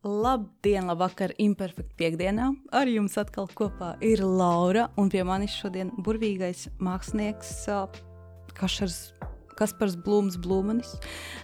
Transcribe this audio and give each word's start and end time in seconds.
Labdien, 0.00 0.86
labvakar, 0.88 1.34
imperfekta 1.36 1.92
piekdienā. 2.00 2.46
Ar 2.72 2.88
jums 2.88 3.18
atkal 3.20 3.50
kopā 3.52 3.98
ir 4.00 4.22
Laura, 4.24 4.86
un 4.96 5.10
pie 5.12 5.20
manis 5.28 5.52
šodien 5.52 5.90
burvīgais 6.00 6.70
mākslinieks 6.80 7.50
Kašars. 8.56 9.10
Kaspars 9.60 9.92
Blūms, 10.00 10.38
Blūmanis. 10.40 10.94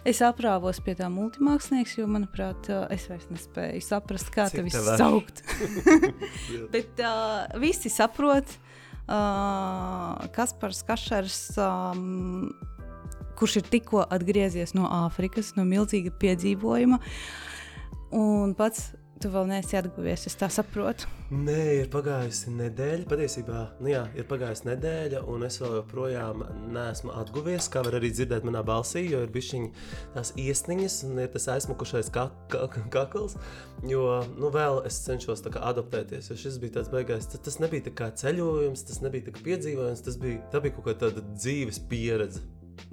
Es 0.08 0.22
aprāvos 0.24 0.78
pie 0.80 0.94
tā 0.96 1.10
multimākslinieks, 1.12 1.98
jo, 1.98 2.06
manuprāt, 2.08 2.70
es 2.94 3.02
vairs 3.10 3.26
nespēju 3.28 3.82
saprast, 3.84 4.30
kā 4.32 4.46
Cik 4.48 4.70
tev 4.72 4.86
var? 4.86 5.02
saukt. 5.02 5.42
Bet 6.72 7.02
uh, 7.04 7.44
visi 7.60 7.92
saprot, 7.92 8.54
uh, 9.04 10.24
Kaspars 10.32 10.80
Kašars, 10.88 11.42
um, 11.60 12.54
kurš 13.36 13.58
ir 13.60 13.68
tikko 13.74 14.06
atgriezies 14.08 14.72
no 14.72 14.88
Āfrikas, 15.02 15.52
no 15.60 15.68
milzīga 15.68 16.14
piedzīvojuma. 16.16 17.02
Un 18.14 18.54
pats 18.58 18.92
tu 19.22 19.30
vēl 19.32 19.48
neesi 19.48 19.76
atguvies, 19.78 20.26
es 20.28 20.36
tā 20.38 20.48
saprotu. 20.52 21.08
Nē, 21.32 21.60
ir 21.80 21.88
pagājusi 21.90 22.52
nedēļa. 22.54 23.06
Patiesībā, 23.10 23.60
nu 23.82 23.90
jā, 23.90 24.02
ir 24.18 24.26
pagājusi 24.28 24.68
nedēļa, 24.68 25.22
un 25.32 25.46
es 25.46 25.56
vēl 25.62 25.78
joprojām 25.80 26.44
neesmu 26.74 27.14
atguvies. 27.18 27.66
Kā 27.72 27.82
var 27.86 27.96
arī 27.98 28.12
dzirdēt 28.14 28.46
manā 28.46 28.62
balsī, 28.66 29.06
jo 29.10 29.24
ir 29.24 29.32
bijušas 29.34 29.72
tās 30.14 30.32
iesniņas 30.38 30.98
un 31.08 31.22
ir 31.24 31.32
tas 31.34 31.48
aizmukušais 31.56 32.12
ka 32.14 32.28
ka 32.52 32.68
kakls. 32.94 33.38
Jo, 33.88 34.20
nu, 34.36 34.50
vēl 34.54 34.82
es 34.88 35.00
cenšos 35.06 35.42
adaptēties, 35.50 36.30
jo 36.30 36.38
šis 36.44 36.60
bija 36.62 36.78
tāds 36.78 36.92
beigās. 36.92 37.30
Tas, 37.32 37.42
tas 37.48 37.58
nebija 37.64 37.94
kā 37.96 38.12
ceļojums, 38.22 38.86
tas 38.86 39.02
nebija 39.02 39.30
kā 39.30 39.42
piedzīvojums, 39.48 40.04
tas 40.06 40.20
bija, 40.22 40.44
bija 40.54 40.76
kaut 40.78 40.92
kāda 40.92 41.26
dzīves 41.32 41.82
pieredze. 41.90 42.44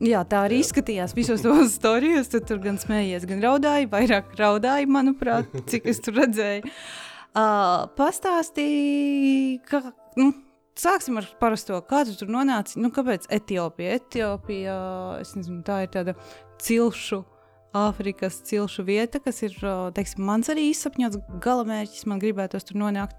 Jā, 0.04 0.24
tā 0.28 0.46
arī 0.48 0.60
Jā. 0.60 0.68
izskatījās 0.68 1.16
visos 1.18 1.44
tos 1.46 1.76
stāstos. 1.78 2.32
Tu 2.32 2.42
tur 2.48 2.62
gan 2.64 2.80
smējies, 2.82 3.28
gan 3.30 3.44
raudāji, 3.44 3.90
vairāk 3.92 4.34
raudāji, 4.40 4.90
manuprāt, 4.92 5.52
cik 5.72 5.92
es 5.94 6.02
tur 6.04 6.18
redzēju. 6.22 6.72
Uh, 7.34 7.90
pastāstīji, 7.98 9.62
ka. 9.70 9.86
Nu, 10.20 10.32
Sāksim 10.74 11.20
ar 11.20 11.28
parasto. 11.38 11.78
Kā 11.86 12.00
tu 12.08 12.16
tur 12.18 12.32
nonāci? 12.34 12.80
Nu, 12.82 12.90
kāpēc 12.94 13.28
Etiopija? 13.30 14.00
Etiopija, 14.00 14.78
es 15.22 15.36
nezinu, 15.38 15.60
tā 15.68 15.84
ir 15.86 15.92
tāda 15.94 16.16
cilšu, 16.66 17.20
Āfrikas 17.74 18.36
cilšu 18.46 18.84
vieta, 18.86 19.18
kas 19.18 19.40
ir, 19.42 19.56
teiksim, 19.98 20.22
mans 20.28 20.50
arī 20.54 20.68
izsapņots 20.70 21.18
galamērķis. 21.42 22.04
Man 22.10 22.20
gribētos 22.22 22.68
tur 22.70 22.78
nonākt. 22.78 23.18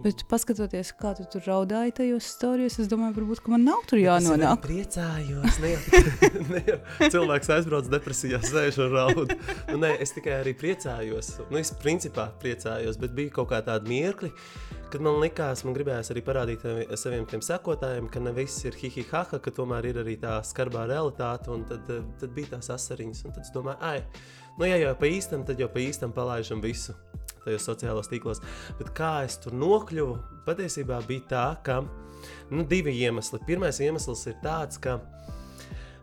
Bet, 0.00 0.22
paskatoties, 0.24 0.88
kā 0.96 1.10
tu 1.18 1.26
tur 1.28 1.42
raudāji 1.44 1.92
tajos 1.98 2.24
stāstos, 2.32 2.78
es 2.80 2.88
domāju, 2.88 3.12
varbūt, 3.18 3.42
ka 3.44 3.52
man 3.52 3.66
nav 3.66 3.82
tur 3.90 4.00
Es 4.00 4.06
jānonāk. 4.06 4.62
priecājos. 4.64 5.58
Ne 5.60 5.72
ne 6.54 7.10
cilvēks 7.12 7.50
aizbrauc 7.58 7.90
depresijā, 7.92 8.40
sēž 8.40 8.78
un 8.86 8.96
raud. 8.96 9.34
Nu, 9.68 9.76
nē, 9.82 9.92
es 10.00 10.14
tikai 10.16 10.38
arī 10.38 10.54
priecājos. 10.56 11.34
Nu, 11.50 11.60
es 11.60 11.74
principā 11.82 12.30
priecājos, 12.40 12.96
bet 13.02 13.12
bija 13.12 13.34
kaut 13.36 13.50
kā 13.52 13.60
tāda 13.66 13.84
mirkli, 13.84 14.32
kad 14.88 15.04
man 15.04 15.20
likās, 15.20 15.66
man 15.68 15.76
gribējās 15.76 16.12
arī 16.14 16.24
parādīt 16.24 16.64
saviem 16.96 17.28
tiem 17.28 17.44
sekotājiem, 17.44 18.08
ka 18.12 18.24
ne 18.24 18.32
viss 18.36 18.64
ir 18.64 18.76
hihihaha, 18.80 19.42
ka 19.44 19.52
tomēr 19.52 19.92
ir 19.92 20.00
arī 20.06 20.16
tā 20.24 20.38
skarbā 20.40 20.88
realitāte. 20.88 21.52
Un 21.52 21.68
tad, 21.68 21.84
tad 22.16 22.32
bija 22.32 22.56
tās 22.56 22.72
asariņas, 22.78 23.26
un 23.28 23.36
tad 23.36 23.44
es 23.44 23.52
domāju, 23.52 23.80
ai, 23.84 23.98
nu, 24.56 24.68
ja 24.72 24.80
jau 24.86 24.96
pa 24.96 25.12
īstam, 25.12 25.44
tad 25.44 25.60
jau 25.60 25.68
pa 25.68 25.84
īstam 25.84 26.16
palaižam 26.16 26.64
visu 26.64 26.96
tajos 27.44 27.66
sociālos 27.68 28.10
tīklos. 28.10 28.42
Bet 28.78 28.92
kā 28.96 29.14
es 29.26 29.38
tur 29.42 29.56
nokļuvu, 29.56 30.18
patiesībā 30.46 31.00
bija 31.08 31.28
tā, 31.32 31.46
ka 31.66 31.80
nu, 32.52 32.64
divi 32.68 32.94
iemesli. 33.02 33.42
Pirmais 33.46 33.80
iemesls 33.82 34.26
ir 34.30 34.38
tāds, 34.44 34.80
ka 34.82 34.98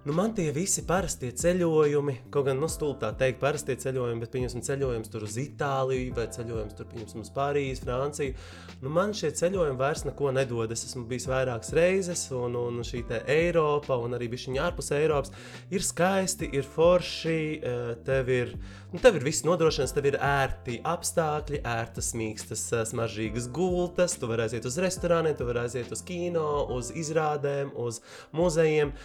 nu, 0.05 0.13
man 0.15 0.31
tie 0.35 0.47
visi 0.55 0.85
parastie 0.87 1.29
ceļojumi, 1.35 2.15
kaut 2.31 2.47
gan 2.47 2.59
nu, 2.61 2.69
stulbi 2.71 3.01
tā 3.03 3.09
teikt, 3.19 3.39
parastie 3.41 3.75
ceļojumi, 3.79 4.21
bet 4.23 4.31
pieņemsim 4.33 4.63
ceļojums 4.63 5.11
tur 5.11 5.25
uz 5.27 5.35
Itāliju 5.41 6.15
vai 6.15 6.27
ceļojums 6.31 6.77
tur 6.77 6.87
pieņemsim 6.93 7.25
uz 7.25 7.31
Parīzi, 7.35 7.83
Franciju. 7.83 8.35
Nu, 8.79 8.93
man 8.95 9.11
šie 9.17 9.33
ceļojumi 9.35 9.79
vairs 9.79 10.05
neko 10.07 10.31
nedod. 10.35 10.71
Es 10.71 10.85
esmu 10.87 11.03
bijis 11.09 11.27
vairākas 11.27 11.73
reizes, 11.75 12.25
un, 12.35 12.55
un 12.55 12.79
šī 12.87 13.03
te 13.09 13.21
Eiropa, 13.29 13.97
un 13.99 14.15
arī 14.15 14.31
bija 14.31 14.47
viņa 14.47 14.65
ārpus 14.69 14.91
Eiropas, 14.95 15.35
ir 15.73 15.83
skaisti, 15.83 16.47
ir 16.55 16.67
forši, 16.67 17.39
eh, 17.59 17.93
tev 18.07 18.31
ir, 18.33 18.55
nu, 18.93 19.03
tev 19.03 19.19
ir 19.19 19.27
viss 19.27 19.43
nodrošināts, 19.47 19.95
tev 19.97 20.11
ir 20.13 20.19
ērti 20.23 20.79
apstākļi, 20.87 21.63
ērtas, 21.75 22.13
mīkstas, 22.15 22.67
eh, 22.73 22.85
smaržīgas 22.87 23.51
gultas, 23.51 24.15
tu 24.19 24.31
vari 24.31 24.47
aiziet 24.47 24.67
uz 24.69 24.79
restorāniem, 24.79 25.35
tu 25.37 25.49
vari 25.49 25.65
aiziet 25.65 25.91
uz 25.91 26.05
kino, 26.07 26.67
uz 26.75 26.93
izrādēm, 26.95 27.75
uz 27.75 27.99
muzejiem. 28.31 28.95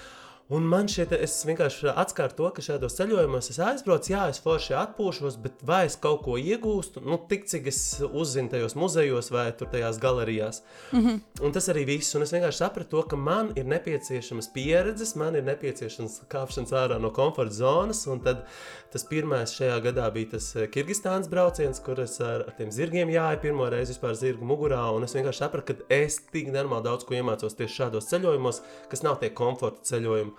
Un 0.54 0.66
man 0.70 0.86
šeit, 0.90 1.10
es 1.16 1.34
vienkārši 1.48 1.90
atskāru 1.98 2.36
to, 2.38 2.48
ka 2.54 2.62
šādos 2.62 2.94
ceļojumos 2.98 3.48
es 3.50 3.58
aizbraucu, 3.64 4.12
jā, 4.12 4.26
es 4.30 4.38
forši 4.44 4.76
atpūšos, 4.78 5.38
bet 5.42 5.62
vai 5.66 5.80
es 5.88 5.96
kaut 5.98 6.20
ko 6.26 6.36
iegūstu, 6.38 7.02
nu, 7.02 7.18
tik 7.30 7.48
cik 7.50 7.66
es 7.72 7.80
uzzinu 8.06 8.52
tajos 8.52 8.76
muzejos 8.78 9.32
vai 9.34 9.48
tur 9.58 9.72
tajās 9.72 9.98
galerijās. 10.02 10.62
Mm 10.92 11.00
-hmm. 11.00 11.20
Un 11.42 11.52
tas 11.52 11.66
arī 11.72 11.84
viss. 11.86 12.14
Un 12.14 12.22
es 12.22 12.32
vienkārši 12.32 12.62
sapratu, 12.62 12.90
to, 12.90 13.02
ka 13.02 13.16
man 13.16 13.50
ir 13.56 13.64
nepieciešamas 13.64 14.52
pieredzes, 14.54 15.16
man 15.16 15.34
ir 15.34 15.42
nepieciešams 15.42 16.20
kāpšanas 16.28 16.72
ārā 16.72 17.00
no 17.00 17.10
komforta 17.10 17.54
zonas. 17.54 18.06
Un 18.06 18.20
tad 18.20 18.46
tas 18.94 19.04
pirmais 19.10 19.50
šajā 19.50 19.76
gadā 19.88 20.06
bija 20.14 20.36
tas 20.36 20.52
eh, 20.54 20.68
Kirgistānas 20.70 21.26
brauciens, 21.30 21.80
kur 21.82 21.98
es 22.04 22.14
ar, 22.22 22.44
ar 22.46 22.54
tiem 22.54 22.70
zirgiem 22.74 23.10
jāju 23.10 23.40
pirmo 23.42 23.66
reizi 23.72 23.96
vispār 23.96 24.14
zirgu 24.18 24.46
mugurā. 24.46 24.84
Un 24.94 25.06
es 25.06 25.16
vienkārši 25.16 25.42
sapratu, 25.42 25.74
ka 25.74 25.96
es 25.96 26.20
tik 26.30 26.52
normāli 26.54 26.86
daudz 26.86 27.06
ko 27.08 27.16
iemācos 27.18 27.58
tieši 27.58 27.80
šādos 27.80 28.06
ceļojumos, 28.12 28.62
kas 28.92 29.02
nav 29.02 29.18
tie 29.22 29.32
komforta 29.34 29.82
ceļojumi. 29.90 30.34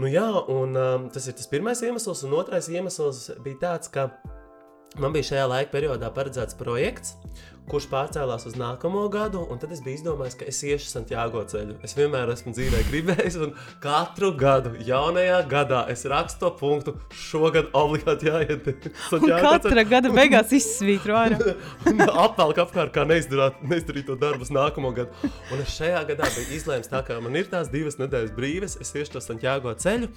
Nu, 0.00 0.08
jā, 0.10 0.26
un 0.50 0.74
um, 0.80 1.04
tas 1.12 1.28
ir 1.28 1.36
tas 1.38 1.50
pirmais 1.52 1.84
iemesls, 1.84 2.24
un 2.26 2.32
otrais 2.40 2.66
iemesls 2.72 3.28
bija 3.44 3.60
tāds, 3.68 3.92
ka 3.92 4.08
man 5.00 5.14
bija 5.14 5.30
šajā 5.32 5.48
laika 5.50 5.72
periodā 5.74 6.10
paredzēts 6.14 6.56
projekts, 6.58 7.16
kurš 7.70 7.86
pārcēlās 7.88 8.44
uz 8.48 8.56
nākamo 8.60 9.06
gadu, 9.12 9.40
un 9.50 9.60
tad 9.60 9.72
es 9.72 9.80
biju 9.84 9.96
izdomājis, 9.96 10.36
ka 10.36 10.46
es 10.50 10.58
iešu 10.68 10.90
Santiago 10.90 11.40
ceļu. 11.48 11.78
Es 11.86 11.94
vienmēr 11.96 12.28
esmu 12.34 12.52
dzīvē 12.52 12.82
gribējis, 12.90 13.38
un 13.40 13.54
katru 13.82 14.34
gadu, 14.36 14.74
jaunajā 14.84 15.38
gadā, 15.48 15.80
es 15.92 16.04
rakstu 16.10 16.44
to 16.44 16.52
punktu, 16.60 16.94
šogad 17.16 17.72
obligāti 17.76 18.28
jāiet 18.28 18.68
katra 19.46 19.86
gada 19.88 20.12
beigās 20.12 20.52
izsvītro 20.58 21.16
ārā. 21.22 21.56
Apvelk 22.12 22.60
apkārt, 22.66 22.92
kā 22.94 23.06
neizdarīt 23.08 24.04
to 24.10 24.18
darbu 24.20 24.44
nākamo 24.52 24.92
gadu. 24.96 25.32
Un 25.48 25.64
es 25.64 25.72
šajā 25.78 26.04
gadā 26.12 26.28
biju 26.36 26.58
izlēms, 26.58 26.92
tā 26.92 27.00
kā 27.06 27.16
man 27.24 27.40
ir 27.40 27.48
tās 27.48 27.72
divas 27.72 27.96
nedēļas 28.02 28.36
brīvas, 28.36 28.76
es 28.84 28.92
iešu 28.92 29.16
to 29.16 29.24
Santiago 29.24 29.72
ceļu. 29.72 30.12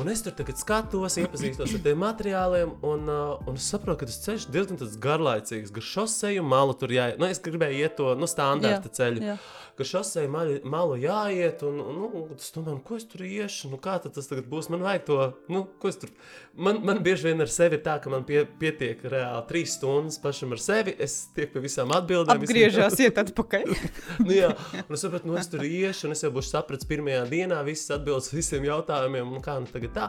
Un 0.00 0.08
es 0.08 0.22
tur 0.24 0.32
tagad 0.32 0.56
skatos, 0.56 1.16
iepazīstos 1.20 1.74
ar 1.76 1.82
tiem 1.84 1.98
materiāliem, 2.00 2.70
un, 2.88 3.02
uh, 3.10 3.48
un 3.50 3.58
es 3.60 3.66
saprotu, 3.68 4.00
ka 4.00 4.08
tas 4.08 4.20
ceļš 4.24 4.46
diezgan 4.54 4.78
garlaicīgs. 5.04 5.72
Gar 5.76 5.84
šoseju 5.84 6.44
malu 6.46 6.76
tur 6.78 6.92
jāiet. 6.94 7.18
Nu, 7.20 7.26
es 7.28 7.40
gribēju 7.44 7.82
iet 7.82 7.96
to 7.98 8.14
nu, 8.16 8.28
standarta 8.30 8.88
Jā, 8.88 8.94
ceļu. 9.00 9.24
jā. 9.32 9.36
Ka 9.80 9.84
šoseju 9.88 10.28
malu, 10.32 10.56
malu 10.68 10.96
jāiet, 11.00 11.62
un, 11.64 11.78
un 11.80 11.98
nu, 12.00 12.08
tas 12.36 12.50
domāju, 12.52 12.78
nu, 12.78 12.84
ko 12.84 12.96
es 13.00 13.06
tur 13.08 13.22
iešu, 13.24 13.70
nu, 13.72 13.78
kā 13.80 13.94
tas 14.04 14.28
tagad 14.28 14.48
būs. 14.50 14.68
Man 14.72 14.82
vajag 14.84 15.04
to, 15.08 15.18
nu, 15.52 15.62
ko 15.80 15.88
es 15.92 15.96
tur. 16.02 16.10
Man, 16.56 16.80
man 16.84 17.00
bieži 17.04 17.28
vien 17.30 17.40
ar 17.44 17.48
sevi 17.52 17.78
ir 17.78 17.84
tā, 17.86 17.94
ka 18.04 18.12
man 18.12 18.24
pie, 18.28 18.42
pietiek 18.60 19.00
reāli 19.08 19.44
trīs 19.48 19.76
stundas 19.78 20.18
pašam 20.20 20.52
ar 20.56 20.60
sevi. 20.60 20.96
Es 21.00 21.14
tiek 21.36 21.52
pie 21.54 21.62
visām 21.64 21.92
atbildēm. 21.96 22.40
visiem- 22.42 22.56
Apgriežās, 22.60 22.98
iet 23.00 23.20
atpakaļ. 23.24 23.72
nu, 24.26 24.32
jā, 24.36 24.50
un 24.84 24.98
es 24.98 25.04
sapratu, 25.06 25.30
nu, 25.30 25.38
es 25.40 25.48
tur 25.52 25.64
iešu, 25.64 26.08
un 26.10 26.16
es 26.16 26.24
jau 26.26 26.32
būšu 26.34 26.52
sapratis 26.52 26.88
pirmajā 26.90 27.24
dienā 27.32 27.62
visas 27.64 27.94
atbildes 27.96 28.28
visiem 28.36 28.66
jautājumiem, 28.68 29.32
un 29.38 29.40
kā 29.44 29.56
nu 29.64 29.69
tagad 29.74 29.94
tā. 29.96 30.08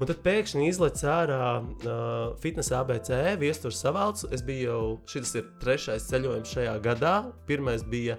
Un 0.00 0.10
tad 0.10 0.22
pēkšņi 0.24 0.68
izlaiž 0.70 1.04
ārā 1.08 1.42
uh, 1.60 2.36
fitnesa 2.42 2.80
ABC, 2.82 3.12
viestures 3.40 3.80
savalcu. 3.82 4.30
Es 4.34 4.44
biju 4.46 4.68
jau, 4.68 4.80
šis 5.10 5.34
ir 5.40 5.50
trešais 5.62 6.08
ceļojums 6.10 6.54
šajā 6.56 6.78
gadā. 6.84 7.14
Pirmais 7.48 7.84
bija 7.84 8.18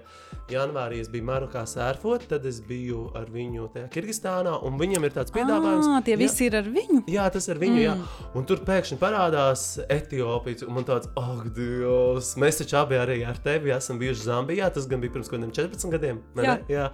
janvārī, 0.52 1.00
es 1.00 1.08
biju 1.08 1.24
Marokā 1.24 1.64
sērfot, 1.68 2.26
tad 2.28 2.44
es 2.48 2.60
biju 2.64 3.06
ar 3.16 3.30
viņu 3.32 3.70
tajā 3.72 3.88
Kirgistānā, 3.94 4.58
un 4.66 4.76
viņam 4.80 5.06
ir 5.08 5.14
tāds 5.16 5.32
piedāvājums. 5.34 5.88
Ah, 5.88 6.02
tie 6.04 6.16
Jā. 6.16 6.20
visi 6.20 6.48
ir 6.50 6.58
ar 6.60 6.68
viņu. 6.68 7.00
Jā, 7.08 7.24
tas 7.32 7.48
ir 7.48 7.60
viņu, 7.62 7.78
mm. 7.78 7.84
jā. 7.86 8.28
Un 8.36 8.44
tur 8.48 8.60
pēkšņi 8.66 8.98
parādās 9.00 9.66
Etiopija. 9.88 10.68
un 10.68 10.74
Man 10.74 10.84
tāds, 10.88 11.08
ak, 11.16 11.46
Dievs, 11.56 12.34
mēs 12.40 12.58
taču 12.60 12.76
abi 12.82 12.98
arī 12.98 13.20
ar 13.24 13.38
tevi 13.40 13.72
esam 13.72 14.00
bijuši 14.00 14.26
Zambijā. 14.26 14.68
Tas 14.74 14.88
gan 14.90 15.00
bija 15.00 15.14
pirms 15.14 15.30
kaut 15.30 15.38
kādiem 15.38 15.54
14 15.54 15.94
gadiem. 15.94 16.20
vai 16.34 16.44
Jā. 16.44 16.56
ne? 16.58 16.74
jā. 16.74 16.90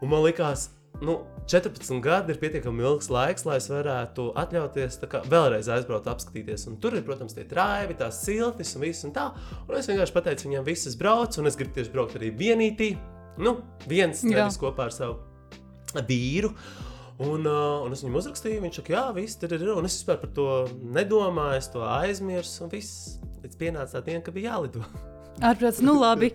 Un 0.00 0.08
man 0.08 0.24
likās, 0.24 0.70
nu, 1.04 1.16
14 1.50 2.00
gadi 2.04 2.34
ir 2.34 2.40
pietiekami 2.40 2.84
ilgs 2.84 3.08
laiks, 3.10 3.46
lai 3.48 3.56
es 3.58 3.68
varētu 3.72 4.28
atļauties 4.38 5.00
kā 5.10 5.22
vēlreiz 5.30 5.70
aizbraukt, 5.72 6.10
apskatīties. 6.12 6.66
Un 6.70 6.76
tur 6.82 6.94
ir, 6.98 7.04
protams, 7.06 7.34
tie 7.36 7.46
trāvi, 7.48 7.96
tās 7.98 8.20
siltis 8.26 8.74
un 8.76 8.84
viss 8.86 9.06
un 9.08 9.14
tā. 9.16 9.30
Un 9.66 9.78
es 9.78 9.88
vienkārši 9.90 10.14
pateicu 10.14 10.48
viņam, 10.48 10.68
visas 10.68 10.98
brauc, 11.00 11.38
un 11.40 11.50
es 11.50 11.58
gribu 11.58 11.74
tieši 11.78 11.94
braukt 11.94 12.18
arī 12.20 12.30
vienītī. 12.36 12.92
Nu, 13.40 13.56
viens, 13.90 14.22
nevis 14.26 14.60
kopā 14.60 14.88
ar 14.90 14.94
savu 14.94 15.18
vīru. 16.06 16.52
Un, 17.20 17.44
uh, 17.44 17.82
un 17.84 17.92
es 17.92 18.00
viņam 18.00 18.16
uzrakstīju, 18.22 18.62
viņš 18.64 18.80
saka, 18.80 18.94
jā, 18.94 19.06
viss 19.16 19.40
tur 19.40 19.52
ir. 19.56 19.66
Un 19.74 19.88
es 19.88 19.98
vispār 19.98 20.20
par 20.22 20.32
to 20.36 20.48
nedomāju, 20.80 21.60
es 21.60 21.68
to 21.72 21.84
aizmirsu. 21.84 22.64
Un 22.64 22.72
viss 22.72 23.18
līdz 23.42 23.60
pienāca 23.60 23.98
tā 23.98 24.06
diena, 24.08 24.24
ka 24.24 24.32
bija 24.36 24.54
jālido. 24.54 24.84
Ārprāts, 25.40 25.78
nu 25.80 25.94
labi. 25.96 26.32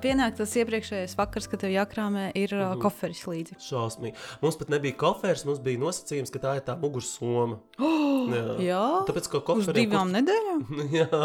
Pienāk 0.00 0.36
tas 0.38 0.52
iepriekšējais 0.56 1.12
vakars, 1.18 1.46
kad 1.50 1.60
tev 1.62 1.72
jākrāmē 1.74 2.30
ir 2.36 2.52
uh, 2.56 2.70
Mhm. 2.70 2.80
koferis 2.82 3.20
līdzi. 3.28 3.56
Šausmīgi. 3.60 4.14
Mums 4.42 4.56
pat 4.60 4.70
nebija 4.72 4.96
kofers, 5.00 5.44
mums 5.48 5.60
bija 5.64 5.80
nosacījums, 5.80 6.32
ka 6.32 6.38
tā 6.40 6.54
ir 6.56 6.64
tā 6.64 6.76
mugursoma. 6.80 7.58
Jā. 8.30 8.40
Jā, 8.60 8.80
Tāpēc, 9.08 9.28
ka 9.32 9.38
uz 9.40 9.44
koferiem, 9.48 9.88
divām 9.90 10.10
nedēļām. 10.12 10.60
kur, 10.68 10.82
jā, 11.00 11.20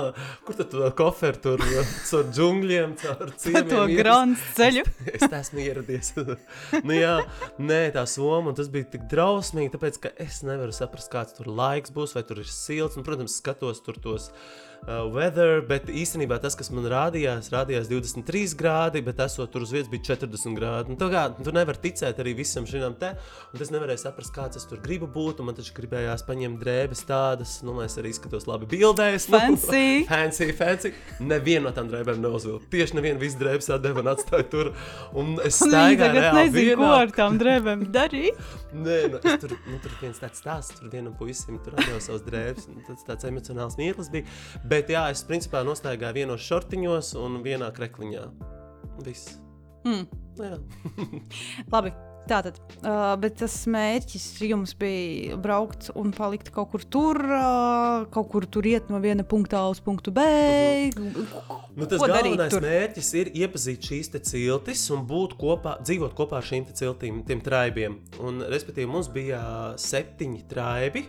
kur 0.48 0.56
tad 0.60 0.70
to 0.72 0.92
koferu 0.96 1.42
tur 1.44 1.64
caur 2.10 2.24
džungļiem, 2.32 2.94
caur 3.02 3.34
ciemiem? 3.44 3.68
to 3.70 3.82
grāmatu 3.92 4.48
ceļu. 4.60 4.86
es 5.12 5.26
tā 5.28 5.42
esmu 5.44 5.60
ieradies. 5.66 6.14
nu, 6.88 6.96
jā, 6.96 7.18
nē, 7.60 7.82
tā 7.96 8.06
soma, 8.08 8.52
un 8.54 8.56
tas 8.60 8.72
bija 8.72 8.88
tik 8.96 9.08
drausmīgi, 9.12 9.74
tāpēc, 9.76 10.00
ka 10.08 10.14
es 10.24 10.40
nevaru 10.48 10.72
saprast, 10.76 11.12
kāds 11.12 11.36
tur 11.38 11.52
laiks 11.52 11.92
būs, 11.96 12.16
vai 12.16 12.24
tur 12.28 12.40
ir 12.44 12.48
silts. 12.52 12.96
Un, 13.00 13.04
protams, 13.08 13.36
skatos 13.44 13.84
tur 13.86 14.00
tos 14.02 14.32
uh, 14.86 15.04
weather, 15.12 15.62
bet 15.68 15.90
īstenībā 15.90 16.38
tas, 16.44 16.56
kas 16.58 16.70
man 16.74 16.88
rādījās, 16.92 17.50
rādījās 17.54 17.90
23 17.92 18.56
grādi, 18.60 19.02
bet 19.06 19.20
esot 19.26 19.52
tur 19.54 19.66
uz 19.66 19.74
vietas 19.74 19.90
bija 19.92 20.16
40 20.16 20.58
grādi. 20.58 20.94
Un, 20.94 21.00
tā 21.02 21.10
kā, 21.14 21.26
tu 21.38 21.54
nevari 21.56 21.82
ticēt 21.88 22.22
arī 22.24 22.36
visam 22.38 22.68
šim 22.70 22.96
te, 23.00 23.14
un 23.54 23.64
es 23.66 23.72
nevarēju 23.74 24.02
saprast, 24.02 24.34
kāds 24.36 24.60
es 24.60 24.68
tur 24.70 24.82
gribu 24.84 25.10
būt, 25.12 25.42
man 25.46 25.58
taču 25.58 25.74
gribējās 25.78 26.26
paņemt 26.28 26.62
drēbes 26.62 27.06
tādas, 27.10 27.58
nu, 27.66 27.76
lai 27.80 27.88
es 27.90 27.98
arī 28.02 28.14
izskatos 28.14 28.48
labi 28.50 28.70
bildēs. 28.76 29.30
Nu, 29.30 29.40
Fancy. 29.40 29.86
fancy, 30.12 30.50
fancy. 30.58 30.94
Nevienu 31.24 31.68
no 31.70 31.74
tām 31.76 31.90
drēbēm 31.92 32.22
neuzvilku. 32.24 32.70
Tieši 32.74 33.00
nevienu 33.00 33.22
visu 33.22 33.40
drēbes 33.42 33.72
atdeva 33.74 34.04
un 34.04 34.12
atstāja 34.14 34.46
tur. 34.52 34.72
Un 35.18 35.36
es 35.46 35.58
staigāju 35.64 36.20
reāli 36.20 36.44
nezina, 36.44 36.76
ko 36.78 36.86
vienā- 36.86 37.00
ar 37.02 37.14
tām 37.16 37.40
drēbēm 37.42 37.86
darīt. 37.96 38.44
Nē, 38.86 38.98
nu, 39.14 39.20
tur, 39.24 39.54
nu, 39.70 39.78
tur 39.80 39.94
viens 40.02 40.18
tāds 40.20 40.42
stāsts, 40.44 40.76
tur 40.82 40.90
vienam 40.92 41.14
puisim 41.16 41.58
tur 41.64 41.78
atdeva 41.78 42.02
savas 42.04 42.26
drēbes. 42.28 42.68
un 42.70 42.84
Tas 42.86 43.06
tāds 43.08 43.28
emocionāls 43.30 43.78
mirklis 43.80 44.10
bija. 44.12 44.28
Bet 44.68 44.75
jā, 44.84 45.06
es 45.14 45.24
principā 45.28 45.64
nostaigāju 45.68 46.22
vienos 46.22 46.44
šortiņos 46.46 47.14
un 47.22 47.40
vienā 47.46 47.72
krekliņā. 47.76 48.26
Viss. 49.06 49.38
Jā. 49.86 50.58
Labi. 51.74 51.96
Tātad, 52.26 52.56
uh, 52.82 53.12
bet 53.22 53.36
tas 53.38 53.54
mērķis 53.70 54.24
jums 54.50 54.72
bija 54.80 55.36
braukt 55.38 55.92
un 55.94 56.10
palikt 56.16 56.48
kaut 56.54 56.72
kur 56.72 56.82
tur, 56.90 57.20
uh, 57.22 58.08
kaut 58.10 58.32
kur 58.32 58.48
tur 58.50 58.66
iet 58.66 58.90
no 58.90 58.98
viena 59.04 59.22
punkta 59.22 59.60
A 59.62 59.68
uz 59.70 59.78
punktu 59.86 60.10
B. 60.16 60.24
Nu, 60.98 61.86
tas 61.86 62.02
Ko 62.02 62.10
galvenais 62.10 62.58
mērķis 62.66 63.12
ir 63.22 63.30
iepazīt 63.44 63.86
šīs 63.92 64.10
ciltis 64.26 64.88
un 64.96 65.06
būt 65.06 65.38
kopā, 65.38 65.78
dzīvot 65.86 66.18
kopā 66.18 66.42
ar 66.42 66.50
šīm 66.50 66.66
ciltīm, 66.74 67.22
tiem 67.30 67.46
traibiem. 67.46 68.00
Un, 68.26 68.42
respektīvi, 68.50 68.90
mums 68.90 69.12
bija 69.14 69.44
septiņi 69.78 70.48
traibi. 70.50 71.06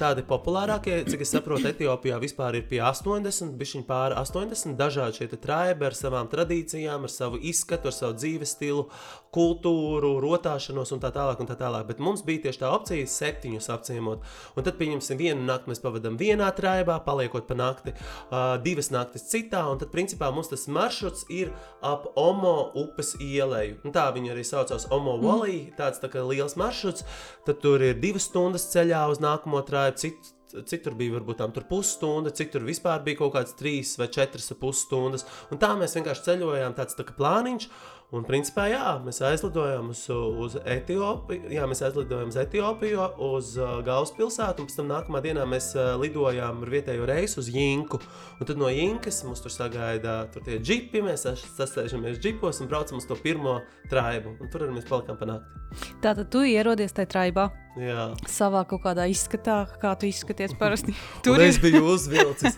Tādi 0.00 0.22
populārākie, 0.24 0.94
cik 1.04 1.26
es 1.26 1.30
saprotu, 1.34 1.66
Etiopijā 1.68 2.16
vispār 2.22 2.56
ir 2.56 2.62
pie 2.70 2.78
80, 2.80 3.50
bišķiņ 3.60 3.82
pāri 3.84 4.16
80 4.16 4.78
dažādi 4.78 5.18
šie 5.18 5.26
traibi 5.34 5.84
ar 5.90 5.96
savām 5.98 6.30
tradīcijām, 6.32 7.04
ar 7.04 7.12
savu 7.12 7.36
izskatu, 7.50 7.90
ar 7.90 7.96
savu 7.96 8.16
dzīves 8.16 8.54
stilu, 8.56 8.86
kultūru, 9.34 10.14
rotāšanos 10.24 10.94
un 10.94 11.02
tā 11.02 11.10
tālāk. 11.12 11.42
Un 11.44 11.50
tā 11.50 11.56
tālāk. 11.60 11.84
Bet 11.90 12.00
mums 12.02 12.24
bija 12.24 12.46
tieši 12.46 12.62
tā 12.62 12.70
opcija 12.72 13.10
septiņus 13.12 13.68
apciemot. 13.74 14.24
Un 14.56 14.66
tad, 14.66 14.78
pieņemsim, 14.80 15.20
vienu 15.20 15.44
nakti 15.44 15.70
mēs 15.70 15.82
pavadām 15.84 16.16
vienā 16.20 16.48
traibā, 16.56 16.96
paliekot 17.04 17.44
pa 17.46 17.58
nakti, 17.60 17.92
uh, 17.92 18.56
divas 18.64 18.88
naktis 18.94 19.28
citā. 19.28 19.66
Un 19.68 19.78
tad, 19.82 19.92
principā, 19.92 20.32
mums 20.34 20.48
tas 20.48 20.64
maršruts 20.64 21.28
ir 21.28 21.52
ap 21.84 22.08
Omo 22.18 22.72
upes 22.80 23.14
ielēju. 23.20 23.82
Un 23.84 23.94
tā 23.94 24.08
viņa 24.16 24.32
arī 24.32 24.46
saucās 24.48 24.88
Omo 24.96 25.18
Valley, 25.20 25.68
tāds 25.76 26.00
tā 26.02 26.10
kā 26.10 26.24
liels 26.24 26.56
maršruts. 26.60 27.04
Tad 27.46 27.60
tur 27.62 27.84
ir 27.84 28.00
divas 28.00 28.26
stundas 28.32 28.66
ceļā 28.72 29.04
uz 29.12 29.20
nākamo 29.22 29.60
traibu. 29.68 29.89
Cit, 29.98 30.32
Citur 30.66 30.96
bija 30.98 31.14
varbūt 31.14 31.38
tam 31.38 31.52
pusstunda, 31.54 32.32
citur 32.34 32.64
vispār 32.66 33.04
bija 33.06 33.20
kaut 33.20 33.36
kāds 33.36 33.54
trīs 33.58 33.94
vai 34.00 34.08
četras 34.10 34.50
pusstundas. 34.58 35.26
Un 35.54 35.60
tā 35.62 35.70
mēs 35.78 35.94
vienkārši 35.98 36.26
ceļojām, 36.26 36.74
tāds 36.78 36.98
tā 36.98 37.06
kā 37.06 37.14
plāniņš. 37.18 37.68
Un, 38.10 38.24
principā, 38.26 38.64
jā, 38.66 38.96
mēs 39.04 39.20
aizlidojām 39.22 39.92
uz, 39.92 40.00
uz 40.10 40.56
Etiopiju, 40.66 41.46
jā, 41.54 41.62
mēs 41.70 41.78
aizlidojām 41.86 42.32
uz 42.32 42.38
Etiopiju, 42.42 43.04
uz 43.22 43.52
uh, 43.60 43.76
galvaspilsētu, 43.86 44.64
un 44.64 44.66
pēc 44.66 44.78
tam 44.80 44.88
nākamā 44.90 45.20
dienā 45.22 45.44
mēs 45.46 45.68
uh, 45.78 45.92
lidojām 46.02 46.64
ar 46.66 46.72
vietējo 46.74 47.06
reisu 47.06 47.38
uz 47.44 47.52
Jinku. 47.54 48.00
Un 48.40 48.50
tad 48.50 48.58
no 48.58 48.66
Jinkas 48.66 49.22
mums 49.28 49.44
tur 49.44 49.54
sagaida 49.54 50.24
tur 50.34 50.42
tie 50.42 50.58
džipi, 50.58 51.04
mēs 51.06 51.22
sas- 51.28 51.46
sasēžamies 51.54 52.18
džipos 52.18 52.58
un 52.64 52.72
braucam 52.72 52.98
uz 52.98 53.06
to 53.06 53.14
pirmo 53.14 53.60
traibu. 53.92 54.34
Un 54.42 54.50
tur 54.50 54.66
arī 54.66 54.74
mēs 54.80 54.90
palikām 54.90 55.14
pa 55.20 55.30
nakti. 55.30 55.60
Tātad 56.02 56.26
tu 56.34 56.40
ierodies 56.42 56.90
tajā 56.96 57.06
traibā 57.12 57.44
Jā. 57.78 58.08
savā 58.26 58.64
kaut 58.66 58.82
kādā 58.82 59.04
izskatā, 59.06 59.60
kā 59.78 59.92
tu 60.00 60.08
izskaties 60.10 60.56
parasti. 60.58 60.90
Tur 61.22 61.38
es 61.44 61.60
biju 61.62 61.84
uzvilcis 61.92 62.56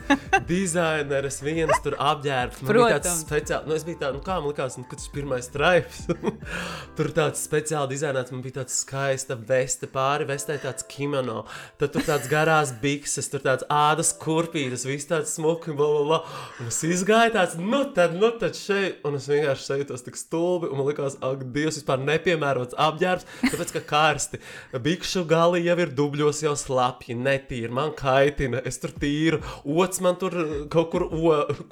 dizaineris, 0.48 1.42
viens 1.44 1.76
tur. 1.84 1.96
Man 2.00 2.22
bija 2.24 2.46
tāds 2.54 2.64
Protams. 2.64 3.20
speciāls, 3.26 3.66
nu, 3.68 3.76
es 3.76 3.84
biju 3.84 4.00
tāds, 4.00 4.16
nu, 4.16 4.22
kā 4.24 4.38
man 4.40 4.48
likās, 4.48 4.78
nu, 4.80 4.86
kad 4.88 5.00
tas 5.02 5.10
pirmais 5.12 5.41
straips. 5.44 6.06
tur 6.96 7.10
tāds 7.16 7.42
speciāli 7.46 7.94
dizainēts, 7.94 8.32
man 8.34 8.42
bija 8.44 8.60
tāds 8.60 8.76
skaista 8.82 9.36
veste, 9.36 9.88
pāri 9.90 10.26
vestē 10.28 10.58
tāds 10.62 10.86
kimono. 10.90 11.42
Tad 11.80 11.94
tur 11.94 12.06
tāds 12.06 12.28
garās 12.30 12.72
bikses, 12.82 13.30
tur 13.32 13.44
tāds 13.44 13.66
ādas 13.72 14.12
kurpītas, 14.22 14.86
viss 14.88 15.08
tāds 15.10 15.34
smuki, 15.36 15.74
bla, 15.76 15.88
bla, 15.92 16.02
bla. 16.08 16.20
Un 16.62 16.70
es 16.72 16.80
izgāju 16.86 17.34
tāds, 17.36 17.56
nu, 17.60 17.82
tad, 17.96 18.16
nu, 18.18 18.32
tad 18.40 18.58
šeit, 18.58 19.00
un 19.08 19.18
es 19.18 19.28
vienkārši 19.30 19.68
sajūtos 19.68 20.06
tik 20.06 20.20
stulbi, 20.20 20.70
un 20.70 20.80
man 20.80 20.90
likās, 20.90 21.18
ak, 21.24 21.46
Dievs, 21.52 21.80
vispār 21.80 22.00
nepiemērots 22.02 22.76
apģērbs, 22.80 23.28
tāpēc, 23.46 23.74
ka 23.76 23.84
karsti. 23.92 24.40
Bikšu 24.82 25.24
gali 25.30 25.64
jau 25.66 25.78
ir 25.84 25.92
dubļos, 25.96 26.42
jau 26.44 26.54
slapji, 26.58 27.16
netīri, 27.18 27.72
man 27.72 27.92
kaitina, 27.96 28.62
es 28.68 28.80
tur 28.82 28.94
tīru, 29.02 29.42
ots 29.62 30.02
man 30.04 30.18
tur 30.20 30.36
kaut 30.72 30.92
kur 30.92 31.08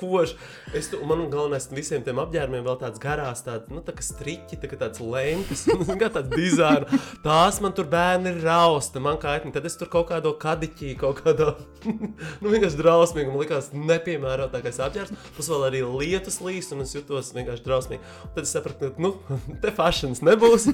kož. 0.00 0.34
Es 0.76 0.90
tur, 0.90 1.02
man 1.08 1.26
galvenais 1.32 1.68
visiem 1.74 2.04
tiem 2.06 2.20
apģērbiem 2.22 2.64
vēl 2.66 2.78
tāds 2.80 3.02
garās, 3.02 3.44
tāds, 3.46 3.59
nu, 3.68 3.82
tā 3.84 3.92
striķi, 4.04 4.58
tā 4.62 4.70
kā 4.70 4.78
tāds 4.80 5.02
lēmpas, 5.02 5.64
kā 6.00 6.08
tāds 6.12 6.30
dizaina. 6.32 7.00
Tās 7.24 7.60
man 7.64 7.74
tur 7.76 7.88
bērni 7.90 8.32
ir 8.32 8.40
rausta, 8.44 9.02
man 9.02 9.18
kaitina, 9.20 9.52
tad 9.56 9.68
es 9.68 9.76
tur 9.80 9.90
kaut 9.92 10.08
kādo 10.10 10.32
kadiķī, 10.40 10.94
kaut 11.00 11.20
kādā, 11.24 11.52
nu, 12.40 12.46
vienkārši 12.46 12.80
drausmīgi, 12.80 13.28
man 13.32 13.44
likās 13.44 13.70
nepiemērotākais 13.76 14.80
apģērbs, 14.86 15.28
plus 15.36 15.52
vēl 15.52 15.66
arī 15.68 15.84
lietus 15.86 16.40
līs, 16.44 16.72
un 16.74 16.86
es 16.86 16.96
jutos 16.96 17.32
vienkārši 17.36 17.66
drausmīgi. 17.66 18.16
Un 18.24 18.34
tad 18.36 18.48
es 18.48 18.56
sapratu, 18.56 18.90
ka, 18.90 19.04
nu, 19.04 19.14
te 19.62 19.74
fashions 19.76 20.24
nebūs. 20.26 20.70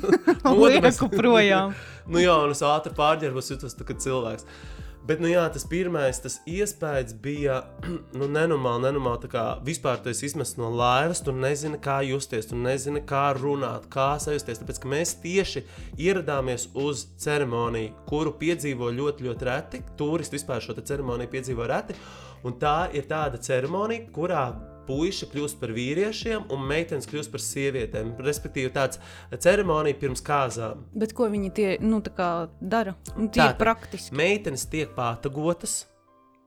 Modamies- 0.46 1.00
lieku 1.00 1.10
projām. 1.12 1.74
nu 2.06 2.22
jā, 2.22 2.38
un 2.46 2.54
es 2.54 2.62
ātri 2.66 2.94
pārģērbos, 2.96 3.52
jutos 3.54 3.76
tā 3.78 3.86
kā 3.88 3.98
cilvēks. 4.06 4.46
Bet, 5.06 5.20
nu 5.22 5.28
jā, 5.30 5.44
tas 5.54 5.62
pirmais, 5.70 6.18
tas 6.18 6.40
iespējas 6.50 7.12
bija, 7.22 7.60
nu, 8.18 8.26
nenormāli, 8.26 8.88
nenormāli. 8.88 9.20
Tā 9.22 9.30
kā 9.30 9.44
vispār 9.66 10.00
tu 10.02 10.10
esi 10.10 10.26
izmests 10.26 10.58
no 10.58 10.72
laivas, 10.74 11.20
tu 11.22 11.34
nezini, 11.34 11.78
kā 11.82 12.00
justies, 12.02 12.48
tu 12.50 12.58
nezini, 12.58 13.04
kā 13.06 13.28
runāt, 13.38 13.86
kā 13.92 14.08
sajusties. 14.22 14.58
Tāpēc, 14.62 14.80
ka 14.82 14.90
mēs 14.90 15.14
tieši 15.22 15.62
ieradāmies 16.08 16.68
uz 16.82 17.06
ceremoniju, 17.22 17.94
kuru 18.10 18.34
piedzīvo 18.40 18.90
ļoti, 18.98 19.28
ļoti 19.28 19.50
reti. 19.50 19.84
Turisti 20.00 20.40
vispār 20.40 20.64
šo 20.64 20.74
ceremoniju 20.80 21.30
piedzīvo 21.36 21.70
reti. 21.70 21.94
Un 22.46 22.58
tā 22.58 22.88
ir 22.94 23.06
tāda 23.06 23.38
ceremonija, 23.42 24.08
kurā 24.14 24.48
puiši 24.86 25.28
kļūst 25.32 25.58
par 25.60 25.72
vīriešiem 25.76 26.46
un 26.54 26.62
meitenes 26.68 27.08
kļūst 27.10 27.32
par 27.32 27.42
sievietēm. 27.44 28.14
Respektīvi, 28.26 28.72
tāds 28.74 29.00
ceremonija 29.42 29.98
pirms 30.00 30.22
kāzām. 30.26 30.86
Bet 30.96 31.14
ko 31.16 31.28
viņi 31.32 31.52
tie, 31.56 31.68
nu, 31.82 32.00
dara? 32.60 32.96
Nu, 33.16 33.28
tie 33.28 33.42
ir 33.42 33.52
Tātad. 33.52 33.60
praktiski 33.62 34.16
Meitenes 34.16 34.66
tiek 34.72 34.94
pātagotas, 34.96 35.84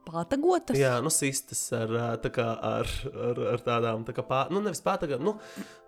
pātagotas. 0.09 0.77
jā, 0.79 0.95
nu, 1.03 1.11
sistas 1.13 1.61
ar, 1.75 1.91
kā, 2.33 2.47
ar, 2.71 2.89
ar, 3.29 3.41
ar 3.53 3.65
tādām, 3.65 4.05
tā 4.07 4.15
kā 4.17 4.25
pā, 4.25 4.45
nu, 4.53 4.61
nevis 4.65 4.81
pātagām, 4.85 5.23
nu, 5.25 5.35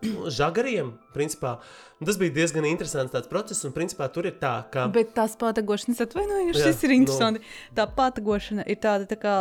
nu, 0.05 0.29
žagariem, 0.29 0.93
principā. 1.15 1.57
Un 2.01 2.07
tas 2.09 2.17
bija 2.17 2.33
diezgan 2.33 2.65
interesants 2.65 3.27
process, 3.29 3.61
un, 3.67 3.73
principā, 3.75 4.07
tur 4.09 4.25
ir 4.25 4.33
tā, 4.41 4.55
ka... 4.73 4.87
Bet 4.89 5.11
tās 5.13 5.35
pātagošanas, 5.37 5.99
atvainojos, 6.01 6.57
Jā, 6.57 6.71
šis 6.71 6.79
ir 6.87 6.89
nu. 6.89 6.95
interesanti. 7.03 7.41
Tā 7.77 7.85
pātagošana 7.93 8.65
ir 8.65 8.79
tāda 8.81 9.05
tā 9.11 9.17
kā 9.21 9.35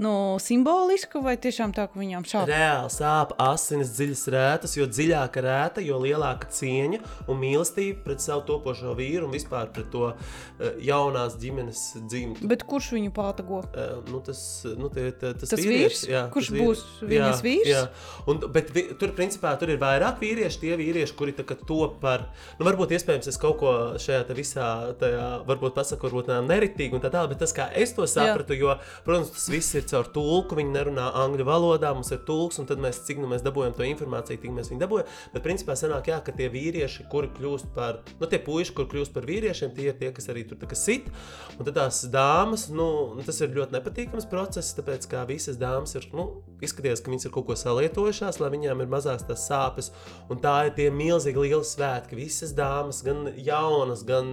nu, 0.00 0.12
simboliska 0.40 1.20
vai 1.20 1.34
tiešām 1.36 1.74
tā, 1.76 1.84
ka 1.92 2.00
viņām 2.00 2.24
šāp? 2.28 2.48
Reāli 2.48 2.92
sāp 2.94 3.34
asinis 3.44 3.92
dziļas 3.98 4.22
rētas, 4.32 4.76
jo 4.80 4.86
dziļāka 4.88 5.42
rēta, 5.44 5.84
jo 5.84 5.98
lielāka 6.00 6.48
cieņa 6.56 7.02
un 7.28 7.40
mīlestība 7.42 8.00
pret 8.06 8.24
savu 8.24 8.46
topošo 8.48 8.94
vīru 8.98 9.28
un 9.28 9.36
vispār 9.36 9.68
pret 9.76 9.90
to 9.92 10.08
uh, 10.14 10.64
jaunās 10.80 11.36
ģimenes 11.42 11.84
dzimtu. 12.08 12.48
Bet 12.48 12.64
kurš 12.72 12.88
viņu 12.96 13.12
pātago? 13.20 13.60
Uh, 13.68 14.00
nu, 14.08 14.22
tas 14.24 14.40
nu, 14.80 14.88
tie, 14.96 15.10
tie, 15.12 15.34
tas, 15.36 15.52
Tas 15.52 15.60
vīrietis, 15.60 16.06
vīrs? 16.06 16.08
jā, 16.08 16.24
Kurš 16.32 16.48
tas 16.48 16.56
vīrs. 16.56 16.66
būs 16.72 17.12
viņas 17.12 17.44
vīrs? 17.44 17.68
Jā, 17.68 17.84
un, 18.32 18.42
bet 18.56 18.72
vi, 18.72 18.88
tur, 18.96 19.12
principā, 19.20 19.52
tur 19.60 19.76
ir 19.76 19.80
vairāk 19.84 20.24
vīrieši, 20.24 20.62
tie 20.64 20.80
vīrieši, 20.80 21.16
kuri 21.20 21.36
tā 21.36 21.44
kā 21.52 21.60
top 21.82 21.98
par, 22.02 22.26
nu, 22.58 22.66
varbūt 22.66 22.94
iespējams 22.96 23.28
es 23.32 23.38
kaut 23.40 23.58
ko 23.62 23.72
šajā 24.00 24.24
visā, 24.36 24.66
tajā, 25.00 25.26
varbūt 25.48 25.80
nav 26.30 26.46
neritīgi 26.48 26.96
un 26.96 27.02
tā 27.02 27.10
tālāk, 27.12 27.34
bet 27.34 27.42
tas, 27.42 27.54
kā 27.56 27.68
es 27.78 27.94
to 27.96 28.06
sapratu, 28.10 28.56
jo, 28.58 28.76
protams, 29.06 29.32
tas 29.34 29.48
viss 29.52 29.76
ir 29.78 29.86
caur 29.90 30.08
tulku, 30.14 30.58
viņi 30.58 30.74
nerunā 30.74 31.08
angļu 31.22 31.46
valodā, 31.48 31.92
mums 31.96 32.12
ir 32.14 32.22
tulks, 32.28 32.60
un 32.62 32.68
tad 32.70 32.82
mēs, 32.82 33.02
cik 33.06 33.20
nu 33.22 33.30
mēs 33.30 33.44
dabūjam 33.46 33.74
to 33.76 33.86
informāciju, 33.88 34.40
tik 34.42 34.54
mēs 34.54 34.72
viņu 34.72 34.82
dabūjam, 34.84 35.10
bet 35.34 35.46
principā 35.46 35.76
sanāk, 35.78 36.12
jā, 36.12 36.20
ka 36.24 36.34
tie 36.36 36.48
vīrieši, 36.52 37.08
kuri 37.12 37.32
kļūst 37.36 37.72
par, 37.76 38.02
nu, 38.20 38.30
tie 38.30 38.40
puiši, 38.42 38.76
kur 38.76 38.88
kļūst 38.92 39.14
par 39.16 39.26
vīriešiem, 39.28 39.74
tie 39.76 39.90
ir 39.90 39.98
tie, 40.00 40.12
kas 40.14 40.30
arī 40.32 40.46
tur 40.48 40.60
tā 40.60 40.70
kā 40.70 40.78
sit, 40.78 41.10
un 41.58 41.66
tad 41.66 41.76
tās 41.80 42.04
dāmas, 42.12 42.68
nu, 42.72 42.88
tas 43.26 43.42
ir 43.42 43.54
ļoti 43.56 43.78
nepatīkams 43.78 44.28
process, 44.30 44.74
tāpēc 44.78 45.08
kā 45.10 45.26
visas 45.28 45.60
dāmas 45.60 45.96
ir, 45.98 46.08
nu, 46.16 46.30
izskatījās, 46.62 47.02
ka 47.02 47.12
viņas 47.12 47.28
ir 47.28 47.34
kaut 47.34 47.48
ko 47.48 47.56
salietojušās, 47.58 48.38
lai 48.42 48.50
viņām 48.54 48.82
ir 48.84 48.90
mazākas 48.92 49.26
tās 49.28 49.46
sāpes. 49.48 49.90
Un 50.30 50.40
tā 50.42 50.54
ir 50.68 50.74
tie 50.76 50.88
milzīgi 50.94 51.42
lieli 51.42 51.66
svētki. 51.72 52.18
Visas 52.18 52.54
dāmas, 52.56 53.02
gan 53.06 53.26
jaunas, 53.36 54.04
gan, 54.08 54.32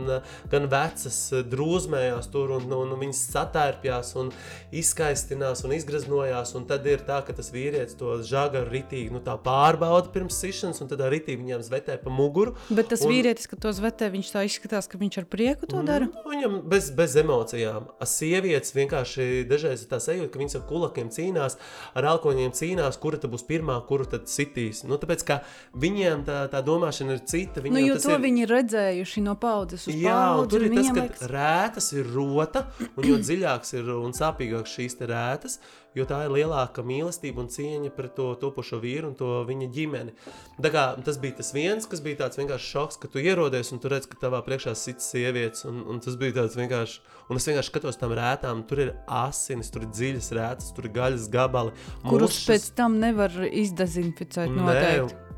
gan 0.51 0.67
vecas, 0.71 1.19
drūzmējās 1.49 2.29
tur 2.33 2.55
un, 2.57 2.67
un, 2.69 2.93
un 2.95 3.03
viņas 3.03 3.23
satērpjās 3.33 4.13
un 4.19 4.31
izskaistinās 4.75 5.63
un 5.65 5.75
izgraznojās. 5.77 6.53
Un 6.59 6.67
tad 6.69 6.87
ir 6.89 7.03
tā, 7.07 7.21
ka 7.25 7.35
tas 7.35 7.51
vīrietis 7.53 7.97
to 7.99 8.17
žagaru 8.25 8.69
ritīgi 8.73 9.13
nu, 9.13 9.21
pārbauda 9.23 10.11
pirms 10.13 10.39
sišanas, 10.41 10.81
un 10.83 10.91
tad 10.91 11.03
ritīgi 11.11 11.41
viņām 11.41 11.63
zvetē 11.65 11.97
pa 12.01 12.13
muguru. 12.13 12.55
Bet 12.69 12.91
tas 12.91 13.03
un, 13.05 13.13
vīrietis, 13.13 13.49
ka 13.49 13.59
to 13.59 13.73
zvetē, 13.75 14.09
viņš 14.13 14.31
tā 14.33 14.43
izskatās, 14.47 14.89
ka 14.89 14.99
viņš 15.01 15.19
ar 15.21 15.27
prieku 15.29 15.69
to 15.69 15.83
dara. 15.85 16.09
Mm, 16.09 16.25
viņam 16.33 16.57
bez, 16.69 16.89
bez 16.95 17.15
emocijām. 17.19 17.89
A 17.99 18.07
sievietes 18.09 18.73
vienkārši 18.75 19.45
dažreiz 19.49 19.83
ir 19.85 19.91
tā 19.91 20.01
sajūta, 20.03 20.31
ka 20.33 20.41
viņas 20.41 20.59
ar 20.59 20.65
kulakiem 20.69 21.11
cīnās, 21.13 21.57
ar 21.97 22.09
alkoņiem 22.13 22.53
cīnās, 22.57 22.99
kura 23.01 23.19
tad 23.21 23.33
būs 23.33 23.45
pirmā, 23.47 23.77
kuru 23.89 24.07
tad 24.09 24.29
sitīs. 24.31 24.83
Nu, 24.87 24.99
tāpēc, 25.01 25.25
ka 25.27 25.39
viņiem 25.79 26.25
tā, 26.27 26.41
tā 26.51 26.63
domāšana 26.65 27.17
ir 27.17 27.18
cita. 27.27 27.63
Nu, 27.65 27.81
jo 27.81 27.97
to 28.01 28.15
ir... 28.15 28.23
viņi 28.23 28.45
ir 28.45 28.53
redzējuši 28.53 29.25
no 29.25 29.35
paudzes 29.39 29.87
uz 29.89 29.97
Jā, 29.97 30.15
paudzi. 30.15 30.51
tur 30.53 30.65
ir 30.67 30.75
tas, 30.77 30.89
ka 30.89 31.03
liekas... 31.03 31.27
rētas 31.33 31.91
ir 31.97 32.09
rota, 32.15 32.65
un 32.95 33.09
jo 33.09 33.19
dziļāks 33.19 33.75
ir 33.79 33.93
un 33.97 34.15
sāpīgāks 34.15 34.75
šīs 34.77 34.99
rētas, 35.09 35.59
jo 35.97 36.05
tā 36.09 36.19
ir 36.25 36.33
lielāka 36.33 36.83
mīlestība 36.85 37.41
un 37.43 37.49
cieņa 37.51 37.91
pret 37.95 38.13
to 38.17 38.27
topošo 38.39 38.79
vīru 38.83 39.09
un 39.09 39.15
to 39.19 39.29
viņa 39.47 39.69
ģimeni. 39.75 40.13
Tā 40.61 40.71
kā, 40.73 40.83
tas 41.05 41.17
bija 41.21 41.39
tas 41.39 41.51
viens, 41.55 41.87
kas 41.89 42.03
bija 42.05 42.21
tāds 42.23 42.39
vienkārši 42.39 42.73
šoks, 42.75 42.99
ka 43.01 43.09
tu 43.11 43.23
ierodies 43.23 43.73
un 43.73 43.81
tu 43.81 43.91
redz, 43.91 44.09
ka 44.09 44.19
tavā 44.21 44.41
priekšā 44.45 44.75
sits 44.77 45.09
sievietes, 45.13 45.65
un, 45.69 45.81
un 45.89 46.01
tas 46.03 46.17
bija 46.19 46.37
tāds 46.41 46.57
vienkārši, 46.59 47.01
un 47.29 47.41
es 47.41 47.49
vienkārši 47.49 47.73
skatos 47.73 47.99
tam 48.01 48.13
rētām, 48.17 48.65
tur 48.69 48.83
ir 48.85 48.93
asinis, 49.21 49.71
tur 49.73 49.87
ir 49.87 49.93
dziļas 49.95 50.29
rētas, 50.37 50.69
tur 50.77 50.89
ir 50.89 50.95
gaļas 50.99 51.31
gabali. 51.33 51.73
Kurus 52.05 52.35
mušas. 52.35 52.45
pēc 52.51 52.69
tam 52.77 52.99
nevar 53.01 53.33
izdezinficēt 53.49 54.53
noteikti. 54.53 55.17
Nē, 55.17 55.28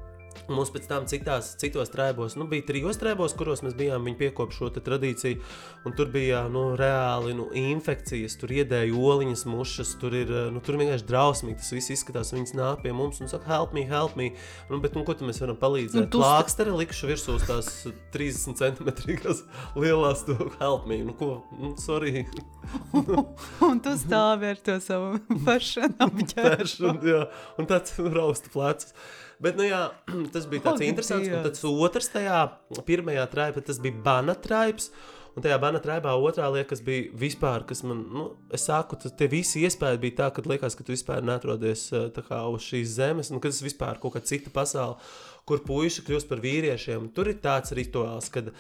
Mums 0.56 0.72
pēc 0.74 0.88
tam 0.90 1.08
citās, 1.10 1.54
citos 1.62 1.92
trēbos, 1.94 2.36
nu, 2.40 2.48
bija 2.52 2.66
trijos 2.68 3.00
trēbos, 3.02 3.36
kuros 3.38 3.64
mēs 3.66 3.76
bijām, 3.78 4.06
viņi 4.08 4.20
piekopja 4.20 4.58
šo 4.58 4.70
tradīciju. 4.76 5.42
Un 5.88 5.96
tur 5.98 6.12
bija 6.14 6.44
nu, 6.52 6.72
reāli 6.80 7.34
nu, 7.38 7.48
infekcijas, 7.58 8.38
tur 8.42 8.54
iedēja 8.54 8.94
oliņas, 8.94 9.46
mušas, 9.50 9.96
tur 10.02 10.16
ir 10.18 10.32
nu, 10.54 10.62
tur 10.64 10.78
vienkārši 10.82 11.08
drausmīgi. 11.10 11.60
Tas 11.62 11.74
viss 11.76 11.94
izskatās, 11.96 12.34
viņas 12.36 12.56
nāk 12.58 12.84
pie 12.86 12.94
mums 12.96 13.22
un 13.24 13.32
saka, 13.32 13.50
help 13.50 13.76
me, 13.78 13.86
help 13.90 14.18
me. 14.20 14.32
Nu, 14.70 14.82
bet, 14.84 14.98
nu, 14.98 15.06
ko 15.08 15.16
mēs 15.26 15.42
varam 15.44 15.60
palīdzēt? 15.62 16.06
Nu, 16.06 16.12
Plāksteri 16.14 16.76
likšu 16.84 17.10
virsū 17.12 17.38
tās 17.48 17.72
30 18.14 18.60
centimetrīgās 18.62 19.44
lielās, 19.80 20.26
to 20.28 20.38
help 20.60 20.88
me. 20.90 21.02
Nu, 21.08 21.16
ko? 21.18 21.42
Nu, 21.58 21.74
sorry. 21.82 22.26
un 23.70 23.82
tu 23.84 23.96
stāvi 24.00 24.52
ar 24.54 24.62
to 24.64 24.78
savu 24.84 25.18
pašu 25.48 25.88
apģērbu. 25.90 27.18
un 27.60 27.70
tāds 27.70 27.98
rausta 28.12 28.54
plecs. 28.54 28.94
Bet, 29.42 29.58
nu, 29.58 29.66
jā, 29.66 29.88
tas 30.34 30.46
bija 30.50 30.68
tāds 30.70 30.84
oh, 30.84 30.88
interesants. 30.88 31.32
Un 31.32 31.48
tas 31.48 31.66
otrs 31.66 32.12
tajā 32.14 32.44
pirmajā 32.88 33.26
traipā, 33.32 33.64
tas 33.66 33.82
bija 33.82 33.98
bana 34.06 34.38
traips. 34.38 34.92
Un 35.32 35.44
tajā 35.46 35.56
bana 35.64 35.80
traibā 35.80 36.12
otrā 36.20 36.50
lieta, 36.52 36.68
kas 36.74 36.82
bija 36.84 37.08
vispār, 37.16 37.64
kas 37.64 37.86
man, 37.88 38.02
nu, 38.12 38.24
es 38.52 38.66
saku, 38.68 38.98
tie 39.00 39.30
visi 39.32 39.62
iespēja 39.64 40.00
bija 40.02 40.18
tā, 40.18 40.28
ka 40.36 40.44
liekas, 40.44 40.76
ka 40.76 40.84
tu 40.84 40.92
vispār 40.92 41.24
neatrodies 41.24 41.86
kā, 42.18 42.42
uz 42.52 42.66
šīs 42.68 42.98
zemes, 42.98 43.30
un 43.32 43.40
ka 43.40 43.48
tas 43.48 43.62
vispār 43.64 44.02
kaut 44.04 44.18
kāda 44.18 44.28
cita 44.28 44.52
pasaule, 44.52 44.98
kur 45.48 45.64
puiši 45.64 46.04
kļūst 46.04 46.28
par 46.28 46.44
vīriešiem. 46.44 47.08
Tur 47.16 47.32
ir 47.32 47.40
tāds 47.44 47.72
rituāls, 47.78 48.28
kad 48.34 48.52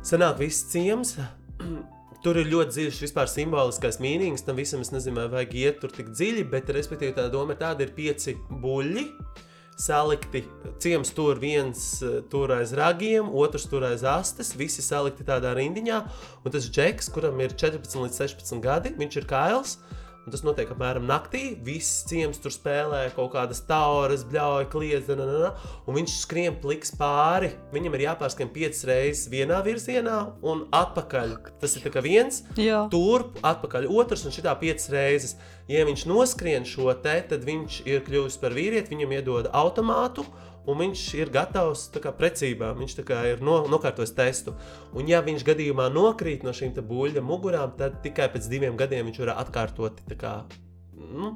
sanāk 0.00 0.40
viss 0.40 0.64
ciems. 0.72 1.18
Tur 2.24 2.40
ir 2.40 2.48
ļoti 2.48 2.72
dziļš 2.72 2.96
vispār 3.04 3.28
simboliskais 3.30 4.00
mīnings. 4.02 4.42
Tam 4.42 4.56
visam 4.58 4.80
es 4.82 4.88
nezinu, 4.90 5.20
vai 5.20 5.28
vajag 5.30 5.52
iet 5.60 5.76
tur 5.82 5.92
tik 5.94 6.08
dziļi, 6.10 6.46
bet 6.50 6.72
respektīvi 6.74 7.14
tā 7.14 7.28
doma 7.30 7.54
ir 7.54 7.60
tāda, 7.60 7.84
ir 7.84 7.92
pieci 7.94 8.34
buļļi 8.50 9.04
salikti. 9.76 10.42
Ciems 10.80 11.12
tur 11.14 11.38
viens 11.40 11.82
eh, 12.02 12.18
tur 12.32 12.52
aiz 12.56 12.72
ragiem, 12.76 13.28
otrs 13.28 13.68
tur 13.70 13.84
aiz 13.86 14.04
astes, 14.08 14.54
visi 14.56 14.84
salikti 14.84 15.26
tādā 15.26 15.52
rindiņā. 15.56 16.00
Un 16.42 16.54
tas 16.54 16.68
džeks, 16.70 17.10
kuram 17.14 17.40
ir 17.44 17.54
14 17.54 18.00
līdz 18.06 18.20
16 18.24 18.64
gadi, 18.64 18.94
viņš 18.96 19.20
ir 19.20 19.28
kails. 19.30 19.76
Un 20.26 20.34
tas 20.34 20.42
notiek 20.42 20.66
apmēram 20.74 21.04
naktī. 21.06 21.52
Viss 21.62 22.00
ciems 22.10 22.40
tur 22.42 22.50
spēlē 22.50 23.04
kaut 23.14 23.28
kādas 23.36 23.60
tauras, 23.68 24.24
bļauj, 24.26 24.64
kliedz, 24.72 25.12
un 25.14 25.94
viņš 25.94 26.16
skrien 26.24 26.56
pliks 26.58 26.90
pāri. 26.98 27.52
Viņam 27.70 27.94
ir 27.94 28.02
jāpārskrien 28.08 28.50
piecas 28.50 28.82
reizes 28.90 29.28
vienā 29.30 29.60
virzienā 29.62 30.16
un 30.42 30.64
atpakaļ. 30.74 31.36
Tas 31.62 31.78
ir 31.78 31.86
viens, 32.02 32.40
Jā. 32.58 32.88
turp, 32.90 33.38
atpakaļ 33.46 33.86
otrs 33.86 34.26
un 34.26 34.34
šitā 34.34 34.56
piecas 34.58 34.90
reizes. 34.90 35.36
Ja 35.70 35.86
viņš 35.86 36.08
noskrien 36.10 36.66
šo 36.66 36.90
te, 37.02 37.14
tad 37.30 37.46
viņš 37.46 37.84
ir 37.86 38.02
kļuvis 38.06 38.42
par 38.42 38.54
vīrieti, 38.54 38.96
viņam 38.96 39.14
iedod 39.20 39.50
automātu 39.54 40.26
un 40.66 40.80
viņš 40.82 41.02
ir 41.20 41.32
gatavs 41.34 41.88
kā, 42.02 42.12
precībām, 42.16 42.78
viņš 42.82 42.98
kā, 43.06 43.22
ir 43.32 43.42
no, 43.44 43.62
nokārtojis 43.70 44.14
testu. 44.16 44.56
Un, 44.94 45.08
ja 45.10 45.22
viņš 45.26 45.46
gadījumā 45.46 45.88
nokrīt 45.94 46.46
no 46.46 46.54
šīm 46.56 46.74
buļļa 46.76 47.24
mugurām, 47.24 47.76
tad 47.78 48.00
tikai 48.04 48.30
pēc 48.34 48.48
diviem 48.52 48.78
gadiem 48.78 49.10
viņš 49.10 49.22
var 49.24 49.36
atkārtot. 49.40 50.02
Kā, 50.16 50.38
nu, 50.96 51.34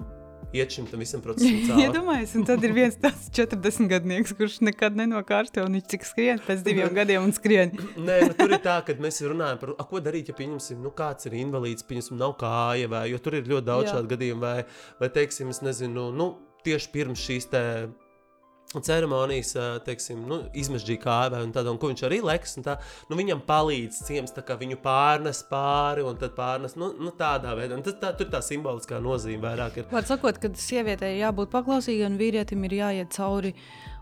Iet 0.51 0.73
šim 0.75 0.87
visam 0.99 1.21
procesam. 1.23 1.79
Iedomājieties, 1.85 2.33
ja 2.35 2.41
un 2.41 2.47
tad 2.49 2.65
ir 2.67 2.73
viens 2.75 2.97
tāds 2.99 3.29
40 3.37 3.87
gadnieks, 3.93 4.33
kurš 4.35 4.57
nekad 4.67 4.97
nenokārto, 4.99 5.63
un 5.63 5.79
viņš 5.79 5.87
cik 5.93 6.07
skrien 6.09 6.43
pēc 6.43 6.65
diviem 6.67 6.91
gadiem 6.99 7.29
un 7.29 7.35
skrien. 7.37 7.71
Nē, 8.09 8.17
nu, 8.27 8.35
tur 8.35 8.57
ir 8.57 8.63
tā, 8.65 8.81
ka 8.87 8.97
mēs 8.99 9.23
runājam 9.23 9.61
par 9.63 9.75
to, 9.77 9.87
ko 9.93 10.03
darīt, 10.03 10.33
ja 10.33 10.39
pieņemsim, 10.41 10.83
nu, 10.83 10.91
kāds 10.97 11.31
ir 11.31 11.39
invalīds, 11.39 11.87
pieņemsim, 11.87 12.19
nav 12.19 12.35
kāja, 12.41 12.91
vai, 12.91 13.05
jo 13.13 13.23
tur 13.23 13.39
ir 13.39 13.47
ļoti 13.47 13.69
daudz 13.69 13.87
Jā. 13.87 13.95
šādu 13.95 14.11
gadījumu, 14.17 14.43
vai, 14.43 14.57
vai 14.99 15.11
teiksim, 15.21 15.55
es 15.55 15.63
nezinu, 15.63 16.09
nu, 16.19 16.33
tieši 16.67 16.91
pirms 16.99 17.23
šīs 17.29 17.47
te 17.55 17.63
ceremonijas, 18.79 19.50
teiksim, 19.87 20.23
nu, 20.31 20.41
izmežģīja 20.55 21.03
kāju, 21.03 21.43
un, 21.43 21.55
tad, 21.55 21.67
un 21.67 21.79
ko 21.81 21.91
viņš 21.91 22.05
arī 22.07 22.21
leks. 22.23 22.55
Tā, 22.62 22.77
nu, 23.11 23.19
viņam 23.19 23.43
palīdz 23.49 24.03
ciems, 24.07 24.35
kā 24.47 24.57
viņu 24.61 24.79
pārnes 24.85 25.43
pāri, 25.50 26.05
un 26.07 26.19
tad 26.21 26.37
pārnes 26.39 26.77
nu, 26.79 26.93
nu, 26.99 27.11
tādā 27.19 27.57
veidā. 27.59 27.79
Un 27.79 27.85
tas, 27.87 27.99
tā, 27.99 28.12
tur 28.19 28.31
tā 28.31 28.43
simboliskā 28.47 29.00
nozīme 29.03 29.43
vairāk 29.49 29.81
ir. 29.81 29.89
Var 29.91 30.07
sakot, 30.07 30.39
ka 30.39 30.53
sievietei 30.55 31.17
jābūt 31.19 31.50
paklausīgai 31.55 32.07
un 32.12 32.21
vīrietim 32.21 32.69
ir 32.69 32.79
jāiet 32.79 33.17
cauri 33.17 33.55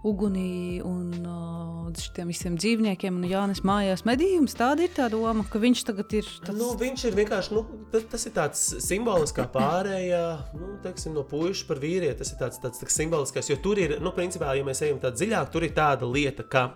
ugunī 0.07 0.81
un 0.85 1.11
uh, 1.26 1.99
šiem 1.99 2.31
visiem 2.31 2.59
dzīvniekiem, 2.59 3.19
un 3.19 3.26
Jānis 3.28 3.62
mājās 3.67 4.05
medījums. 4.09 4.57
Tāda 4.59 4.87
ir 4.87 4.93
tā 4.95 5.09
doma, 5.12 5.45
ka 5.49 5.61
viņš 5.62 5.85
tagad 5.88 6.14
ir. 6.19 6.28
Tāds... 6.45 6.59
Nu, 6.59 6.71
viņš 6.78 7.07
ir 7.09 7.19
vienkārši, 7.19 7.55
nu, 7.57 7.64
tas, 7.95 8.26
ir 8.28 8.35
tāds 8.37 8.64
simbolisks 8.85 9.49
pārējā, 9.55 10.23
nu, 10.59 10.75
teiksim, 10.85 11.17
no 11.17 11.25
puikas 11.28 11.64
par 11.69 11.83
vīrieti. 11.83 12.19
Tas 12.23 12.35
ir 12.35 12.40
tāds, 12.43 12.62
tāds, 12.62 12.83
tāds 12.83 12.99
simboliskais, 12.99 13.50
jo 13.50 13.59
tur 13.62 13.81
ir, 13.83 13.99
nu, 14.05 14.14
principā, 14.17 14.52
ja 14.59 14.67
mēs 14.67 14.85
ejam 14.87 15.00
tā 15.02 15.12
dziļāk, 15.14 15.50
tur 15.55 15.67
ir 15.67 15.75
tāda 15.76 16.09
lieta, 16.09 16.47
ka 16.47 16.69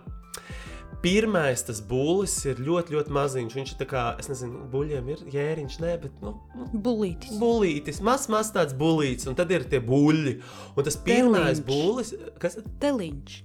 Pirmais 1.03 1.59
tas 1.67 1.81
būlis 1.83 2.33
ir 2.47 2.61
ļoti, 2.63 2.93
ļoti 2.95 3.11
maziņš. 3.11 3.55
Viņš 3.57 3.71
ir 3.73 3.79
tā 3.81 3.87
kā, 3.91 4.03
es 4.21 4.29
nezinu, 4.31 4.61
buļļiem 4.71 5.09
ir 5.11 5.23
jēriņš, 5.33 5.79
nē, 5.83 5.95
bet. 6.05 6.13
Nu, 6.23 6.37
nu, 6.55 6.67
bulītis. 6.85 7.33
Bulītis, 7.41 7.99
mazs, 8.07 8.29
mazs 8.31 8.53
tāds 8.55 8.77
bulītis, 8.79 9.27
un 9.27 9.35
tad 9.35 9.51
ir 9.51 9.65
tie 9.67 9.81
buļļi. 9.83 10.37
Un 10.77 10.87
tas 10.87 10.95
pirmais 11.03 11.59
Teliņš. 11.59 11.65
būlis, 11.67 12.13
kas 12.39 12.55
ir? 12.61 12.69
Teliņš. 12.79 13.35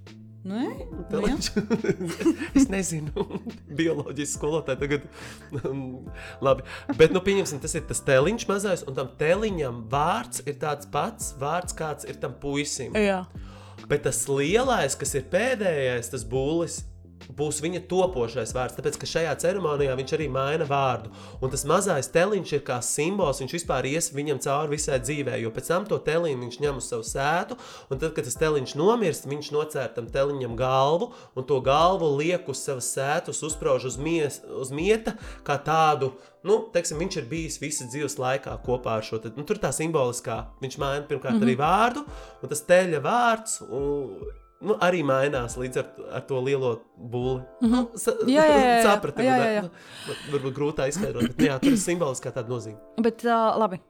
Nē, 0.48 0.68
Teliņš. 1.10 1.48
es 2.60 2.68
nezinu, 2.70 3.26
bioloģijas 3.74 4.36
skolotāji 4.38 4.80
tagad. 4.84 5.08
Labi, 6.44 6.62
bet, 6.94 7.10
nu, 7.10 7.24
pieņemsim, 7.26 7.58
tas 7.64 7.74
ir 7.74 7.82
tas 7.88 8.00
teliņš 8.06 8.46
mazais, 8.48 8.84
un 8.86 8.96
tam 8.96 9.10
teliņam 9.18 9.82
vārds 9.90 10.44
ir 10.46 10.60
tāds 10.62 10.86
pats 10.94 11.34
vārds, 11.42 11.74
kāds 11.76 12.06
ir 12.06 12.22
tam 12.22 12.38
puisim. 12.38 12.94
Jā. 12.94 13.24
Bet 13.90 14.06
tas 14.06 14.22
lielais, 14.30 14.94
kas 14.98 15.16
ir 15.18 15.26
pēdējais, 15.32 16.14
tas 16.14 16.24
būlis, 16.28 16.84
būs 17.28 17.60
viņa 17.62 17.82
topošais 17.90 18.54
vārds, 18.56 18.76
tāpēc 18.78 18.96
ka 19.00 19.08
šajā 19.08 19.34
ceremonijā 19.42 19.94
viņš 19.98 20.14
arī 20.16 20.28
maina 20.32 20.66
vārdu. 20.68 21.12
Un 21.42 21.52
tas 21.52 21.64
mazais 21.68 22.08
teliņš 22.14 22.54
ir 22.56 22.62
kā 22.66 22.78
simbols, 22.84 23.42
viņš 23.42 23.54
vispār 23.58 23.88
ies 23.90 24.10
viņam 24.14 24.40
cauri 24.44 24.76
visai 24.76 25.00
dzīvē, 25.02 25.36
jo 25.42 25.52
pēc 25.54 25.70
tam 25.72 25.88
to 25.88 26.00
teliņu 26.08 26.40
viņš 26.44 26.60
ņem 26.64 26.80
uz 26.80 26.88
savu 26.88 27.04
sētu, 27.06 27.58
un 27.90 28.00
tad, 28.00 28.14
kad 28.16 28.26
tas 28.28 28.38
teliņš 28.40 28.74
nomirst, 28.80 29.28
viņš 29.28 29.52
nocēr 29.54 29.92
tam 29.96 30.08
teliņam 30.14 30.56
galvu, 30.58 31.12
un 31.36 31.48
to 31.48 31.60
galvu 31.64 32.10
liek 32.16 32.48
uz 32.48 32.64
savas 32.64 32.88
sētas, 32.96 33.44
uzsprauž 33.44 33.90
uz, 33.92 34.00
mies, 34.00 34.40
uz 34.48 34.72
mieta, 34.74 35.18
kā 35.46 35.58
tādu, 35.64 36.14
nu, 36.48 36.62
teiksim, 36.72 37.00
viņš 37.02 37.20
ir 37.20 37.30
bijis 37.30 37.60
visas 37.60 37.92
dzīves 37.92 38.18
laikā 38.20 38.56
kopā 38.64 38.98
ar 38.98 39.06
šo, 39.06 39.20
tad, 39.22 39.36
nu, 39.38 39.44
tur 39.48 39.60
tā 39.60 39.72
simboliskā, 39.74 40.40
viņš 40.64 40.80
maina 40.80 41.06
pirmkārt 41.08 41.36
mm 41.36 41.44
-hmm. 41.44 41.48
arī 41.48 41.56
vārdu, 41.60 42.04
un 42.42 42.52
tas 42.52 42.64
teļa 42.64 43.02
vārds, 43.04 43.60
un, 43.68 44.30
nu, 44.64 44.76
arī 44.84 45.02
mainās 45.06 45.56
līdz 45.58 45.82
ar, 45.82 45.92
ar 46.18 46.24
to 46.28 46.40
lielo 46.44 46.72
būli. 46.96 47.42
Mm 47.60 47.68
-hmm. 47.68 47.92
nu, 48.24 48.32
jā, 48.32 48.46
jā, 48.46 48.58
jā, 48.64 48.82
sapratu, 48.82 49.22
jā, 49.22 49.36
jā, 49.36 49.52
jā. 49.58 49.62
Nu, 49.62 50.16
varbūt 50.32 50.56
grūti 50.56 50.88
izskaidrot, 50.88 51.36
bet 51.36 51.46
jā, 51.46 51.58
tur 51.58 51.72
ir 51.72 51.78
simboliskā 51.78 52.32
tāda 52.32 52.48
nozīme. 52.48 52.78
Bet 52.96 53.24
uh, 53.24 53.58
labi. 53.58 53.80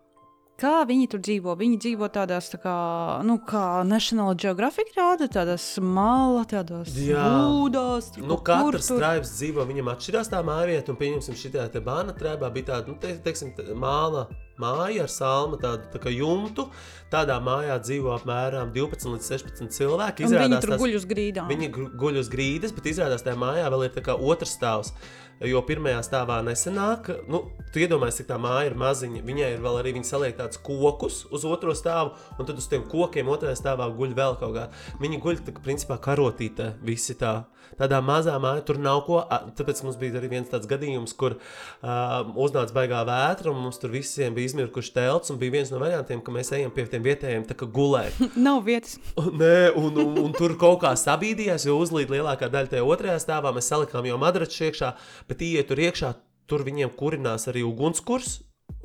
Kā 0.59 0.83
viņi 0.83 1.07
tur 1.07 1.21
dzīvo? 1.23 1.55
Viņi 1.55 1.77
dzīvo 1.79 2.09
tādās, 2.11 2.49
tā 2.51 2.59
kā, 2.59 2.75
nu, 3.23 3.37
kā 3.47 3.85
National 3.87 4.35
Geographic 4.35 4.91
rāda, 4.97 5.29
tādās 5.31 5.79
māla, 5.79 6.43
tādās 6.51 6.91
būdās. 6.91 8.17
Nu, 8.19 8.41
katrs 8.43 8.89
tur... 8.91 8.99
tribs 8.99 9.31
dzīvo, 9.39 9.63
viņam 9.69 9.93
atšķirās 9.95 10.33
tā 10.33 10.43
mājvieta, 10.43 10.91
un 10.91 10.99
pieņemsim 10.99 11.39
šitā 11.39 11.69
te 11.71 11.79
bāna 11.79 12.13
tribā 12.13 12.51
bija 12.51 12.73
tāda, 12.73 12.91
nu, 12.91 12.99
te, 12.99 13.15
teiksim, 13.23 13.55
māla 13.79 14.27
māja 14.62 15.05
ar 15.07 15.12
salmu, 15.12 15.59
tādu 15.61 15.87
tā 15.93 16.00
kā 16.03 16.12
jumtu. 16.15 16.69
Tādā 17.12 17.38
mājā 17.41 17.79
dzīvo 17.81 18.12
apmēram 18.19 18.73
12 18.75 19.15
līdz 19.15 19.31
16 19.33 19.73
cilvēki. 19.79 20.27
Un 20.27 20.33
viņi 20.35 20.37
Izrādās 20.37 20.61
tur 20.61 20.71
tās- 20.75 20.83
guļ 20.83 20.97
uz 20.99 21.07
grīdām. 21.09 21.49
Viņi 21.49 21.71
guļ 21.97 22.19
uz 22.21 22.29
grīdas, 22.29 22.75
bet 22.75 22.85
izrādās 22.85 23.25
tajā 23.25 23.38
mājā 23.41 23.71
vēl 23.73 23.85
ir 23.87 23.91
tā 23.97 24.03
kā 24.05 24.19
otrs 24.19 24.57
stāvs. 24.59 24.93
Jo 25.41 25.62
pirmajā 25.62 26.00
stāvā 26.03 26.41
nesenāk, 26.43 27.12
nu, 27.31 27.45
tu 27.73 27.79
iedomājies, 27.79 28.17
cik 28.19 28.27
tā 28.27 28.38
māja 28.43 28.67
ir 28.67 28.75
maziņa. 28.75 29.23
Viņai 29.23 29.53
ir 29.55 29.61
vēl 29.62 29.77
arī 29.79 29.93
viņa 29.95 30.09
saliek 30.09 30.37
tādus 30.37 30.59
kokus 30.59 31.27
uz 31.31 31.45
otro 31.47 31.71
stāvu, 31.79 32.17
un 32.38 32.45
tad 32.45 32.59
uz 32.59 32.67
tiem 32.67 32.83
kokiem 32.83 33.31
otrajā 33.31 33.55
stāvā 33.55 33.87
guļ 33.95 34.15
vēl 34.19 34.35
kaut 34.41 34.55
kā. 34.57 34.69
Viņi 34.99 35.21
guļ 35.23 35.37
tā 35.47 35.55
principā 35.62 35.97
karotītē, 36.03 36.75
visi 36.83 37.15
tā. 37.15 37.45
Tādā 37.79 38.01
mazā 38.05 38.37
mājā 38.43 38.65
tur 38.69 38.81
nav 38.83 39.03
ko. 39.07 39.21
Tāpēc 39.59 39.83
mums 39.85 39.99
bija 40.01 40.19
arī 40.21 40.31
viens 40.33 40.51
tāds 40.51 40.69
gadījums, 40.71 41.15
kur 41.19 41.37
uh, 41.37 42.31
uznāca 42.39 42.75
baigā 42.77 43.03
vētra, 43.09 43.53
un 43.53 43.61
mums 43.67 43.81
tur 43.83 43.93
visiem 43.95 44.37
bija 44.37 44.53
izmirkuši 44.53 44.95
telts. 44.97 45.33
un 45.35 45.41
Bija 45.43 45.59
viens 45.59 45.73
no 45.75 45.83
variantiem, 45.83 46.23
ka 46.25 46.35
mēs 46.35 46.53
ejam 46.57 46.73
pie 46.75 46.87
tiem 46.91 47.05
vietējiem 47.07 47.47
tā 47.49 47.59
kā 47.59 47.69
gulēt. 47.69 48.17
Nav 48.49 48.65
vietas. 48.69 48.99
Nē, 49.17 49.75
un, 49.79 49.93
un, 50.01 50.19
un 50.25 50.35
tur 50.37 50.57
kaut 50.61 50.83
kā 50.87 50.95
sabīdījās, 50.99 51.69
jo 51.69 51.79
uzlīd 51.83 52.13
lielākā 52.15 52.51
daļa 52.53 52.75
tajā 52.75 52.89
otrajā 52.89 53.21
stāvā. 53.23 53.55
Mēs 53.57 53.71
salikām 53.71 54.09
jau 54.09 54.19
madraču 54.21 54.69
iekšā, 54.69 54.95
bet 55.31 55.45
iet 55.47 55.71
tur 55.71 55.83
iekšā, 55.89 56.15
tur 56.49 56.65
viņiem 56.67 56.95
kurinās 56.99 57.49
arī 57.51 57.67
ugunskurs. 57.69 58.39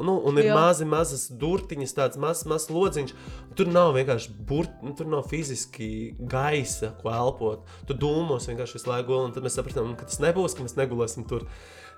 Nu, 0.03 0.15
un 0.25 0.39
ir 0.41 0.47
Jā. 0.49 0.55
mazi, 0.57 0.85
mazas 0.89 1.27
durtiņas, 1.39 1.93
tāds 1.93 2.19
mazs, 2.19 2.47
mazs 2.49 2.71
lodziņš. 2.73 3.13
Tur 3.57 3.69
nav 3.69 3.91
vienkārši 3.93 4.33
burti, 4.49 4.81
nu, 4.81 4.95
tur 4.97 5.09
nav 5.11 5.27
fiziski 5.29 5.89
gaisa, 6.17 6.95
ko 7.01 7.11
elpot. 7.13 7.69
Tur 7.87 7.99
dūmos 8.01 8.49
vienkārši 8.49 8.79
visu 8.79 8.89
laiku 8.89 9.11
gulēt, 9.11 9.29
un 9.29 9.35
tad 9.35 9.45
mēs 9.45 9.59
sapratām, 9.59 9.93
ka 9.99 10.09
tas 10.09 10.19
nebūs, 10.23 10.57
ka 10.57 10.65
mēs 10.65 10.75
negulēsim 10.79 11.27
tur. 11.29 11.45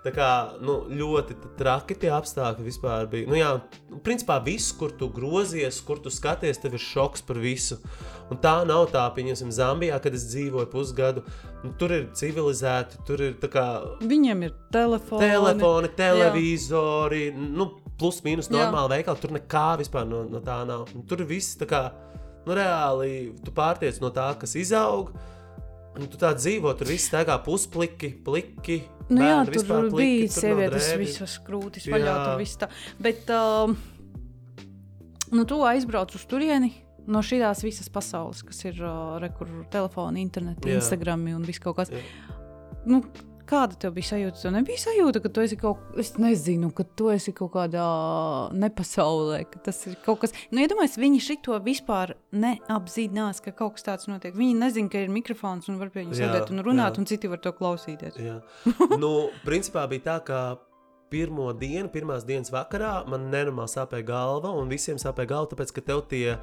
Tā 0.05 0.11
kā 0.13 0.29
nu, 0.61 0.83
ļoti 0.93 1.33
traki 1.57 1.95
tie 1.97 2.11
apstākļi 2.13 2.65
vispār 2.67 3.07
bija. 3.09 3.25
Nu, 3.25 3.33
jā, 3.39 3.47
principā 4.05 4.35
viss, 4.45 4.69
kur 4.77 4.91
tu 4.93 5.07
grozies, 5.09 5.79
kur 5.81 5.97
tu 6.03 6.11
skaties, 6.13 6.59
tev 6.61 6.75
ir 6.77 6.83
šoks 6.83 7.25
par 7.25 7.39
visu. 7.41 7.79
Un 8.29 8.37
tā 8.41 8.53
nav 8.69 8.85
tā, 8.93 9.01
pieņemsim, 9.15 9.49
Zambijā, 9.53 9.97
kad 10.03 10.13
es 10.13 10.27
dzīvoju 10.29 10.69
pusgadu. 10.69 11.25
Nu, 11.63 11.73
tur 11.81 11.95
ir 11.97 12.05
civilizēti, 12.17 13.01
tur 13.07 13.23
ir 13.31 13.33
tā 13.41 13.49
kā 13.49 13.65
Viņiem 14.05 14.45
ir 14.45 14.53
telefoni. 14.73 15.25
telefoni, 15.25 15.89
televizori, 15.97 17.23
nu, 17.33 17.71
plus 17.97 18.21
mīnus 18.25 18.51
Jā. 18.51 18.59
normāli 18.59 18.99
veikali. 18.99 19.21
Tur 19.23 19.33
nekā 19.39 19.67
vispār 19.81 20.05
no, 20.09 20.23
no 20.29 20.41
tā 20.45 20.61
nav. 20.67 20.85
Un 20.93 21.05
tur 21.09 21.25
viss 21.25 21.57
tā 21.57 21.65
kā 21.69 21.87
nu, 22.45 22.53
reāli 22.53 23.33
tu 23.41 23.53
pārtiec 23.55 23.97
no 24.03 24.13
tā, 24.13 24.33
kas 24.39 24.53
izaug. 24.59 25.15
Un 25.95 26.09
tu 26.11 26.19
tā 26.19 26.33
dzīvo, 26.35 26.73
tur 26.75 26.89
viss 26.91 27.07
staigā 27.07 27.37
puspliki, 27.45 28.09
pliki. 28.25 28.81
Nu, 29.07 29.21
jā, 29.21 29.37
bērni 29.37 29.45
tur 29.47 29.55
vispār 29.55 29.85
bija 29.85 29.93
pliki, 29.93 30.25
nav 30.25 30.39
sievietes, 30.39 30.87
visas 30.99 31.35
krūtis 31.45 31.85
vaļā, 31.91 32.07
Jā. 32.09 32.15
tur 32.25 32.41
viss 32.41 32.59
tā. 32.59 32.69
Bet, 33.05 33.29
um, 33.31 33.75
nu, 35.31 35.45
tu 35.47 35.61
aizbrauc 35.67 36.15
uz 36.17 36.25
turieni. 36.29 36.73
No 37.05 37.21
šīs 37.21 37.61
visas 37.61 37.89
pasaules, 37.93 38.41
kas 38.41 38.63
ir 38.65 38.79
uh, 38.81 39.19
rekur, 39.21 39.51
telefoni, 39.71 40.23
interneti, 40.25 40.71
Jā. 40.73 40.79
Instagram 40.81 41.27
un 41.35 41.45
viss 41.45 41.61
kaut 41.61 41.77
kas. 41.77 41.93
Jā. 41.93 42.01
Nu, 42.89 43.03
kāda 43.49 43.77
tev 43.79 43.95
bija 43.95 44.11
sajūta? 44.11 44.41
Tev 44.41 44.53
nebija 44.55 44.81
sajūta, 44.81 45.21
ka 45.23 45.31
tu 45.33 45.43
esi 45.45 45.57
kaut, 45.59 45.81
es 46.01 46.13
nezinu, 46.21 46.71
ka 46.75 46.85
tu 46.97 47.09
esi 47.13 47.33
kaut 47.35 47.53
kādā 47.55 47.85
nepasaulē, 48.55 49.41
ka 49.51 49.63
tas 49.69 49.81
ir 49.89 49.97
kaut 50.05 50.23
kas. 50.23 50.35
Nu, 50.51 50.63
iedomājieties, 50.63 50.99
viņi 51.01 51.23
šito 51.23 51.57
vispār 51.65 52.15
neapzinās, 52.35 53.41
ka 53.45 53.55
kaut 53.55 53.77
kas 53.77 53.87
tāds 53.87 54.09
notiek. 54.11 54.35
Viņi 54.37 54.59
nezina, 54.59 54.91
ka 54.91 55.05
ir 55.05 55.13
mikrofons 55.13 55.71
un 55.71 55.81
var 55.81 55.93
pie 55.93 56.03
viņiem 56.03 56.19
sēdēt 56.21 56.53
un 56.53 56.65
runāt, 56.65 56.95
jā. 56.95 57.03
un 57.03 57.09
citi 57.09 57.31
var 57.31 57.43
to 57.43 57.55
klausīties. 57.55 58.19
Nu, 58.99 59.11
principā 59.45 59.85
bija 59.91 60.05
tā, 60.09 60.19
ka 60.27 60.39
pirmo 61.13 61.51
dienu, 61.53 61.89
pirmās 61.93 62.25
dienas 62.27 62.51
vakarā 62.53 63.05
man 63.09 63.29
nenormāli 63.31 63.71
sāpēja 63.71 64.07
galva, 64.07 64.51
un 64.57 64.71
visiem 64.71 64.99
sāpēja 65.01 65.31
galva, 65.31 65.51
tāpēc, 65.51 65.73
ka 65.75 65.83
tev 65.85 66.03
tie 66.11 66.35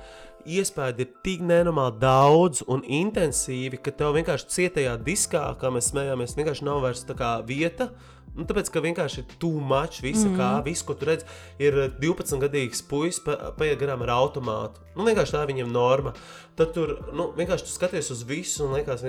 iespējas 0.47 1.03
ir 1.03 1.11
tik 1.27 1.45
nenormāli 1.47 1.99
daudz 2.03 2.65
un 2.71 2.85
intensīvi, 2.87 3.81
ka 3.83 3.95
tev 3.99 4.17
vienkārši 4.19 4.51
cietajā 4.57 4.97
diskā, 5.07 5.45
kā 5.61 5.73
mēs 5.75 5.93
smējāmies, 5.93 6.37
vienkārši 6.39 6.69
nav 6.69 6.83
vairs 6.87 7.05
tā 7.09 7.19
kā 7.19 7.35
vieta. 7.47 7.91
Nu, 8.33 8.47
tāpēc, 8.49 8.71
ka 8.73 8.81
vienkārši 8.81 9.23
ir 9.23 9.35
too 9.43 9.61
much, 9.61 10.01
visa 10.05 10.25
mm. 10.29 10.39
kā, 10.41 10.51
viss, 10.65 10.85
ko 10.89 10.97
tu 10.97 11.09
redz, 11.09 11.27
ir 11.61 11.77
12-gadīgs 12.01 12.81
puisis, 12.89 13.21
pa, 13.25 13.53
paiet 13.59 13.77
garām 13.83 14.05
ar 14.07 14.15
automātu. 14.17 14.81
Nu, 14.97 15.05
vienkārši 15.09 15.37
tā 15.37 15.45
viņam 15.49 15.73
norma. 15.73 16.13
Tad 16.57 16.75
tur 16.77 16.99
nu, 17.17 17.31
vienkārši 17.37 17.65
tu 17.65 17.73
skaties 17.73 18.11
uz 18.13 18.27
visu 18.29 18.67
un 18.67 18.75
liekas, 18.77 19.01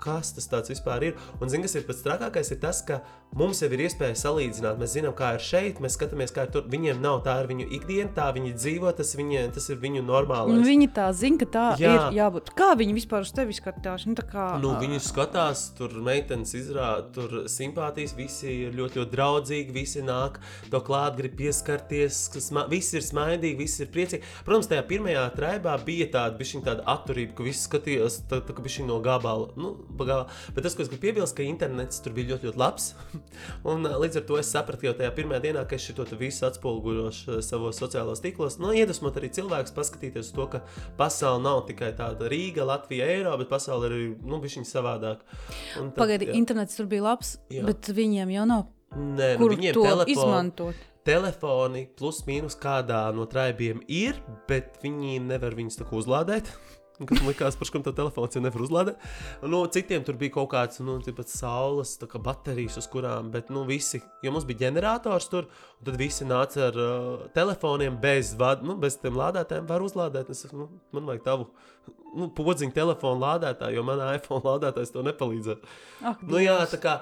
kas 0.00 0.34
tas 0.36 0.68
vispār 0.68 1.06
ir. 1.10 1.14
Un, 1.40 1.48
zini, 1.48 1.64
kas 1.64 1.78
ir 1.78 1.86
pats 1.88 2.02
trakākais, 2.04 2.50
ir 2.52 2.58
tas, 2.60 2.82
ka 2.84 2.98
mums 3.36 3.62
jau 3.62 3.70
ir 3.72 3.84
iespēja 3.86 4.18
salīdzināt. 4.20 4.76
Mēs 4.80 4.96
zinām, 4.98 5.14
kā 5.16 5.32
ir 5.36 5.44
šeit, 5.44 5.80
mēs 5.80 5.96
skatāmies, 5.96 6.32
kā 6.36 6.44
ir 6.44 6.52
tur. 6.52 6.66
Viņiem 6.72 7.00
nav 7.00 7.22
tā 7.24 7.38
ir 7.40 7.48
viņu 7.48 7.68
ikdiena, 7.78 8.10
tā 8.16 8.28
viņi 8.36 8.52
dzīvo, 8.56 8.92
tas, 8.96 9.14
viņi, 9.16 9.46
tas 9.56 9.70
ir 9.72 9.80
viņu 9.80 10.02
Un 10.02 10.10
normālais. 10.10 10.66
viņi 10.66 10.90
tā 10.96 11.08
zina, 11.16 11.40
ka 11.40 11.48
tā 11.48 11.66
Jā. 11.80 11.94
Ir 11.94 12.18
jābūt. 12.18 12.52
Kā 12.56 12.74
viņi 12.76 12.96
vispār 12.96 13.24
uz 13.24 13.32
tevi 13.36 13.56
skatās? 13.56 14.04
Nu, 14.08 14.16
kā, 14.28 14.50
Nu, 14.60 14.74
viņi 14.80 15.00
skatās, 15.04 15.70
tur 15.78 15.96
meitenes 16.04 16.52
izrāda, 16.58 17.08
tur 17.16 17.44
simpātijas, 17.48 18.16
visi 18.18 18.52
ir 18.66 18.69
ļoti, 18.76 19.00
ļoti 19.00 19.14
draudzīgi, 19.14 19.74
visi 19.74 20.04
nāk, 20.04 20.38
to 20.70 20.80
klāt, 20.84 21.16
grib 21.18 21.36
pieskarties, 21.38 22.22
visi 22.70 22.98
ir 22.98 23.06
smaidīgi, 23.06 23.58
visi 23.58 23.84
ir 23.84 23.90
priecīgi. 23.94 24.26
Protams, 24.46 24.70
tajā 24.70 24.84
pirmajā 24.90 25.24
traibā 25.36 25.76
bija 25.84 26.08
tāda, 26.14 26.38
bišķiņ 26.40 26.64
tāda 26.66 26.86
atturība, 26.90 27.36
ka 27.38 27.46
visi 27.46 27.64
skatījās, 27.66 28.20
tā, 28.30 28.40
tā 28.46 28.56
bišķiņ 28.56 28.88
no 28.90 29.00
gabala, 29.04 29.50
nu, 29.60 29.74
gabala. 29.98 30.28
Bet 30.54 30.66
tas, 30.66 30.76
ko 30.76 30.84
es 30.84 30.92
gribu 30.92 31.06
piebilst, 31.08 31.36
ka 31.38 31.46
internets 31.46 32.02
tur 32.04 32.14
bija 32.16 32.34
ļoti, 32.34 32.50
ļoti 32.50 32.60
labs. 32.60 32.92
Un 33.70 33.86
līdz 33.86 34.20
ar 34.20 34.26
to 34.28 34.40
es 34.40 34.52
sapratu 34.52 34.88
jau 34.88 34.94
tajā 34.98 35.12
pirmajā 35.16 35.44
dienā, 35.48 35.64
ka 35.68 35.78
es 35.78 35.86
šo 35.86 36.06
visu 36.20 36.46
atspoguļošu 36.48 37.40
savos 37.44 37.80
sociālos 37.80 38.22
tīklos. 38.24 38.58
Nu, 38.62 38.72
iedvesmot 38.76 39.16
arī 39.20 39.30
cilvēkus 39.36 39.74
paskatīties 39.76 40.30
uz 40.30 40.34
to, 40.36 40.46
ka 40.54 40.62
pasaule 40.98 41.42
nav 41.44 41.64
tikai 41.68 41.92
tāda 41.98 42.30
Rīga, 42.30 42.66
Latvija, 42.68 43.08
Eiropa, 43.14 43.42
bet 43.42 43.52
pasaule 43.52 43.88
ir 43.88 43.96
arī, 43.96 44.08
nu, 44.26 44.40
bišķiņ 44.42 44.68
savādāk. 44.68 45.24
Un 45.80 45.90
tad, 45.90 45.98
Pagaidi, 46.00 46.30
jā. 46.30 46.38
internets 46.40 46.78
tur 46.78 46.88
bija 46.90 47.06
labs. 47.10 47.36
Jā. 47.50 47.64
bet 47.66 47.90
viņiem 47.94 48.34
jau 48.34 48.46
nav. 48.48 48.59
Nē, 48.90 49.36
nu, 49.38 49.44
Kur 49.44 49.54
viņiem 49.54 49.76
to 49.76 49.84
telefoni, 49.86 50.14
izmantot? 50.16 50.86
telefoni 51.06 51.84
plus 51.98 52.24
mīnus 52.26 52.56
kādā 52.58 53.04
no 53.14 53.26
traibiem 53.30 53.84
ir, 53.86 54.18
bet 54.50 54.80
viņi 54.82 55.20
nevar 55.22 55.54
viņus 55.56 55.78
tā 55.80 55.86
kā 55.88 55.96
uzlādēt. 56.00 56.50
Kas 57.08 57.22
man 57.24 57.32
par 57.32 57.68
kam 57.72 57.84
tā 57.86 57.94
telefons 57.96 58.34
jau 58.36 58.42
nevar 58.44 58.60
uzlādēt. 58.60 59.04
Nu, 59.48 59.62
citiem 59.72 60.02
tur 60.04 60.18
bija 60.20 60.34
kaut 60.34 60.50
kāds, 60.52 60.82
nu, 60.84 60.98
saules 61.30 61.94
kā 62.02 62.20
baterijas, 62.20 62.76
uz 62.76 62.88
kurām, 62.92 63.30
bet, 63.32 63.48
nu, 63.48 63.62
visi, 63.64 64.02
jo 64.20 64.32
mums 64.34 64.44
bija 64.44 64.66
ģenerators 64.66 65.30
tur, 65.32 65.48
un 65.78 65.88
tad 65.88 65.96
visi 65.96 66.28
nāca 66.28 66.66
ar 66.66 66.76
uh, 66.76 67.22
telefoniem 67.32 67.96
bez, 68.02 68.34
vad, 68.36 68.60
nu, 68.66 68.76
bez 68.82 68.98
tiem 69.00 69.16
lādētājiem, 69.16 69.70
var 69.70 69.86
uzlādēt. 69.86 70.28
Es, 70.34 70.44
nu, 70.52 70.66
man 70.92 71.08
vajag 71.08 71.24
tavu, 71.24 71.48
nu, 72.18 72.28
podziņu 72.36 72.76
telefonu 72.76 73.24
lādētāju, 73.24 73.80
jo 73.80 73.86
manā 73.88 74.10
iPhone 74.18 74.44
lādētājs 74.44 74.92
to 74.92 75.06
nepalīdzēja. 75.08 75.72
Ak, 76.04 76.20
Nu, 76.28 76.36
jā, 76.44 76.58
tā 76.68 76.82
kā 76.84 76.98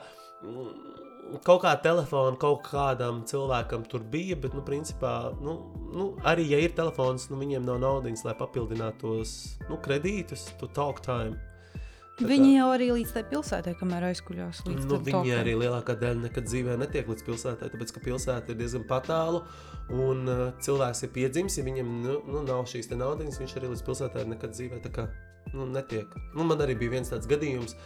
kaut 1.45 1.63
kā 1.65 1.75
telefona 1.85 2.39
kaut 2.41 2.65
kādam 2.69 3.21
cilvēkam 3.29 3.85
tur 3.91 4.05
bija, 4.13 4.39
bet, 4.41 4.55
nu, 4.57 4.63
principā, 4.67 5.33
nu, 5.45 5.59
nu, 5.93 6.09
arī, 6.29 6.49
ja 6.53 6.63
ir 6.63 6.75
telefons, 6.77 7.29
nu, 7.33 7.39
viņiem 7.41 7.67
nav 7.69 7.83
naudas, 7.85 8.25
lai 8.27 8.37
papildinātu 8.39 9.05
tos 9.05 9.37
nu, 9.69 9.79
kredītus, 9.85 10.49
to 10.61 10.71
talk 10.75 11.03
time. 11.05 11.37
Tā 12.19 12.27
Viņi 12.27 12.57
jau 12.57 12.67
arī 12.75 12.89
līdz 12.91 13.13
tai 13.15 13.21
pilsētai, 13.31 13.77
kamēr 13.79 14.09
aizkuļās. 14.09 14.65
Nu, 14.67 14.73
viņi 14.75 15.13
tokam. 15.15 15.29
arī 15.37 15.53
lielākā 15.61 15.95
daļa 16.01 16.25
nekad 16.25 16.49
dzīvē 16.49 16.75
netiek 16.81 17.07
līdz 17.07 17.23
pilsētai, 17.29 17.69
tāpēc 17.71 17.93
ka 17.95 18.03
pilsēta 18.03 18.51
ir 18.51 18.59
diezgan 18.59 18.89
tālu. 19.07 19.45
Un 19.95 20.27
uh, 20.27 20.41
cilvēks 20.59 21.05
ir 21.07 21.13
piedzimis, 21.15 21.61
ja 21.61 21.65
viņam 21.69 21.93
nu, 22.03 22.17
nu, 22.27 22.43
nav 22.43 22.67
šīs 22.67 22.91
naudas, 22.91 23.39
viņš 23.39 23.55
arī 23.61 23.71
līdz 23.71 23.85
pilsētai 23.87 24.27
nekad 24.35 24.51
dzīvē 24.51 24.83
kā, 24.91 25.07
nu, 25.55 25.69
netiek. 25.71 26.11
Nu, 26.35 26.43
man 26.43 26.59
arī 26.67 26.75
bija 26.81 26.97
viens 26.99 27.15
tāds 27.15 27.31
gadījums 27.31 27.79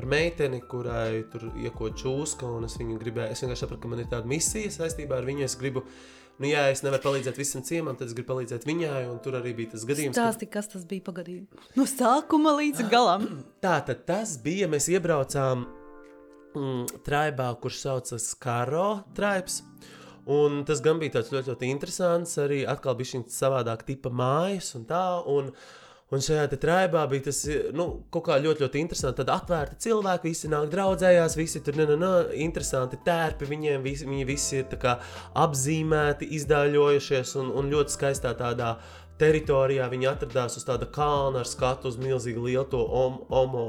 par 0.00 0.08
meiteni, 0.08 0.62
kurai 0.64 1.26
tur 1.28 1.50
iekot 1.60 1.98
čūska, 2.00 2.48
un 2.48 2.64
es 2.64 2.78
viņu 2.80 2.96
gribēju. 3.02 3.34
Es 3.34 3.42
vienkārši 3.44 3.66
sapratu, 3.66 3.82
ka 3.82 3.90
man 3.92 4.00
ir 4.00 4.06
tāda 4.08 4.30
misija 4.30 4.70
saistībā 4.72 5.18
ar 5.20 5.26
viņu. 5.28 5.44
Es 5.44 5.58
gribu, 5.60 5.82
nu, 6.40 6.48
jā, 6.48 6.62
es 6.72 6.80
nevaru 6.86 7.04
palīdzēt 7.04 7.36
visam 7.36 7.64
ciemam, 7.66 7.98
tad 8.00 8.08
es 8.08 8.14
gribu 8.16 8.30
palīdzēt 8.30 8.64
viņai, 8.64 9.02
un 9.10 9.18
tur 9.20 9.36
arī 9.36 9.52
bija 9.58 9.74
tas 9.74 9.84
gadījums. 9.84 10.16
Stāsti, 10.16 10.48
kas 10.48 10.72
tas 10.72 10.86
bija 10.88 11.04
pagadījums. 11.10 11.68
No 11.76 11.84
sākuma 11.90 12.54
līdz 12.62 12.86
galam. 12.88 13.26
Tā 13.66 13.74
tad 13.90 14.06
tas 14.08 14.38
bija. 14.40 14.70
Mēs 14.72 14.88
iebraucām 14.88 15.66
mm, 16.54 17.02
traibā, 17.04 17.50
kurš 17.60 17.82
saucas 17.84 18.30
Karo 18.40 19.02
tribs. 19.18 19.60
Un 20.30 20.62
tas 20.64 20.80
gan 20.84 20.96
bija 21.00 21.18
tāds 21.18 21.28
ļoti, 21.34 21.52
ļoti 21.52 21.70
interesants. 21.74 22.38
Arī 22.40 22.62
atkal 22.68 22.96
bija 22.96 23.12
šī 23.12 23.26
savādāka 23.36 23.92
tipa 23.92 24.12
mājas 24.14 24.72
un 24.80 24.88
tā. 24.88 25.04
Un, 25.28 25.52
Un 26.10 26.18
šajā 26.18 26.48
traibā 26.58 27.04
bija 27.06 27.28
tas 27.28 27.44
nu, 27.76 27.84
kaut 28.10 28.24
kā 28.26 28.38
ļoti, 28.42 28.64
ļoti 28.64 28.80
interesanti. 28.82 29.20
Tad 29.20 29.28
atvērti 29.30 29.78
cilvēki, 29.86 30.32
visi 30.32 30.48
nāk 30.50 30.66
draudzējās, 30.72 31.36
visi 31.38 31.62
tur 31.62 31.78
ir 31.78 31.92
interesanti 32.34 32.98
tērpi. 33.06 33.46
Viņiem 33.46 33.84
visi, 33.84 34.08
viņi 34.10 34.26
visi 34.26 34.58
ir 34.58 34.88
apzīmēti, 35.38 36.32
izdāļojušies 36.40 37.36
un, 37.38 37.52
un 37.54 37.70
ļoti 37.70 37.94
skaistā 37.94 38.34
tādā 38.34 38.74
teritorijā. 39.20 39.86
Viņi 39.92 40.08
atradās 40.10 40.58
uz 40.58 40.66
tāda 40.66 40.88
kalna 40.90 41.44
ar 41.44 41.48
skatu 41.48 41.92
uz 41.92 41.98
milzīgu 42.00 42.42
lielu 42.48 42.66
to 42.72 42.80
om, 42.82 43.20
omo 43.30 43.64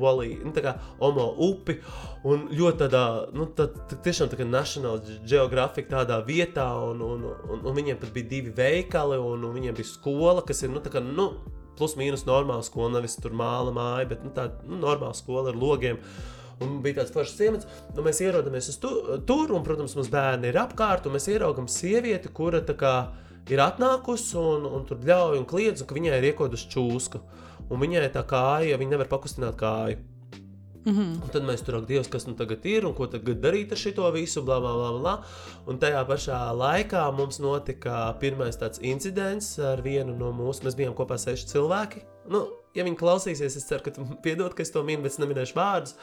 Valley, 0.00 0.38
nu, 0.42 0.50
kā 0.56 0.74
Omo 1.04 1.26
upi. 1.46 1.76
Un 2.26 2.48
ļoti 2.54 2.80
tādā, 2.86 3.04
nu, 3.36 3.46
tā, 3.56 3.68
tā, 3.90 3.98
tiešām 4.06 4.30
tā 4.32 4.38
kā 4.40 4.46
National 4.48 5.02
Geographic 5.28 5.90
tādā 5.92 6.16
vietā, 6.26 6.66
un, 6.88 7.02
un, 7.04 7.28
un, 7.28 7.60
un 7.60 7.76
viņiem 7.76 8.00
pat 8.00 8.14
bija 8.16 8.30
divi 8.30 8.54
veikali, 8.56 9.20
un, 9.20 9.44
un 9.44 9.54
viņiem 9.54 9.76
bija 9.76 9.90
skola, 9.92 10.42
kas 10.46 10.64
ir, 10.64 10.72
nu, 10.72 10.82
tā 10.82 10.92
kā, 10.94 11.04
nu, 11.04 11.28
plus 11.78 11.96
mīnus 12.00 12.26
normāla 12.28 12.64
skola, 12.66 12.94
nevis 12.96 13.18
tur 13.20 13.34
māla 13.36 13.74
māja, 13.74 14.08
bet, 14.14 14.24
nu, 14.26 14.32
tāda, 14.36 14.62
nu, 14.68 14.78
normāla 14.82 15.16
skola 15.16 15.52
ar 15.52 15.58
logiem. 15.58 16.00
Un 16.62 16.78
bija 16.84 17.00
tāds 17.00 17.10
foršs 17.10 17.34
ciemats, 17.34 17.68
un 17.90 18.06
mēs 18.06 18.20
ierodamies 18.22 18.70
tu, 18.78 18.90
tur, 19.26 19.50
un, 19.50 19.64
protams, 19.66 19.96
mums 19.98 20.10
bērni 20.12 20.52
ir 20.52 20.60
apkārt, 20.62 21.08
un 21.08 21.16
mēs 21.16 21.26
ieraugam 21.32 21.66
sievieti, 21.70 22.30
kura 22.34 22.62
tā 22.62 22.76
kā 22.78 22.94
ir 23.50 23.60
atnākusi 23.64 24.38
un, 24.38 24.68
un 24.70 24.86
tur 24.88 25.02
bļauj 25.02 25.40
un 25.40 25.48
kliedz, 25.50 25.82
un 25.82 25.90
ka 25.90 25.98
viņai 25.98 26.20
ir 26.20 26.30
iekodusi 26.30 26.70
čūsku. 26.72 27.20
Un 27.72 27.80
viņai 27.80 28.10
tā 28.12 28.22
kāja, 28.28 28.78
viņa 28.78 28.94
nevar 28.94 29.08
pakustināt 29.10 29.56
kāju. 29.58 29.98
Mm 30.84 30.92
-hmm. 30.92 31.22
Un 31.22 31.28
tad 31.32 31.42
mēs 31.42 31.64
tur 31.64 31.74
aktīvi, 31.74 32.08
kas 32.10 32.26
nu 32.26 32.34
tagad 32.34 32.66
ir 32.66 32.84
un 32.86 32.94
ko 32.94 33.06
tagad 33.06 33.40
darīt 33.40 33.72
ar 33.72 33.78
šo 33.78 34.10
visu, 34.12 34.42
bla, 34.42 34.60
bla, 34.60 34.72
bla, 34.74 34.98
bla. 34.98 35.24
Un 35.66 35.78
tajā 35.78 36.04
pašā 36.06 36.40
laikā 36.52 37.16
mums 37.16 37.38
notika 37.38 38.16
pirmais 38.20 38.56
tāds 38.56 38.78
incidents 38.82 39.58
ar 39.58 39.82
vienu 39.82 40.16
no 40.16 40.32
mūsu. 40.32 40.64
Mēs 40.64 40.76
bijām 40.76 40.94
kopā 40.94 41.18
seši 41.18 41.46
cilvēki. 41.46 42.02
Nu, 42.28 42.48
ja 42.74 42.84
viņi 42.84 42.96
klausīsies, 42.96 43.56
es 43.56 43.66
ceru, 43.66 43.82
ka 43.82 43.90
piedod, 44.24 44.54
ka 44.54 44.62
es 44.62 44.70
to 44.70 44.82
minu, 44.82 45.02
bet 45.02 45.12
es 45.12 45.18
neminēšu 45.18 45.54
vārdus. 45.54 45.94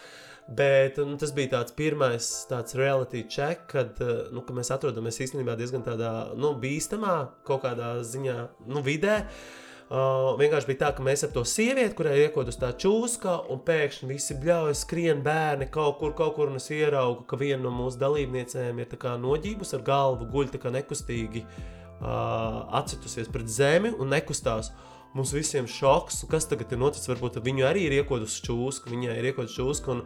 Bet 0.49 0.97
nu, 0.97 1.17
tas 1.17 1.31
bija 1.31 1.47
tāds 1.47 1.71
pirmais 1.71 2.45
tāds 2.49 2.75
reality 2.75 3.27
check, 3.29 3.67
kad 3.67 3.99
nu, 4.31 4.41
ka 4.41 4.53
mēs 4.53 4.71
atrodamies 4.71 5.19
īstenībā 5.19 5.55
diezgan 5.55 5.83
tādā 5.83 6.33
nu, 6.35 6.55
bīstamā 6.59 7.27
kaut 7.43 7.61
kādā 7.61 8.01
ziņā 8.01 8.47
nu, 8.67 8.81
vidē. 8.81 9.19
Uh, 9.21 9.70
vienkārši 9.91 10.69
bija 10.69 10.79
tā, 10.85 10.91
ka 10.95 11.03
mēs 11.03 11.25
ap 11.27 11.33
to 11.35 11.41
sievieti, 11.47 11.95
kurai 11.97 12.13
iekodus 12.21 12.59
tā 12.61 12.69
čūska, 12.79 13.33
un 13.51 13.59
pēkšņi 13.67 14.07
visi 14.07 14.37
bļauj, 14.39 14.75
skrien 14.79 15.23
bērni 15.25 15.67
kaut 15.73 15.97
kur, 15.99 16.13
kaut 16.15 16.37
kur, 16.37 16.51
un 16.51 16.61
es 16.61 16.69
ieraugu, 16.71 17.25
ka 17.27 17.39
viena 17.39 17.65
no 17.65 17.73
mūsu 17.75 17.99
dalībniecēm 17.99 18.79
ir 18.79 18.95
noģības 19.25 19.75
ar 19.75 19.83
galvu, 19.83 20.29
guļ 20.31 20.53
tā 20.53 20.61
kā 20.63 20.71
nekustīgi, 20.71 21.43
uh, 21.43 22.71
atcitusies 22.79 23.27
pret 23.31 23.51
zemi 23.51 23.91
un 23.91 24.15
nekustās. 24.15 24.71
Uh, 24.71 24.90
Mums 25.11 25.33
visiem 25.35 25.65
šoks, 25.67 26.21
kas 26.31 26.45
tagad 26.47 26.71
ir 26.71 26.79
noticis. 26.79 27.09
Varbūt 27.11 27.41
viņu 27.43 27.65
arī 27.67 27.83
ir 27.89 27.97
iekodusi 27.97 28.45
čūska, 28.45 28.87
viņai 28.93 29.17
ir 29.19 29.25
iekodusi 29.33 29.57
čūska, 29.57 29.91
un, 29.91 30.05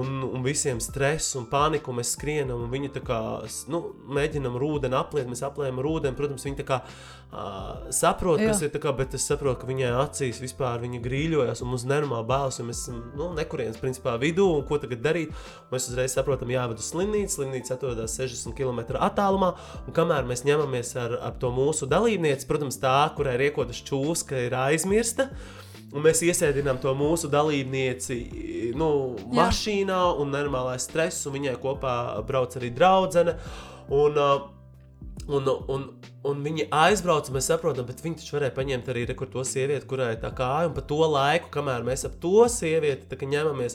un, 0.00 0.22
un 0.30 0.46
visiem 0.46 0.80
stress 0.80 1.36
un 1.36 1.44
panika, 1.50 1.92
un 1.92 1.98
mēs 2.00 2.14
skrienam, 2.16 2.62
un 2.64 2.72
viņi 2.72 2.94
kā 3.04 3.20
nu, 3.72 3.82
mēģinam 4.16 4.56
rūdeni 4.56 4.96
apliet, 4.96 5.28
mēs 5.28 5.44
apliekam 5.44 5.82
rūdeni. 5.84 6.16
Protams, 6.16 6.46
viņi 6.48 6.64
kā 6.64 6.78
uh, 6.80 7.90
saprot, 7.92 8.40
Jā. 8.40 8.54
kas 8.54 8.62
ir, 8.64 8.72
kā, 8.80 8.94
bet 8.96 9.18
es 9.18 9.26
saprotu, 9.28 9.60
ka 9.60 9.68
viņai 9.68 9.90
acīs 10.00 10.40
vispār 10.40 10.80
viņa 10.86 11.02
grīļojas, 11.04 11.60
un 11.60 11.72
mums 11.74 11.84
nenormāli 11.88 12.28
bāls, 12.32 12.56
jo 12.56 12.64
mēs 12.70 12.80
esam 12.86 13.04
nu, 13.18 13.28
nekurienes 13.36 13.76
principā 13.82 14.16
vidū, 14.22 14.48
un 14.56 14.64
ko 14.68 14.80
tagad 14.80 15.04
darīt. 15.04 15.36
Mēs 15.68 15.90
uzreiz 15.90 16.16
saprotam, 16.16 16.54
jāved 16.54 16.80
uz 16.80 16.88
slimnīcu, 16.94 17.34
slimnīca 17.36 17.76
atrodas 17.76 18.16
60 18.16 18.56
km 18.56 19.02
attālumā, 19.04 19.52
un 19.84 19.96
kamēr 20.00 20.24
mēs 20.32 20.46
ņemamies 20.48 20.96
ar, 21.04 21.18
ar 21.28 21.36
to 21.36 21.52
mūsu 21.52 21.90
dalībnieci, 21.92 22.48
protams, 22.48 22.80
tā, 22.80 22.96
kurai 23.18 23.36
ir 23.36 23.50
iekodusi 23.50 23.84
čūska, 23.92 24.45
ir 24.48 24.58
aizmirsta. 24.58 25.30
Un 25.94 26.02
mēs 26.04 26.20
iesēdinām 26.26 26.80
to 26.82 26.92
mūsu 26.98 27.30
dalībnieci 27.32 28.16
nu, 28.76 28.88
mašīnā, 29.36 30.00
un 30.20 30.34
normālais 30.34 30.84
stress, 30.88 31.28
un 31.28 31.38
viņai 31.38 31.54
kopā 31.62 31.94
brauc 32.26 32.56
arī 32.58 32.72
draudzene. 32.74 33.36
Un, 33.94 34.18
uh, 34.18 34.55
Un, 35.26 35.48
un, 35.66 35.86
un 36.22 36.42
viņi 36.44 36.68
aizbrauca, 36.70 37.32
mēs 37.34 37.48
saprotam, 37.50 37.86
bet 37.88 37.98
viņi 38.04 38.20
taču 38.20 38.36
varēja 38.36 38.54
paņemt 38.54 38.90
arī 38.92 39.02
rekur 39.10 39.26
to 39.32 39.42
sievieti, 39.46 39.88
kurai 39.90 40.12
ir 40.14 40.20
tā 40.22 40.30
kāja. 40.38 40.68
Un 40.68 40.76
pa 40.76 40.84
to 40.86 41.00
laiku, 41.02 41.50
kamēr 41.56 41.82
mēs 41.86 42.06
ap 42.06 42.14
to 42.22 42.44
sievieti 42.52 43.18
ņemamies, 43.32 43.74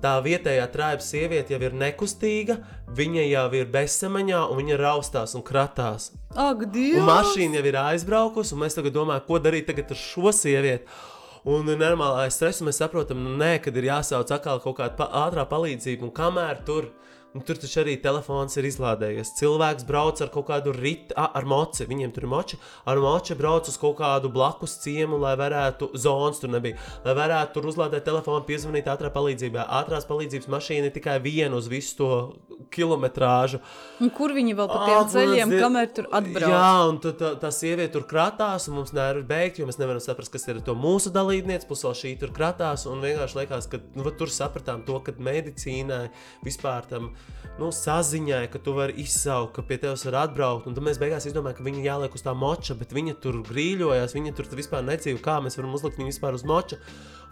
tā 0.00 0.14
vietējā 0.24 0.64
trāpījuma 0.72 1.04
sieviete 1.04 1.52
jau 1.52 1.60
ir 1.68 1.76
nekustīga, 1.76 2.56
viņa 2.96 3.26
jau 3.28 3.44
ir 3.60 3.68
bezsamaņā 3.76 4.40
un 4.48 4.62
viņa 4.62 4.80
raustās 4.80 5.36
un 5.36 5.44
kratās. 5.44 6.14
Ak, 6.32 6.64
Dievs! 6.72 7.02
Un 7.02 7.10
mašīna 7.10 7.60
jau 7.60 7.68
ir 7.68 7.80
aizbraukusi, 7.82 8.56
un 8.56 8.64
mēs 8.64 8.80
tagad 8.80 8.96
domājam, 8.96 9.26
ko 9.28 9.42
darīt 9.44 9.68
tagad 9.68 9.92
ar 9.92 10.00
šo 10.00 10.32
sievieti. 10.32 10.88
Un 11.46 11.68
normālā 11.76 12.24
stresa 12.32 12.64
mēs 12.66 12.80
saprotam, 12.80 13.20
nu, 13.22 13.36
nē, 13.36 13.58
kad 13.62 13.76
ir 13.76 13.92
jāsauc 13.92 14.32
atkal 14.32 14.64
kaut 14.64 14.80
kāda 14.80 14.96
pa 14.96 15.12
ātrā 15.26 15.44
palīdzība, 15.46 16.08
un 16.08 16.16
kamēr 16.16 16.64
tur 16.66 16.88
ir 16.88 17.05
Un 17.36 17.42
tur 17.44 17.58
taču 17.60 17.82
arī 17.82 17.98
telefons 18.00 18.56
ir 18.56 18.64
izlādējies. 18.64 19.34
Cilvēks 19.36 19.84
brauc 19.84 20.22
ar 20.24 20.30
kaut 20.32 20.46
kādu 20.48 20.72
rītu, 20.72 21.12
ar 21.20 21.44
moci. 21.44 21.84
Viņiem 21.84 22.14
tur 22.16 22.24
ir 22.24 22.30
moči. 22.32 22.56
Ar 22.88 22.96
moči 23.02 23.36
brauc 23.36 23.68
uz 23.68 23.76
kaut 23.80 23.98
kādu 23.98 24.30
blakus 24.32 24.78
ciemu, 24.80 25.18
lai 25.20 25.34
varētu, 25.36 25.90
zonas 26.00 26.40
tur 26.40 26.54
nebija, 26.54 26.80
lai 27.04 27.16
varētu 27.18 27.58
tur 27.58 27.68
uzlādēt 27.68 28.06
telefonu, 28.08 28.46
piezvanīt 28.48 28.88
ātrā 28.88 29.12
palīdzībā. 29.12 29.66
Ātrās 29.82 30.08
palīdzības 30.08 30.48
mašīna 30.56 30.88
ir 30.88 30.96
tikai 30.96 31.18
viena 31.20 31.60
uz 31.60 31.68
visu 31.68 31.98
to 32.00 32.10
kilometrāžu. 32.72 33.60
Un 34.00 34.10
kur 34.16 34.32
viņi 34.36 34.56
vēl 34.56 34.68
pa 34.70 34.80
tiem 34.86 34.96
ah, 34.96 35.08
ceļiem, 35.12 35.52
ir... 35.52 35.62
kamēr 35.62 35.92
tur 35.96 36.08
atbrauc? 36.08 36.52
Jā, 36.56 36.72
un 36.88 37.00
tā, 37.04 37.12
tā, 37.20 37.32
tā 37.42 37.52
sieviete 37.52 37.92
tur 37.98 38.06
kratās, 38.08 38.70
un 38.70 38.78
mums 38.80 38.94
nervi 38.96 39.26
beigt, 39.28 39.60
jo 39.60 39.68
mēs 39.68 39.80
nevaram 39.80 40.00
saprast, 40.00 40.32
kas 40.32 40.48
ir 40.48 40.62
to 40.64 40.76
mūsu 40.78 41.12
dalībniece, 41.14 41.68
plus 41.68 41.84
vēl 41.84 41.96
šī 42.00 42.14
tur 42.22 42.32
kratās. 42.36 42.86
Un 42.88 43.04
vienkārši 43.04 43.40
liekas, 43.42 43.68
ka 43.72 43.82
nu, 43.98 44.08
tur 44.16 44.32
sapratām 44.32 44.86
to, 44.88 44.98
ka 45.04 45.16
medicīnai 45.20 46.06
vispār 46.46 46.88
tam 46.88 47.12
nu, 47.60 47.70
saziņai, 47.72 48.44
ka 48.52 48.60
tu 48.60 48.74
vari 48.76 48.96
izsaukt, 49.00 49.54
ka 49.56 49.64
pie 49.64 49.78
tevis 49.80 50.04
var 50.08 50.20
atbraukt. 50.26 50.68
Un 50.68 50.76
tad 50.76 50.84
mēs 50.84 51.00
beigās 51.00 51.26
izdomājām, 51.28 51.58
ka 51.58 51.66
viņa 51.66 51.84
jāliek 51.86 52.16
uz 52.16 52.24
tā 52.24 52.34
moča, 52.36 52.76
bet 52.76 52.92
viņa 52.96 53.16
tur 53.22 53.40
grīļojās, 53.48 54.16
viņa 54.16 54.36
tur 54.36 54.50
vispār 54.58 54.84
nedzīvo, 54.84 55.22
kā 55.24 55.38
mēs 55.44 55.56
varam 55.58 55.76
uzlikt 55.76 56.00
viņu 56.00 56.12
vispār 56.12 56.36
uz 56.36 56.44
moča. 56.46 56.80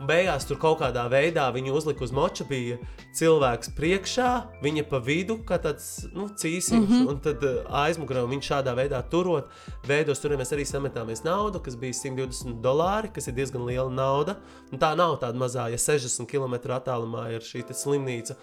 Un 0.00 0.08
beigās 0.08 0.42
tur 0.48 0.58
kaut 0.58 0.80
kādā 0.80 1.04
veidā 1.06 1.44
viņu 1.54 1.76
uzlika 1.76 2.02
uz 2.02 2.10
moča, 2.10 2.42
bija 2.48 2.80
cilvēks 3.14 3.70
priekšā, 3.76 4.30
viņa 4.64 4.86
pa 4.90 4.98
vidu, 4.98 5.36
kā 5.46 5.60
tāds 5.62 6.08
nu, 6.16 6.26
cīsiņš, 6.26 6.80
mm 6.80 6.88
-hmm. 6.90 7.12
un 7.12 7.20
tad 7.22 7.44
uh, 7.46 7.60
aizmugurē 7.84 8.24
viņš 8.26 8.50
šādā 8.50 8.74
veidā 8.74 9.02
turot. 9.10 9.52
Veidos 9.86 10.18
tur 10.18 10.34
mēs 10.34 10.50
arī 10.56 10.66
sametāmies 10.66 11.22
naudu, 11.24 11.60
kas 11.60 11.76
bija 11.76 11.92
120 11.92 12.60
dolāri, 12.64 13.12
kas 13.14 13.28
ir 13.28 13.34
diezgan 13.34 13.62
liela 13.64 13.90
nauda. 13.90 14.36
Un 14.72 14.78
tā 14.78 14.96
nav 14.96 15.20
tāda 15.20 15.38
mazā, 15.38 15.70
ja 15.70 15.78
60 15.78 16.26
km 16.26 16.74
attālumā 16.74 17.30
ir 17.30 17.40
šī 17.40 17.62
slimnīca 17.70 18.34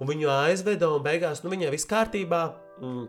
un 0.00 0.10
viņu 0.10 0.30
aizveda, 0.32 0.90
un 0.94 1.04
beigās 1.04 1.44
nu, 1.44 1.52
viņai 1.52 1.72
viss 1.74 1.88
kārtībā. 1.90 2.42
Mm. 2.80 3.08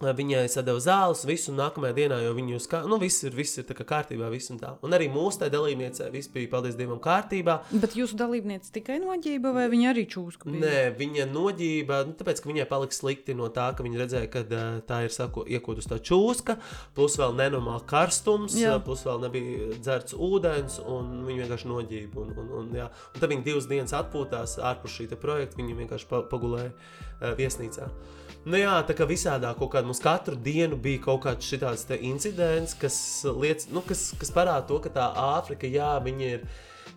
Viņai 0.00 0.46
sadeva 0.48 0.80
zāles, 0.80 1.26
visu 1.28 1.52
nākamajā 1.52 1.92
dienā, 1.92 2.18
jo 2.24 2.30
viņu 2.32 2.58
ska... 2.64 2.78
nu, 2.88 2.96
viss 3.02 3.20
ir, 3.26 3.34
viss 3.36 3.58
ir 3.60 3.66
kārtībā. 3.68 4.30
Viss 4.32 4.48
un, 4.48 4.56
tā. 4.56 4.70
un 4.80 4.96
arī 4.96 5.10
mūsu 5.12 5.42
tā 5.42 5.50
dalībniecei 5.52 6.06
viss 6.14 6.30
bija, 6.32 6.48
paldies 6.54 6.78
Dievam, 6.78 6.96
kārtībā. 7.04 7.58
Bet 7.82 7.96
jūsu 7.98 8.16
dalībniece 8.16 8.72
tikai 8.72 8.96
noģība, 9.02 9.52
vai 9.52 9.66
viņa 9.68 9.90
arī 9.92 10.06
čūska? 10.08 10.48
Bija? 10.48 10.62
Nē, 10.64 10.78
viņa 10.96 11.26
noģība, 11.28 11.98
nu, 12.08 12.16
tāpēc, 12.16 12.40
ka 12.40 12.48
viņai 12.48 12.66
palika 12.70 12.96
slikti 12.96 13.36
no 13.36 13.50
tā, 13.52 13.66
ka 13.76 13.84
viņa 13.84 14.00
redzēja, 14.00 14.30
ka 14.32 14.44
tā 14.88 15.02
ir 15.04 15.12
sako, 15.12 15.44
iekodus 15.44 15.90
tā 15.90 16.00
čūska, 16.00 16.56
plus 16.96 17.18
vēl 17.20 17.36
nenormāli 17.36 17.84
karstums, 17.90 18.56
jā. 18.56 18.78
plus 18.86 19.04
vēl 19.04 19.20
nebija 19.26 19.68
dzerts 19.82 20.16
ūdens, 20.16 20.80
un 20.80 21.12
viņa 21.28 21.44
vienkārši 21.44 21.72
noģība. 21.74 22.24
Un, 22.24 22.32
un, 22.40 22.48
un, 22.62 22.72
jā. 22.80 22.88
un 22.88 23.20
tad 23.20 23.34
viņa 23.34 23.46
divas 23.50 23.68
dienas 23.68 23.92
atpūtās 24.00 24.56
ārpus 24.64 24.96
šī 24.96 25.10
projekta, 25.20 25.60
viņa 25.60 25.78
vienkārši 25.84 26.10
pagulēja 26.32 26.72
viesnīcā. 27.36 27.92
Nu 28.48 28.56
jā, 28.56 28.72
tā 28.88 28.94
kā 28.96 29.04
visādā 29.04 29.50
kaut 29.52 29.74
kādā 29.74 29.84
mums 29.84 30.00
katru 30.00 30.38
dienu 30.40 30.78
bija 30.80 31.02
kaut 31.04 31.26
kāds 31.26 31.44
šāds 31.44 31.84
incidents, 32.00 32.72
kas, 32.72 32.96
liec, 33.36 33.66
nu, 33.68 33.82
kas, 33.84 34.14
kas 34.16 34.32
parāda 34.32 34.64
to, 34.70 34.78
ka 34.80 34.92
tā 34.94 35.10
Āfrika, 35.12 35.68
jā, 35.68 35.92
viņi 36.00 36.30
ir 36.38 36.46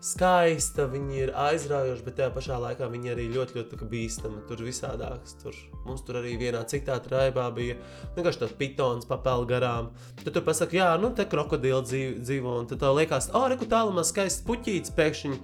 skaista, 0.04 0.86
viņi 0.92 1.20
ir 1.26 1.32
aizraujoši, 1.36 2.04
bet 2.04 2.18
tajā 2.18 2.30
pašā 2.36 2.60
laikā 2.60 2.88
viņi 2.92 3.12
arī 3.14 3.26
ļoti, 3.32 3.58
ļoti, 3.58 3.76
ļoti 3.76 3.88
bīstami. 3.92 4.42
Tur 4.50 4.64
visādāks. 4.64 5.36
Tur, 5.40 5.58
mums 5.86 6.04
tur 6.08 6.20
arī 6.20 6.34
vienā 6.40 6.64
citā 6.68 6.98
traibā 7.04 7.50
bija 7.56 7.76
vienkārši 8.16 8.44
tāds 8.44 8.56
pitons 8.60 9.08
papēl 9.08 9.44
garām. 9.48 9.92
Tad 10.24 10.32
tur 10.36 10.46
pasaka, 10.48 10.80
jā, 10.80 10.90
nu 11.00 11.12
te 11.16 11.28
krokodili 11.28 11.84
dzīvo, 11.88 12.24
dzīvo 12.24 12.56
un 12.62 12.72
tad 12.72 12.84
tā 12.84 12.92
liekas, 12.96 13.30
oh, 13.36 13.48
reku 13.52 13.68
tālumā 13.72 14.04
skaists 14.08 14.44
puķītis 14.48 14.96
pēkšņi. 14.96 15.38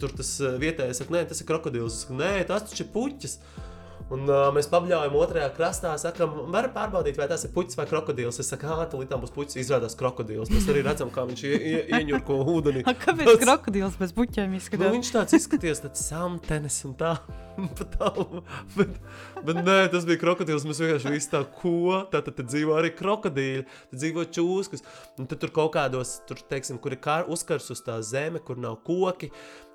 Tur 0.00 0.16
tas 0.16 0.36
eh, 0.40 0.56
vietējais 0.60 1.02
saka, 1.02 1.16
nē, 1.16 1.26
tas 1.28 1.42
ir 1.42 1.48
krokodils. 1.48 2.06
Nē, 2.12 2.32
tas 2.48 2.68
taču 2.70 2.86
ir 2.86 2.92
puķis. 2.94 3.36
Un 4.10 4.26
uh, 4.26 4.48
mēs 4.50 4.66
pabļaujam 4.70 5.14
otrajā 5.20 5.46
krastā, 5.54 5.92
sakām, 6.02 6.32
var 6.50 6.66
pārbaudīt, 6.74 7.14
vai 7.20 7.28
tas 7.30 7.44
ir 7.46 7.52
puķis 7.54 7.78
vai 7.78 7.86
krokodils. 7.86 8.40
Es 8.42 8.48
saku, 8.50 8.66
ah, 8.66 8.82
tā 8.90 8.98
tam 9.06 9.22
būs 9.22 9.30
puķis, 9.36 9.60
izrādās 9.62 9.94
krokodils. 9.98 10.50
Mēs 10.50 10.66
arī 10.72 10.82
redzam, 10.82 11.12
kā 11.14 11.22
viņš 11.28 11.44
ie, 11.46 11.52
ie, 11.54 11.82
ieņurko 12.00 12.40
ūdeni. 12.56 12.82
A, 12.90 12.94
kāpēc 12.98 13.28
tāds, 13.28 13.44
krokodils 13.44 14.00
bez 14.00 14.14
puķiem 14.16 14.58
izskatās? 14.58 14.82
Nu, 14.82 14.96
viņš 14.96 15.12
tāds 15.14 15.38
izskaties, 15.38 15.82
tāds 15.84 16.02
samtenis 16.08 16.80
un 16.88 16.96
tā. 16.98 17.14
bet, 18.78 18.98
bet 19.46 19.62
nē, 19.62 19.78
tas 19.94 20.08
bija 20.08 20.18
krokodils. 20.24 20.66
Mēs 20.66 20.82
vienkārši 20.82 21.14
visi 21.14 21.30
tā, 21.30 21.44
ko? 21.62 22.02
Tā 22.10 22.24
tad 22.26 22.42
dzīvo 22.42 22.74
arī 22.80 22.90
krokodīļi, 22.98 23.64
tad 23.92 24.02
dzīvo 24.02 24.26
čūskas. 24.34 24.86
Un 25.22 25.30
tad 25.30 25.38
tur 25.44 25.54
kaut 25.54 25.76
kādos, 25.78 26.18
tur, 26.26 26.42
teiksim, 26.50 26.82
kur 26.82 26.98
ir 26.98 27.30
uzkars 27.30 27.70
uz 27.70 27.86
tā 27.86 28.00
zeme, 28.02 28.42
kur 28.42 28.58
nav 28.58 28.80
koki 28.82 29.30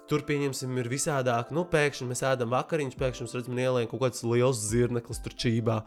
tur 0.10 0.22
pieņemsim, 0.28 0.72
ir 0.82 0.90
visādāk. 0.92 1.52
Nu, 1.56 1.64
pēkšņi 1.70 2.08
mēs 2.10 2.22
ēdam 2.28 2.52
vakariņas, 2.54 2.98
pēkšņi 3.00 3.26
mēs 3.26 3.36
redzam, 3.40 3.58
ielēm 3.64 3.88
kaut 3.92 4.02
kāds 4.06 4.24
liels 4.28 4.60
zirneklis 4.70 5.22
tur 5.26 5.34
čībā. 5.34 5.78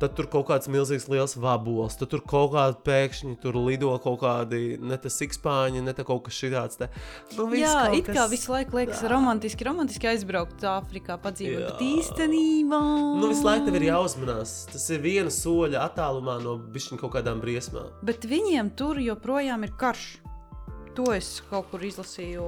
Tad 0.00 0.14
tur 0.16 0.26
kaut 0.32 0.46
kāds 0.50 0.68
milzīgs 0.72 1.08
liels 1.12 1.36
vabols, 1.40 1.96
tad 2.00 2.10
tur 2.12 2.20
kaut 2.26 2.52
kādi 2.54 2.80
pēkšņi 2.86 3.36
tur 3.42 3.56
lido 3.60 3.92
kaut 4.04 4.20
kādi 4.24 4.78
ne 4.80 4.96
tas 5.00 5.16
sikspāņi, 5.20 5.82
ne 5.84 5.92
tā 5.96 6.04
kaut 6.08 6.24
kas 6.26 6.34
šitāds. 6.40 6.76
Te. 6.80 6.88
Nu, 7.36 7.48
Jā, 7.56 7.92
it 7.96 8.06
kā 8.08 8.14
kas- 8.24 8.30
visu 8.32 8.52
laiku 8.52 8.76
liekas 8.80 9.00
tā. 9.04 9.10
romantiski, 9.12 9.64
romantiski 9.64 10.08
aizbraukt 10.12 10.60
Āfrikā, 10.66 11.16
padzīvot. 11.22 11.62
Jā. 11.64 11.72
Bet 11.72 11.80
īstenībā. 11.86 12.82
Nu, 13.20 13.28
visu 13.30 13.44
laiku 13.46 13.66
tev 13.70 13.78
ir 13.80 13.88
jāuzmanās. 13.90 14.66
Tas 14.72 14.88
ir 14.90 15.00
viena 15.04 15.30
soļa 15.32 15.84
attālumā 15.88 16.38
no 16.42 16.56
bišķiņa 16.58 17.00
kaut 17.00 17.12
kādām 17.16 17.40
briesmām. 17.44 17.90
Bet 18.06 18.26
viņiem 18.28 18.72
tur 18.76 18.96
joprojām 19.00 19.64
ir 19.64 19.72
karš. 19.78 20.06
To 20.96 21.10
es 21.12 21.26
kaut 21.50 21.66
kur 21.68 21.82
izlasīju. 21.84 22.44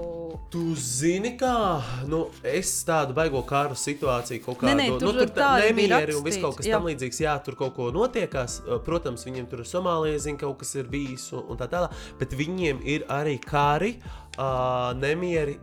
Tu 0.48 0.62
zini, 0.80 1.34
kā 1.36 1.82
nu, 2.08 2.22
es 2.48 2.70
tādu 2.88 3.12
baigo 3.16 3.42
karu 3.44 3.76
situāciju, 3.76 4.40
kaut 4.46 4.64
Nē, 4.64 4.72
kādu 4.72 4.78
nē, 4.80 4.86
tur 5.02 5.18
nu, 5.20 5.26
tā 5.36 5.48
arī 5.58 5.74
bija 5.76 5.98
nemieri 5.98 6.16
un 6.16 6.24
viss 6.24 6.40
kaut 6.40 6.56
kas 6.56 6.70
jā. 6.70 6.78
tamlīdzīgs. 6.78 7.20
Jā, 7.26 7.34
tur 7.44 7.58
kaut 7.60 7.74
ko 7.76 7.90
notiekās. 7.92 8.62
Protams, 8.86 9.26
viņiem 9.28 9.50
tur 9.50 9.64
ir 9.64 9.68
Somālija, 9.68 10.22
zina, 10.24 10.40
kaut 10.40 10.62
kas 10.62 10.72
ir 10.80 10.88
bijis 10.88 11.28
un, 11.36 11.44
un 11.52 11.60
tā 11.60 11.68
tālāk. 11.68 12.00
Bet 12.22 12.32
viņiem 12.40 12.80
ir 12.88 13.04
arī 13.12 13.36
kari, 13.44 13.98
uh, 14.38 14.94
nemieri. 14.96 15.58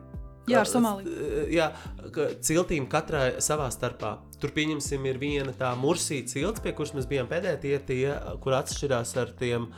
Jā, 0.50 0.62
ar 0.62 0.68
uh, 0.68 0.72
Somāliju. 0.72 1.12
uh, 1.12 1.44
Jā, 1.54 1.70
ka 2.16 2.28
ciltīm 2.46 2.88
katrai 2.92 3.42
savā 3.44 3.68
starpā. 3.74 4.16
Tur, 4.42 4.52
pieņemsim, 4.56 5.06
ir 5.10 5.18
viena 5.22 5.54
tā 5.56 5.72
mursīta 5.80 6.36
cilts, 6.36 6.62
pie 6.62 6.74
kuras 6.76 6.94
mēs 6.94 7.08
bijām 7.10 7.30
pēdējie, 7.32 7.62
tie, 7.64 7.78
tie, 7.88 8.02
kur 8.44 8.58
atšķirās 8.58 9.16
ar 9.22 9.32
tiem 9.40 9.70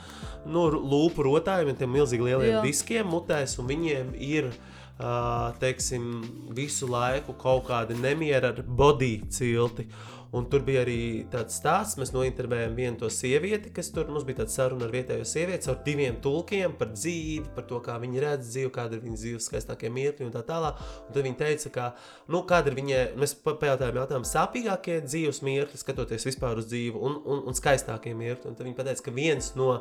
nu, 0.46 0.66
lūpu 0.74 1.24
rotājiem, 1.28 1.76
tiem 1.78 1.94
milzīgi 1.94 2.26
lieliem 2.26 2.58
Jā. 2.58 2.64
diskiem 2.66 3.08
mutēs, 3.14 3.58
un 3.62 3.70
viņiem 3.70 4.12
ir. 4.18 4.52
Uh, 4.98 5.52
teiksim, 5.62 6.24
visu 6.50 6.88
laiku 6.90 7.30
kaut 7.38 7.68
kādi 7.68 7.94
nemieri 7.94 8.48
ar 8.48 8.56
body 8.66 9.20
cilti. 9.30 9.84
Un 10.36 10.44
tur 10.52 10.60
bija 10.60 10.82
arī 10.84 11.24
tāds 11.32 11.56
stāsts, 11.56 11.96
mēs 11.96 12.10
nointervējām 12.12 12.74
vienu 12.76 12.98
to 13.00 13.08
sievieti, 13.08 13.70
kas 13.72 13.88
tur 13.94 14.10
mums 14.12 14.26
bija 14.28 14.42
tāds 14.42 14.58
saruna 14.58 14.84
ar 14.84 14.92
vietējo 14.92 15.24
sievieti 15.24 15.70
ar 15.72 15.78
diviem 15.86 16.18
tulkiem 16.20 16.74
par 16.76 16.90
dzīvi, 16.92 17.54
par 17.56 17.64
to, 17.70 17.78
kā 17.84 17.94
viņi 18.02 18.20
redz 18.20 18.50
dzīvi, 18.52 18.72
kāda 18.74 18.98
ir 18.98 19.06
viņas 19.06 19.24
dzīves 19.24 19.48
skaistākie 19.48 19.88
mirkļi 19.94 20.26
un 20.26 20.34
tā 20.34 20.42
tālāk. 20.50 20.82
Un 21.06 21.16
tad 21.16 21.24
viņi 21.24 21.40
teica, 21.40 21.72
ka, 21.72 21.86
nu, 22.28 22.42
kāda 22.50 22.68
ir 22.68 22.76
viņai, 22.76 23.00
mēs 23.24 23.34
pa- 23.40 23.56
pajautājām 23.62 24.02
jautājumu, 24.02 24.28
sāpīgākie 24.34 24.98
dzīves 25.06 25.40
mirkļi, 25.48 25.80
skatoties 25.80 26.28
vispār 26.28 26.60
uz 26.60 26.68
dzīvi, 26.68 27.00
un, 27.08 27.18
un, 27.24 27.42
un 27.48 27.56
skaistākie 27.56 28.12
mirkļi. 28.12 28.52
Un 28.52 28.60
tad 28.60 28.68
viņi 28.68 28.78
pateica, 28.82 29.08
ka 29.08 29.16
viens 29.16 29.50
no 29.56 29.72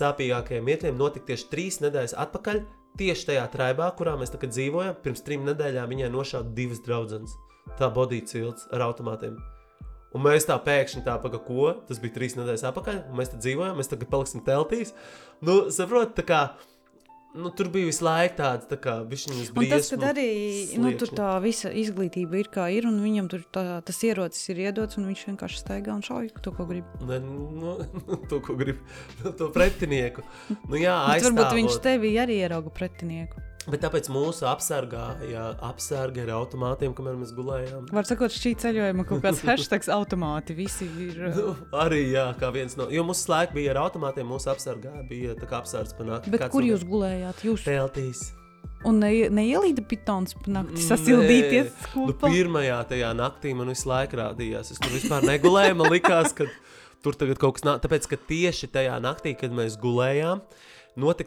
sāpīgākajiem 0.00 0.68
mirkļiem 0.72 0.96
notika 0.96 1.34
tieši 1.34 1.48
trīs 1.52 1.82
nedēļas 1.84 2.16
atpakaļ. 2.24 2.64
Tieši 2.98 3.28
tajā 3.28 3.44
traibā, 3.52 3.92
kurā 4.00 4.16
mēs 4.18 4.32
dzīvojam, 4.32 4.96
pirms 5.04 5.22
trim 5.28 5.44
nedēļām 5.46 5.92
viņai 5.92 6.10
nošāva 6.16 6.56
divas 6.56 6.82
draudzenes. 6.88 7.36
Tā 7.78 7.92
bodīja 7.94 8.32
cilts 8.32 8.66
ar 8.74 8.88
automātiem. 8.88 9.38
Un 10.10 10.24
mēs 10.24 10.48
tā 10.48 10.56
pēkšņi 10.58 11.04
tā 11.06 11.14
pagaidām, 11.22 11.46
ko 11.46 11.70
tas 11.86 12.00
bija 12.02 12.16
trīs 12.16 12.34
nedēļas 12.38 12.66
atpakaļ, 12.72 12.96
un 13.12 13.20
mēs 13.20 13.30
tā 13.30 13.38
dzīvojam, 13.38 13.76
mēs 13.78 13.92
tagad 13.92 14.10
paliksim 14.10 14.42
teltīs. 14.46 14.90
Nu, 15.46 15.68
saprotiet, 15.70 16.16
tā 16.18 16.24
kā 16.26 16.40
nu, 17.38 17.50
tur 17.54 17.68
bija 17.70 17.86
visu 17.86 18.02
laiku 18.02 18.34
tāds 18.40 18.66
tā 18.66 18.74
kā 18.82 18.96
bišķiņas 19.06 19.52
Un 19.54 19.68
tas, 19.70 19.90
kad 19.92 20.02
briesmu 20.02 20.08
arī 20.08 20.24
nu, 20.82 20.90
tur 20.98 21.12
sliekšņi. 21.12 21.18
tā 21.20 21.28
visa 21.44 21.70
izglītība 21.82 22.40
ir 22.40 22.50
kā 22.50 22.64
ir, 22.74 22.88
un 22.90 22.96
viņam 23.04 23.28
tur 23.30 23.44
tā, 23.54 23.64
tas 23.86 24.00
ierocis 24.08 24.50
ir 24.50 24.64
iedots, 24.66 24.98
un 24.98 25.06
viņš 25.12 25.22
vienkārši 25.28 25.62
staigā 25.62 25.94
un 25.94 26.02
šauj 26.06 26.32
to, 26.42 26.54
ko 26.58 26.66
grib. 26.66 26.90
Ne, 27.06 27.20
nu, 27.22 27.76
to, 28.32 28.40
ko 28.42 28.58
grib, 28.58 28.82
to 29.22 29.52
pretinieku. 29.54 30.26
Nu, 30.66 30.74
jā, 30.80 30.96
Bet 31.14 31.28
varbūt 31.28 31.54
viņš 31.60 31.70
aizstāvot. 31.76 31.86
tevi 31.86 32.12
arī 32.18 32.40
ierauga 32.42 32.74
pretinieku. 32.74 33.46
Bet 33.68 33.82
tāpēc 33.84 34.06
mūsu 34.08 34.46
apsargāja 34.48 35.50
apsarga 35.68 36.22
ar 36.24 36.30
automātiem, 36.38 36.94
kamēr 36.96 37.18
mēs 37.20 37.34
gulējām. 37.36 37.90
Var 37.92 38.06
sakot, 38.08 38.32
šī 38.32 38.54
ceļojuma 38.62 39.04
kaut 39.08 39.20
kāds 39.26 39.42
hashtags 39.50 39.90
automāti. 39.92 40.56
Visi 40.56 40.88
ir. 41.04 41.18
Nu, 41.36 41.52
arī 41.76 42.06
jā, 42.14 42.30
kā 42.40 42.48
viens 42.54 42.78
no. 42.80 42.86
Jo 42.90 43.04
mūsu 43.04 43.26
slēgta 43.28 43.58
bija 43.58 43.74
ar 43.74 43.82
automātiem, 43.84 44.24
mūsu 44.32 44.48
apsargā 44.54 44.94
bija 45.10 45.36
tā 45.36 45.48
kā 45.50 45.60
apsardzes 45.60 45.98
panākt. 45.98 46.30
Bet 46.32 46.46
kur 46.54 46.64
jūs 46.64 46.86
gulējāt? 46.88 47.44
Jūs 47.50 47.66
Teltīs. 47.68 48.22
un 48.88 49.02
ne, 49.04 49.12
neielīda 49.28 49.84
pitons 49.84 50.32
pa 50.40 50.56
nakti 50.56 50.80
sasildīties 50.80 51.92
Nu, 52.00 52.16
pirmajā 52.16 52.80
tajā 52.94 53.12
naktī 53.18 53.52
man 53.56 53.68
visu 53.74 53.92
laiku 53.92 54.22
rādījās. 54.22 54.72
Es 54.72 54.80
tur 54.80 54.96
vispār 54.96 55.28
negulēju. 55.28 55.76
Man 55.82 55.92
likās, 55.92 56.32
ka 56.32 56.48
tur 57.04 57.16
tagad 57.20 57.36
kaut 57.42 57.60
kas 57.60 57.68
nāk. 57.68 57.84
Tāpēc, 57.84 58.08
ka 58.08 58.16
tieši 58.32 58.72
tajā 58.72 58.96
naktī, 59.04 59.36
kad 59.36 59.52
mēs 59.52 59.76
gulējām, 59.84 60.40
notika 60.40 60.69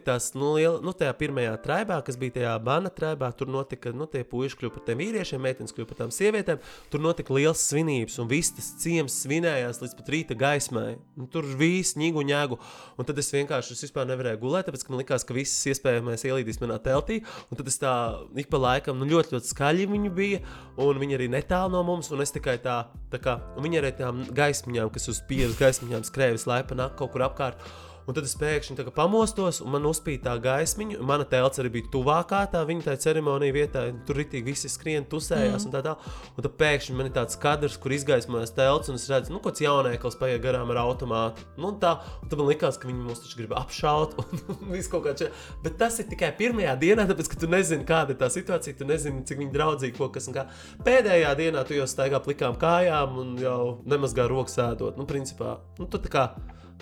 tās, 0.04 0.34
nu, 0.34 0.54
liela, 0.56 0.80
nu 0.84 0.92
tajā 0.92 1.12
pirmajā 1.16 1.54
traibā, 1.64 2.00
kas 2.04 2.18
bija 2.20 2.34
tajā 2.38 2.52
bana 2.64 2.90
traibā, 2.90 3.30
tur 3.32 3.48
notika, 3.48 3.92
nu, 3.92 4.06
tie 4.06 4.24
puiši 4.24 4.58
kļuva 4.60 4.74
par 4.74 4.84
tiem 4.84 4.98
vīriešiem, 4.98 5.40
meitenes 5.40 5.72
kļuva 5.72 5.88
par 5.88 5.98
tām 6.02 6.12
sievietēm. 6.12 6.60
Tur 6.92 7.00
notika 7.00 7.34
liels 7.34 7.62
svinības, 7.64 8.18
un 8.20 8.28
viss 8.28 8.52
tas 8.54 8.74
ciems 8.82 9.16
svinējās 9.24 9.80
līdz 9.82 9.96
pat 9.98 10.10
rīta 10.12 10.36
gaismai. 10.36 10.98
Nu, 11.16 11.28
tur 11.30 11.46
viss 11.58 11.96
ņēgu, 11.96 12.26
ņēgu. 12.28 12.58
Un 12.98 13.08
tad 13.08 13.18
es 13.18 13.32
vienkārši 13.32 13.74
es 13.76 13.86
vispār 13.86 14.08
nevarēju 14.10 14.42
gulēt, 14.42 14.68
tāpēc, 14.68 14.84
ka 14.84 14.94
man 14.94 15.02
likās, 15.02 15.24
ka 15.24 15.36
viss 15.36 15.64
iespējamais 15.72 16.26
ielīdīs 16.28 16.60
manā 16.62 16.78
teltī. 16.84 17.22
Un 17.48 17.60
tad 17.60 17.70
es 17.70 17.80
tā 17.80 17.94
ik 18.36 18.50
pa 18.52 18.60
laikam, 18.60 19.00
nu, 19.00 19.08
ļoti, 19.10 19.36
ļoti 19.36 19.52
skaļi 19.54 19.88
viņi 19.94 20.12
bija, 20.14 20.42
un 20.80 21.00
viņi 21.00 21.18
arī 21.18 21.30
netālu 21.32 21.74
no 21.74 21.82
mums, 21.86 22.12
un 22.14 22.22
es 22.24 22.34
tikai 22.34 22.58
tā, 22.64 22.82
tā 23.12 23.22
kā, 23.22 23.38
un 23.56 23.66
viņi 23.66 23.80
arī 23.80 23.94
tām 23.98 24.22
gaismiņām, 24.34 24.92
kas 24.94 25.10
uz 25.12 25.24
pieras 25.28 25.58
gaismiņām 25.58 26.06
skrēja 26.06 26.38
visu 26.38 26.50
laiku 26.52 26.78
nakti 26.78 27.00
kaut 27.00 27.14
kur 27.14 27.26
apkārt. 27.28 27.66
Un 28.04 28.16
tad 28.16 28.26
es 28.28 28.34
pēkšņi 28.36 28.76
tā 28.76 28.84
pamostos, 28.92 29.62
un 29.64 29.72
man 29.72 29.86
uzspīd 29.88 30.24
tā 30.26 30.34
gaismiņa. 30.42 30.98
un 31.00 31.08
Mana 31.08 31.24
telts 31.28 31.60
arī 31.62 31.70
bija 31.78 31.88
tuvākā 31.94 32.42
tā 32.52 32.60
viņa 32.68 32.88
tā 32.90 32.96
ceremonija 33.00 33.54
vietā. 33.56 33.86
un 33.88 34.02
Tur 34.04 34.18
ritīgi 34.20 34.50
visi 34.50 34.68
skrien, 34.68 35.06
tusējās 35.08 35.64
mm. 35.64 35.68
un 35.68 35.72
tā 35.72 35.80
tālāk. 35.86 36.08
Un 36.36 36.46
tad 36.46 36.56
pēkšņi 36.60 36.96
man 36.98 37.08
ir 37.08 37.14
tāds 37.16 37.38
kadrs, 37.40 37.78
kur 37.80 37.94
izgaismojas 37.96 38.52
telts, 38.56 38.90
un 38.92 39.00
es 39.00 39.06
redzu, 39.08 39.32
nu, 39.32 39.40
kāds 39.44 39.64
jaunēklis 39.64 40.18
paiet 40.20 40.42
garām 40.44 40.72
ar 40.74 40.82
automātu. 40.84 41.46
Nu, 41.56 41.70
un 41.72 41.78
tā, 41.80 41.94
un 42.20 42.28
tad 42.28 42.40
man 42.40 42.50
likās, 42.50 42.76
ka 42.80 42.90
viņi 42.90 43.06
mūs 43.06 43.24
taču 43.24 43.40
grib 43.40 43.54
apšaut. 43.56 44.18
un 44.58 44.74
viss 44.74 44.92
kaut 44.92 45.06
kā 45.08 45.16
čē. 45.16 45.30
Bet 45.64 45.78
tas 45.80 45.96
ir 46.02 46.10
tikai 46.10 46.34
pirmajā 46.36 46.76
dienā, 46.80 47.08
tāpēc, 47.08 47.30
ka 47.32 47.40
tu 47.40 47.48
nezini, 47.50 47.88
kāda 47.88 48.12
ir 48.12 48.20
tā 48.20 48.28
situācija, 48.32 48.76
tu 48.80 48.88
nezini, 48.88 49.24
cik 49.24 49.40
viņi 49.40 49.54
draudzīgi 49.54 49.96
ko 49.96 50.10
kas 50.12 50.28
un 50.28 50.36
kā. 50.36 50.48
Pēdējā 50.84 51.32
dienā 51.40 51.64
tu 51.64 51.78
jau 51.78 51.88
staigā 51.88 52.20
plikām 52.24 52.58
kājām 52.60 53.16
un 53.22 53.36
jau 53.40 53.60
nemazgā 53.88 54.28
rokas 54.28 54.60
ēdot. 54.60 55.00
Nu, 55.00 55.08
principā, 55.08 55.56
nu, 55.80 55.88
tu 55.88 56.02
tā 56.04 56.12
kā 56.12 56.28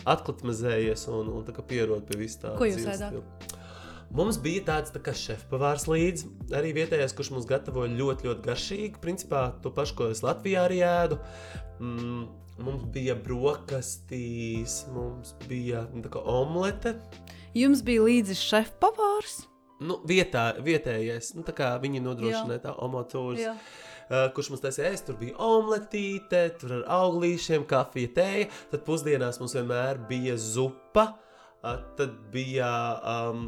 atklimazējies 0.09 1.07
un, 1.13 1.31
un 1.39 1.65
pierod 1.69 2.07
pie 2.09 2.19
vis 2.25 2.39
tā. 2.43 2.55
Ko 2.59 2.69
jūs 2.69 2.87
ēdāt? 2.95 3.21
Mums 4.13 4.37
bija 4.45 4.61
tāds 4.67 4.93
tā 4.93 5.01
kā 5.01 5.15
šefpavārs 5.17 5.87
līdzi, 5.89 6.27
arī 6.53 6.75
vietējais, 6.77 7.15
kurš 7.17 7.31
mums 7.33 7.47
gatavoja 7.49 7.95
ļoti, 7.97 8.29
ļoti 8.29 8.45
garšīgi. 8.45 9.01
Principā 9.01 9.47
to 9.65 9.73
pašu, 9.73 9.97
ko 9.97 10.09
es 10.13 10.21
Latvijā 10.25 10.67
arī 10.67 10.83
ēdu. 10.85 11.17
Mm, 11.81 12.27
mums 12.61 12.83
bija 12.93 13.17
brokastīs, 13.17 14.83
mums 14.93 15.33
bija 15.49 15.87
nu, 15.97 16.05
omlete. 16.29 16.99
Jums 17.57 17.81
bija 17.87 18.05
līdzi 18.05 18.37
šefpavārs. 18.37 19.47
Nu, 19.83 19.97
vietā, 20.07 20.51
vietējais, 20.63 21.33
nu, 21.39 21.47
tā 21.49 21.57
kā 21.57 21.73
viņi 21.81 22.05
nodrošināja 22.05 22.67
tā 22.69 22.77
omotūras. 22.85 23.57
Uh, 24.13 24.27
kurš 24.37 24.51
mums 24.53 24.61
taisīja 24.61 24.91
ēst, 24.93 25.07
tur 25.09 25.17
bija 25.17 25.39
omletīte, 25.41 26.43
tur 26.61 26.75
ar 26.77 26.83
auglīšiem, 26.99 27.63
kafija, 27.69 28.11
tēja. 28.19 28.49
Tad 28.69 28.83
pusdienās 28.85 29.41
mums 29.41 29.55
vienmēr 29.57 30.03
bija 30.11 30.35
zupa. 30.37 31.07
Uh, 31.63 31.79
tad 31.97 32.19
bija 32.35 32.69
um, 33.07 33.47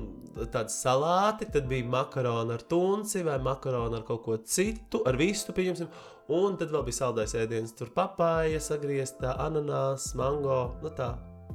tāds 0.55 0.79
salāti, 0.81 1.51
tad 1.53 1.69
bija 1.69 1.85
makaroni 1.91 2.57
ar 2.57 2.65
tunci 2.71 3.25
vai 3.27 3.37
makaroni 3.43 3.99
ar 3.99 4.07
kaut 4.09 4.23
ko 4.25 4.39
citu, 4.41 5.03
ar 5.05 5.21
vistu, 5.21 5.53
pieņemsim. 5.53 5.93
Un 6.33 6.57
tad 6.57 6.73
vēl 6.73 6.87
bija 6.87 7.03
saldais 7.03 7.37
ēdiens, 7.37 7.77
tur 7.77 7.93
papāja, 7.93 8.63
sagriezta, 8.63 9.35
ananās, 9.45 10.15
mango. 10.17 10.63
Nu 10.81 10.95
tā, 10.97 11.11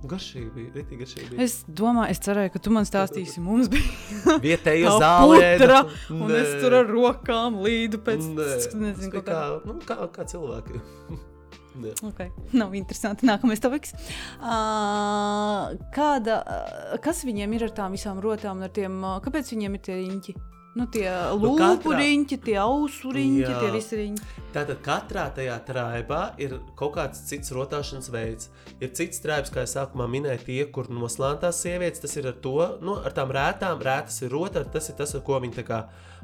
garšīgi 0.08 0.50
bija, 0.56 0.72
ritīgi 0.78 1.00
garšīgi. 1.04 1.40
Es 1.44 1.58
domāju, 1.68 2.14
es 2.14 2.22
cerēju, 2.24 2.54
ka 2.54 2.62
tu 2.64 2.74
man 2.76 2.88
stāstīsi, 2.88 3.42
mums 3.44 3.72
bija 3.72 4.38
Vietējo 4.46 4.96
tā 4.96 5.00
zālē. 5.04 5.50
putra, 5.60 5.82
un 6.16 6.36
es 6.38 6.54
tur 6.62 6.78
ar 6.82 6.92
rokām 6.92 7.60
līdu 7.66 8.00
pēc 8.06 8.30
nezinu, 8.32 9.12
kā. 9.20 9.26
kā, 9.28 9.42
nu, 9.66 9.80
kā, 9.88 10.00
kā 10.16 10.28
cilvēki. 10.30 10.84
Okay. 11.80 12.28
Nav 12.60 12.74
interesanti. 12.76 13.24
Nākamais 13.30 13.62
topiks. 13.64 13.94
Uh, 14.42 15.78
kāda, 15.96 16.42
kas 17.00 17.22
viņiem 17.24 17.54
ir 17.56 17.70
ar 17.70 17.72
tām 17.78 17.96
visām 17.96 18.20
rotām, 18.20 18.60
ar 18.66 18.74
tiem, 18.76 18.98
uh, 19.00 19.22
kāpēc 19.24 19.54
viņiem 19.54 19.78
ir 19.78 19.84
tie 19.86 19.96
riņķi? 20.02 20.36
Nu, 20.80 20.86
tie 20.88 21.10
Nu, 21.12 21.56
lūpu 21.58 21.92
katrā- 21.92 22.00
riņķi, 22.00 22.38
tie 22.46 22.56
ausu 22.64 23.12
riņķi, 23.12 23.42
Jā. 23.44 23.60
tie 23.60 23.72
visi 23.74 23.98
riņķi. 24.00 24.28
Tātad 24.56 24.80
katrā 24.86 25.26
tajā 25.36 25.58
traibā 25.68 26.22
ir 26.40 26.56
kaut 26.80 26.96
kāds 26.96 27.20
cits 27.28 27.52
rotāšanas 27.52 28.08
veids. 28.14 28.48
Ir 28.80 28.90
cits 28.96 29.20
traibs, 29.20 29.52
kā 29.52 29.66
jau 29.66 29.74
sākumā 29.76 30.08
minēju, 30.10 30.46
tie, 30.48 30.66
kur 30.72 30.88
noslēgtās 30.88 31.60
sievietes, 31.66 32.00
tas 32.02 32.16
ir 32.18 32.28
ar 32.32 32.38
to, 32.42 32.56
nu, 32.82 32.96
ar 32.96 33.12
tām 33.12 33.30
rētām, 33.36 33.82
rētas 33.84 34.22
ir 34.24 34.32
rota, 34.32 34.64
tas 34.64 34.90
ir 34.90 34.96
tas, 34.96 35.14
ar 35.16 35.22
ko 35.22 35.40
viņi 35.44 35.54
tā 35.60 35.66
kā 35.68 35.82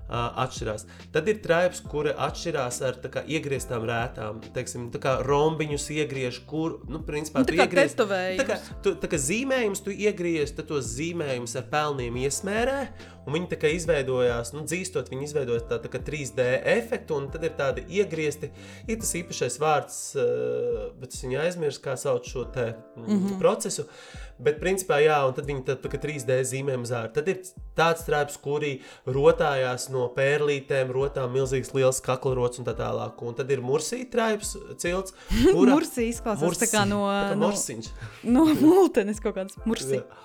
atšķirās. 0.09 0.85
Tad 1.13 1.29
ir 1.31 1.39
traibs, 1.43 1.81
kuri 1.89 2.13
atšķirās 2.13 2.81
ar 2.85 2.99
kā 3.11 3.23
iegrieztām 3.25 3.85
rētām. 3.87 4.41
Teiksim, 4.55 4.89
tā 4.93 5.01
kā 5.01 5.15
rombiņus 5.25 5.87
iegriež, 5.95 6.41
kur, 6.49 6.79
nu, 6.91 7.01
principā, 7.05 7.41
Nu, 7.41 7.49
tā 7.49 7.57
kā 7.57 7.65
iegriez-. 7.65 7.97
Tā 7.97 8.45
kā, 8.47 8.59
tu, 8.85 8.95
tā 9.01 9.09
kā 9.11 9.19
zīmējums 9.21 9.83
tu 9.85 9.93
iegriez, 9.93 10.53
tad 10.55 10.69
tos 10.69 10.87
zīmējumus 10.95 11.55
ar 11.59 11.67
pelniem 11.71 12.19
iesmērē, 12.25 12.79
un 13.25 13.37
viņi 13.37 13.49
tā 13.53 13.59
kā 13.61 13.71
izveidojās 13.73 14.53
nu, 14.55 14.65
dzīstot, 14.69 15.09
viņi 15.11 15.29
izveido 15.29 15.57
tā, 15.69 15.79
tā 15.81 15.89
3D 16.09 16.45
efektu, 16.75 17.17
un 17.19 17.29
tad 17.33 17.47
ir 17.47 17.55
tādi 17.57 17.85
iegriezti. 17.99 18.51
Ir 18.87 19.01
tas 19.01 19.15
īpašais 19.17 19.57
vārds, 19.61 19.99
uh, 20.19 20.91
bet 21.01 21.17
es 21.17 21.25
viņu 21.25 21.41
aizmirsu, 21.41 21.81
kā 21.85 21.97
sauc 21.99 22.29
šo 22.29 22.45
te, 22.53 22.73
mm 22.95 23.05
-hmm. 23.09 23.39
procesu. 23.41 23.87
Bet, 24.35 24.57
principā, 24.59 24.97
jā, 24.99 25.15
un 25.23 25.35
tad 25.35 25.47
viņi 25.47 25.61
tā, 25.67 25.77
tā 25.79 25.99
3D 26.03 26.37
zīmēm 26.49 26.83
zāra. 26.87 27.07
Tad 27.15 27.29
ir 27.31 27.37
tāds 27.77 28.03
strēps, 28.03 28.35
kuri 28.43 28.73
rotājās 29.07 29.87
no 29.93 30.09
pērlītēm, 30.15 30.91
rotām 30.95 31.31
milzīgs 31.35 31.71
liels 31.75 32.01
kaklerots 32.03 32.59
un 32.59 32.67
tā 32.67 32.73
tālāk. 32.75 33.23
Un 33.23 33.37
tad 33.37 33.53
ir 33.55 33.63
mursīta 33.63 34.11
traips 34.17 34.55
cilts, 34.81 35.15
kura... 35.55 35.77
mursī 35.77 36.09
izklausās 36.11 36.43
mursī, 36.43 36.65
tā 36.65 36.71
kā 36.73 36.83
no... 36.89 37.05
Tā 37.07 37.31
kā 37.31 37.39
morsiņš. 37.45 37.89
No, 38.27 38.43
no 38.51 38.75
multenes 38.75 39.23
kaut 39.23 39.37
kāds 39.39 39.55
mursī. 39.63 40.01
Jā. 40.01 40.21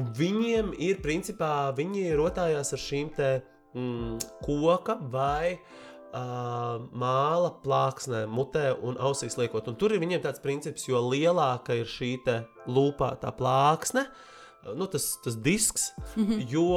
Un 0.00 0.10
viņiem 0.16 0.74
ir, 0.82 0.98
principā, 1.04 1.70
viņi 1.76 2.10
rotājās 2.18 2.74
ar 2.74 2.82
šīm 2.82 3.14
te 3.14 3.32
mm, 3.76 4.18
koka 4.42 4.98
vai 5.12 5.54
uh, 5.54 5.81
māla 6.12 7.52
plāksnēm, 7.62 8.32
mutē 8.36 8.72
un 8.84 8.98
ausīs 9.00 9.38
liekot. 9.40 9.68
Un 9.68 9.78
tur 9.80 9.94
ir 9.94 10.02
viņiem 10.02 10.20
tāds 10.24 10.42
princips, 10.44 10.88
jo 10.88 11.00
lielāka 11.08 11.78
ir 11.78 11.88
šī 11.88 12.18
lūpā 12.68 13.14
tā 13.22 13.32
plāksne, 13.32 14.06
nu, 14.76 14.86
tas, 14.86 15.16
tas 15.24 15.36
disks, 15.36 15.92
mm 16.16 16.24
-hmm. 16.26 16.44
jo 16.48 16.68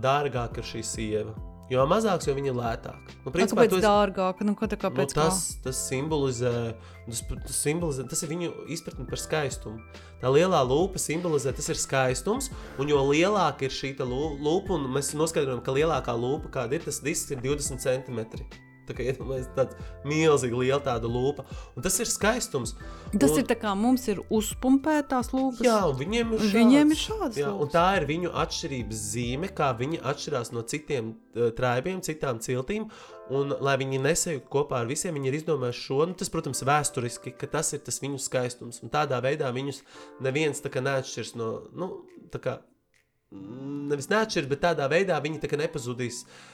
dārgāk 0.00 0.58
ir 0.58 0.64
šī 0.64 0.82
sieva. 0.82 1.34
Jo 1.72 1.86
mazāks, 1.88 2.26
jo 2.28 2.34
viņi 2.36 2.50
ir 2.52 2.56
lētāki. 2.58 3.14
Nu, 3.24 3.30
principā, 3.32 3.62
kāpēc 3.64 3.78
esi... 3.78 3.86
dārgāk? 3.86 4.40
Nu, 4.44 4.52
kā, 4.54 4.68
kāpēc 4.68 5.14
nu, 5.16 5.22
tas, 5.22 5.38
tas, 5.64 5.78
simbolizē, 5.88 6.74
tas, 7.06 7.22
tas 7.46 7.56
simbolizē, 7.56 8.04
tas 8.08 8.22
ir 8.22 8.28
viņu 8.28 8.50
izpratne 8.68 9.06
par 9.08 9.18
skaistumu. 9.18 9.80
Tā 10.20 10.28
lielā 10.28 10.60
lupa 10.68 11.00
simbolizē, 11.00 11.54
tas 11.56 11.68
ir 11.72 11.80
skaistums, 11.80 12.50
un 12.78 12.92
jo 12.92 13.00
lielāka 13.08 13.64
ir 13.64 13.70
šī 13.70 13.96
lupa, 14.04 14.74
un 14.74 14.92
mēs 14.92 15.14
noskaidrojam, 15.16 15.64
ka 15.64 15.72
lielākā 15.72 16.12
lupa, 16.12 16.52
kāda 16.60 16.76
ir, 16.76 16.84
tas 16.84 17.00
disks 17.00 17.32
ir 17.32 17.40
20 17.40 17.80
centimetri. 17.80 18.44
Tā 18.88 18.96
kā 18.96 19.04
iedomājieties, 19.08 19.48
tāda 19.56 19.86
milzīga, 20.08 20.58
liela 20.60 20.80
tāda 20.84 21.08
lupa. 21.08 21.44
Un 21.74 21.84
tas 21.84 21.96
ir 22.02 22.08
skaistums. 22.10 22.74
Tas 23.14 23.32
un, 23.32 23.40
ir 23.40 23.46
tā 23.48 23.56
kā 23.58 23.72
mums 23.78 24.04
ir 24.12 24.20
uzpumpētās 24.34 25.32
lūpas. 25.32 25.64
Jā, 25.64 25.78
un 25.88 25.96
viņiem 26.00 26.34
ir 26.34 26.42
šāds. 26.42 26.56
Viņiem 26.58 26.92
ir 26.92 27.00
šāds 27.00 27.40
jā, 27.40 27.52
un 27.64 27.70
tā 27.72 27.86
ir 27.98 28.08
viņu 28.10 28.32
atšķirības 28.44 29.02
zīme, 29.14 29.50
kā 29.56 29.70
viņi 29.78 30.02
atšķirās 30.12 30.52
no 30.56 30.64
citiem 30.68 31.12
uh, 31.14 31.48
traibiem, 31.56 32.02
citām 32.04 32.42
ciltīm. 32.44 32.88
Un, 33.32 33.54
lai 33.64 33.78
viņi 33.80 34.02
nesajūtu 34.04 34.50
kopā 34.52 34.82
ar 34.82 34.90
visiem, 34.90 35.16
viņi 35.16 35.30
ir 35.30 35.38
izdomājuši 35.38 35.84
šo. 35.86 36.02
Nu, 36.10 36.16
tas, 36.20 36.28
protams, 36.32 36.60
vēsturiski, 36.68 37.32
ka 37.40 37.48
tas 37.54 37.72
ir 37.72 37.80
tas 37.86 38.02
viņu 38.02 38.20
skaistums. 38.20 38.82
Un 38.84 38.92
tādā 38.92 39.22
veidā 39.24 39.48
viņus 39.54 39.80
neviens 40.24 40.60
neatšķirs 40.60 41.32
no. 41.40 41.54
Nu, 41.72 41.88
kā, 42.36 42.58
nevis 43.32 44.10
neatšķirs, 44.12 44.50
bet 44.50 44.60
tādā 44.66 44.90
veidā 44.92 45.16
viņi 45.24 45.40
nepazudīs 45.56 46.26
uh, 46.26 46.53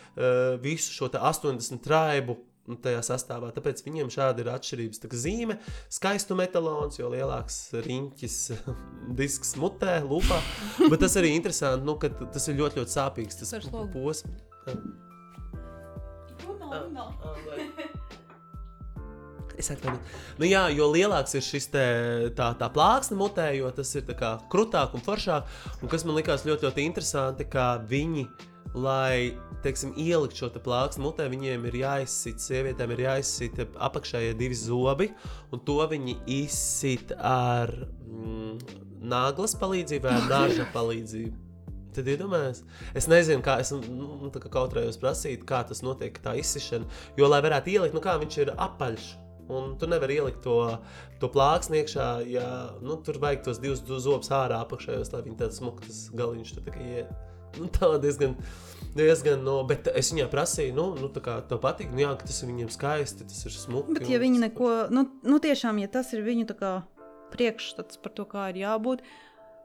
visu 0.62 0.94
šo 0.94 1.10
80 1.12 1.82
traibu. 1.84 2.38
Nu, 2.68 2.76
tajā 2.78 3.00
sastāvā. 3.02 3.48
Tāpēc 3.50 3.80
viņiem 3.82 4.10
šādi 4.14 4.44
ir 4.44 4.50
atšķirības. 4.52 5.00
Tā 5.02 5.08
zīme, 5.18 5.56
skaistu 5.90 6.36
metālons, 6.38 7.00
jo 7.00 7.08
lielāks 7.10 7.56
riņķis, 7.74 8.36
disks 9.18 9.56
mutē, 9.58 9.96
lupā. 10.06 10.38
Bet 10.84 11.00
tas 11.02 11.16
arī 11.18 11.32
interesanti, 11.34 11.82
nu, 11.88 11.96
ka 11.98 12.12
tas 12.20 12.46
ir 12.52 12.60
ļoti, 12.60 12.78
ļoti 12.82 12.94
sāpīgs. 12.94 13.40
Tas 13.40 13.56
posms. 13.90 14.38
Es 19.60 19.68
atvainojos. 19.74 20.20
Nu, 20.38 20.46
jā, 20.48 20.62
jo 20.72 20.86
lielāks 20.92 21.34
ir 21.36 21.44
šis 21.44 21.66
te, 21.72 21.84
tā, 22.36 22.52
tā 22.60 22.68
plāksne 22.72 23.18
mutē, 23.18 23.50
jo 23.58 23.68
tas 23.76 23.90
ir 23.98 24.06
krūtāk 24.52 24.94
un 24.96 25.04
foršāk. 25.04 25.50
Un 25.82 25.92
kas 25.92 26.06
man 26.08 26.16
likās 26.16 26.46
ļoti, 26.48 26.68
ļoti 26.68 26.86
interesanti, 26.86 27.48
ka 27.50 27.74
viņi, 27.90 28.24
lai 28.74 29.34
teiksim, 29.64 29.92
ielikt 29.98 30.38
šo 30.40 30.48
te 30.52 30.60
plāksni 30.62 31.04
mutē, 31.04 31.26
viņiem 31.30 31.66
ir 31.68 31.78
jāizsit, 31.82 32.40
sievietēm 32.42 32.94
ir 32.94 33.04
jāizsit 33.06 33.60
apakšējie 33.60 34.32
divi 34.38 34.56
zobi, 34.56 35.10
un 35.52 35.62
to 35.66 35.78
viņi 35.90 36.16
izsit 36.40 37.12
ar 37.16 37.72
mm, 38.06 38.58
nāglas 39.10 39.56
palīdzību 39.60 40.08
vai 40.08 40.16
ar 40.16 40.28
nāža 40.34 40.68
palīdzību. 40.74 41.46
Tad 41.90 42.06
iedomājieties, 42.06 42.60
es 42.94 43.08
nezinu, 43.10 43.42
kā 43.42 43.56
es 43.60 43.72
nu, 43.74 44.30
kā 44.30 44.50
kautrējos 44.52 45.00
prasīt, 45.02 45.42
kā 45.46 45.64
tas 45.66 45.82
notiek, 45.82 46.20
tā 46.22 46.36
izsišana. 46.38 46.86
Jo, 47.18 47.26
lai 47.26 47.40
varētu 47.42 47.72
ielikt, 47.72 47.96
nu 47.96 48.02
kā 48.04 48.14
viņš 48.20 48.36
ir 48.44 48.52
apaļš, 48.54 49.08
un 49.50 49.72
tu 49.78 49.88
nevari 49.90 50.20
ielikt 50.20 50.38
to, 50.44 50.60
to 51.18 51.30
plāksni 51.34 51.80
iekšā, 51.82 52.06
ja 52.30 52.46
nu, 52.78 53.00
tur 53.02 53.18
vajag 53.22 53.42
tos 53.48 53.58
divus 53.62 53.82
zobus 53.82 54.30
ārā 54.30 54.62
apakšējos, 54.62 55.10
lai 55.16 55.24
viņi 55.26 55.40
tāds 55.42 55.58
smuktas 55.58 56.04
galiņš 56.14 56.54
tur 56.54 56.70
kā 56.70 56.86
iet. 57.00 57.29
Nu, 57.58 57.66
tā 57.72 57.88
diezgan, 58.02 58.36
diezgan, 58.94 59.42
no, 59.46 59.56
bet 59.66 59.90
es 59.94 60.12
viņai 60.14 60.28
prasīju, 60.30 60.76
nu, 60.76 60.86
nu 61.00 61.10
tā 61.12 61.22
kā 61.24 61.38
tev 61.50 61.62
patīk, 61.64 61.90
nu 61.94 62.04
jā, 62.04 62.12
ka 62.18 62.28
tas 62.28 62.42
ir 62.42 62.52
viņiem 62.52 62.70
skaisti, 62.74 63.26
tas 63.26 63.42
ir 63.48 63.56
smuki. 63.56 63.96
Bet 63.98 64.10
ja 64.10 64.20
viņi 64.22 64.44
neko, 64.46 64.70
nu, 64.94 65.06
nu 65.26 65.40
tiešām, 65.42 65.82
ja 65.82 65.90
tas 65.90 66.12
ir 66.14 66.24
viņu 66.26 66.46
priekšstats 67.30 68.00
par 68.02 68.14
to, 68.14 68.26
kā 68.26 68.48
ir 68.50 68.62
jābūt, 68.64 69.04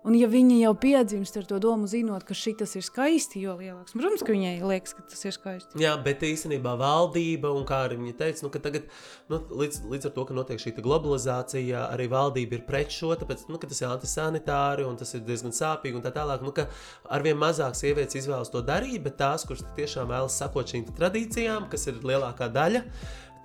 Un, 0.06 0.14
ja 0.14 0.28
viņa 0.30 0.60
jau 0.60 0.74
piedzimst 0.78 1.38
ar 1.40 1.48
to 1.50 1.58
domu, 1.62 1.88
zinot, 1.90 2.22
ka 2.28 2.36
šis 2.38 2.76
ir 2.78 2.84
skaisti, 2.86 3.42
jo 3.42 3.56
lielāks, 3.58 3.96
protams, 3.96 4.22
ka 4.22 4.36
viņai 4.36 4.54
liekas, 4.62 4.94
ka 4.94 5.06
tas 5.10 5.26
ir 5.26 5.34
skaisti. 5.34 5.80
Jā, 5.82 5.96
bet 6.06 6.22
īstenībā 6.26 6.76
valdība, 6.78 7.50
un 7.50 7.66
kā 7.66 7.80
arī 7.88 7.98
viņa 7.98 8.14
teica, 8.20 8.46
nu, 8.46 8.52
ka 8.54 8.62
tagad, 8.62 8.86
nu, 9.34 9.40
līdz, 9.64 9.82
līdz 9.90 10.10
ar 10.10 10.14
to, 10.14 10.28
ka 10.30 10.38
notiek 10.38 10.62
šī 10.62 10.76
globalizācija, 10.78 11.88
arī 11.96 12.06
valdība 12.14 12.60
ir 12.60 12.64
pret 12.70 12.94
šo, 12.94 13.16
tāpēc, 13.18 13.48
nu, 13.50 13.58
ka 13.62 13.72
tas 13.72 13.82
ir 13.82 13.90
antisanitāri 13.90 14.86
un 14.86 15.02
tas 15.02 15.16
ir 15.18 15.26
diezgan 15.26 15.56
sāpīgi 15.58 15.98
un 15.98 16.06
tā 16.06 16.14
tālāk. 16.14 16.46
Nu, 16.46 16.54
ka 16.54 16.68
arvien 17.10 17.42
mazāk 17.42 17.74
sievietes 17.80 18.22
izvēlas 18.22 18.54
to 18.54 18.62
darīt, 18.66 19.02
bet 19.08 19.18
tās, 19.24 19.48
kuras 19.50 19.66
tiešām 19.80 20.14
vēlas 20.14 20.38
sakot 20.38 20.70
šīm 20.70 20.86
tradīcijām, 20.94 21.66
kas 21.72 21.90
ir 21.90 22.04
lielākā 22.06 22.52
daļa, 22.54 22.86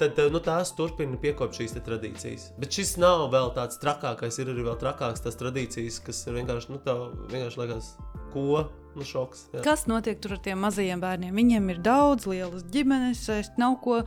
tad 0.01 0.19
eh, 0.19 0.31
nu, 0.33 0.41
tās 0.45 0.73
turpina 0.77 1.19
piekopt 1.21 1.59
šīs 1.59 1.77
tradīcijas. 1.79 2.51
Bet 2.61 2.75
šis 2.77 2.97
nav 3.01 3.29
vēl 3.35 3.53
tāds 3.57 3.81
trakākais, 3.83 4.41
ir 4.43 4.53
arī 4.55 4.67
vēl 4.67 4.79
trakāks 4.81 5.25
tās 5.25 5.39
tradīcijas, 5.41 6.01
kas 6.07 6.25
ir 6.27 6.39
vienkārši, 6.41 6.73
nu, 6.75 6.81
tā 6.85 6.97
vienkārši 7.33 7.63
liekas, 7.65 7.95
ko. 8.35 8.67
Nu, 8.91 9.05
šoks, 9.07 9.45
jā. 9.55 9.61
Kas 9.63 9.85
notiek 9.87 10.19
tur 10.19 10.35
ar 10.35 10.41
tiem 10.43 10.59
mazajiem 10.65 10.99
bērniem? 10.99 11.37
Viņiem 11.37 11.69
ir 11.71 11.79
daudz 11.85 12.27
lielas 12.27 12.65
ģimenes, 12.75 13.23
nav 13.61 13.77
ko. 13.85 14.01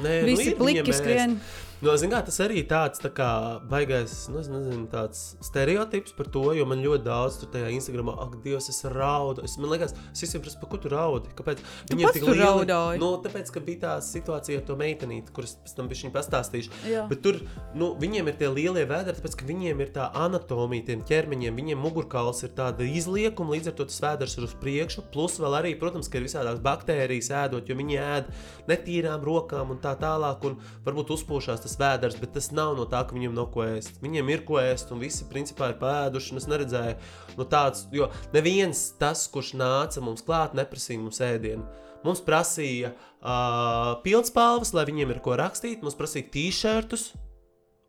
Nē, 0.00 0.22
nu, 0.22 0.30
Visi 0.30 0.54
nu, 0.54 0.62
pliki 0.62 0.94
skrien. 0.96 1.36
Mēs 1.36 1.71
Nu, 1.82 1.90
kā, 2.12 2.20
tas 2.22 2.36
arī 2.44 2.60
tāds 2.70 3.00
tā 3.02 3.08
kā 3.10 3.28
baigais, 3.66 4.12
nu, 4.30 4.38
nezinu, 4.38 4.84
tāds 4.90 5.32
stereotips 5.42 6.14
par 6.14 6.28
to, 6.30 6.44
jo 6.54 6.66
man 6.70 6.78
ļoti 6.78 7.02
daudz 7.08 7.40
tur 7.40 7.48
tajā 7.50 7.72
Instagramā, 7.74 8.14
ak, 8.22 8.36
Dievs, 8.44 8.68
es 8.70 8.84
raudu. 8.86 9.42
Es, 9.42 9.56
man 9.58 9.72
liekas, 9.72 9.96
es 10.12 10.22
visiem 10.22 10.44
prasu, 10.44 10.60
ko 10.62 10.78
tu 10.78 10.92
raudi? 10.92 11.32
Kāpēc? 11.34 11.62
Viņiem 11.90 12.14
tik 12.14 12.26
lieli 12.28 12.38
raudāji. 12.38 13.00
Nu, 13.02 13.08
tāpēc, 13.24 13.50
ka 13.50 13.62
bija 13.66 13.80
tā 13.82 13.94
situācija 14.06 14.60
ar 14.60 14.66
to 14.68 14.76
meitenīti, 14.78 15.34
kuras 15.34 15.56
pēc 15.64 15.74
tam 15.74 15.88
bija 15.90 16.12
pastāstījuši. 16.14 16.70
Jā. 16.92 17.02
Bet 17.10 17.24
tur, 17.24 17.40
nu, 17.74 17.90
viņiem 17.98 18.30
ir 18.30 18.38
tie 18.38 18.52
lielie 18.52 18.86
vēderi, 18.86 19.18
tāpēc, 19.18 19.34
ka 19.42 19.50
viņiem 19.50 19.82
ir 19.82 19.90
tā 19.98 20.06
anatomija, 20.22 20.86
tiem 20.92 21.02
ķermeņiem, 21.10 21.58
viņiem 21.58 21.82
mugurkauls 21.82 22.44
ir 22.46 22.54
tāda 22.54 22.86
izliekuma, 22.86 23.56
līdz 23.56 23.72
ar 23.72 23.78
to 23.80 23.88
tas 23.90 23.98
vēders 24.06 24.38
ir 24.38 24.46
uz 24.46 24.54
priekšu. 24.62 25.08
Plus 25.10 25.40
vēl 25.42 25.58
arī, 25.58 25.74
protams, 25.82 26.06
ka 26.06 26.22
ir 26.22 26.28
visādās 26.30 26.62
baktērijas 26.62 27.32
ēdot, 27.42 27.66
jo 27.66 27.78
viņi 27.82 28.00
ēd 28.06 28.32
netīrām 28.70 29.26
rokām 29.26 29.74
un 29.74 29.82
tā 29.82 29.96
tālāk, 29.98 30.46
un 30.46 30.60
varbūt 30.86 31.14
uzpūšās 31.18 31.66
tas 31.66 31.71
tas 31.72 31.80
vēders, 31.80 32.18
bet 32.20 32.34
tas 32.36 32.50
nav 32.52 32.74
no 32.76 32.84
tā, 32.88 33.02
ka 33.06 33.16
viņiem 33.16 33.34
nav 33.36 33.48
ko 33.54 33.64
ēst. 33.64 34.00
Viņiem 34.02 34.28
ir 34.32 34.44
ko 34.44 34.58
ēst, 34.60 34.92
un 34.92 35.00
visi 35.00 35.24
principā 35.30 35.72
ir 35.72 35.78
pēduši. 35.80 36.36
Es 36.36 36.48
neredzēju 36.50 37.38
no 37.38 37.46
tāds, 37.48 37.86
jo 37.92 38.10
neviens 38.34 38.90
tas, 39.00 39.24
kurš 39.32 39.54
nāca 39.56 40.02
mums 40.04 40.24
klāt, 40.26 40.56
neprasīja 40.58 41.00
mums 41.00 41.22
ēdienu. 41.24 41.64
Mums 42.02 42.20
prasīja 42.26 42.92
uh, 42.92 44.00
pildspalvas, 44.02 44.74
lai 44.74 44.84
viņiem 44.88 45.14
ir 45.14 45.22
ko 45.22 45.36
rakstīt, 45.38 45.84
mums 45.84 45.96
prasīja 45.96 46.28
t-shirtus, 46.34 47.12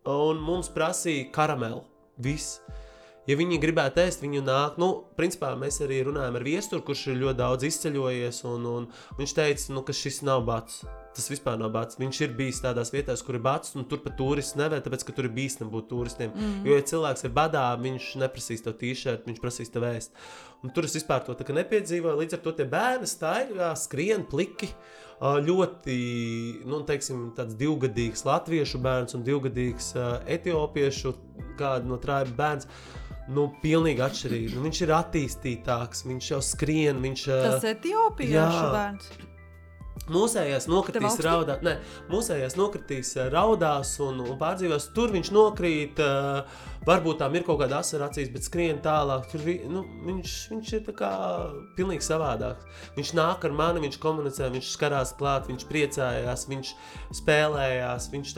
un 0.08 0.40
mums 0.44 0.70
prasīja 0.72 1.32
karamelu. 1.34 1.82
Viss. 2.22 2.60
Ja 3.26 3.38
viņi 3.40 3.58
gribētu 3.58 4.04
ēst, 4.04 4.22
viņi 4.22 4.44
nāk. 4.46 4.76
Nu, 4.78 5.08
principā 5.18 5.56
mēs 5.58 5.80
arī 5.82 6.04
runājam 6.06 6.38
ar 6.38 6.46
viesturu, 6.46 6.84
kurš 6.86 7.08
ir 7.10 7.24
ļoti 7.24 7.40
daudz 7.40 7.66
izceļojies. 7.72 8.44
Un, 8.52 8.68
un 8.70 8.92
viņš 9.18 9.40
teica, 9.40 9.72
nu, 9.74 9.82
ka 9.88 9.96
šis 9.98 10.22
nav 10.28 10.44
bats. 10.46 10.84
Tas 11.14 11.30
vispār 11.30 11.60
nav 11.62 11.70
bats. 11.74 12.00
Viņš 12.02 12.22
ir 12.26 12.32
bijis 12.38 12.62
tādās 12.64 12.90
vietās, 12.94 13.22
kur 13.26 13.38
ir 13.38 13.44
bats, 13.46 13.76
un 13.78 13.86
tur 13.90 14.02
pat 14.02 14.16
turists 14.18 14.58
nevēl, 14.58 14.82
tāpēc, 14.86 15.06
ka 15.06 15.14
tur 15.14 15.28
ir 15.30 15.36
bīstami 15.36 15.70
būt 15.74 15.92
turistiem. 15.92 16.34
Mm. 16.34 16.64
Jo, 16.66 16.80
ja 16.80 16.88
cilvēks 16.90 17.28
ir 17.28 17.36
badā, 17.36 17.68
viņš 17.82 18.10
neprasīs 18.24 18.66
to 18.66 18.74
tīšķi, 18.80 19.20
viņš 19.28 19.42
prasīs 19.44 19.74
tev 19.74 19.86
ēst. 19.92 20.18
Un 20.64 20.74
tur 20.74 20.88
es 20.88 20.96
vispār 20.98 21.26
to 21.28 21.36
nepiedzīvoju. 21.36 22.20
Līdz 22.22 22.38
ar 22.38 22.44
to 22.46 22.56
tie 22.58 22.66
bērni 22.70 23.10
staigā, 23.10 23.74
skrien 23.80 24.26
pliki. 24.30 24.72
Ļoti 25.24 25.94
nu, 26.68 26.82
teiksim, 26.88 27.30
divgadīgs 27.60 28.26
latviešu 28.28 28.82
bērns 28.84 29.16
un 29.16 29.24
divgadīgs 29.24 29.94
etiopiešu 30.28 31.14
kāda 31.60 31.88
no 31.88 32.00
trāpa 32.02 32.34
bērns 32.40 32.68
nu, 33.32 33.48
pilnīgi 33.64 34.04
atšķirīgi. 34.04 34.56
Nu, 34.56 34.64
viņš 34.66 34.82
ir 34.84 34.96
attīstītāks, 34.98 36.04
viņš 36.10 36.32
jau 36.34 36.42
skrien. 36.44 37.00
Viņš, 37.04 37.28
Tas 37.30 37.64
ir 37.64 37.78
Etiopijas 37.78 38.58
bērns. 38.74 39.14
Mūsējais 40.12 40.66
nokritīs 40.68 41.16
raudā, 41.24 41.56
ne, 41.64 41.78
mūsējais 42.12 42.58
nokritīs 42.60 43.14
eh, 43.16 43.30
raudās 43.32 43.94
un, 44.04 44.20
un 44.26 44.36
pārdzīvos. 44.40 44.90
Tur 44.96 45.14
viņš 45.16 45.30
nokrīt, 45.32 46.02
uh, 46.04 46.44
varbūt 46.88 47.20
tām 47.22 47.36
ir 47.38 47.46
kaut 47.48 47.60
kāda 47.62 47.80
asara 47.84 48.10
acīs, 48.10 48.32
bet 48.34 48.46
skrien 48.46 48.80
tālāk. 48.84 49.28
Tur 49.32 49.44
nu, 49.72 49.84
viņš, 50.08 50.36
viņš 50.52 50.74
ir 50.78 50.90
pilnīgi 51.78 52.06
savādāks. 52.06 52.68
Viņš 52.98 53.14
nāk 53.18 53.48
ar 53.48 53.56
mani, 53.56 53.84
viņš 53.86 54.00
komunicē, 54.04 54.50
viņš 54.54 54.72
skarās 54.76 55.14
klāt, 55.20 55.48
viņš 55.52 55.68
priecājās, 55.70 56.48
viņš 56.50 56.74
spēlējās, 57.20 58.10
viņš 58.14 58.36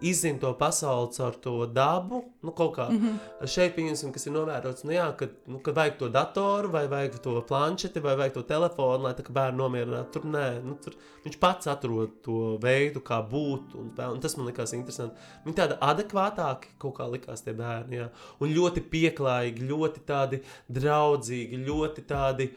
izzina 0.00 0.42
to 0.42 0.52
pasauli 0.58 1.12
caur 1.16 1.38
to 1.44 1.54
dabu. 1.66 2.24
Nu, 2.42 2.54
kaut 2.56 2.76
kā 2.76 2.88
mm 2.90 2.98
-hmm. 2.98 3.46
šeit, 3.46 3.76
pieņemsim, 3.76 4.12
kas 4.12 4.26
ir 4.26 4.32
novērots, 4.32 4.84
nu, 4.84 4.92
jā, 4.92 5.16
kad, 5.16 5.30
nu, 5.46 5.58
kad 5.58 5.74
vajag 5.74 5.98
to 5.98 6.08
datoru, 6.08 6.70
vai 6.70 6.86
vajag 6.88 7.18
to 7.22 7.42
planšeti, 7.48 8.00
vai 8.00 8.16
vajag 8.16 8.32
to 8.32 8.42
telefonu, 8.42 9.04
lai 9.04 9.12
tā 9.12 9.22
kā 9.22 9.32
bērnu 9.32 9.58
nomierinātu. 9.58 10.12
Tur 10.12 10.24
nē, 10.24 10.62
nu, 10.64 10.74
tur 10.84 10.94
viņš 11.24 11.38
pats 11.40 11.66
atrod 11.66 12.10
to 12.24 12.58
veidu, 12.62 13.00
kā 13.00 13.20
būt. 13.30 13.74
Un, 13.74 13.92
un 14.12 14.20
tas 14.20 14.36
man 14.36 14.46
likās 14.46 14.72
interesanti. 14.72 15.16
Viņi 15.44 15.56
tādi 15.56 15.76
adekvātāki 15.80 16.72
kaut 16.78 16.96
kā 16.98 17.08
likās 17.10 17.42
tie 17.42 17.49
bērni. 17.56 18.00
Jā. 18.00 18.08
Un 18.42 18.52
ļoti 18.56 18.82
pieklājīgi, 18.92 19.66
ļoti 19.70 20.04
tādi 20.08 20.42
draudzīgi, 20.72 21.62
ļoti 21.66 22.04
tādi. 22.08 22.50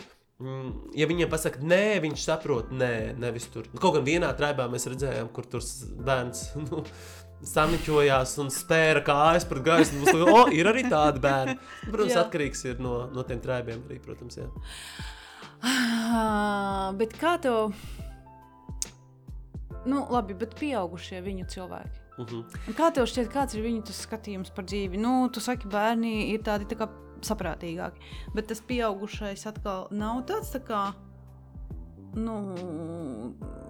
Mm, 0.43 0.69
ja 0.97 1.07
viņiem 1.07 1.29
pasaka, 1.31 1.61
nē, 1.63 1.99
viņš 2.03 2.23
saprot, 2.25 2.71
nē, 2.75 2.93
nevis 3.21 3.45
tur. 3.53 3.69
Kaut 3.79 3.97
gan 3.97 4.07
vienā 4.07 4.31
traibā 4.37 4.65
mēs 4.71 4.89
redzējām, 4.91 5.29
kur 5.35 5.47
tur 5.49 5.63
bērns 6.03 6.49
nu, 6.67 6.83
samiķojās 7.47 8.37
un 8.43 8.51
spēra 8.53 9.03
kājas 9.05 9.47
pret 9.49 9.65
gaisu. 9.67 9.97
Mums 9.99 10.13
liekas, 10.13 10.35
o, 10.35 10.45
ir 10.55 10.69
arī 10.71 10.85
tādi 10.89 11.23
bērni. 11.23 11.57
Protams, 11.87 12.15
Jā. 12.15 12.23
atkarīgs 12.25 12.63
ir 12.69 12.83
no, 12.83 13.03
no 13.13 13.25
tiem 13.27 13.41
traibiem 13.43 13.83
arī, 13.87 13.99
protams. 14.03 14.39
Jā. 14.41 14.49
Ah, 15.63 16.91
bet 16.99 17.15
kā 17.19 17.37
tev? 17.39 17.71
Nu, 19.87 20.05
labi, 20.11 20.35
bet 20.39 20.55
pieaugušie 20.59 21.19
viņu 21.23 21.49
cilvēki. 21.51 22.02
-huh. 22.17 22.43
Un 22.67 22.73
Kā 22.77 22.91
tev 22.93 23.07
šķiet, 23.09 23.31
kāds 23.33 23.55
ir 23.55 23.63
viņu 23.63 23.83
skatījums 23.89 24.49
par 24.49 24.65
dzīvi? 24.65 24.97
Nu, 24.97 25.29
tu 25.29 25.39
saki, 25.39 25.67
bērni 25.67 26.33
ir 26.33 26.41
tādi 26.41 26.65
tā 26.65 26.75
kā 26.77 26.89
saprātīgāki, 27.21 27.99
bet 28.35 28.47
tas 28.47 28.61
pieaugušais 28.61 29.45
atkal 29.47 29.87
nav 29.91 30.25
tāds 30.27 30.51
tā 30.53 30.59
kā. 30.59 30.93
Nu, 32.13 32.35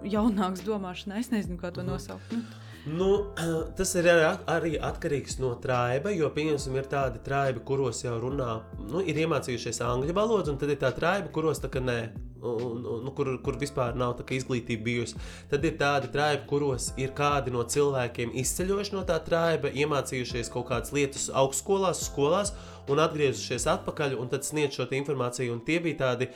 jaunāks 0.04 0.60
domāšanā, 0.66 1.18
es 1.18 1.30
nezinu, 1.30 1.56
kā 1.56 1.70
to 1.72 1.82
nosaukt. 1.82 2.32
Nu, 2.32 2.42
Nu, 2.86 3.32
tas 3.78 3.94
ir 3.96 4.10
arī, 4.12 4.26
arī 4.50 4.74
atkarīgs 4.90 5.38
no 5.40 5.54
traiba, 5.60 6.12
jo, 6.12 6.28
pieņemsim, 6.34 6.76
ir 6.76 6.90
tādi 6.92 7.22
traibi, 7.24 7.64
kuros 7.64 8.04
jau 8.04 8.18
runā, 8.20 8.58
nu, 8.90 9.00
ir 9.00 9.24
iemācījušies 9.24 9.80
angļu 9.86 10.16
valodu, 10.16 10.52
un 10.52 10.60
tad 10.60 10.74
ir 10.74 10.80
tā 10.82 10.92
traiba, 10.96 11.32
kuros 11.32 11.62
tā 11.62 11.72
kā 11.72 11.80
nē, 11.80 11.98
un, 12.44 12.84
un, 12.84 13.00
nu, 13.06 13.12
kur, 13.16 13.30
kur 13.44 13.56
vispār 13.60 13.96
nav 13.96 14.18
tā 14.18 14.26
izglītība 14.36 14.84
bijusi. 14.84 15.16
Tad 15.50 15.64
ir 15.64 15.78
tādi 15.80 16.12
traibi, 16.12 16.44
kuros 16.50 16.90
ir 17.00 17.14
kādi 17.16 17.54
no 17.54 17.64
cilvēkiem 17.64 18.34
izceļojuši 18.44 18.96
no 18.98 19.04
tā 19.08 19.16
traiba, 19.24 19.72
iemācījušies 19.72 20.52
kaut 20.52 20.68
kādas 20.68 20.92
lietas 20.92 21.30
augstskolās, 21.32 22.04
skolās, 22.10 22.52
un 22.92 23.00
atgriezušies 23.00 23.64
atpakaļ, 23.72 24.16
un 24.20 24.28
tad 24.32 24.44
sniedz 24.44 24.76
šo 24.76 24.86
informāciju. 24.98 25.54
Un 25.54 25.62
tie 25.64 25.78
bija 25.80 26.02
tādi 26.02 26.28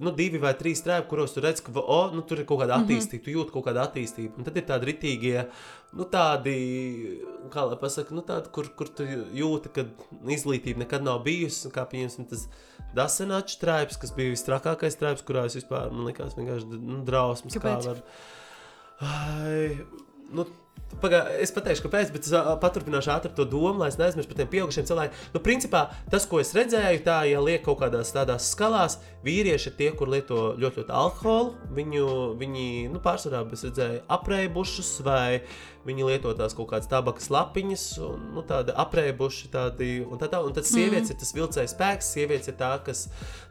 nu, 0.00 0.12
divi 0.16 0.40
vai 0.42 0.52
trīs 0.58 0.84
trēpi, 0.84 1.08
kuros 1.08 1.32
tu 1.32 1.44
redz, 1.44 1.64
ka 1.64 1.72
o, 1.80 2.00
nu, 2.12 2.24
tur 2.28 2.42
ir 2.42 2.48
kaut 2.48 2.60
kāda 2.60 2.78
attīstība, 2.82 3.24
tu 3.24 3.32
jūti 3.34 3.54
kaut 3.54 3.66
kādu 3.70 3.80
attīstību. 3.84 4.36
Un 4.38 4.48
tad 4.48 4.60
ir 4.60 4.66
tādi 4.68 4.90
ritīgie, 4.90 5.46
nu, 5.94 6.06
tādi, 6.10 6.54
kā 7.54 7.64
lai 7.68 7.78
pasaka, 7.80 8.14
nu, 8.16 8.24
tādi, 8.26 8.50
kur, 8.54 8.68
kur 8.78 8.90
tu 8.90 9.06
jūti, 9.06 9.72
ka 9.74 9.86
izglītība 10.34 10.84
nekad 10.84 11.06
nav 11.06 11.22
bijusi. 11.26 11.70
Kā 11.74 11.86
pieņemsim, 11.90 12.28
tas 12.30 12.48
Dasenačs 12.94 13.58
trēps, 13.62 13.98
kas 14.00 14.14
bija 14.14 14.34
visstrakākais 14.34 14.98
trēps, 15.00 15.24
kurā 15.26 15.46
es 15.48 15.58
vispār, 15.58 15.90
man 15.94 16.06
likās, 16.10 16.36
vienkārši 16.38 16.68
nu, 16.78 17.00
drausmas. 17.06 17.56
kā 17.56 17.62
Kāpēc? 17.64 17.88
var- 17.90 18.04
Ai, 19.04 19.80
nu, 20.30 20.46
Pagā, 21.02 21.24
es 21.42 21.50
pateikšu, 21.50 21.82
kāpēc, 21.88 22.10
bet 22.14 22.26
es 22.28 22.32
paturpināšu 22.62 23.10
ātri 23.10 23.32
to 23.34 23.44
domu, 23.50 23.80
lai 23.82 23.88
es 23.90 23.96
neaizmirstu 23.98 24.30
par 24.30 24.38
tiem 24.38 24.50
pieaugušiem 24.52 24.86
cilvēkiem. 24.88 25.24
Nu, 25.34 25.40
principā 25.42 25.80
tas, 26.12 26.26
ko 26.30 26.38
es 26.42 26.52
redzēju, 26.54 27.00
tā, 27.06 27.16
ja 27.28 27.40
liek 27.42 27.64
kaut 27.66 27.80
kādās 27.82 28.12
tādās 28.14 28.46
skalās, 28.54 29.00
vīrieši 29.26 29.72
ir 29.72 29.76
tie, 29.80 29.90
kur 29.98 30.12
lieto 30.12 30.54
ļoti, 30.60 30.84
ļoti 30.84 30.94
alkoholu. 30.94 31.54
Viņu, 31.74 32.06
viņi 32.40 32.66
nu, 32.92 33.02
pārsvarā 33.02 33.42
es 33.56 33.66
redzēju 33.66 34.04
apreibušus, 34.16 34.92
vai 35.06 35.42
viņi 35.86 36.06
lieto 36.08 36.32
tās 36.36 36.54
kaut 36.56 36.70
kādas 36.72 36.88
tabakas 36.90 37.30
lapiņas, 37.32 37.84
un 38.04 38.28
nu, 38.36 38.44
tādi 38.46 38.74
apreibuši. 38.84 39.50
Tādi, 39.54 39.88
un, 40.04 40.18
tā, 40.20 40.28
tā, 40.32 40.40
un 40.44 40.54
tad 40.56 40.66
sievietes 40.68 41.10
mm. 41.10 41.14
ir 41.14 41.20
tas 41.20 41.34
vilcējs 41.36 41.74
spēks, 41.76 42.10
sievietes 42.16 42.50
ir 42.50 42.58
tā, 42.60 42.72
kas 42.86 43.06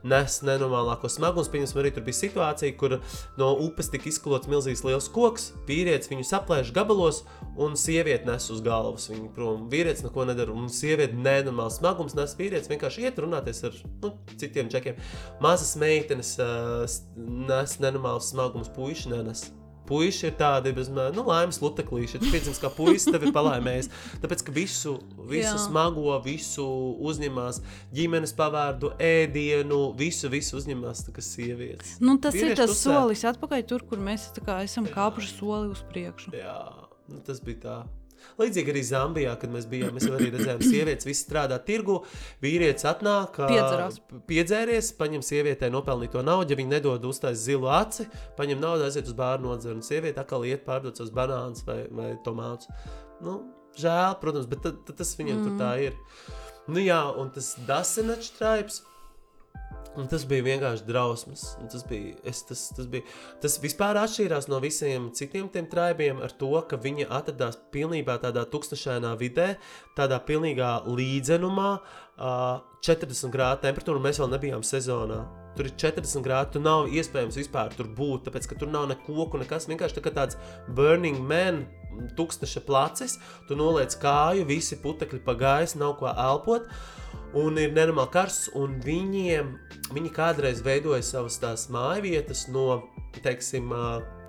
nes 0.07 0.39
nenormālāko 0.45 1.11
smagumus. 1.11 1.51
Pieņemsim, 1.53 1.79
arī 1.81 1.93
tur 1.95 2.05
bija 2.07 2.19
situācija, 2.19 2.75
kur 2.79 2.97
no 3.39 3.53
upes 3.65 3.91
tika 3.93 4.09
izkolots 4.11 4.49
milzīgs 4.51 4.83
liels 4.87 5.09
koks, 5.13 5.51
vīrietis 5.69 6.11
viņu 6.11 6.27
saplēš 6.27 6.73
gabalos, 6.75 7.23
un 7.61 7.77
sieviete 7.79 8.27
nes 8.29 8.49
uz 8.53 8.61
galvas 8.65 9.09
viņu 9.11 9.31
prom. 9.35 9.67
Vīrietis 9.71 10.05
neko 10.05 10.27
nedara, 10.29 10.55
un 10.55 10.69
sieviete 10.73 11.17
nenormāls 11.17 11.79
smagums 11.81 12.17
nes. 12.17 12.37
Vīrietis 12.39 12.71
vienkārši 12.71 13.07
iet 13.07 13.21
runāties 13.21 13.63
ar 13.69 13.81
nu, 14.03 14.13
citiem 14.35 14.71
čekiem. 14.73 15.01
Mazas 15.43 15.75
meitenes 15.79 16.35
uh, 16.41 16.85
nes 17.17 17.79
nenormāls 17.83 18.33
smagums, 18.33 18.71
puiši 18.73 19.13
nenes. 19.13 19.51
Puisi 19.87 20.27
ir 20.29 20.35
tādi 20.39 20.71
bez 20.75 20.89
nu, 20.93 21.23
laimes 21.27 21.59
luteklīši. 21.63 22.21
Tu 22.21 22.31
piedzimst 22.31 22.63
kā 22.63 22.71
puisis, 22.73 23.09
tev 23.11 23.25
ir 23.27 23.33
palaimējis. 23.35 23.89
Tāpēc, 24.23 24.45
ka 24.47 24.55
visu, 24.55 24.95
visu 25.29 25.55
Jā. 25.55 25.57
smago, 25.65 26.13
visu 26.23 26.67
uzņemās, 27.03 27.59
ģimenes 27.95 28.35
pavārdu, 28.37 28.93
ēdienu, 29.03 29.81
visu, 29.99 30.31
visu 30.33 30.57
uzņemās 30.61 31.07
kā 31.13 31.23
sievietes. 31.23 31.97
nu, 32.03 32.15
tas 32.21 32.35
Vīrieši 32.37 32.55
ir 32.55 32.61
tas 32.63 32.77
solis 32.79 33.25
atpakaļ, 33.33 33.65
tur, 33.67 33.83
kur 33.89 33.99
mēs 34.03 34.29
kā 34.43 34.61
esam 34.67 34.87
kāpuši 34.89 35.35
soli 35.35 35.73
uz 35.73 35.83
priekšu. 35.91 36.35
Jā, 36.37 36.61
nu, 37.11 37.19
tas 37.27 37.43
bija 37.43 37.61
tā. 37.67 37.77
Līdzīgi 38.39 38.73
arī 38.73 38.83
Zambijā, 38.87 39.33
kad 39.41 39.53
mēs 39.53 39.67
bijām, 39.69 39.95
mēs 39.97 40.07
arī 40.09 40.29
redzējām, 40.33 40.61
sievietes 40.65 41.07
visi 41.07 41.25
strādā 41.25 41.59
tirgu, 41.63 41.99
vīrietis 42.43 42.87
atnāk, 42.89 43.39
Piedzerās. 43.49 43.99
piedzēries, 44.29 44.93
paņem 44.99 45.25
sievietei 45.25 45.71
nopelnīto 45.73 46.23
naudu, 46.25 46.53
ja 46.53 46.59
viņa 46.59 46.75
nedod 46.77 47.09
uztais 47.09 47.41
zilu 47.45 47.69
aci, 47.73 48.07
paņem 48.37 48.61
naudu, 48.63 48.87
aiziet 48.87 49.09
uz 49.11 49.17
bāru 49.17 49.49
nodzer, 49.49 49.75
un 49.75 49.85
sieviete 49.85 50.23
atkal 50.23 50.47
iet 50.49 50.65
pārdot 50.67 50.97
savus 50.99 51.13
banānus 51.15 51.65
vai, 51.67 51.83
vai 51.93 52.13
tomātus. 52.25 52.71
Nu, 53.23 53.41
žēl, 53.79 54.17
protams, 54.21 54.49
bet 54.49 54.63
tad, 54.65 54.81
tad 54.87 54.99
tas 55.01 55.13
viņiem 55.19 55.37
mm. 55.39 55.45
tur 55.45 55.59
tā 55.61 55.73
ir. 55.89 55.99
Nu 56.71 56.79
jā, 56.79 57.01
un 57.19 57.29
tas 57.35 57.53
dasenačs 57.67 58.33
traips, 58.37 58.81
Un 59.99 60.07
tas 60.09 60.23
bija 60.25 60.45
vienkārši 60.47 60.87
drausmas. 60.87 61.43
Un 61.61 61.69
Tas, 61.73 61.83
bija, 61.89 62.15
es, 62.29 62.41
tas, 62.49 62.63
tas, 62.73 62.87
bija, 62.89 63.05
tas 63.41 63.59
vispār 63.61 63.97
atšķīrās 64.01 64.49
no 64.49 64.59
visiem 64.63 65.11
citiem 65.15 65.49
tiem 65.53 65.69
traibiem 65.69 66.21
ar 66.21 66.33
to, 66.37 66.51
ka 66.69 66.79
viņi 66.81 67.09
atradās 67.09 67.59
pilnībā 67.73 68.17
tādā 68.23 68.45
tukšsainā 68.49 69.13
vidē, 69.21 69.55
tādā 69.97 70.21
pilnīgā 70.25 70.73
līdzenumā, 70.89 71.71
uh, 71.77 72.59
40 72.85 73.33
grādu 73.33 73.65
temperatūra, 73.67 74.01
un 74.01 74.09
mēs 74.09 74.21
vēl 74.21 74.33
nebijām 74.33 74.65
sezonā. 74.65 75.42
Tur 75.57 75.69
ir 75.69 75.75
40 75.77 76.25
grādi, 76.25 76.55
tu 76.55 76.61
nav 76.63 76.87
iespējams 76.89 77.37
vispār 77.37 77.73
tur 77.77 77.89
būt, 77.93 78.25
tāpēc 78.27 78.47
ka 78.49 78.57
tur 78.57 78.71
nav 78.73 78.87
ne 78.89 78.97
koku, 79.05 79.37
nekas. 79.41 79.67
Vienkārši 79.69 79.99
tā 79.99 80.05
kā 80.05 80.13
tāds 80.15 80.39
burning 80.73 81.19
man, 81.21 81.63
tūkstoša 82.17 82.63
placis, 82.65 83.19
tu 83.47 83.57
noliec 83.59 83.93
kāju, 84.01 84.47
visi 84.49 84.79
putekļi 84.81 85.21
pa 85.25 85.37
gaisu, 85.37 85.79
nav 85.81 85.97
ko 86.01 86.09
elpot. 86.09 86.69
Un 87.37 87.57
ir 87.57 87.71
nenormāli 87.73 88.13
karsts, 88.13 88.51
un 88.57 88.77
viņiem, 88.85 89.53
viņi 89.93 90.09
kādreiz 90.13 90.61
veidoja 90.65 91.01
savas 91.05 91.39
tās 91.41 91.65
mājvietas 91.73 92.45
no, 92.53 92.83
teiksim, 93.25 93.73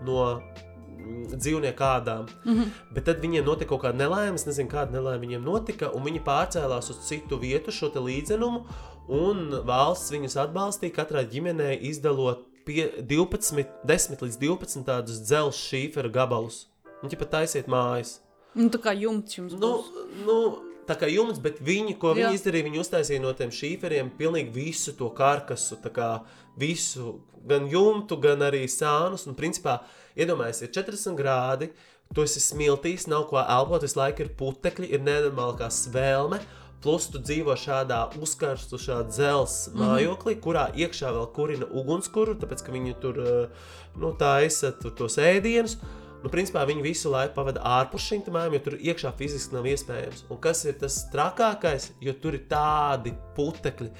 no 0.04 0.20
mm, 0.32 1.34
dzīvnieku 1.34 1.84
ādām. 1.84 2.30
Mm 2.44 2.54
-hmm. 2.54 2.72
Bet 2.96 3.04
tad 3.04 3.20
viņiem 3.20 3.44
notika 3.44 3.68
kaut 3.74 3.82
kāda 3.82 4.00
nelaime, 4.00 4.34
es 4.34 4.46
nezinu, 4.46 4.70
kāda 4.72 4.92
nelaime 4.92 5.26
viņiem 5.26 5.44
notika, 5.44 5.90
un 5.92 6.04
viņi 6.04 6.24
pārcēlās 6.24 6.90
uz 6.90 7.04
citu 7.08 7.38
vietu, 7.38 7.72
šo 7.72 7.92
līdzenumu, 7.92 8.64
un 9.08 9.50
valsts 9.68 10.12
viņus 10.14 10.36
atbalstīja 10.46 10.94
katrai 10.96 11.24
ģimenei 11.28 11.78
izdalot 11.90 12.44
pie 12.64 12.86
12, 13.04 13.64
10 13.84 14.22
līdz 14.24 14.38
12 14.40 14.86
tādus 14.88 15.18
dzelzceļa 15.26 15.58
šīfera 15.60 16.12
gabalus. 16.12 16.62
Un 17.02 17.10
viņi 17.10 17.18
pat 17.20 17.34
taisiet 17.38 17.66
mājas. 17.68 18.18
Nu, 18.56 18.70
tā 18.72 18.78
kā 18.80 18.94
jumts 18.96 19.36
jums 19.36 19.52
Nu, 19.58 19.82
būs. 19.82 19.90
nu, 20.24 20.36
tā 20.88 20.94
kā 20.96 21.08
jums, 21.10 21.40
bet 21.42 21.58
viņi, 21.60 21.98
ko 22.00 22.14
Jā. 22.14 22.22
viņi 22.30 22.38
izdarīja, 22.38 22.64
viņi 22.70 22.80
uztaisīja 22.80 23.20
no 23.20 23.32
tiem 23.36 23.50
šīferiem 23.52 24.12
pilnīgi 24.16 24.54
visu 24.54 24.94
to 24.96 25.10
karkasu, 25.10 25.76
tā 25.84 25.90
kā 25.92 26.08
visu, 26.56 27.18
gan 27.44 27.66
jumtu, 27.68 28.16
gan 28.22 28.40
arī 28.46 28.64
sānus. 28.70 29.26
Un, 29.28 29.34
principā, 29.36 29.82
iedomājieties, 30.16 30.62
ir 30.68 30.72
40 30.72 31.18
grādi, 31.18 31.68
tu 32.14 32.22
esi 32.24 32.40
smiltīs, 32.40 33.08
nav 33.10 33.26
ko 33.28 33.42
elpot, 33.42 33.82
visu 33.84 33.98
laiku 33.98 34.22
ir 34.24 34.32
putekļi, 34.38 34.88
ir 34.94 35.02
nenormāla 35.04 35.58
kā 35.58 35.68
svēlme. 35.68 36.40
Plus 36.84 37.06
tu 37.08 37.18
dzīvo 37.18 37.54
šādā 37.56 38.02
uzkarstušā 38.20 38.98
dzelzceļa 39.08 39.72
mm 39.72 39.80
-hmm. 39.80 39.92
mājoklī, 39.94 40.34
kurā 40.46 40.66
iekšā 40.76 41.12
vēl 41.16 41.26
kurina 41.32 41.66
ugunskura, 41.72 42.34
tāpēc 42.36 42.64
ka 42.66 42.72
viņi 42.72 42.94
tur 43.00 43.20
eh, 43.24 43.46
nu, 43.96 44.12
taisa 44.18 44.72
tu- 44.72 44.90
tos 44.90 45.16
ēdienus. 45.18 45.78
Nu, 46.24 46.30
principā 46.32 46.64
viņi 46.68 46.84
visu 46.84 47.12
laiku 47.12 47.36
pavada 47.36 47.60
ārpus 47.78 48.06
šīm 48.08 48.24
mājām, 48.32 48.56
jo 48.56 48.62
tur 48.64 48.78
iekšā 48.80 49.12
fiziski 49.18 49.58
nav 49.58 49.68
iespējams. 49.68 50.24
Un 50.32 50.40
kas 50.42 50.64
ir 50.64 50.78
tas 50.80 51.02
trakākais, 51.12 51.90
jo 52.04 52.14
tur 52.20 52.38
ir 52.38 52.46
tādi 52.48 53.12
putekļi. 53.36 53.90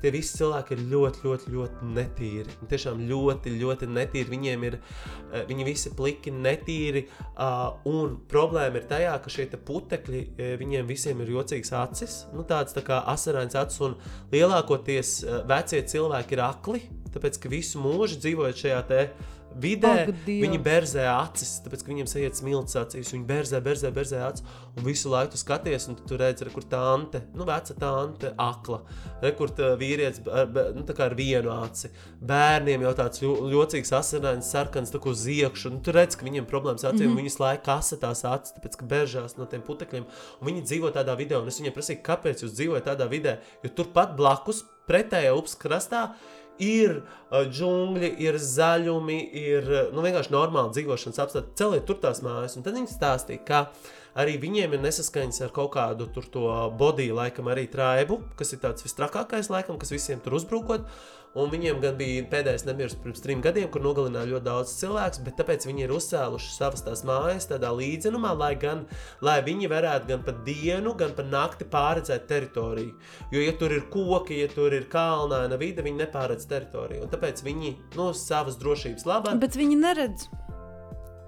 Tie 0.00 0.12
visi 0.12 0.38
cilvēki 0.38 0.76
ir 0.76 0.82
ļoti, 0.90 1.22
ļoti, 1.24 1.52
ļoti 1.52 1.90
netīri. 1.92 2.56
Un 2.62 2.70
tiešām 2.70 3.04
ļoti, 3.10 3.52
ļoti 3.60 3.90
netīri. 3.92 4.32
Viņiem 4.32 4.66
ir, 4.68 4.78
eh, 4.78 5.44
viņi 5.48 5.68
visi 5.68 5.92
pliki, 5.96 6.32
netīri. 6.32 7.06
Uh, 7.36 7.76
un 7.84 8.16
problēma 8.28 8.80
ir 8.80 8.88
tajā, 8.88 9.22
ka 9.22 9.30
šie 9.30 9.46
putekļi, 9.46 10.22
eh, 10.38 10.56
viņiem 10.56 10.86
visiem 10.86 11.20
ir 11.20 11.28
jocīgs 11.28 11.72
acis, 11.72 12.24
nu, 12.32 12.42
tāds 12.42 12.72
tā 12.72 12.82
kā 12.82 13.04
asarāins 13.04 13.54
acis. 13.54 13.80
Un 13.80 13.96
lielākoties 14.32 15.24
vecie 15.46 15.82
cilvēki 15.82 16.32
ir 16.32 16.38
akli, 16.38 16.82
tāpēc 17.12 17.40
ka 17.40 17.48
visu 17.48 17.78
mūžu 17.78 18.20
dzīvojot 18.20 18.62
šajā 18.64 18.86
te 18.88 19.10
vidē 19.60 19.92
Ak, 20.04 20.12
viņi 20.26 20.58
berzē 20.62 21.06
acis, 21.10 21.56
tāpēc 21.64 21.82
ka 21.84 21.92
viņiem 21.92 22.08
sajiet 22.10 22.38
smilts 22.38 22.76
acīs. 22.78 23.12
Viņi 23.14 23.26
berzē, 23.28 23.60
berzē, 23.64 23.90
berzē 23.94 24.20
acis. 24.26 24.44
Un 24.76 24.84
visu 24.84 25.10
laiku 25.12 25.32
tu 25.32 25.40
skaties, 25.40 25.88
un 25.90 25.96
tu 25.98 26.04
tur 26.10 26.20
redzi, 26.20 26.44
re, 26.46 26.52
kur 26.52 26.66
tante, 26.68 27.22
nu, 27.36 27.46
veca 27.48 27.76
tante, 27.80 28.32
akla. 28.42 28.82
Re, 29.22 29.32
kur 29.38 29.52
tā 29.56 29.72
vīrietis 29.80 30.22
ar, 30.28 30.52
nu, 30.76 30.84
tā 30.86 30.96
ar 31.06 31.16
vienu 31.18 31.52
aci. 31.54 31.90
Bērniem 32.20 32.84
jau 32.86 32.94
tāds 33.00 33.24
ļocīgs, 33.24 33.94
asinains, 33.96 34.52
sarkans, 34.52 34.92
tā 34.94 35.00
kā 35.02 35.12
uz 35.14 35.26
iekšā. 35.32 35.72
Nu, 35.74 35.82
tu 35.84 35.96
redz, 35.96 36.18
ka 36.18 36.28
viņiem 36.28 36.48
problēmas 36.50 36.84
acīm, 36.84 37.08
mm 37.08 37.12
-hmm. 37.12 37.24
viņas 37.24 37.40
laiku 37.42 37.66
kasa 37.70 38.00
tās 38.02 38.24
acis, 38.24 38.54
tāpēc 38.58 38.76
ka 38.76 38.86
beržās 38.86 39.36
no 39.40 39.48
tiem 39.50 39.64
putekļiem. 39.64 40.06
Un 40.40 40.46
viņi 40.52 40.64
dzīvo 40.68 40.92
tādā 40.92 41.16
vidē, 41.16 41.40
un 41.40 41.48
es 41.48 41.60
viņiem 41.60 41.74
prasīju, 41.74 42.04
kāpēc 42.04 42.44
jūs 42.44 42.54
dzīvojat 42.54 42.84
tādā 42.92 43.08
vidē, 43.08 43.38
jo 43.62 43.70
turpat 43.70 44.16
blakus, 44.16 44.64
pretējā 44.86 45.34
upes 45.34 45.56
krastā, 45.58 46.02
ir 46.10 46.35
uh, 47.00 47.44
džungļi, 47.50 48.12
ir 48.24 48.38
zaļumi, 48.42 49.18
ir 49.42 49.68
uh, 49.70 49.82
nu, 49.94 50.04
vienkārši 50.06 50.34
normāli 50.34 50.74
dzīvošanas 50.76 51.22
apstākļi. 51.26 51.54
Celiet 51.58 51.86
tur 51.88 52.00
tās 52.02 52.22
mājas, 52.24 52.56
un 52.58 52.66
tad 52.66 52.78
viņi 52.78 52.92
stāstīja, 52.92 53.44
ka 53.46 53.62
arī 54.16 54.38
viņiem 54.40 54.76
ir 54.76 54.82
nesaskaņas 54.84 55.44
ar 55.46 55.52
kaut 55.56 55.74
kādu 55.76 56.08
tur 56.12 56.26
to 56.32 56.48
bodiju, 56.78 57.18
laikam 57.20 57.52
arī 57.52 57.66
traibu, 57.70 58.22
kas 58.38 58.54
ir 58.56 58.62
tāds 58.64 58.86
visstrakākais, 58.86 59.52
laikam, 59.52 59.78
kas 59.80 59.94
visiem 59.94 60.22
tur 60.24 60.38
uzbrukot. 60.40 60.88
Un 61.36 61.50
viņiem 61.52 61.82
gan 61.82 61.98
bija 61.98 62.22
pēdējais 62.32 62.62
nemirst 62.64 63.02
pirms 63.02 63.20
trim 63.20 63.42
gadiem, 63.44 63.66
kur 63.68 63.82
nogalināja 63.84 64.30
ļoti 64.30 64.46
daudz 64.46 64.70
cilvēku, 64.78 65.24
bet 65.26 65.36
tāpēc 65.36 65.66
viņi 65.68 65.84
ir 65.84 65.92
uzcēluši 65.92 66.54
savas 66.54 66.84
tās 66.86 67.02
mājas 67.04 67.48
tādā 67.50 67.74
līdzenumā, 67.76 68.30
lai, 68.40 68.54
gan, 68.62 68.86
lai 69.20 69.36
viņi 69.44 69.68
varētu 69.68 70.08
gan 70.14 70.24
pa 70.24 70.32
dienu, 70.46 70.94
gan 70.96 71.12
pa 71.18 71.26
nakti 71.28 71.68
pārredzēt 71.68 72.24
teritoriju. 72.30 72.96
Jo, 73.34 73.44
ja 73.44 73.52
tur 73.60 73.76
ir 73.76 73.84
koki, 73.92 74.40
ja 74.40 74.48
tur 74.54 74.72
ir 74.72 74.88
kalnaina 74.88 75.60
vide, 75.60 75.84
viņi 75.84 76.06
nepāredz 76.06 76.48
teritoriju. 76.48 77.04
Un 77.04 77.12
tāpēc 77.12 77.44
viņi 77.44 77.76
no 78.00 78.14
savas 78.16 78.56
drošības 78.62 79.04
labā. 79.04 79.36
Bet 79.44 79.60
viņi 79.60 79.76
neredz. 79.84 80.30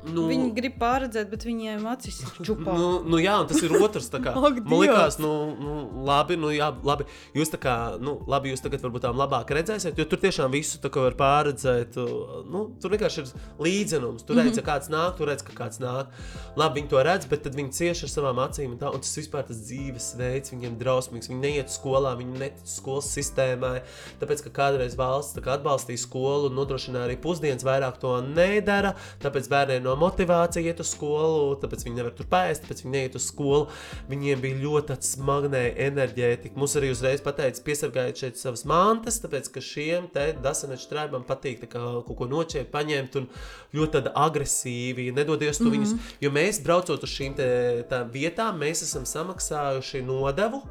Nu, 0.07 0.29
Viņi 0.31 0.53
grib 0.55 0.77
pārredzēt, 0.79 1.27
bet 1.29 1.43
viņiem 1.43 1.83
acis 1.91 2.21
ir 2.23 2.29
čupā. 2.47 2.71
Nu, 2.79 3.03
nu 3.03 3.19
jā, 3.19 3.33
un 3.43 3.49
tas 3.51 3.59
ir 3.67 3.73
otrs. 3.83 4.07
kā. 4.15 4.31
Ak, 4.49 4.61
Man 4.63 4.79
liekas, 4.85 5.19
nu, 5.19 5.31
nu, 5.59 5.73
labi, 6.07 6.37
nu, 6.39 6.53
jā, 6.55 6.69
labi. 6.87 7.05
Jūs, 7.35 7.51
kā, 7.59 7.75
nu, 8.01 8.15
labi, 8.31 8.53
jūs 8.53 8.63
tagad 8.63 8.85
varbūt 8.87 9.03
tā 9.05 9.11
labāk 9.11 9.51
redzēsiet, 9.59 9.99
jo 9.99 10.07
tur 10.07 10.21
tiešām 10.23 10.55
visu 10.55 10.79
var 10.95 11.17
pārredzēt. 11.19 11.99
uh, 11.99 12.45
Nu, 12.49 12.63
tur 12.81 12.95
vienkārši 12.95 13.25
ir 13.25 13.33
līdzenums. 13.59 14.23
Tur 14.25 14.37
Mhm. 14.39 14.47
redz, 14.47 14.61
ka 14.63 14.79
kāds 14.79 14.89
nāk, 14.89 15.17
tur 15.19 15.27
redz, 15.29 15.43
ka 15.43 15.53
kāds 15.53 15.81
nāk. 15.83 16.15
Labi, 16.57 16.81
viņi 16.81 16.89
to 16.95 17.03
redz, 17.03 17.27
bet 17.29 17.43
tad 17.43 17.55
viņi 17.59 17.75
cieši 17.75 18.07
ar 18.07 18.13
savām 18.15 18.39
acīm. 18.47 18.71
Un, 18.73 18.79
tā, 18.79 18.95
un 18.95 19.01
tas 19.03 19.17
vispār 19.19 19.47
tas 19.51 19.59
dzīvesveids 19.67 20.55
viņiem 20.55 20.79
drausmīgs. 20.79 21.29
Viņi 21.29 21.41
neiet 21.43 21.69
skolā, 21.75 22.15
viņi 22.17 22.39
netic 22.39 22.71
skolas 22.71 23.11
sistēmai. 23.19 23.83
Tāpēc, 24.23 24.45
ka 24.47 24.55
kādreiz 24.63 24.95
valsts 24.97 25.39
kā 25.43 25.59
atbalstīja 25.59 25.99
skolu 26.07 26.49
un 26.53 26.57
nodrošināja 26.57 27.09
arī 27.11 27.19
pusdienas, 27.21 27.67
vairāk 27.67 27.99
to 27.99 28.15
nedara. 28.23 28.95
Tāpēc 29.21 29.49
bērniem 29.51 29.88
no 29.89 29.97
motivācija 29.99 30.71
iet 30.71 30.83
uz 30.83 30.93
skolu, 30.93 31.57
tāpēc 31.63 31.85
viņi 31.87 31.99
nevar 31.99 32.15
tur 32.17 32.29
pēst, 32.31 32.65
tāpēc 32.65 32.85
viņi 32.85 32.95
neiet 32.95 33.19
uz 33.19 33.29
skolu. 33.31 33.69
Viņiem 34.11 34.43
bija 34.45 34.61
ļoti 34.63 34.99
smagnēja 35.09 35.75
enerģētika. 35.89 36.59
Mums 36.59 36.77
arī 36.79 36.93
uzreiz 36.93 37.23
pateica, 37.25 37.65
piesargājiet 37.67 38.23
šeit 38.23 38.41
savas 38.41 38.65
mantas, 38.69 39.21
tāpēc 39.23 39.51
ka 39.55 39.65
šiem 39.65 40.11
te 40.15 40.31
dasaneču 40.45 40.91
trēbam 40.93 41.25
patīk 41.29 41.65
kā 41.67 41.85
kaut 42.07 42.17
ko 42.19 42.29
noķert, 42.31 42.71
paņemt 42.75 43.21
un 43.21 43.31
ļoti 43.77 44.05
agresīvi, 44.15 45.11
nedodies 45.17 45.59
to 45.59 45.65
mm 45.65 45.71
-hmm. 45.71 45.79
viņus. 45.79 46.13
Jo 46.21 46.31
mēs 46.31 46.63
braucot 46.65 47.03
uz 47.03 47.11
šīm 47.11 47.37
te, 47.37 47.49
tām 47.91 48.13
vietām, 48.13 48.59
mēs 48.61 48.83
esam 48.87 49.05
samaksājuši 49.09 50.03
nodevu. 50.03 50.63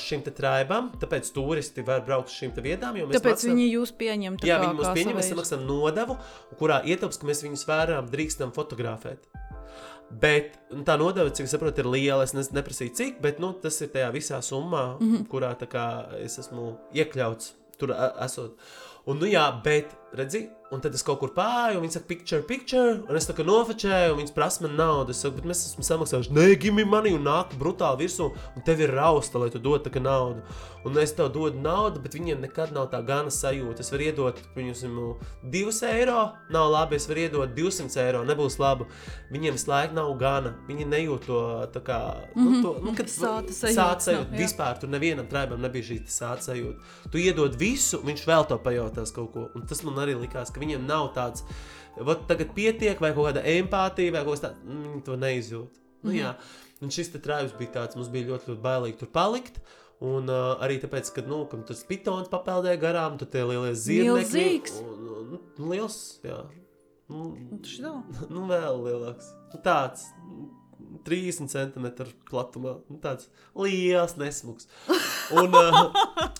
Šim 0.00 0.22
traibam, 0.24 0.90
tāpēc 1.00 1.28
turisti 1.34 1.84
var 1.86 2.04
braukt 2.06 2.30
uz 2.30 2.36
šīm 2.38 2.54
vietām. 2.64 2.96
Tāpēc 2.96 3.20
maksājam- 3.20 3.52
viņi 3.52 3.66
jūs 3.74 3.92
pieņem. 3.98 4.38
Jā, 4.46 4.60
viņi 4.62 4.78
kā 4.80 4.92
pieņem, 4.96 5.16
mēs 5.18 5.32
samaksājam 5.32 5.66
nodevu, 5.66 6.16
kurā 6.60 6.78
ietilpst, 6.84 7.20
ka 7.20 7.26
mēs 7.26 7.42
viņus 7.44 7.66
vērām, 7.68 8.08
drīkstam 8.10 8.54
fotografēt. 8.56 9.28
Bet 10.10 10.58
nu, 10.70 10.84
tā 10.86 10.94
nodeva, 10.98 11.30
cik 11.34 11.48
es 11.48 11.54
saprotu, 11.54 11.82
ir 11.82 11.90
liela. 11.90 12.22
Es 12.22 12.32
ne, 12.32 12.42
neprasīju, 12.42 12.94
cik, 12.94 13.20
bet 13.20 13.40
nu, 13.42 13.52
tas 13.52 13.80
ir 13.82 13.88
tajā 13.88 14.12
visā 14.14 14.38
summā, 14.38 14.98
mm. 15.00 15.12
-hmm. 15.12 15.26
kurā 15.28 15.54
kā, 15.66 15.86
es 16.22 16.38
esmu 16.38 16.76
iekļauts 16.94 17.52
tur 17.78 17.92
a- 17.92 18.14
esot. 18.24 18.56
Un, 19.06 19.18
nu, 19.18 19.26
jā, 19.26 19.62
bet, 19.62 19.90
redzi, 20.14 20.48
un 20.74 20.80
tad 20.82 20.94
es 20.98 21.04
kaut 21.06 21.20
kur 21.20 21.30
pāri, 21.36 21.76
un 21.78 21.84
viņi 21.84 21.96
saka, 21.98 22.08
picture, 22.10 22.42
picture, 22.46 22.96
un 23.06 23.18
es 23.18 23.28
tā 23.28 23.36
kā 23.38 23.44
nofočēju, 23.46 24.14
un 24.14 24.20
viņi 24.22 24.34
prasa 24.34 24.64
man 24.66 24.74
naudu. 24.78 25.14
Es 25.14 25.20
saku, 25.22 25.38
bet 25.38 25.50
mēs 25.52 25.64
esam 25.70 25.86
samaksājuši, 25.86 26.32
nē, 26.34 26.46
gimi 26.62 26.86
mani, 26.88 27.12
un 27.16 27.22
nāk 27.26 27.54
brutāli 27.60 28.04
virsū, 28.04 28.32
un 28.56 28.66
tev 28.66 28.82
ir 28.82 28.94
rausta, 28.96 29.38
lai 29.42 29.50
tu 29.54 29.62
dod 29.62 29.84
tā 29.86 29.92
kā 29.94 30.02
naudu. 30.02 30.42
Un 30.86 30.94
es 31.02 31.10
tev 31.18 31.32
dodu 31.34 31.58
naudu, 31.58 31.98
bet 31.98 32.14
viņiem 32.14 32.44
nekad 32.44 32.70
nav 32.74 32.84
tā 32.92 33.00
gana 33.02 33.30
sajūta. 33.34 33.82
Es 33.82 33.90
varu 33.90 34.04
iedot, 34.06 34.42
viņus 34.54 34.84
2 35.42 35.72
eiro, 35.90 36.20
nav 36.54 36.68
labi, 36.70 36.98
es 37.00 37.08
varu 37.10 37.24
iedot 37.24 37.54
200 37.56 37.98
eiro, 38.04 38.20
nebūs 38.28 38.58
labi. 38.62 38.86
Viņiem 39.34 39.56
visu 39.56 39.70
laiku 39.72 39.96
nav 39.98 40.12
gana, 40.20 40.52
viņi 40.68 40.86
nejūt 40.92 41.26
to 41.26 41.40
tā 41.74 41.82
kā, 41.88 41.98
nu, 42.38 42.60
to, 42.62 42.76
nu, 42.86 42.94
kad 42.94 43.10
Sāta 43.10 43.50
sajūta 43.50 43.74
sāta 43.74 44.06
sajūta. 44.06 44.30
jā. 44.30 44.38
Vispār 44.44 44.78
tur 44.78 44.92
nevienam 44.92 45.26
traibam 45.30 45.58
nebija 45.62 45.88
šī 45.90 45.98
sāta 46.06 46.52
sajūta. 46.52 46.92
Tu 47.10 47.22
iedod 47.24 47.58
visu, 47.58 47.98
viņš 48.06 48.22
vēl 48.30 48.46
to 48.52 48.58
pajautās 48.62 49.14
kaut 49.16 49.32
ko. 49.34 49.48
Un 49.58 49.66
tas 49.66 49.82
man 49.86 49.98
arī 50.04 50.14
likās, 50.20 50.54
ka 50.56 50.62
viņiem 50.64 50.86
nav 50.88 51.10
tāds, 51.16 51.44
vot 51.96 52.26
tagad 52.28 52.50
pietiek, 52.56 52.98
vai 53.00 53.12
kaut 53.16 53.30
kāda 53.30 53.44
empātija, 53.56 54.12
vai 54.16 54.24
kaut 54.26 54.38
kas 54.38 54.46
tāds, 54.48 54.64
viņi 54.66 55.02
to 55.06 55.16
neizjūt. 55.20 55.82
Nu, 56.02 56.10
Mhm. 56.12 56.18
jā. 56.18 56.34
Un 56.84 56.90
šis 56.92 57.08
traibs 57.14 57.54
bija 57.56 57.72
tāds, 57.78 57.96
mums 57.96 58.08
bija 58.12 58.28
ļoti, 58.34 58.50
ļoti 58.52 58.62
bailīgi 58.64 58.98
tur 59.00 59.08
palikt. 59.14 59.60
Un 60.04 60.28
uh, 60.28 60.58
arī 60.60 60.74
tāpēc, 60.82 61.08
ka 61.14 61.22
nu, 61.24 61.46
ka 61.48 61.56
tas 61.64 61.78
pitons 61.88 62.28
papeldēja 62.28 62.76
garām, 62.82 63.14
tur 63.16 63.28
tie 63.32 63.40
lielie 63.48 63.72
zirnekļi. 63.72 64.82
Un, 64.84 65.06
un, 65.08 65.70
liels, 65.70 65.96
jā. 66.22 66.42
Nu, 67.08 67.30
nu, 68.34 68.42
vēl 68.50 68.82
lielāks. 68.84 69.30
Nu, 69.54 69.60
tāds 69.64 70.04
nu, 70.26 70.50
30 71.06 71.50
centimetru 71.52 72.10
platumā. 72.30 72.76
Nu, 72.90 72.98
tāds 73.02 73.30
liels, 73.54 74.16
nesmugs. 74.20 74.68
Un, 75.36 75.54
uh, 75.54 75.80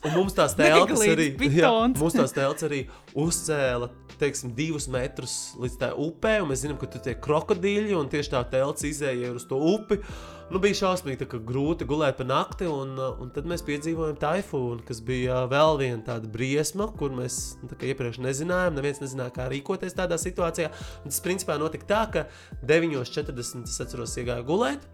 un 0.04 0.16
mums 0.16 0.36
tās 0.36 0.56
telpas 0.58 1.04
arī, 1.06 1.30
jā, 1.50 1.72
mums 1.96 2.18
tās 2.18 2.34
telpas 2.36 2.66
arī 2.68 2.84
uzcēla 3.16 3.90
teiksim, 4.20 4.54
divus 4.56 4.88
metrus 4.92 5.36
līdz 5.60 5.76
tai 5.80 5.90
upē. 6.06 6.38
un 6.42 6.50
Mēs 6.50 6.64
zinām, 6.64 6.78
ka 6.80 6.88
tur 6.90 7.04
tie 7.04 7.16
krokodīļi 7.20 7.96
un 7.98 8.10
tieši 8.12 8.32
tā 8.34 8.42
telpa 8.52 8.88
izēja 8.88 9.34
uz 9.36 9.46
to 9.48 9.60
upi. 9.74 10.00
Nu, 10.46 10.60
bija 10.62 10.76
šausmīgi, 10.78 11.26
grūti 11.42 11.86
gulēt 11.90 12.20
pa 12.20 12.24
nakti, 12.26 12.68
un, 12.70 12.92
un 12.94 13.30
tad 13.34 13.48
mēs 13.50 13.64
piedzīvojām 13.66 14.18
taifūnu, 14.22 14.84
kas 14.86 15.00
bija 15.02 15.40
vēl 15.50 15.80
viena 15.80 15.98
tāda 16.06 16.30
briesma, 16.30 16.86
kur 17.00 17.10
mēs 17.16 17.56
nu, 17.64 17.74
iepriekš 17.74 18.20
nezinājām. 18.22 18.76
Neviens 18.78 19.02
nezināja, 19.02 19.34
kā 19.34 19.48
rīkoties 19.50 19.98
tādā 19.98 20.14
situācijā. 20.22 20.68
Un 21.02 21.10
tas 21.10 21.18
principā 21.24 21.56
notika 21.58 21.88
tā, 21.90 22.04
ka 22.14 22.24
9.40 22.62 23.66
es 23.66 23.82
atceros, 23.82 24.14
iegāju 24.22 24.46
gulēt, 24.46 24.86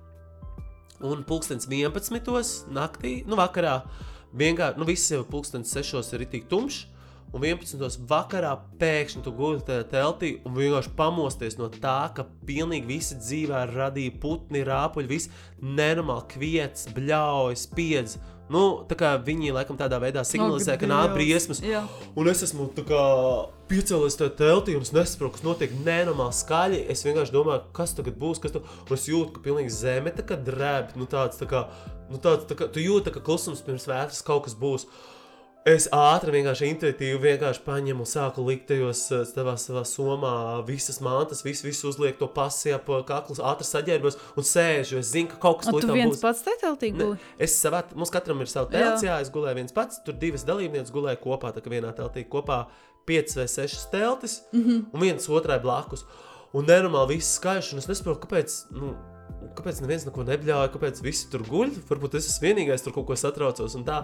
un 1.04 1.20
pulkstenis 1.28 1.68
11. 1.68 2.72
naktī, 2.72 3.18
nu, 3.28 3.36
vakarā 3.36 3.82
vienkārši, 4.32 4.80
nu, 4.80 4.88
viss 4.88 5.12
jau 5.12 5.20
pulkstenis 5.28 5.76
6. 5.76 6.14
ir 6.16 6.26
itī 6.30 6.46
tumšs. 6.48 6.86
Un 7.32 7.40
11. 7.40 8.02
vakarā 8.10 8.50
pēkšņi 8.80 9.22
tu 9.24 9.32
guli 9.32 9.62
tajā 9.64 9.86
teltī 9.88 10.34
un 10.44 10.52
vienkārši 10.52 10.90
pamosties 10.98 11.56
no 11.56 11.70
tā, 11.72 12.10
ka 12.12 12.26
pilnīgi 12.44 12.90
visi 12.90 13.16
dzīvē 13.16 13.62
radīja 13.70 14.18
putni, 14.20 14.60
rāpuļi, 14.68 15.08
viss 15.08 15.32
nenormāli 15.64 16.28
kviets, 16.34 16.90
bļaujas, 16.92 17.64
spiedz. 17.70 18.18
Nu, 18.52 18.82
tā 18.84 18.98
kā 19.00 19.14
viņi 19.24 19.54
laikam 19.56 19.78
tādā 19.80 19.96
veidā 20.02 20.26
signalizē, 20.28 20.74
ka 20.76 20.88
nāk 20.90 21.14
briesmas. 21.14 21.62
Jā. 21.64 21.86
Un 22.18 22.28
es 22.28 22.42
esmu 22.44 22.66
kā 22.84 23.04
piecēlies 23.70 24.18
tajā 24.20 24.34
teltī, 24.36 24.74
un 24.76 24.84
es 24.84 24.92
nesaprotu, 24.92 25.38
kas 25.38 25.46
notiek 25.46 25.72
nenormāli 25.86 26.36
skaļi. 26.36 26.82
Es 26.92 27.06
vienkārši 27.06 27.32
domāju, 27.32 27.64
kas 27.76 27.96
tagad 27.96 28.18
būs, 28.20 28.42
kas 28.42 28.52
tur 28.52 28.66
un 28.66 28.92
es 28.98 29.08
jūtu, 29.08 29.38
ka 29.38 29.44
pilnīgi 29.46 29.72
zeme 29.72 30.12
tā 30.12 30.26
kā 30.28 30.36
drēb. 30.36 30.92
Nu, 31.00 31.08
tāds, 31.08 31.40
tā 31.40 31.48
kā, 31.48 31.64
nu, 32.10 32.20
tāds, 32.20 32.44
tā 32.50 32.58
kā, 32.58 32.68
tu 32.68 32.84
jūti, 32.84 33.14
ka 33.14 33.24
klusums 33.24 33.64
pirms 33.64 33.88
vētras 33.88 34.20
kaut 34.26 34.44
kas 34.50 34.58
būs. 34.58 34.84
Es 35.62 35.84
ātri, 35.94 36.32
vienkārši 36.34 36.68
intuitīvi 36.72 37.20
vienkārši 37.22 37.60
paņēmu 37.62 38.02
un 38.02 38.08
sāku 38.10 38.42
likt 38.48 38.64
tajos 38.72 39.04
eh, 39.14 39.20
savā, 39.28 39.52
savā 39.62 39.84
somā 39.86 40.32
visas 40.66 40.98
mantas, 41.04 41.44
visu, 41.46 41.68
visu 41.68 41.86
uzliek 41.92 42.16
to 42.18 42.26
pasi 42.34 42.72
ap 42.74 42.90
kaklu, 43.06 43.36
ātri 43.46 43.68
saģērbos 43.68 44.18
un 44.34 44.48
sēžu. 44.48 44.98
Es 44.98 45.12
zinu, 45.14 45.30
ka 45.30 45.38
kaut 45.44 45.60
kas 45.60 45.70
Un 45.70 45.78
tu 45.78 45.84
līdz 45.86 45.98
viens 46.00 46.16
būs. 46.16 46.24
pats 46.24 46.42
te 46.42 46.56
teltī 46.58 46.90
guli? 46.96 47.14
Es 47.38 47.54
savā, 47.62 47.84
mums 47.94 48.10
katram 48.10 48.42
ir 48.42 48.50
savs 48.50 48.74
telts, 48.74 49.06
jā, 49.06 49.20
es 49.22 49.30
gulēju 49.30 49.60
viens 49.60 49.76
pats. 49.76 50.02
Tur 50.02 50.18
divas 50.18 50.42
dalībnieces 50.48 50.90
gulēja 50.94 51.22
kopā, 51.22 51.54
tā 51.54 51.62
kā 51.62 51.70
vienā 51.70 51.94
teltī 51.94 52.26
kopā 52.26 52.64
piecas 53.06 53.38
vai 53.38 53.46
sešas 53.46 53.86
teltis, 53.94 54.40
mm. 54.50 54.64
-hmm. 54.66 54.84
un 54.92 55.06
viens 55.06 55.28
otrai 55.30 55.62
blakus. 55.62 56.02
un 56.52 56.66
nenormāli 56.68 57.16
viss 57.16 57.38
skaisti. 57.38 57.74
Un 57.74 57.78
es 57.78 57.88
nesaprotu, 57.88 58.26
kāpēc. 58.26 58.56
Nu, 58.76 58.96
Kāpēc 59.52 59.82
neviens 59.82 60.06
neko 60.06 60.24
nebļāva, 60.24 60.70
kāpēc 60.72 61.02
visi 61.04 61.26
tur 61.32 61.42
guļ? 61.44 61.74
Varbūt 61.88 62.14
es 62.16 62.28
esmu 62.30 62.46
vienīgais, 62.46 62.84
tur 62.84 62.94
kaut 62.96 63.04
ko 63.10 63.16
satraucos. 63.18 63.74
Un, 63.76 63.84
tā. 63.84 63.98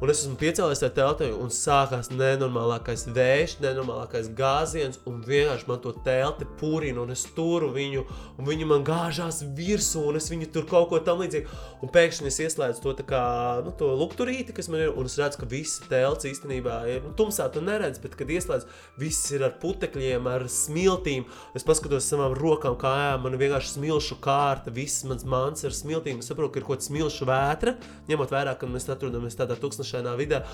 un 0.00 0.12
es 0.12 0.22
esmu 0.22 0.38
piecēlies 0.40 0.80
tajā 0.80 0.94
teltī, 0.96 1.28
un 1.36 1.50
sākās 1.52 2.08
nenormālākais 2.14 3.04
vējš, 3.12 3.58
nenormālākais 3.60 4.30
gāziens. 4.38 5.00
Un 5.10 5.20
vienkārši 5.26 5.68
man 5.68 5.82
to 5.84 5.92
telti 6.06 6.48
pūrina, 6.60 7.02
un 7.02 7.12
es 7.12 7.26
turu 7.36 7.68
viņu, 7.74 8.04
un 8.38 8.48
viņi 8.48 8.68
man 8.70 8.86
gāžās 8.86 9.42
virsū, 9.58 10.06
un 10.08 10.20
es 10.20 10.30
viņu 10.32 10.48
tur 10.54 10.64
kaut 10.70 10.88
ko 10.92 11.02
tam 11.04 11.20
līdzīgu. 11.20 11.60
Un 11.84 11.92
pēkšņi 11.92 12.30
es 12.30 12.40
ieslēdzu 12.46 12.80
to, 12.86 12.96
kā, 13.04 13.24
nu, 13.66 13.74
to 13.76 13.90
lukturīti, 14.00 14.56
kas 14.56 14.70
man 14.72 14.86
ir, 14.86 14.94
un 14.96 15.10
es 15.10 15.18
redzu, 15.20 15.42
ka 15.42 15.50
viss 15.50 15.84
telts 15.90 16.30
īstenībā 16.30 16.80
ir 16.94 17.04
nu, 17.04 17.12
tumsā. 17.18 17.50
Tu 17.52 17.60
neredzi, 17.60 18.00
bet 18.00 18.16
kad 18.16 18.32
ieslēdz, 18.32 18.64
viss 19.02 19.28
ir 19.36 19.44
ar 19.44 19.58
putekļiem, 19.60 20.32
ar 20.32 20.48
smiltīm. 20.48 21.28
Es 21.52 21.66
paskatos 21.66 22.08
savām 22.08 22.32
rokām, 22.38 22.78
kājām, 22.80 23.26
man 23.26 23.38
vienkārši 23.40 23.76
smilšu 23.76 24.16
kārta 24.24 24.72
viss 24.72 24.93
mans 25.08 25.26
mans 25.26 25.66
ar 25.66 25.74
smiltīm. 25.74 26.22
Es 26.22 26.30
saprotu, 26.30 26.54
ka 26.54 26.60
ir 26.60 26.66
kaut 26.68 26.78
kāda 26.78 26.88
smilšu 26.88 27.28
vētra, 27.28 27.74
ņemot 28.10 28.34
vērā, 28.34 28.54
ka 28.60 28.70
mēs 28.70 28.86
atrodamies 28.94 29.38
tādā 29.38 29.58
tūkstošainā 29.60 30.14
vidē. 30.20 30.44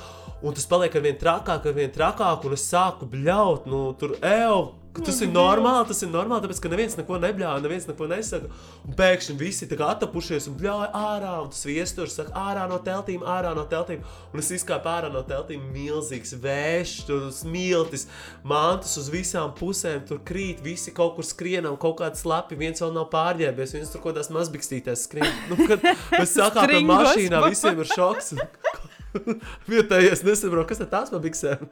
Un 0.41 0.57
tas 0.57 0.69
paliek 0.71 0.97
ar 0.97 1.05
vien 1.05 1.19
trakāk, 1.21 1.69
ar 1.69 1.77
vien 1.77 1.93
trakāk, 1.95 2.47
un 2.49 2.57
es 2.57 2.65
sāku 2.71 3.09
bļaut, 3.11 3.69
nu, 3.71 3.91
tur 4.01 4.17
eju. 4.17 4.61
Tas 4.91 5.21
ir 5.23 5.29
normāli, 5.31 5.87
tas 5.87 6.01
ir 6.03 6.09
normāli, 6.11 6.43
tāpēc, 6.43 6.61
ka 6.65 6.71
neviens 6.73 6.97
neko 6.99 7.19
nebļāva, 7.23 7.61
neviens 7.63 7.85
neko 7.87 8.09
nesaka. 8.11 8.49
Un 8.89 8.97
pēkšņi 8.99 9.37
visi 9.39 9.69
tā 9.71 9.79
kā 9.79 9.93
atapušies 9.95 10.49
un 10.51 10.57
bļāva 10.59 10.89
ārā, 10.99 11.35
un 11.45 11.53
tas 11.53 11.63
viesturs 11.69 12.17
saka, 12.19 12.35
ārā 12.35 12.65
no 12.71 12.81
teltīm, 12.83 13.23
ārā 13.23 13.53
no 13.55 13.63
teltīm. 13.71 14.03
Un 14.35 14.43
es 14.43 14.51
izkāpu 14.59 14.91
ārā 14.91 15.13
no 15.15 15.23
teltīm, 15.29 15.63
milzīgs 15.71 16.35
vējš, 16.43 16.97
tur 17.07 17.31
smiltis, 17.35 18.09
mantas 18.43 18.99
uz 18.99 19.13
visām 19.15 19.55
pusēm, 19.55 20.03
tur 20.11 20.25
krīt, 20.27 20.65
visi 20.67 20.91
kaut 20.97 21.15
kur 21.21 21.29
skrienam, 21.29 21.79
kaut 21.79 22.01
kāds 22.03 22.27
slapi, 22.27 22.59
viens 22.59 22.83
vēl 22.83 22.91
nav 22.99 23.13
pārģērbies, 23.15 23.79
viens 23.79 23.95
tur 23.95 24.03
kaut 24.03 24.17
kādās 24.17 24.35
mazbikstītēs 24.35 25.07
skrien. 25.07 25.31
Nu, 25.53 25.61
kad 25.71 25.87
mēs 25.87 26.35
sākām 26.35 26.81
mašīnā, 26.91 27.47
visiem 27.47 27.79
ir 27.87 27.95
šoks. 27.95 28.35
Vietējais 29.71 30.23
nesaprot, 30.27 30.69
kas 30.71 30.81
tas 30.91 31.11
par 31.13 31.23
biksēm. 31.25 31.67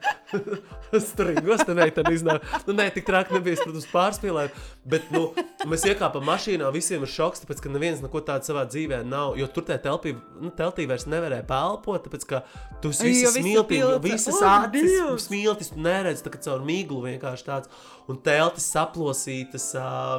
Strīdus 1.09 1.63
tam 1.67 1.79
meitene 1.79 2.13
iznāk. 2.15 2.45
Nu, 2.67 2.75
nē, 2.77 2.89
tik 2.95 3.07
traki 3.07 3.35
nebija, 3.37 3.59
protams, 3.63 3.87
pārspīlēt. 3.91 4.57
Bet, 4.89 5.07
nu, 5.13 5.29
mēs 5.69 5.85
iekāpām 5.89 6.25
mašīnā, 6.27 6.69
visiem 6.75 7.05
ir 7.05 7.11
šoks, 7.11 7.43
tāpēc, 7.43 7.63
ka 7.63 7.71
neviens 7.73 8.03
neko 8.03 8.21
tādu 8.27 8.49
savā 8.49 8.65
dzīvē 8.69 9.01
nav. 9.07 9.37
Jo 9.39 9.49
tur 9.53 9.67
tajā 9.67 9.83
telpī, 9.87 10.15
nu, 10.41 10.51
teltī 10.55 10.87
vairs 10.89 11.07
nevarēja 11.09 11.47
pelpot, 11.49 12.03
tāpēc, 12.07 12.27
ka 12.29 12.43
tu 12.83 12.93
visi 12.93 13.27
smilti, 13.33 13.81
visas 14.03 14.41
acis, 14.45 14.97
smiltis, 15.25 15.73
tu 15.75 15.83
neredzi, 15.83 16.25
tā 16.25 16.33
caur 16.39 16.65
mīglu 16.67 17.03
vienkārši 17.07 17.47
tāds. 17.47 17.85
Un 18.09 18.17
teltis 18.25 18.65
saplosītas, 18.73 19.71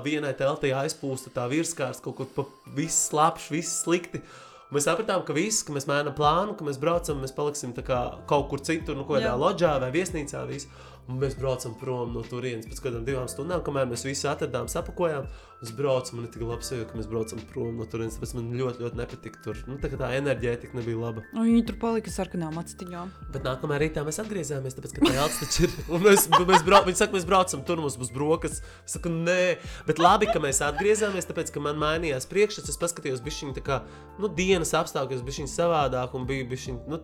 vienai 0.05 0.31
teltī 0.39 0.71
aizpūsta 0.77 1.33
tā 1.35 1.49
virskārs, 1.51 1.99
kaut 2.05 2.21
kur 2.21 2.31
pa 2.37 2.47
viss 2.77 3.09
slapš, 3.11 3.51
viss 3.57 3.83
slikti. 3.83 4.23
Mēs 4.71 4.87
sapratām, 4.87 5.25
ka 5.27 5.35
viss, 5.35 5.65
ka 5.67 5.75
mēs 5.75 5.89
mēģinām 5.91 6.15
plānu, 6.15 6.55
ka 6.59 6.67
mēs 6.67 6.79
braucam, 6.79 7.19
mēs 7.25 7.35
paliksim 7.35 7.73
kā 7.75 8.01
kaut 8.31 8.47
kur 8.53 8.63
citur, 8.63 8.95
nu, 8.99 9.07
kādā 9.09 9.33
loģā 9.35 9.73
vai 9.83 9.91
viesnīcā. 9.95 10.45
Visu. 10.47 10.71
Un 11.11 11.19
mēs 11.19 11.35
braucam 11.35 11.73
prom 11.75 12.13
no 12.15 12.21
turienes 12.23 12.69
pēc 12.71 12.85
kādām 12.85 13.03
divām 13.07 13.27
stundām, 13.31 13.65
kamēr 13.67 13.89
mēs 13.91 14.05
visi 14.07 14.29
atradām, 14.31 14.69
sapakojām. 14.71 15.25
Uz 15.61 15.73
braucu 15.77 16.15
man 16.15 16.25
ir 16.25 16.31
tik 16.33 16.45
labi 16.47 16.65
sajūta, 16.65 16.87
ka 16.93 16.97
mēs 16.97 17.09
braucam 17.11 17.41
prom 17.51 17.81
no 17.81 17.85
turienes. 17.91 18.15
Tāpēc 18.17 18.31
man 18.39 18.47
ļoti, 18.57 18.81
ļoti 18.85 18.97
nepatika 19.01 19.43
tur. 19.45 19.59
Nu, 19.69 19.75
tā, 19.83 19.91
tā 19.91 20.13
enerģētika 20.17 20.79
nebija 20.79 21.01
laba. 21.01 21.25
Un 21.35 21.49
viņi 21.49 21.65
tur 21.69 21.77
palika 21.83 22.13
sarkanām 22.15 22.57
acīm. 22.63 22.95
Bet 23.35 23.45
nākamajā 23.45 23.83
rītā 23.83 24.07
mēs 24.07 24.23
atgriezāmies, 24.23 24.79
tāpēc, 24.79 24.95
ka 24.97 25.11
telts 25.11 25.43
taču 25.43 25.67
ir. 25.67 25.77
Un 25.93 26.07
mēs, 26.07 26.31
mēs, 26.39 26.65
brau, 26.65 26.81
viņi 26.87 27.03
saka, 27.03 27.17
mēs 27.19 27.29
braucam 27.29 27.67
tur, 27.67 27.83
mums 27.83 27.99
būs 28.01 28.15
brokas. 28.15 28.63
Es 28.87 28.97
saku, 28.97 29.13
nē, 29.13 29.59
bet 29.91 30.01
labi, 30.01 30.31
ka 30.31 30.41
mēs 30.41 30.63
atgriezāmies, 30.65 31.29
tāpēc, 31.29 31.53
ka 31.53 31.65
man 31.67 31.83
mainījās 31.83 32.31
priekšstats. 32.31 32.73
Es 32.73 32.81
paskatījos, 32.81 33.21
bija 33.27 33.51
viņa 33.51 33.67
kā, 33.67 33.83
nu, 34.23 34.31
dienas 34.33 34.73
apstākļos, 34.79 35.27
bija 35.27 35.43
viņa 35.43 35.57
savādāk 35.59 36.17
un 36.17 36.25
bija 36.31 36.49
viņa, 36.49 36.79
nu, 36.89 37.03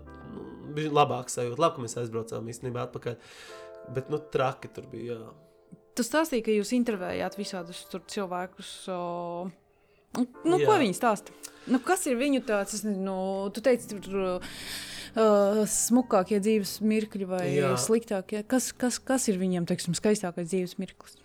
bija 0.77 0.93
labāk 0.97 1.29
sajūta. 1.33 1.61
Labi, 1.61 1.77
ka 1.77 1.85
mēs 1.85 2.01
aizbraucām 2.01 2.53
īstenībā 2.53 2.87
atpakaļ. 2.87 3.21
Bet, 3.95 4.11
nu, 4.11 4.19
traki 4.33 4.71
tur 4.73 4.89
bija. 4.91 5.19
Jā. 5.21 5.77
Tu 5.97 6.05
stāstīji, 6.05 6.45
ka 6.45 6.55
jūs 6.55 6.73
intervējāt 6.77 7.39
visādus 7.39 7.85
cilvēkus. 8.13 8.73
O... 8.93 9.47
Nu, 10.17 10.59
jā. 10.59 10.67
ko 10.67 10.77
viņi 10.81 10.97
stāsta? 10.97 11.35
Nu, 11.71 11.81
kas 11.83 12.05
ir 12.11 12.19
viņu 12.21 12.43
tāds, 12.47 12.77
nezinu, 12.85 13.17
tu 13.55 13.63
teici, 13.65 13.99
tur 14.05 14.19
uh, 14.37 15.63
smukākie 15.71 16.39
dzīves 16.43 16.79
mirkļi 16.85 17.31
vai 17.31 17.45
jā. 17.55 17.73
sliktākie? 17.81 18.45
Kas, 18.49 18.71
kas, 18.77 19.01
kas 19.03 19.27
ir 19.33 19.41
viņiem, 19.41 19.67
teiksim, 19.69 19.97
skaistākais 19.99 20.53
dzīves 20.53 20.77
mirklis? 20.83 21.19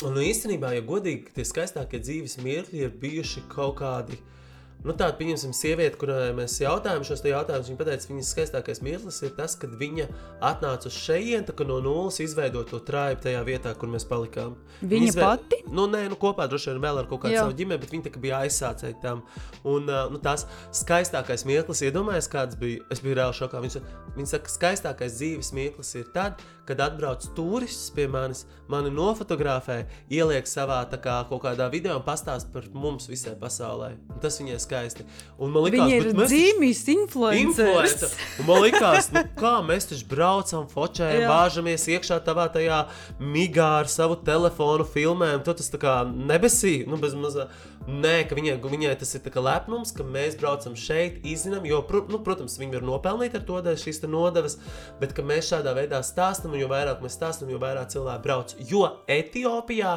Nu, 0.00 0.16
īstenībā, 0.24 0.72
ja 0.78 0.84
godīgi, 0.84 1.34
tie 1.36 1.44
skaistākie 1.46 2.00
dzīves 2.02 2.40
mirkļi 2.42 2.86
ir 2.86 2.94
bijuši 3.00 3.44
kaut 3.52 3.78
kādi 3.82 4.16
uh, 4.16 4.39
Nu, 4.80 4.94
tāda, 4.96 5.12
pieņemsim, 5.18 5.52
sieviete, 5.52 5.98
kurai 6.00 6.30
mēs 6.32 6.54
jautājām 6.62 7.02
šos 7.04 7.20
jautājumus, 7.26 7.68
viņa 7.68 7.84
teica, 7.84 8.06
ka 8.06 8.14
viņas 8.14 8.30
skaistākais 8.32 8.78
mirklis 8.84 9.18
ir 9.26 9.34
tas, 9.36 9.56
kad 9.60 9.74
viņa 9.76 10.06
atnāca 10.48 10.88
uz 10.88 10.96
šejienes, 10.96 11.52
no 11.68 11.76
nulles 11.84 12.16
izveidot 12.24 12.70
to 12.72 12.80
trāju 12.88 13.18
tajā 13.26 13.42
vietā, 13.44 13.74
kur 13.76 13.92
mēs 13.92 14.06
palikām. 14.08 14.54
Viņa, 14.80 14.90
viņa 14.94 15.10
izveid... 15.10 15.26
pati? 15.26 15.58
Nu, 15.68 15.84
nē, 15.90 16.06
nu, 16.08 16.16
kopā 16.20 16.48
droši 16.48 16.72
vien 16.72 16.80
vēl 16.86 17.02
ar 17.02 17.10
kaut 17.10 17.26
kādu 17.26 17.36
Jā. 17.36 17.44
savu 17.44 17.58
ģimeni, 17.58 17.82
bet 17.82 17.92
viņa 17.92 18.14
bija 18.24 18.40
aizsācēja 18.46 18.96
tam. 19.04 19.20
Un 19.68 19.84
nu, 19.84 20.22
tās 20.24 20.46
skaistākais 20.80 21.44
mirklis, 21.48 21.84
iedomājieties, 21.84 22.30
kāds 22.32 22.56
bija. 22.60 22.80
Es 22.90 23.04
biju 23.04 23.18
reāli 23.20 23.36
šokā. 23.36 23.60
Viņa, 23.66 23.84
viņa 24.16 24.32
saka, 24.32 24.48
ka 24.48 24.54
skaistākais 24.56 25.18
dzīves 25.20 25.52
mirklis 25.56 25.92
ir 26.00 26.08
tad, 26.16 26.40
kad 26.68 26.80
atbrauc 26.84 27.24
turists 27.36 27.90
pie 27.94 28.06
manis, 28.10 28.44
mani 28.70 28.92
nofotografē, 28.94 29.82
ieliek 30.12 30.48
savā 30.48 30.82
kā, 30.90 31.16
kaut 31.28 31.42
kādā 31.44 31.68
video 31.72 31.96
un 31.98 32.04
pastāsta 32.06 32.52
par 32.52 32.68
mums 32.74 33.08
visai 33.10 33.34
pasaulē. 33.40 33.92
Un 34.10 34.20
tas 34.22 34.38
viņai 34.40 34.58
skaisti. 34.62 35.06
Un 35.38 35.54
man 35.54 35.66
liekas, 35.66 35.80
Viņa 35.80 35.96
ir 35.96 36.08
mēs... 36.14 36.32
dzīves 36.32 36.82
influenceris. 36.94 38.14
Man 38.46 38.62
liekas, 38.64 39.10
nu, 39.14 39.24
kā 39.38 39.56
mēs 39.66 39.90
taču 39.90 40.06
braucam, 40.10 40.68
fočējam, 40.70 41.26
bāžamies 41.30 41.88
iekšā 41.96 42.20
tavā 42.26 42.46
tajā 42.52 42.84
migā 43.20 43.70
ar 43.82 43.90
savu 43.90 44.18
telefonu, 44.26 44.86
filmējam. 44.86 45.44
Tas 45.50 45.72
tā 45.72 45.80
kā 45.80 46.00
nebesī, 46.06 46.80
nu 46.88 47.00
bez 47.00 47.16
mazā. 47.18 47.50
Nē, 47.90 48.26
ka 48.28 48.36
viņai, 48.36 48.58
viņai 48.60 48.92
tas 49.00 49.14
ir 49.16 49.36
lepnums, 49.40 49.90
ka 49.96 50.04
mēs 50.04 50.36
braucam 50.38 50.74
šeit, 50.76 51.22
izzinām, 51.26 51.64
jo, 51.66 51.80
nu, 52.12 52.20
protams, 52.22 52.58
viņi 52.60 52.76
var 52.76 52.84
nopelnīt 52.86 53.34
ar 53.38 53.44
to 53.48 53.56
šīs 53.80 54.02
nodevas, 54.04 54.58
bet 55.00 55.16
mēs 55.24 55.48
šādā 55.48 55.72
veidā 55.74 56.02
stāstām, 56.04 56.49
un 56.54 56.62
jo 56.62 56.70
vairāk 56.70 57.02
mēs 57.04 57.18
stāstām, 57.18 57.50
jo 57.52 57.60
vairāk 57.62 57.92
cilvēku 57.92 58.24
brauc. 58.24 58.56
Jo 58.70 58.82
Etiopijā 59.10 59.94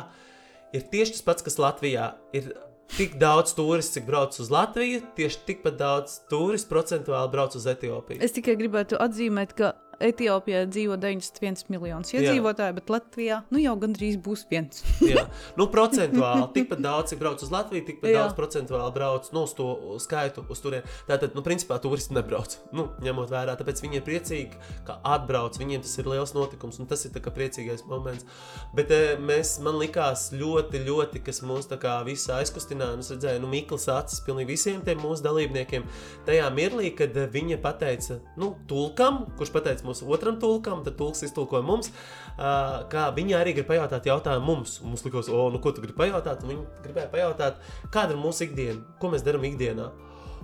ir 0.73 0.85
tieši 0.91 1.17
tas 1.17 1.25
pats, 1.25 1.45
kas 1.45 1.59
Latvijā 1.61 2.13
ir. 2.35 2.53
Tik 2.93 3.15
daudz 3.17 3.55
turistu, 3.57 3.95
cik 3.95 4.03
brauc 4.05 4.35
uz 4.37 4.49
Latviju, 4.53 4.99
tieši 5.17 5.39
tikpat 5.47 5.77
daudz 5.79 6.17
turistu 6.29 6.69
procentuāli 6.69 7.31
brauc 7.31 7.55
uz 7.57 7.63
Etiopiju. 7.71 8.19
Es 8.21 8.35
tikai 8.35 8.53
gribētu 8.59 8.99
atzīmēt, 9.01 9.55
ka 9.57 9.71
Etiopijā 10.03 10.63
dzīvo 10.69 10.97
91 10.99 11.69
miljonus 11.71 12.13
iedzīvotāju, 12.15 12.77
bet 12.79 12.91
Latvijā 12.91 13.41
nu, 13.53 13.61
jau 13.61 13.75
gandrīz 13.79 14.17
būs 14.23 14.45
viens. 14.51 14.83
jā, 15.13 15.25
nu, 15.59 15.67
procentuāli 15.71 16.49
tikpat 16.55 16.83
daudz, 16.83 17.13
cik 17.13 17.21
brauc 17.21 17.43
uz 17.43 17.53
Latviju, 17.53 17.85
tikpat 17.87 18.11
jā. 18.11 18.21
daudz 18.21 18.37
procentuāli 18.37 18.95
brauc 18.95 19.29
nu, 19.35 19.45
uz 19.47 19.55
to 19.57 19.97
skaitu 20.03 20.45
uz 20.51 20.63
turieni. 20.63 20.87
Tātad, 21.07 21.37
nu, 21.37 21.43
principā, 21.45 21.79
turisti 21.83 22.15
nebrauc. 22.17 22.57
Nu, 22.75 22.89
ņemot 23.03 23.31
vērā, 23.31 23.55
tāpēc 23.59 23.83
viņi 23.83 23.99
ir 23.99 24.05
priecīgi, 24.07 24.59
ka 24.87 24.99
atbrauc. 25.15 25.57
Viņiem 25.61 25.83
tas 25.85 25.95
ir 26.01 26.09
liels 26.11 26.35
notikums, 26.35 26.79
un 26.81 26.89
tas 26.89 27.05
ir 27.07 27.13
priecīgais 27.13 27.85
moments. 27.89 28.27
Bet 28.75 28.91
e, 28.93 29.15
mēs, 29.21 29.55
man 29.63 29.77
likās 29.81 30.29
ļoti, 30.35 30.83
ļoti, 30.87 31.23
kas 31.25 31.41
mūs 31.45 31.69
tā 31.71 31.79
kā 31.81 31.95
visu 32.07 32.33
aizkustināja. 32.35 32.99
Es 33.03 33.11
redzēju, 33.13 33.43
nu, 33.43 33.49
Mikls 33.53 33.87
acis 33.91 34.21
pilnīgi 34.25 34.53
visiem 34.53 34.83
tiem 34.85 35.01
mūsu 35.03 35.25
dalībniekiem. 35.25 35.85
Tajā 36.27 36.49
mirklī, 36.55 36.91
kad 36.97 37.15
e, 37.17 37.27
viņa 37.33 37.59
pateica, 37.63 38.19
nu, 38.39 38.53
tulkam, 38.69 39.23
kurš 39.39 39.53
pateica 39.55 39.87
mūsu 39.93 40.09
otram 40.09 40.39
tulkam, 40.41 40.81
tad 40.85 40.97
tulks 40.97 41.23
iztulkoja 41.27 41.63
mums, 41.65 41.91
uh, 42.33 42.83
kā 42.91 43.07
viņi 43.15 43.37
arī 43.37 43.53
grib 43.59 43.69
pajautāt 43.69 44.09
jautājumu 44.09 44.49
mums. 44.49 44.79
Un 44.81 44.93
mums 44.93 45.05
likās, 45.05 45.29
o, 45.29 45.45
nu 45.53 45.61
ko 45.61 45.71
tu 45.71 45.83
gribi 45.85 45.97
pajautāt? 46.01 46.41
Un 46.43 46.55
viņi 46.55 46.65
gribēja 46.87 47.11
pajautāt, 47.13 47.61
kāda 47.93 48.17
ir 48.17 48.21
mūsu 48.23 48.47
ikdiena, 48.47 48.81
ko 48.99 49.13
mēs 49.13 49.25
darām 49.25 49.45
ikdienā. 49.47 49.91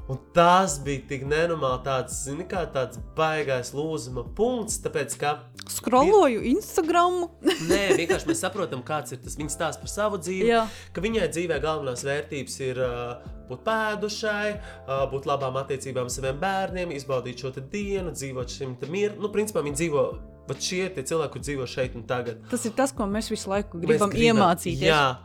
Un 0.10 0.18
tas 0.34 0.80
bija 0.82 1.04
tik 1.12 1.26
nenormāli, 1.30 1.84
tāds, 1.86 2.16
zini, 2.26 2.46
kā 2.50 2.64
tāds 2.74 2.98
baigais 3.18 3.70
lūzuma 3.78 4.24
punkts, 4.38 4.80
tāpēc, 4.82 5.16
ka... 5.22 5.34
Skroloju 5.70 6.40
bija... 6.42 6.54
Instagram. 6.56 7.20
Nē, 7.70 7.82
vienkārši 8.00 8.32
mēs 8.32 8.42
saprotam, 8.42 8.82
kāds 8.86 9.14
ir 9.14 9.22
tas 9.22 9.38
viņa 9.38 9.54
stāsts 9.54 9.82
par 9.84 9.92
savu 9.92 10.18
dzīvi, 10.18 10.50
Jā. 10.50 10.64
ka 10.96 11.04
viņai 11.06 11.30
dzīvē 11.36 11.60
galvenās 11.62 12.02
vērtības 12.08 12.58
ir 12.66 12.82
uh, 12.82 13.30
būt 13.52 13.62
pēdušai, 13.68 14.48
uh, 14.58 15.06
būt 15.14 15.30
labām 15.30 15.62
attiecībām 15.62 16.10
ar 16.10 16.16
saviem 16.18 16.42
bērniem, 16.42 16.96
izbaudīt 16.98 17.46
šo 17.46 17.54
dienu, 17.60 18.10
dzīvot 18.10 18.58
šim 18.58 18.76
mieru. 18.90 19.22
Nu, 19.22 19.30
principā 19.36 19.62
viņi 19.66 19.82
dzīvo 19.84 20.10
Bet 20.50 20.66
šie 20.66 20.88
cilvēki, 20.90 21.44
dzīvo 21.46 21.66
šeit 21.70 21.94
un 21.94 22.08
tagad. 22.10 22.40
Tas 22.50 22.64
ir 22.66 22.74
tas, 22.74 22.90
ko 22.96 23.06
mēs 23.06 23.28
visu 23.30 23.52
laiku 23.52 23.78
gribam, 23.78 24.10
gribam 24.10 24.42
iemācīties. 24.42 24.82
Jā, 24.82 25.20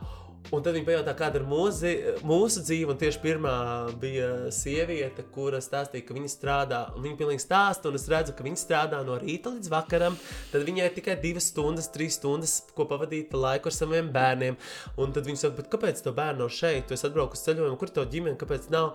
Un 0.53 0.61
tad 0.61 0.75
viņi 0.75 0.85
pajautā, 0.85 1.13
kāda 1.17 1.39
ir 1.39 1.45
mūzi, 1.49 1.91
mūsu 2.27 2.61
dzīve. 2.65 2.93
Un 2.93 2.99
tieši 3.01 3.21
pirmā 3.23 3.53
bija 4.01 4.51
sieviete, 4.53 5.25
kura 5.33 5.61
stāstīja, 5.63 6.05
ka 6.05 6.17
viņa 6.17 6.31
strādā. 6.31 6.81
Viņa 7.01 7.19
pilnīgi 7.19 7.43
stāsta, 7.43 7.89
un 7.89 7.97
es 7.97 8.05
redzu, 8.11 8.35
ka 8.37 8.45
viņa 8.45 8.61
strādā 8.61 9.01
no 9.07 9.17
rīta 9.21 9.53
līdz 9.55 9.71
vakaram. 9.73 10.17
Tad 10.51 10.67
viņai 10.67 10.91
tikai 10.97 11.17
divas 11.23 11.49
stundas, 11.51 11.89
trīs 11.93 12.19
stundas, 12.19 12.59
ko 12.77 12.85
pavadīt 12.89 13.31
pa 13.31 13.41
laiku 13.41 13.71
ar 13.71 13.77
saviem 13.77 14.11
bērniem. 14.13 14.59
Un 15.01 15.15
tad 15.15 15.25
viņa 15.29 15.45
saka, 15.47 15.67
kāpēc 15.75 16.03
tā 16.05 16.13
bērna 16.15 16.43
nav 16.43 16.53
šeit? 16.53 16.85
Tu 16.85 16.97
esi 16.97 17.09
atbraucis 17.09 17.41
uz 17.41 17.49
ceļojumu, 17.49 17.81
kur 17.81 17.93
tev 17.95 18.09
ģimene, 18.13 18.37
kāpēc 18.41 18.69
nav? 18.73 18.93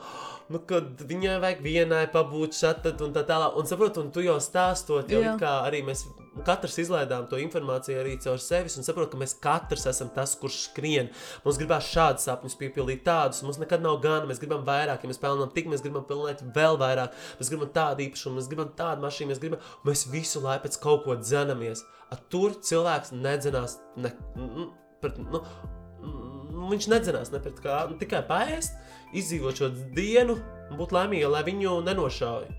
Nu, 0.51 0.63
kad 0.67 1.03
viņai 1.07 1.39
vajag 1.43 1.67
vienai 1.67 2.07
pabūt 2.15 2.59
šeit, 2.59 2.87
un 3.03 3.15
tā 3.17 3.27
tālāk. 3.27 3.59
Un 3.59 3.71
saprotu, 3.71 4.05
un 4.05 4.15
tu 4.15 4.23
jau 4.25 4.39
stāstot, 4.43 5.11
jau 5.11 5.37
kā 5.41 5.61
arī 5.67 5.83
mēs 5.87 6.07
katrs 6.47 6.79
izlaidām 6.83 7.27
to 7.31 7.39
informāciju 7.43 8.01
arī 8.01 8.15
caur 8.23 8.39
sevis 8.43 8.77
un 8.79 8.87
saprotam, 8.87 9.19
ka 9.19 9.23
mēs 9.25 9.35
katrs 9.43 9.87
esam 9.91 10.11
tas, 10.15 10.37
kurš 10.39 10.61
skrien. 10.69 11.11
Mums 11.45 11.59
gribās 11.61 11.89
šādus 11.89 12.27
sapņus 12.29 12.57
piepildīt, 12.61 13.03
tādus. 13.07 13.43
Mums 13.47 13.61
nekad 13.63 13.83
nav 13.85 14.01
gana. 14.05 14.29
Mēs 14.29 14.43
gribam 14.43 14.65
vairāk, 14.67 15.05
ja 15.05 15.11
mēs 15.11 15.21
pelnām 15.23 15.53
tik, 15.55 15.71
mēs 15.73 15.85
gribam 15.85 16.05
pelnīt 16.09 16.45
vēl 16.57 16.79
vairāk. 16.81 17.17
Mēs 17.41 17.53
gribam 17.53 17.73
tādu 17.75 18.07
īpašumu, 18.07 18.39
mēs 18.39 18.51
gribam 18.51 18.71
tādu 18.79 19.05
mašīnu, 19.07 19.33
mēs 19.33 19.43
gribam. 19.43 19.67
Mēs 19.89 20.07
visu 20.13 20.45
laiku 20.45 20.67
pēc 20.67 20.81
kaut 20.85 21.05
ko 21.07 21.19
dzenamies. 21.21 21.85
A, 22.11 22.19
tur 22.33 22.57
cilvēks 22.67 23.15
nedzenās. 23.17 23.79
Ne, 24.01 24.13
pret, 25.01 25.21
nu, 25.33 25.43
viņš 26.71 26.89
nedzenās 26.93 27.33
ne 27.35 27.43
pret 27.43 27.61
kā, 27.65 27.83
nu, 27.91 27.99
tikai 28.01 28.23
paēst, 28.29 28.77
izdzīvot 29.17 29.63
šo 29.63 29.71
dienu 29.97 30.37
un 30.71 30.81
būt 30.81 30.95
laimīgam, 30.97 31.33
lai 31.35 31.47
viņu 31.47 31.81
nenošauj. 31.87 32.51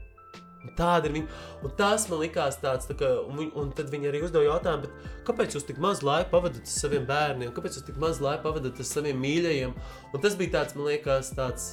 Tāda 0.77 1.09
ir 1.09 1.15
viņa. 1.15 1.39
Un 1.65 1.73
tas 1.77 2.05
man 2.09 2.21
likās 2.21 2.59
tāds, 2.61 2.87
tā 2.89 2.95
kā, 2.99 3.09
un, 3.25 3.47
un 3.57 3.71
tad 3.75 3.89
viņi 3.91 4.11
arī 4.11 4.21
uzdeva 4.27 4.45
jautājumu, 4.45 4.91
kāpēc 5.27 5.57
jūs 5.57 5.65
tik 5.67 5.81
maz 5.81 6.03
laika 6.05 6.29
pavadat 6.33 6.61
ar 6.61 6.73
saviem 6.73 7.07
bērniem, 7.09 7.53
kāpēc 7.55 7.79
jūs 7.79 7.87
tik 7.87 7.97
maz 8.01 8.21
laika 8.21 8.45
pavadat 8.45 8.77
ar 8.77 8.87
saviem 8.87 9.17
mīļajiem. 9.21 9.73
Un 10.11 10.23
tas 10.23 10.37
bija 10.37 10.59
tāds, 10.59 10.77
man 10.77 10.91
liekas, 10.91 11.33
tāds. 11.37 11.67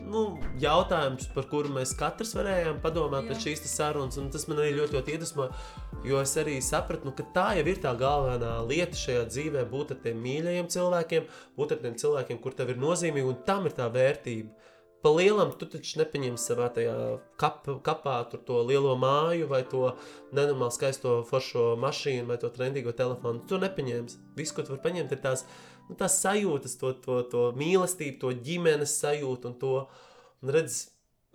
Nu, 0.00 0.38
jautājums, 0.60 1.26
par 1.34 1.46
kuru 1.50 1.72
mēs 1.74 1.92
katrs 1.98 2.32
varējām 2.36 2.78
padomāt 2.82 3.26
Jā. 3.26 3.32
pēc 3.32 3.46
šīs 3.46 3.64
sarunas, 3.68 4.16
un 4.20 4.30
tas 4.32 4.46
man 4.48 4.62
arī 4.62 4.72
ļoti, 4.78 4.96
ļoti 4.96 5.14
iedvesmoja. 5.16 5.64
Jo 6.06 6.22
es 6.22 6.32
arī 6.40 6.56
sapratu, 6.64 7.08
nu, 7.08 7.12
ka 7.16 7.26
tā 7.34 7.46
jau 7.58 7.66
ir 7.68 7.80
tā 7.82 7.92
galvenā 7.98 8.54
lieta 8.68 8.96
šajā 8.96 9.26
dzīvē, 9.28 9.66
būt 9.70 9.92
ar 9.94 10.00
tiem 10.04 10.22
mīļajiem 10.24 10.70
cilvēkiem, 10.72 11.28
būt 11.58 11.76
ar 11.76 11.82
tiem 11.84 11.98
cilvēkiem, 12.00 12.40
kur 12.40 12.56
tev 12.56 12.72
ir 12.72 12.80
nozīmīgi, 12.80 13.28
un 13.28 13.42
tam 13.46 13.68
ir 13.68 13.76
tā 13.76 13.90
vērtība. 13.92 14.59
Pa 15.00 15.08
lielam 15.14 15.54
tu 15.56 15.64
taču 15.70 15.96
nepaņemsi 16.02 16.50
savā 16.50 16.66
tajā 16.76 16.94
kap, 17.40 17.64
kapā 17.86 18.18
to 18.34 18.58
lielo 18.68 18.92
māju, 19.00 19.46
vai 19.48 19.62
to 19.64 19.94
nenormāli 20.36 20.76
skaisto 20.76 21.14
foršo 21.28 21.70
mašīnu, 21.80 22.26
vai 22.28 22.36
to 22.42 22.50
trendīgo 22.52 22.92
telefonu. 22.96 23.40
Tu 23.48 23.56
nepaņemsi. 23.62 24.18
Viss, 24.36 24.52
ko 24.52 24.64
tu 24.64 24.74
vari 24.74 24.84
paņemt, 24.84 25.14
ir 25.16 25.22
tās, 25.24 25.46
nu, 25.88 25.96
tās 25.96 26.18
sajūtas, 26.20 26.76
to, 26.82 26.92
to, 27.06 27.20
to 27.32 27.44
mīlestību, 27.56 28.18
to 28.20 28.34
ģimenes 28.44 28.98
sajūtu 29.00 29.48
un 29.52 29.56
to. 29.62 29.72
Un 30.44 30.52
redz, 30.56 30.82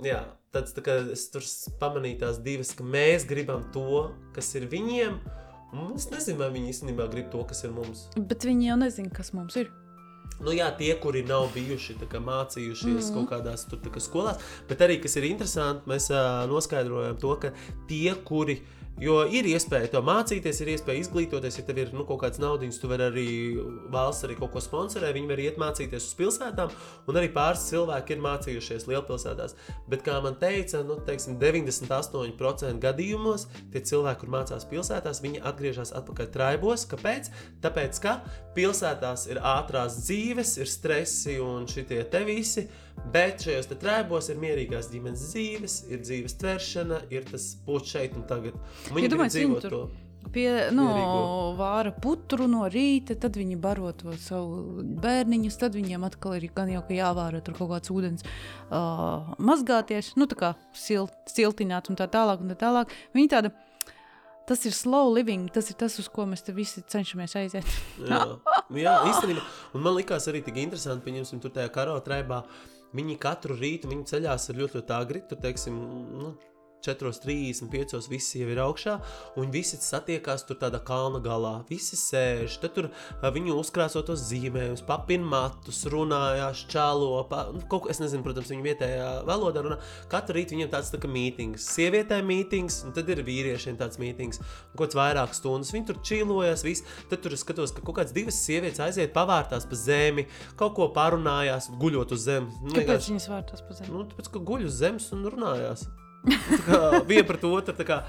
jā, 0.06 0.22
tāds, 0.54 0.76
tā 0.78 1.00
es 1.16 1.26
tur 1.34 1.46
pamanīju 1.82 2.22
tās 2.22 2.38
divas, 2.46 2.74
ka 2.78 2.86
mēs 2.86 3.26
gribam 3.30 3.66
to, 3.74 4.12
kas 4.38 4.54
ir 4.60 4.70
viņiem. 4.70 5.18
Es 5.96 6.06
nezinu, 6.14 6.38
vai 6.40 6.52
viņi 6.54 6.70
īstenībā 6.72 7.10
grib 7.12 7.34
to, 7.34 7.42
kas 7.50 7.66
ir 7.66 7.74
mums. 7.76 8.06
Bet 8.16 8.46
viņi 8.46 8.70
jau 8.70 8.78
nezina, 8.86 9.12
kas 9.12 9.34
mums 9.36 9.58
ir. 9.60 9.74
Nu, 10.44 10.52
jā, 10.52 10.68
tie, 10.78 10.92
kuri 11.00 11.24
nav 11.24 11.48
bijuši 11.54 11.96
kā, 12.12 12.20
mācījušies 12.20 12.86
mm 12.86 13.00
-hmm. 13.00 13.14
kaut 13.14 13.30
kādās 13.30 13.68
tur, 13.70 13.80
kā, 13.80 14.00
skolās, 14.00 14.42
bet 14.68 14.82
arī, 14.82 15.02
kas 15.02 15.16
ir 15.16 15.24
interesanti, 15.24 15.90
mēs 15.90 16.10
uh, 16.12 16.50
noskaidrojam 16.50 17.18
to, 17.18 17.36
ka 17.40 17.52
tie, 17.88 18.16
kuri 18.24 18.60
uh, 18.60 18.85
Jo 18.96 19.26
ir 19.28 19.44
iespēja 19.50 19.90
to 19.92 20.00
mācīties, 20.08 20.62
ir 20.64 20.70
iespēja 20.72 21.02
izglītoties. 21.04 21.58
Ja 21.60 21.66
tev 21.68 21.82
ir 21.82 21.90
nu, 21.92 22.06
kaut 22.08 22.22
kāds 22.22 22.40
naudas, 22.40 22.78
tu 22.80 22.88
vari 22.88 23.04
arī 23.10 23.26
valsts 23.92 24.24
arī 24.24 24.38
kaut 24.40 24.54
ko 24.54 24.62
sponsorēt. 24.64 25.12
Viņi 25.18 25.28
var 25.34 25.42
iet 25.44 25.58
mācīties 25.60 26.06
uz 26.08 26.14
pilsētām, 26.16 26.72
un 27.12 27.20
arī 27.20 27.28
pāris 27.36 27.66
cilvēki 27.68 28.16
ir 28.16 28.24
mācījušies 28.24 28.88
lielpilsētās. 28.88 29.58
Bet, 29.92 30.06
kā 30.06 30.22
man 30.24 30.40
teica, 30.40 30.80
nu, 30.88 30.96
teiksim, 31.04 31.36
98% 31.42 32.80
gadījumos 32.88 33.50
tie 33.74 33.84
cilvēki, 33.84 34.22
kur 34.24 34.34
mācās 34.38 34.68
pilsētās, 34.72 35.20
viņi 35.28 35.44
atgriežas 35.52 35.92
atpakaļ 36.00 36.32
traibos. 36.32 36.88
Kāpēc? 36.96 37.34
Tāpēc, 37.68 38.00
ka 38.00 38.22
pilsētās 38.56 39.28
ir 39.28 39.44
ātrās 39.44 40.00
dzīves, 40.06 40.56
ir 40.64 40.72
stresi 40.72 41.36
un 41.44 41.68
šitie 41.68 42.00
te 42.08 42.24
visi. 42.24 42.70
Bet 43.14 43.44
šajos 43.46 43.68
trēbos 43.70 44.32
ir 44.32 44.40
mierīgās 44.42 44.90
ģimenes 44.92 45.28
dzīves, 45.30 45.76
ir 45.92 46.02
dzīves 46.02 46.38
tveršana, 46.42 47.04
ir 47.14 47.28
tas 47.28 47.52
būt 47.68 47.92
šeit 47.92 48.16
un 48.18 48.26
tagad. 48.28 48.58
Un 48.90 48.98
viņi 48.98 49.08
ja 49.08 49.12
domāju, 49.14 49.34
dzīvo 49.36 49.62
to. 49.64 49.84
Pie 50.34 50.50
no, 50.74 50.86
vāra 51.56 51.92
putru 52.02 52.48
no 52.50 52.66
rīta, 52.72 53.14
tad 53.20 53.38
viņi 53.38 53.60
baro 53.62 53.92
to 53.96 54.16
savu 54.20 54.82
bērniņu, 55.04 55.52
tad 55.62 55.78
viņiem 55.78 56.08
atkal 56.08 56.40
ir 56.40 56.50
gan 56.56 56.72
jau 56.74 56.82
jāvāra 56.92 57.44
tur 57.46 57.56
kaut 57.60 57.70
kāds 57.76 57.94
ūdens, 57.94 58.26
uh, 58.26 59.36
mazgāties, 59.38 60.16
nu 60.20 60.28
tā 60.32 60.40
kā 60.40 60.52
silt, 60.76 61.14
siltināt 61.32 61.92
un 61.92 62.00
tā 62.00 62.10
tālāk 62.12 62.42
un 62.42 62.52
tā 62.52 62.58
tālāk. 62.66 62.92
Viņi 63.16 63.32
tāda, 63.32 63.54
tas 64.50 64.66
ir 64.66 64.76
slow 64.76 65.14
living, 65.14 65.46
tas 65.54 65.70
ir 65.70 65.78
tas, 65.80 66.00
uz 66.02 66.10
ko 66.12 66.26
mēs 66.28 66.44
visi 66.58 66.82
cenšamies 66.82 67.38
aiziet. 67.40 67.76
jā, 68.02 68.24
jā, 68.82 69.00
īstenībā, 69.14 69.46
un 69.78 69.86
man 69.86 70.00
likās 70.02 70.26
arī 70.32 70.42
tik 70.44 70.58
interesanti, 70.66 71.06
pieņemsim 71.06 71.44
tur 71.44 71.54
tajā 71.54 71.70
karo 71.78 72.00
traibā, 72.04 72.42
uh, 72.42 72.75
Viņi 72.96 73.18
katru 73.22 73.58
rītu 73.60 73.90
viņi 73.92 74.06
ceļās 74.12 74.50
ļoti, 74.56 74.80
ļoti 74.80 74.96
agri. 74.96 75.24
Tur, 75.30 75.40
teiksim, 75.44 75.80
nu, 76.22 76.32
4.35. 76.86 78.00
visi 78.12 78.42
jau 78.42 78.50
ir 78.54 78.62
augšā, 78.64 78.96
un 79.40 79.52
visi 79.54 79.80
satiekās 79.82 80.46
tur 80.48 80.60
tādā 80.62 80.82
kalna 80.86 81.22
galā. 81.24 81.56
Visi 81.70 81.98
sēž, 82.00 82.60
tad 82.62 82.76
tur 82.78 82.90
viņi 83.24 83.54
uzkrāso 83.56 84.04
tos 84.06 84.24
zīmējumus, 84.30 84.86
papina 84.88 85.26
matus, 85.32 85.84
runājās, 85.92 86.66
čālo. 86.72 87.24
Pa, 87.30 87.48
nu, 87.56 87.64
kaut, 87.72 87.90
es 87.92 88.02
nezinu, 88.04 88.26
protams, 88.26 88.52
viņu 88.54 88.66
vietējā 88.66 89.10
valodā 89.28 89.64
runā. 89.66 89.80
Katru 90.12 90.38
rītu 90.40 90.58
viņiem 90.58 90.72
tāds 90.74 90.92
tā 90.94 91.02
kā 91.02 91.10
mītings. 91.12 91.66
Sievietēm 91.76 92.30
mītings, 92.30 92.82
un 92.86 92.96
tad 92.96 93.10
ir 93.12 93.24
vīriešiem 93.26 93.80
tāds 93.82 94.00
mītings. 94.02 94.42
Un 94.42 94.76
kaut 94.76 94.86
kāds 94.86 95.00
vairākas 95.00 95.42
stundas 95.42 95.74
viņi 95.76 95.90
tur 95.90 96.02
čīlojas, 96.06 96.66
viss. 96.68 96.86
Tad 97.12 97.24
tur 97.26 97.38
skatos, 97.40 97.74
ka 97.76 97.84
kaut 97.86 98.00
kādas 98.00 98.16
divas 98.16 98.40
sievietes 98.46 98.84
aiziet 98.84 99.14
pavārtās 99.16 99.68
pa 99.70 99.80
zemi, 99.80 100.28
kaut 100.60 100.76
ko 100.78 100.90
parunājās, 100.96 101.72
guļot 101.82 102.16
uz 102.16 102.26
zemes. 102.30 102.58
Nu, 102.64 102.76
Kāpēc 102.78 103.12
viņas 103.12 103.30
vārtās 103.32 103.66
pa 103.66 103.78
zemi? 103.78 103.94
Nu, 103.96 104.08
tāpēc, 104.12 104.32
ka 104.34 104.44
guļ 104.52 104.68
uz 104.70 104.82
zemes 104.82 105.12
un 105.16 105.26
runājās. 105.34 105.88
Viena 107.10 107.26
pret 107.28 107.46
otru, 107.48 107.86
kā 107.88 108.00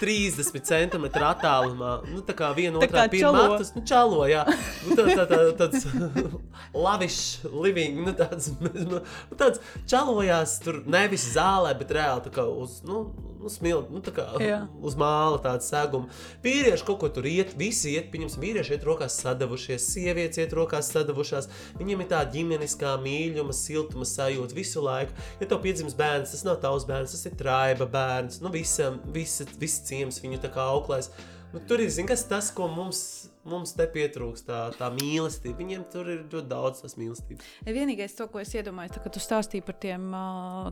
30 0.00 0.60
centimetru 0.64 1.26
attālumā. 1.28 1.92
Nu, 2.08 2.22
tā 2.26 2.34
kā 2.36 2.50
viena 2.56 2.80
otrā 2.80 3.06
pirmā 3.12 3.46
matus, 3.52 3.72
nu, 3.76 3.84
čalo, 3.86 4.22
jā. 4.30 4.46
Nu, 4.86 4.96
tā, 4.98 5.06
tā, 5.12 5.26
tā, 5.28 5.40
tāds 5.60 5.86
lavišs 6.86 7.50
living, 7.52 8.00
nu, 8.06 8.14
tāds, 8.16 8.52
nu, 8.92 9.02
tāds 9.40 9.62
čalojās 9.90 10.58
tur 10.64 10.82
nevis 10.90 11.26
zālē, 11.34 11.74
bet 11.78 11.92
reāli 11.96 12.26
tā 12.28 12.34
kā 12.40 12.46
uz, 12.48 12.80
nu, 12.86 13.08
nu, 13.40 13.50
smilti, 13.52 13.92
nu, 13.94 14.02
kā, 14.14 14.26
Jā. 14.42 14.60
uz 14.84 14.96
māla 15.00 15.40
tāda 15.42 15.64
seguma. 15.64 16.10
Vīrieši 16.44 16.86
kaut 16.86 17.00
ko 17.02 17.10
tur 17.14 17.28
iet, 17.30 17.54
visi 17.58 17.94
iet, 17.94 18.10
pieņemsim, 18.12 18.42
vīrieši 18.44 18.76
iet 18.76 18.86
rokās 18.86 19.16
sadavušies, 19.22 19.88
sievietes 19.94 20.42
iet 20.42 20.54
rokās 20.56 20.92
sadavušās. 20.94 21.50
Viņiem 21.80 22.04
ir 22.04 22.10
tā 22.12 22.20
ģimeniskā 22.34 22.94
mīļuma, 23.04 23.56
siltuma 23.56 24.08
sajūta 24.08 24.56
visu 24.56 24.84
laiku. 24.84 25.16
Ja 25.40 25.50
tev 25.50 25.62
piedzimst 25.64 25.98
bērns, 25.98 26.34
tas 26.34 26.46
nav 26.46 26.60
tavs 26.62 26.86
bērns, 26.88 27.16
tas 27.16 27.26
ir 27.30 27.36
traiba 27.40 27.88
bērns, 27.90 28.40
nu 28.44 28.52
visam, 28.54 29.00
visi, 29.14 29.48
visi 29.60 29.84
ciems 29.88 30.20
viņu 30.22 30.42
tā 30.44 30.52
kā 30.52 30.68
auklēs. 30.76 31.12
Nu, 31.54 31.62
tur 31.66 31.82
ir, 31.82 31.90
zin, 31.90 32.06
kas 32.06 32.28
tas, 32.30 32.52
ko 32.54 32.68
mums 32.70 33.29
mums 33.48 33.72
te 33.76 33.86
pietrūkst 33.90 34.48
tā, 34.48 34.60
tā 34.76 34.90
mīlestība. 34.94 35.58
Viņiem 35.60 35.84
tur 35.92 36.08
ir 36.12 36.24
ļoti 36.26 36.48
daudz 36.50 36.82
tās 36.84 36.96
mīlestības. 37.00 37.52
Vienīgais, 37.66 38.16
to, 38.18 38.26
ko 38.32 38.42
es 38.42 38.52
iedomājos, 38.56 39.00
kad 39.00 39.14
tu 39.14 39.22
stāstīji 39.22 39.64
par 39.66 39.78
tiem, 39.82 40.10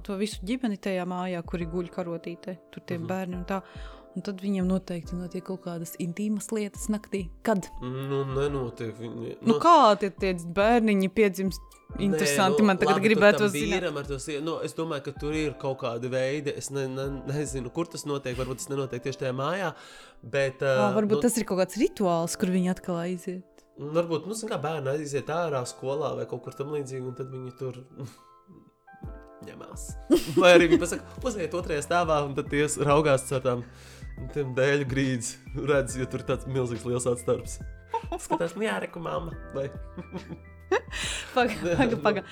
to 0.07 0.19
visu 0.21 0.43
ģimeni 0.49 0.81
tajā 0.89 1.07
mājā, 1.09 1.45
kuri 1.49 1.69
guļ 1.71 1.93
karotītē, 1.95 2.59
tur 2.73 2.85
tie 2.85 2.99
mm 2.99 3.03
-hmm. 3.03 3.09
bērni 3.09 3.41
un 3.41 3.47
tā. 3.49 3.63
Un 4.17 4.23
tad 4.25 4.41
viņam 4.43 4.67
noteikti 4.67 5.15
notiek 5.15 5.45
kaut 5.45 5.61
kādas 5.63 5.93
intīmas 6.03 6.49
lietas 6.51 6.89
naktī. 6.89 7.29
Kad? 7.43 7.69
Nu, 7.83 8.25
nenotiek. 8.25 8.97
Viņi, 8.99 9.37
nu, 9.41 9.53
nu, 9.53 9.59
kā 9.63 9.95
tie, 10.01 10.11
tie 10.11 10.33
bērniņi 10.35 11.09
piedzimst 11.09 11.61
Interesanti, 11.97 12.61
Nē, 12.61 12.63
nu, 12.63 12.67
man 12.69 12.79
tagad 12.79 12.99
labi, 12.99 13.09
gribētu 13.09 13.47
uzzināt. 13.47 14.09
To, 14.11 14.19
nu, 14.45 14.59
es 14.67 14.75
domāju, 14.77 15.07
ka 15.07 15.13
tur 15.17 15.33
ir 15.35 15.55
kaut 15.59 15.79
kāda 15.81 16.11
veida, 16.13 16.53
es 16.61 16.69
ne, 16.71 16.85
ne, 16.93 17.07
nezinu, 17.31 17.73
kur 17.73 17.89
tas 17.89 18.05
notiek, 18.07 18.37
varbūt 18.37 18.61
tas 18.61 18.69
nenotiek 18.69 19.07
tieši 19.07 19.23
tajā 19.23 19.33
mājā, 19.35 19.71
bet... 20.23 20.63
Uh, 20.65 20.89
varbūt 20.97 21.21
nu, 21.21 21.25
tas 21.27 21.37
ir 21.39 21.47
kaut 21.49 21.63
kāds 21.63 21.79
rituāls, 21.81 22.37
kur 22.41 22.53
viņi 22.55 22.73
atkal 22.75 23.01
aiziet. 23.03 23.45
Varbūt, 23.79 24.27
nu, 24.27 24.35
kā 24.51 24.59
bērni 24.59 24.97
aiziet 24.97 25.29
ārā 25.31 25.63
skolā 25.71 26.15
vai 26.19 26.27
kaut 26.31 26.43
kur 26.47 26.57
tam 26.59 26.73
līdzīgi, 26.75 27.05
un 27.07 27.15
tad 27.19 27.31
viņi 27.31 27.55
tur 27.61 27.79
ņemās. 29.47 29.85
Vai 30.41 30.57
arī 30.57 30.73
viņi 30.73 30.83
pasaka, 30.83 31.19
uziet 31.23 31.55
otrajā 31.55 31.85
stāvā, 31.87 32.19
un 32.27 32.35
tad 32.35 32.51
ties 32.51 32.79
raugās 32.83 33.29
ar 33.37 33.45
tām 33.45 33.65
tiem 34.35 34.51
dēļu 34.57 34.87
grīdas, 34.91 35.37
redz, 35.71 35.95
ja 36.01 36.09
tur 36.11 36.25
tāds 36.27 36.49
milzīgs 36.51 36.87
liels 36.89 37.07
atstarps. 37.07 37.61
Skatās, 38.25 38.57
nu 38.59 38.67
jā, 38.67 38.79
reku 38.83 39.03
mamma, 39.03 39.37
vai... 39.55 39.69
Pagaidām, 41.33 41.79
paga, 41.79 41.97
paga. 42.03 42.23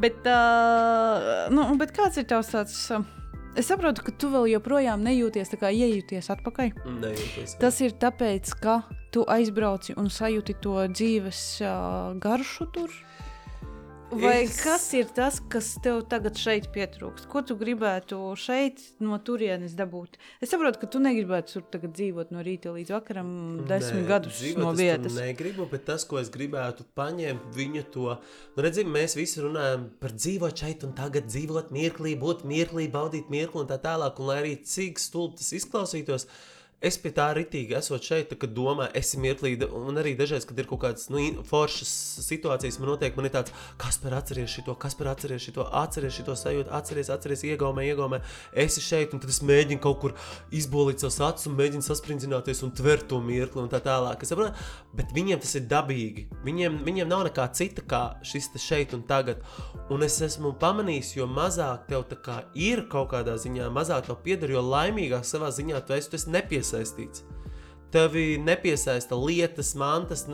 bet, 0.00 0.22
uh, 0.30 1.50
nu, 1.52 1.66
bet 1.80 1.92
kāds 1.96 2.20
ir 2.20 2.28
tavs 2.30 2.52
tāds? 2.54 2.78
Uh, 2.94 3.23
Es 3.54 3.68
saprotu, 3.70 4.02
ka 4.02 4.10
tu 4.18 4.32
vēl 4.32 4.48
joprojām 4.56 5.04
nejūties 5.06 5.52
tā 5.52 5.58
kā 5.60 5.70
iejūties 5.70 6.26
atpakaļ. 6.34 6.72
Nejūties. 6.98 7.54
Jā. 7.54 7.60
Tas 7.62 7.78
ir 7.86 7.94
tāpēc, 8.02 8.50
ka 8.58 8.80
tu 9.14 9.22
aizbrauci 9.30 9.94
un 10.00 10.10
sajūti 10.10 10.56
to 10.64 10.80
dzīves 10.90 11.42
uh, 11.62 12.16
garšu 12.18 12.66
tur? 12.74 12.96
Vai 14.20 14.44
es... 14.44 14.56
kas 14.62 14.84
ir 14.96 15.08
tas, 15.14 15.40
kas 15.50 15.72
tev 15.82 16.02
tagad 16.10 16.38
šeit 16.38 16.68
pietrūkst? 16.74 17.26
Ko 17.30 17.42
tu 17.46 17.56
gribētu 17.58 18.18
šeit 18.38 18.82
no 19.02 19.18
turienes 19.24 19.74
dabūt? 19.78 20.18
Es 20.44 20.52
saprotu, 20.52 20.80
ka 20.82 20.88
tu 20.90 21.02
negribētu 21.02 21.56
tur 21.56 21.66
tagad 21.74 21.94
dzīvot 21.96 22.32
no 22.34 22.44
rīta 22.46 22.72
līdz 22.74 22.94
vakaram, 22.94 23.28
desmit 23.68 24.04
Nē, 24.04 24.08
gadus 24.10 24.40
no 24.60 24.72
vietas. 24.76 25.12
Es 25.12 25.20
negribu, 25.20 25.68
bet 25.70 25.86
tas, 25.90 26.06
ko 26.08 26.20
es 26.22 26.32
gribētu 26.34 26.86
paņemt, 26.98 27.50
viņa 27.58 27.86
to, 27.94 28.16
nu 28.56 28.66
redzim, 28.66 28.90
mēs 28.94 29.18
visi 29.18 29.44
runājam 29.44 29.88
par 30.02 30.16
dzīvot 30.16 30.64
šeit 30.64 30.86
un 30.86 30.96
tagad 30.98 31.30
dzīvot 31.30 31.72
mirklī, 31.74 32.16
būt 32.20 32.46
mirklī, 32.48 32.88
baudīt 32.92 33.32
mirkli 33.34 33.64
un 33.64 33.70
tā 33.70 33.80
tālāk, 33.82 34.20
un 34.20 34.30
lai 34.30 34.42
arī 34.44 34.58
cik 34.64 35.02
stulbi 35.02 35.40
tas 35.40 35.54
izklausītos, 35.58 36.28
uh, 36.28 36.63
Es 36.84 36.98
pie 37.00 37.08
tā 37.16 37.30
ritīgi 37.36 37.72
esot 37.78 38.04
šeit, 38.04 38.32
kad 38.36 38.52
domāju, 38.52 38.92
esi 38.98 39.16
mirklīga. 39.22 39.70
Un 39.72 39.96
arī 40.00 40.12
dažreiz, 40.18 40.44
kad 40.44 40.58
ir 40.60 40.66
kaut 40.68 40.82
kādas 40.82 41.08
nu, 41.08 41.22
foršas 41.48 41.92
situācijas, 42.26 42.76
man 42.82 42.90
notiek, 42.92 43.14
man 43.16 43.28
ir 43.28 43.32
tāds, 43.32 43.54
kas 43.80 43.96
par 44.02 44.18
atceries 44.18 44.52
šo, 44.52 44.74
kas 44.80 44.96
par 44.98 45.08
atceries 45.14 45.46
šo, 45.46 45.64
atceries 45.80 46.18
šo 46.18 46.36
sajūtu, 46.36 46.68
atceries, 46.76 47.08
atceries, 47.14 47.44
iegaumē, 47.48 47.86
iegaumē. 47.88 48.20
Esi 48.64 48.84
šeit, 48.84 49.14
un 49.16 49.22
tad 49.22 49.32
es 49.32 49.40
mēģinu 49.46 49.80
kaut 49.84 50.02
kur 50.02 50.16
izbolīt 50.52 51.00
savus 51.00 51.22
acis 51.24 51.48
un 51.48 51.56
mēģinu 51.56 51.86
sasprindzināt 51.86 52.52
un 52.54 52.74
tvert 52.76 53.08
to 53.08 53.22
mirkli 53.24 53.64
un 53.64 53.72
tā 53.72 53.80
tālāk. 53.84 54.20
Es 54.20 54.32
saprotu, 54.34 54.52
bet 54.96 55.16
viņiem 55.16 55.40
tas 55.40 55.56
ir 55.56 55.64
dabīgi. 55.70 56.26
Viņiem, 56.44 56.82
viņiem 56.84 57.08
nav 57.08 57.24
nekā 57.30 57.48
cita 57.56 57.86
kā 57.88 58.02
šis 58.26 58.50
šeit 58.60 58.92
un 58.96 59.06
tagad. 59.08 59.40
Un 59.92 60.04
es 60.04 60.20
esmu 60.24 60.52
pamanījis, 60.60 61.16
jo 61.16 61.28
mazāk 61.28 61.88
tev 61.88 62.04
ir 62.54 62.84
kaut 62.92 63.10
kādā 63.12 63.34
ziņā, 63.40 63.72
mazāk 63.72 64.06
tev 64.06 64.20
pieder, 64.24 64.52
jo 64.52 64.62
laimīgāk 64.64 65.24
savā 65.28 65.50
ziņā 65.52 65.80
tu 65.84 65.96
esi, 65.96 66.10
tu 66.12 66.20
esi 66.20 66.32
nepiesaistīts 66.32 66.73
nepiesaistīts. 66.74 67.24
Tevi 67.94 68.38
nepiesaista 68.42 69.14
lietas, 69.14 69.74
mantas, 69.78 70.26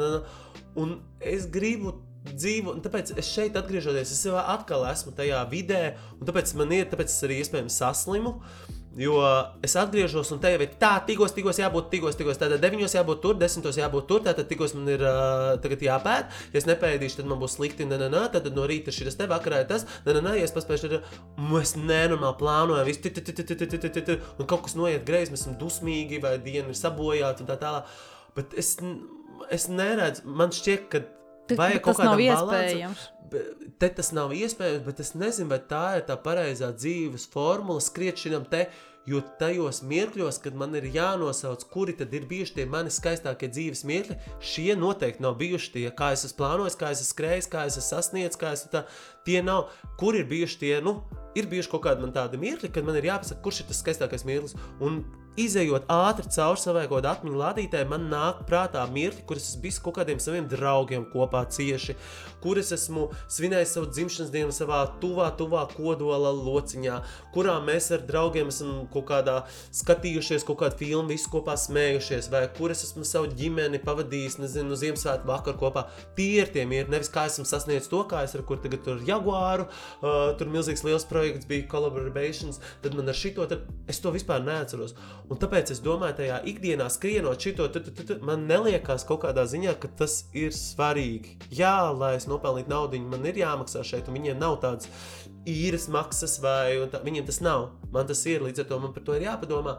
un 0.76 1.00
es 1.20 1.46
gribu 1.46 1.98
dzīvo, 2.30 2.74
un 2.76 2.82
tāpēc 2.84 3.14
es 3.18 3.28
šeit 3.28 3.56
atgriežoties, 3.56 4.12
es 4.12 4.24
jau 4.24 4.36
atkal 4.40 4.86
esmu 4.88 5.12
tajā 5.16 5.40
vidē, 5.50 5.96
un 6.18 6.28
tāpēc 6.28 6.54
man 6.56 6.72
ir, 6.72 6.88
tāpēc 6.88 7.12
es 7.12 7.24
arī 7.24 7.40
iespējams 7.42 7.80
saslimu. 7.80 8.38
Uh, 8.40 8.79
Jo 9.00 9.16
es 9.64 9.72
atgriežos, 9.80 10.28
un 10.34 10.40
te 10.42 10.50
jau 10.52 10.60
ir 10.60 10.74
tā, 10.80 10.90
tikos, 11.06 11.32
tikos 11.32 11.56
jābūt, 11.62 11.86
tikos, 11.92 12.18
tikos. 12.18 12.36
Tātad 12.40 12.60
9 12.60 12.84
jābūt 12.84 13.22
tur, 13.24 13.38
10 13.40 13.68
jābūt 13.80 14.08
tur, 14.10 14.20
tātad 14.26 14.48
tikos 14.50 14.74
man 14.76 14.90
ir 14.92 15.04
uh, 15.08 15.86
jāpēta. 15.86 16.28
Ja 16.52 16.60
es 16.60 16.68
nepēdīšu, 16.68 17.22
tad 17.22 17.30
man 17.30 17.40
būs 17.40 17.56
slikti, 17.56 17.86
nē, 17.88 17.96
nē, 18.02 18.24
tad 18.34 18.50
no 18.52 18.66
rīta 18.68 18.92
šis 18.92 19.16
te 19.16 19.28
vakarā 19.30 19.62
ir 19.64 19.70
tas, 19.70 19.86
nē, 20.04 20.18
nē, 20.20 20.34
ja 20.42 20.48
es 20.48 20.52
paspēju, 20.52 20.90
tad 20.90 21.46
mēs 21.50 21.76
nenormāli 21.80 22.36
plānojam, 22.42 22.90
visu, 22.90 24.18
un 24.36 24.50
kaut 24.50 24.66
kas 24.66 24.76
noiet 24.76 25.06
greizi, 25.08 25.32
mēs 25.32 25.46
esam 25.46 25.56
dusmīgi, 25.60 26.20
vai 26.20 26.34
diena 26.44 26.68
ir 26.68 26.76
sabojāta 26.76 27.40
un 27.40 27.48
tā 27.48 27.56
tālāk. 27.62 27.96
Bet 28.36 28.52
es, 28.60 28.74
es 29.48 29.66
neredzu, 29.72 30.28
man 30.28 30.52
šķiet, 30.52 30.86
ka 30.92 31.02
Vajag 31.58 31.82
kaut 31.82 31.98
kādā 31.98 32.14
veidā. 32.18 32.90
Te 33.80 33.88
tas 33.94 34.10
nav 34.14 34.32
iespējams, 34.34 34.84
bet 34.86 35.00
es 35.02 35.12
nezinu, 35.18 35.50
vai 35.52 35.60
tā 35.70 35.84
ir 36.00 36.06
tā 36.08 36.16
pareizā 36.20 36.72
dzīves 36.74 37.28
formula, 37.32 37.82
skriet 37.82 38.18
šim 38.20 38.46
te. 38.50 38.66
Jo 39.08 39.22
tajos 39.40 39.80
mirkļos, 39.88 40.38
kad 40.44 40.56
man 40.60 40.76
ir 40.76 40.84
jānosauc, 40.92 41.62
kuri 41.72 41.94
tad 41.96 42.12
ir 42.14 42.26
bijuši 42.28 42.58
tie 42.58 42.66
mani 42.68 42.92
skaistākie 42.92 43.48
dzīves 43.48 43.80
mirkļi, 43.88 44.18
šie 44.44 44.74
noteikti 44.76 45.24
nav 45.24 45.38
bijuši 45.40 45.72
tie, 45.76 45.86
kā 45.96 46.10
es 46.16 46.26
esmu 46.28 46.42
plānojis, 46.42 46.76
kā 46.78 46.92
es 46.92 47.00
esmu 47.00 47.14
skrējis, 47.14 47.48
kā 47.50 47.64
es 47.70 47.78
esmu 47.80 47.86
sasniedzis, 47.88 48.40
kā 48.40 48.52
es 48.52 48.66
esmu 48.66 48.74
tā. 48.76 48.84
Tie 49.24 49.40
nav, 49.44 49.72
kur 50.00 50.18
ir 50.18 50.28
bijuši 50.28 50.60
tie, 50.60 50.74
nu, 50.84 50.98
ir 51.38 51.48
bijuši 51.48 51.72
kaut 51.72 51.86
kādi 51.88 52.04
man 52.04 52.12
tādi 52.16 52.40
mirkļi, 52.40 52.72
kad 52.74 52.86
man 52.86 53.00
ir 53.00 53.08
jāpasaka, 53.08 53.40
kurš 53.44 53.62
ir 53.62 53.70
tas 53.72 53.80
skaistākais 53.84 54.26
mirklis. 54.28 54.56
Un 54.84 55.00
izējot 55.40 55.88
ātri 55.92 56.30
cauri 56.34 56.60
savai 56.60 56.84
kaut 56.88 57.00
kādai 57.00 57.14
atmiņu 57.14 57.40
lādītājai, 57.40 57.88
man 57.88 58.08
nāk 58.10 58.42
prātā 58.48 58.82
mirkļi, 58.90 59.24
kurus 59.28 59.50
es 59.52 59.60
biju 59.62 59.84
kaut 59.86 60.00
kādiem 60.00 60.20
saviem 60.22 60.48
draugiem 60.50 61.06
kopā 61.12 61.44
cieši, 61.54 61.96
kurus 62.42 62.72
esmu 62.76 63.08
svinējis 63.30 63.74
savu 63.76 63.90
dzimšanas 63.90 64.32
dienu 64.34 64.54
savā 64.54 64.82
tuvā, 65.02 65.30
tuvā 65.38 65.66
kodola 65.74 66.32
lociņā, 66.36 67.00
kurā 67.34 67.56
mēs 67.64 67.90
ar 67.94 68.04
draugiem 68.08 68.50
esam 68.52 68.86
kaut 68.92 69.08
kādā 69.10 69.36
skatījušies, 69.76 70.46
kaut 70.48 70.60
kādu 70.62 70.80
filmu, 70.80 71.10
visi 71.12 71.30
kopā 71.30 71.56
smējušies, 71.60 72.30
vai 72.32 72.44
kuras 72.56 72.84
esmu 72.86 73.06
savu 73.08 73.30
ģimeni 73.36 73.82
pavadījis, 73.84 74.38
nezinu, 74.42 74.78
Ziemassvētku 74.80 75.28
vakaru 75.28 75.60
kopā. 75.60 75.86
Tie 76.16 76.40
ir 76.40 76.50
tie 76.54 76.64
mirkļi, 76.68 76.94
nevis 76.94 77.12
kā 77.12 77.26
esmu 77.28 77.46
sasniedzis 77.48 77.90
to, 77.90 78.02
kā 78.10 78.24
es 78.26 78.34
ar 78.36 78.44
kur 78.48 78.60
tagad 78.62 78.84
tur 78.86 79.02
Jaguāru, 79.06 79.66
uh, 80.00 80.32
tur 80.40 80.50
milzīgs 80.52 80.84
liels 80.86 81.06
projekts 81.08 81.48
bija 81.50 81.68
collaborations, 81.70 82.60
tad 82.84 82.96
man 82.98 83.10
ar 83.10 83.18
šito, 83.18 83.46
tad 83.50 83.66
es 83.90 84.00
to 84.02 84.12
vispār 84.14 84.42
neatceros. 84.46 84.96
Un 85.30 85.40
tāpēc 85.40 85.74
es 85.74 85.82
domāju, 85.84 86.18
tajā 86.22 86.40
ikdienā 86.50 86.88
skrienot 86.92 87.42
šito, 87.42 87.68
tad 87.74 87.90
man 88.26 88.46
neliekas 88.48 89.06
kaut 89.08 89.24
kādā 89.24 89.46
ziņā, 89.48 89.76
ka 89.80 89.90
tas 90.00 90.22
ir 90.36 90.54
svarīgi. 90.56 91.36
Jā, 91.54 91.90
lai 91.94 92.14
es 92.18 92.28
nopelnītu 92.30 92.72
naudu, 92.72 93.00
man 93.10 93.26
ir 93.28 93.40
jāmaksā 93.42 93.82
šeit, 93.86 94.08
un 94.08 94.18
viņiem 94.18 94.38
nav 94.40 94.58
tādas 94.62 94.90
īres 95.48 95.88
maksas, 95.92 96.38
vai 96.42 96.78
tā, 96.92 97.02
viņiem 97.04 97.26
tas 97.28 97.40
nav. 97.44 97.70
Man 97.94 98.08
tas 98.10 98.22
ir, 98.28 98.44
līdz 98.46 98.64
ar 98.64 98.70
to 98.70 98.80
man 98.82 98.94
par 98.96 99.06
to 99.06 99.16
ir 99.16 99.26
jāpadomā. 99.28 99.78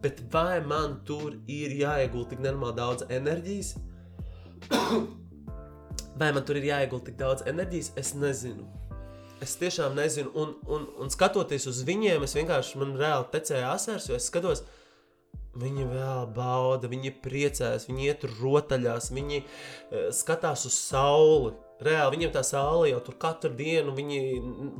Bet 0.00 0.22
vai 0.32 0.60
man 0.64 1.00
tur 1.04 1.34
ir 1.50 1.74
jāiegulda 1.76 2.32
tik 2.32 2.44
nenormāli 2.44 2.78
daudz 2.78 3.06
enerģijas? 3.12 3.74
vai 6.20 6.30
man 6.36 6.44
tur 6.46 6.60
ir 6.60 6.68
jāiegulda 6.70 7.10
tik 7.10 7.18
daudz 7.20 7.44
enerģijas? 7.50 7.92
Es 8.00 8.14
nezinu. 8.16 8.68
Es 9.40 9.56
tiešām 9.56 9.94
nezinu, 9.96 10.30
un, 10.36 10.52
un, 10.68 10.84
un 11.00 11.12
skatoties 11.12 11.64
uz 11.70 11.80
viņiem, 11.88 12.26
es 12.26 12.36
vienkārši 12.36 12.80
man 12.80 12.92
reāli 13.00 13.30
tecēju 13.32 13.70
asars, 13.70 14.10
jo 14.10 14.18
es 14.18 14.26
skatos, 14.28 14.60
viņi 15.56 15.86
vēl 15.88 16.26
bauda, 16.36 16.90
viņi 16.90 17.14
priecājas, 17.24 17.88
viņi 17.88 18.10
iet 18.10 18.26
rotaļās, 18.36 19.08
viņi 19.16 19.40
uh, 19.40 20.10
skatās 20.14 20.66
uz 20.68 20.76
sauli. 20.76 21.54
Reāli 21.80 22.16
viņiem 22.16 22.32
tā 22.34 22.42
saule 22.46 22.90
jau 22.90 23.00
tur 23.04 23.16
katru 23.20 23.50
dienu, 23.56 23.94
viņi 23.96 24.20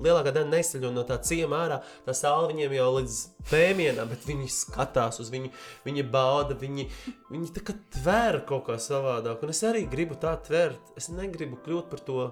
lielākā 0.05 0.35
daļa 0.37 0.51
nesaļo 0.51 0.93
no 0.95 1.05
tā 1.09 1.17
ciema 1.25 1.63
ārā. 1.65 1.81
Tā 2.07 2.17
saule 2.17 2.51
viņiem 2.53 2.77
jau 2.77 2.91
līdz 2.99 3.19
pēmienam, 3.51 4.11
bet 4.13 4.27
viņi 4.29 4.51
skatās 4.53 5.21
uz 5.23 5.33
viņu, 5.33 5.53
viņi 5.87 6.07
bauda, 6.13 6.59
viņi, 6.61 6.87
viņi 7.33 7.51
tā 7.57 7.65
kā 7.65 7.77
tver 7.97 8.43
kaut 8.49 8.67
kā 8.69 8.79
savādāk. 8.81 9.43
Un 9.45 9.55
es 9.55 9.65
arī 9.67 9.87
gribu 9.91 10.19
tā 10.21 10.37
tvert, 10.47 10.95
es 11.01 11.09
negribu 11.15 11.61
kļūt 11.65 11.91
par 11.93 12.05
to 12.05 12.31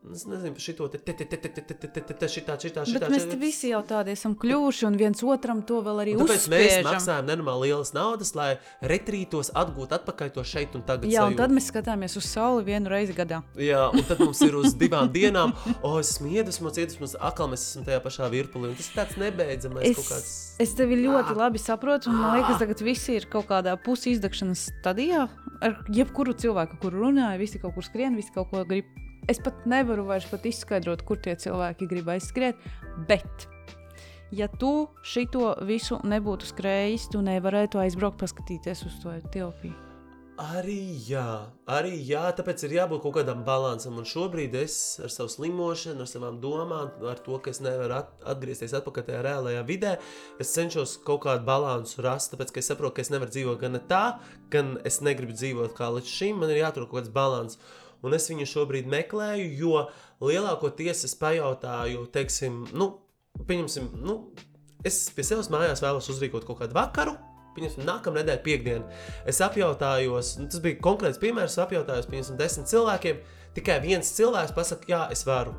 Es 0.00 0.22
nezinu, 0.24 0.54
par 0.56 0.62
šito 0.64 0.86
te, 0.88 0.98
te, 0.98 1.12
te, 1.12 1.26
te, 1.28 1.36
te, 1.36 1.48
te, 1.48 1.60
te, 1.62 1.74
te, 1.76 2.00
te, 2.00 2.14
te, 2.16 2.28
šitā, 2.32 2.54
šitā, 2.56 2.86
šitā. 2.88 3.02
Bet 3.04 3.12
mēs 3.12 3.26
te 3.28 3.36
visi 3.36 3.68
jau 3.68 3.82
tādi 3.84 4.14
esam 4.14 4.32
kļuvuši 4.40 4.86
un 4.88 4.94
viens 4.96 5.20
otram 5.20 5.60
to 5.68 5.82
vēl 5.84 6.00
arī 6.00 6.14
uzspiežam. 6.16 6.38
Tāpēc 6.40 6.54
mēs 6.54 6.86
maksājam 6.86 7.26
nenormāli 7.28 7.68
lielas 7.68 7.92
naudas, 7.92 8.30
lai 8.38 8.48
retrītos 8.80 9.52
atgūt 9.60 9.92
atpakaļ 9.98 10.30
to 10.38 10.44
šeit 10.48 10.78
un 10.78 10.86
tagad. 10.88 11.04
Jā, 11.12 11.26
un 11.28 11.36
tad 11.36 11.52
mēs 11.52 11.68
skatāmies 11.68 12.16
uz 12.16 12.30
sauli 12.30 12.64
vienu 12.70 12.88
reizi 12.88 13.12
gadā. 13.18 13.42
Jā, 13.60 13.82
un 13.92 14.06
tad 14.08 14.22
mums 14.24 14.40
ir 14.46 14.56
uz 14.56 14.72
divām 14.80 15.12
dienām, 15.12 15.52
o, 15.74 15.74
oh, 15.90 15.98
es 16.00 16.14
esmu 16.14 16.32
iedvesmots, 16.32 16.80
iedvesmots, 16.80 17.18
atkal 17.20 17.52
mēs 17.52 17.66
esam 17.68 17.84
tajā 17.90 18.00
pašā 18.06 18.30
virpulī. 18.32 18.72
Un 18.72 18.80
tas 18.80 18.88
ir 18.88 18.96
tāds 19.02 19.20
nebeidzamais 19.20 19.84
es, 19.90 20.00
kaut 20.00 20.10
kāds. 20.14 20.32
Es 20.64 20.72
tevi 20.80 20.96
ļoti 21.02 21.36
labi 21.36 21.60
saprotu, 21.60 22.08
un 22.08 22.22
man 22.22 22.38
liekas, 22.38 22.56
tagad 22.64 22.80
visi 22.88 23.20
ir 23.20 23.28
kaut 23.28 23.50
kādā 23.52 23.76
pusi 23.84 24.16
izdegšanas 24.16 24.64
stadijā. 24.80 25.28
Ar 25.60 25.76
jebkuru 25.92 26.32
cilvēku, 26.40 26.80
kur 26.80 26.96
runāju, 26.96 27.42
visi 27.44 27.60
kaut 27.60 27.76
kur 27.76 27.84
skrien, 27.84 28.16
visi 28.16 28.32
kaut 28.32 28.48
ko 28.48 28.64
grib 28.64 28.88
es 29.28 29.42
pat 29.42 29.66
nevaru 29.68 30.06
vairs 30.08 30.28
pat 30.30 30.46
izskaidrot, 30.48 31.04
kur 31.08 31.20
tie 31.20 31.36
cilvēki 31.36 31.88
grib 31.90 32.08
aizskriet. 32.14 32.56
Bet, 33.08 33.46
ja 34.32 34.48
tu 34.48 34.88
šito 35.02 35.54
visu 35.68 36.00
nebūtu 36.06 36.48
skrējis, 36.54 37.10
tu 37.12 37.22
nevarētu 37.26 37.82
aizbraukt, 37.82 38.20
paskatīties 38.22 38.86
uz 38.88 38.98
to 39.02 39.14
Etiopiju. 39.18 39.90
Arī 40.40 40.96
jā, 41.04 41.50
arī 41.68 41.98
jā, 42.08 42.22
tāpēc 42.32 42.62
ir 42.64 42.72
jābūt 42.78 43.02
kaut 43.04 43.18
kādam 43.18 43.42
līdzsvaram. 43.44 43.98
Un 44.00 44.06
šobrīd 44.08 44.54
es 44.56 44.74
ar 45.04 45.12
savu 45.12 45.28
slimošanu, 45.28 46.00
ar 46.00 46.08
savām 46.08 46.38
domām, 46.40 46.72
ar 47.10 47.20
to, 47.20 47.36
ka 47.44 47.52
es 47.52 47.60
nevaru 47.60 47.98
at 47.98 48.24
atgriezties 48.32 48.72
atpakaļ 48.78 49.04
tajā 49.04 49.20
reālajā 49.26 49.66
vidē, 49.68 49.90
es 50.40 50.54
cenšos 50.56 50.96
kaut 51.04 51.26
kādu 51.26 51.44
līdzsvaru 51.44 52.06
rast. 52.06 52.32
Tāpēc 52.32 52.54
es 52.62 52.72
saprotu, 52.72 52.94
ka 52.96 53.04
es 53.04 53.12
nevaru 53.12 53.34
dzīvot 53.34 53.60
gan 53.60 53.76
tā, 53.90 54.04
gan 54.54 54.78
es 54.88 55.02
negribu 55.04 55.36
dzīvot 55.36 55.76
kā 55.76 55.90
līdz 55.98 56.08
šim. 56.08 56.40
Man 56.40 56.54
ir 56.54 56.62
jāatrod 56.62 56.88
kaut 56.88 57.02
kāds 57.02 57.12
līdzsvars 57.12 57.60
un 58.02 58.16
es 58.16 58.28
viņu 58.30 58.48
šobrīd 58.48 58.90
meklēju, 58.90 59.48
jo 59.60 59.84
lielākoties 60.24 61.04
es 61.08 61.16
pajautāju, 61.20 62.06
teiksim, 62.14 62.62
nu, 62.76 62.92
pieņemsim, 63.48 63.90
nu, 64.04 64.20
es 64.86 65.02
pie 65.14 65.26
sevis 65.26 65.50
mājās 65.52 65.82
vēlos 65.84 66.10
uzrīkot 66.12 66.48
kaut 66.48 66.62
kādu 66.62 66.76
vakaru. 66.76 67.16
Pieņemsim, 67.56 67.82
nākamā 67.82 68.20
nedēļa, 68.20 68.42
piekdiena. 68.44 69.00
Es 69.28 69.40
apjautājos, 69.42 70.36
nu, 70.38 70.46
tas 70.52 70.62
bija 70.62 70.78
konkrēts 70.84 71.18
piemērs, 71.22 71.58
apjautājos, 71.58 72.06
pieņemsim, 72.10 72.38
desmit 72.38 72.70
cilvēkiem. 72.70 73.18
Tikai 73.56 73.80
viens 73.82 74.14
cilvēks 74.14 74.54
pasakā, 74.54 74.86
jā, 74.92 75.02
es 75.10 75.26
varu. 75.26 75.56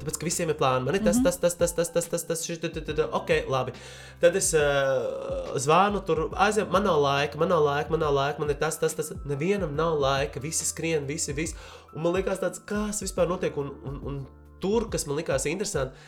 Tāpēc, 0.00 0.16
ka 0.18 0.26
visiem 0.26 0.50
ir 0.50 0.56
plāni. 0.58 0.84
Man 0.84 0.96
ir 0.98 1.04
tas, 1.04 1.16
mm 1.16 1.24
-hmm. 1.24 1.40
tas, 1.40 1.54
tas, 1.54 1.54
tas, 1.54 1.72
tas, 1.72 1.88
tas, 1.92 2.08
tas, 2.12 2.24
tas, 2.28 2.44
šis, 2.44 2.58
tad, 2.60 2.78
tad, 2.86 2.98
ok, 3.12 3.30
labi. 3.48 3.72
Tad 4.20 4.36
es 4.36 4.52
uh, 4.54 5.54
zvanu, 5.56 6.00
tur 6.00 6.28
aizjām, 6.32 6.70
man 6.70 6.84
nav 6.84 7.00
laika, 7.00 7.38
man 7.38 7.48
nav 7.48 7.62
laika, 7.64 7.90
man 7.90 8.00
nav 8.00 8.14
laika, 8.14 8.40
man 8.40 8.50
ir 8.50 8.58
tas, 8.58 8.78
tas, 8.78 8.94
tas. 8.94 9.12
Nevienam 9.24 9.76
nav 9.76 10.00
laika, 10.00 10.40
visi 10.40 10.66
skrien, 10.66 11.06
visi, 11.06 11.32
visi. 11.32 11.54
Un 11.94 12.04
man 12.04 12.16
liekas, 12.16 12.42
tāds, 12.42 12.62
kas 12.66 13.02
vispār 13.04 13.30
notiek, 13.30 13.56
un, 13.60 13.72
un, 13.86 13.98
un 14.10 14.22
tur, 14.62 14.88
kas 14.92 15.06
man 15.08 15.20
likās 15.20 15.48
interesanti, 15.50 15.98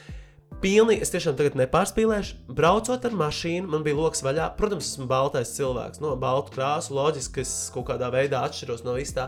Pilnīgi, 0.56 1.02
es 1.04 1.10
tiešām 1.12 1.34
tagad 1.36 1.56
nepārspīlēšu. 1.60 2.36
Braucot 2.56 3.02
ar 3.04 3.16
mašīnu, 3.18 3.68
man 3.68 3.82
bija 3.84 3.98
lokus 3.98 4.22
vaļā. 4.24 4.46
Protams, 4.56 4.86
esmu 4.88 5.04
baltais 5.10 5.50
cilvēks, 5.52 6.00
no 6.00 6.14
baltu 6.16 6.54
krāsu. 6.54 6.94
Loģiski, 6.96 7.34
ka 7.34 7.42
es 7.44 7.52
kaut 7.74 7.90
kādā 7.90 8.08
veidā 8.14 8.40
atšķiros 8.46 8.86
no 8.86 8.94
vis 8.96 9.12
tā. 9.12 9.26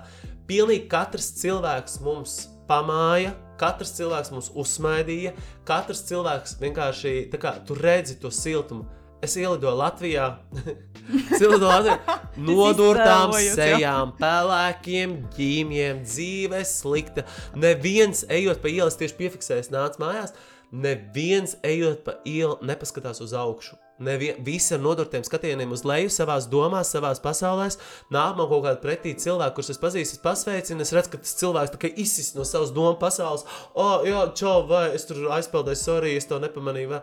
Pilnīgi 0.48 0.86
katrs 0.88 1.28
cilvēks 1.42 1.98
mums 2.06 2.38
pamāja, 2.70 3.34
katrs 3.60 3.92
cilvēks 3.98 4.32
mums 4.32 4.48
uzsmaidīja, 4.56 5.34
katrs 5.68 6.06
cilvēks 6.08 6.56
vienkārši 6.62 7.14
kā 7.36 7.58
tu 7.68 7.76
redzi 7.76 8.16
to 8.22 8.32
siltumu. 8.32 8.88
Es 9.18 9.34
ielidoju 9.34 9.74
Latvijā, 9.74 10.26
Latvijā, 11.42 11.96
nodurtām 12.48 13.32
sejām, 13.34 14.12
pelēkiem 14.20 15.16
ģīmiem, 15.34 16.04
dzīve 16.06 16.60
slikta. 16.68 17.24
Neviens 17.58 18.22
ejot 18.30 18.62
pa 18.62 18.70
ielas 18.70 18.98
tieši 19.00 19.18
piefiksēs, 19.18 19.72
nāc 19.74 19.98
mājās. 19.98 20.36
Neviens 20.70 21.56
ejot 21.66 22.04
pa 22.06 22.18
ielu 22.28 22.60
nepaskatās 22.62 23.22
uz 23.24 23.34
augšu. 23.34 23.80
Nevien, 24.04 24.38
visi 24.46 24.76
ar 24.76 24.82
nodurtiem 24.84 25.24
skatieniem 25.26 25.72
uz 25.74 25.82
leju, 25.88 26.12
savā 26.14 26.36
domās, 26.52 26.92
savā 26.94 27.10
pasaulē. 27.18 27.72
Nāk 28.14 28.36
man 28.38 28.46
kaut 28.46 28.68
kāda 28.68 28.78
pretī 28.84 29.16
cilvēka, 29.18 29.56
kurus 29.56 29.72
es 29.74 29.80
pazīstu, 29.82 30.20
es 30.20 30.22
pasveicinu, 30.22 30.84
es 30.84 30.94
redzu, 30.94 31.16
ka 31.16 31.24
tas 31.24 31.34
cilvēks 31.40 31.96
izsis 31.96 32.36
no 32.36 32.46
savas 32.46 32.70
domu 32.76 32.94
pasaules. 33.00 33.42
O, 33.72 33.82
oh, 33.82 34.06
jā, 34.06 34.28
čau, 34.38 34.60
vai 34.70 34.92
es 34.94 35.08
tur 35.08 35.26
aizpeldēju, 35.34 35.80
sorry, 35.80 36.14
es 36.20 36.30
to 36.30 36.38
nepamanīju. 36.44 36.92
Vai. 36.94 37.02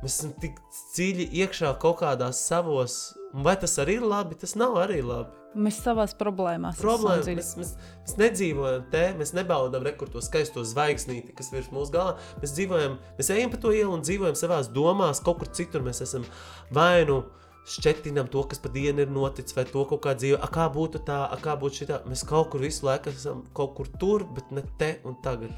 Mēs 0.00 0.14
esam 0.16 0.30
tik 0.40 0.56
dziļi 0.94 1.26
iekšā 1.42 1.74
kaut 1.82 1.98
kādās 2.00 2.40
savos, 2.48 2.94
un 3.34 3.44
vai 3.44 3.56
tas 3.60 3.76
arī 3.82 3.98
ir 3.98 4.06
labi? 4.08 4.38
Tas 4.40 4.56
nav 4.56 4.78
arī 4.80 5.02
labi. 5.04 5.36
Mēs 5.60 5.80
savās 5.82 6.12
problēmās 6.14 6.78
Problēma, 6.78 7.18
esam 7.18 7.26
dziļi. 7.26 7.40
mēs, 7.40 7.50
mēs, 7.58 7.72
mēs 8.04 8.14
nedzīvojam 8.20 8.84
te, 8.92 9.02
mēs 9.18 9.32
nebaudām 9.34 9.82
rekordu 9.82 10.14
to 10.16 10.22
skaisto 10.22 10.62
zvaigznīti, 10.62 11.34
kas 11.36 11.50
virs 11.50 11.72
mūsu 11.74 11.90
galā. 11.96 12.14
Mēs 12.38 12.54
dzīvojam, 12.54 12.94
mēs 13.18 13.30
ejam 13.34 13.50
pa 13.50 13.58
to 13.64 13.72
ielu 13.74 13.90
un 13.96 14.04
dzīvojam 14.06 14.38
savā 14.38 14.60
domās, 14.70 15.20
kaut 15.26 15.42
kur 15.42 15.50
citur. 15.58 15.82
Mēs 15.82 16.04
esam 16.06 16.24
vai 16.70 17.02
nu 17.08 17.24
šķetinām 17.70 18.30
to, 18.30 18.44
kas 18.46 18.62
pa 18.62 18.70
dienu 18.72 19.02
ir 19.04 19.10
noticis, 19.10 19.56
vai 19.58 19.66
to 19.68 19.82
kaut 19.90 20.04
kā 20.06 20.14
dzīvo. 20.16 20.38
A, 20.38 20.48
kā 20.54 20.70
būtu 20.72 21.02
tā, 21.06 21.18
a, 21.26 21.40
kā 21.42 21.58
būtu 21.58 21.82
šitā. 21.82 22.00
Mēs 22.08 22.22
kaut 22.30 22.54
kur 22.54 22.62
visu 22.62 22.86
laiku 22.86 23.10
esam 23.12 23.42
kaut 23.56 23.74
kur 23.76 23.90
tur, 24.00 24.24
bet 24.38 24.54
ne 24.54 24.64
te 24.78 24.94
un 25.04 25.18
tagad. 25.24 25.50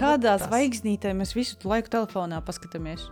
Kādā 0.00 0.38
zvaigznītē 0.42 1.12
mēs 1.16 1.36
visu 1.36 1.60
laiku 1.68 1.92
telefonā 1.92 2.40
paskatāmies? 2.44 3.06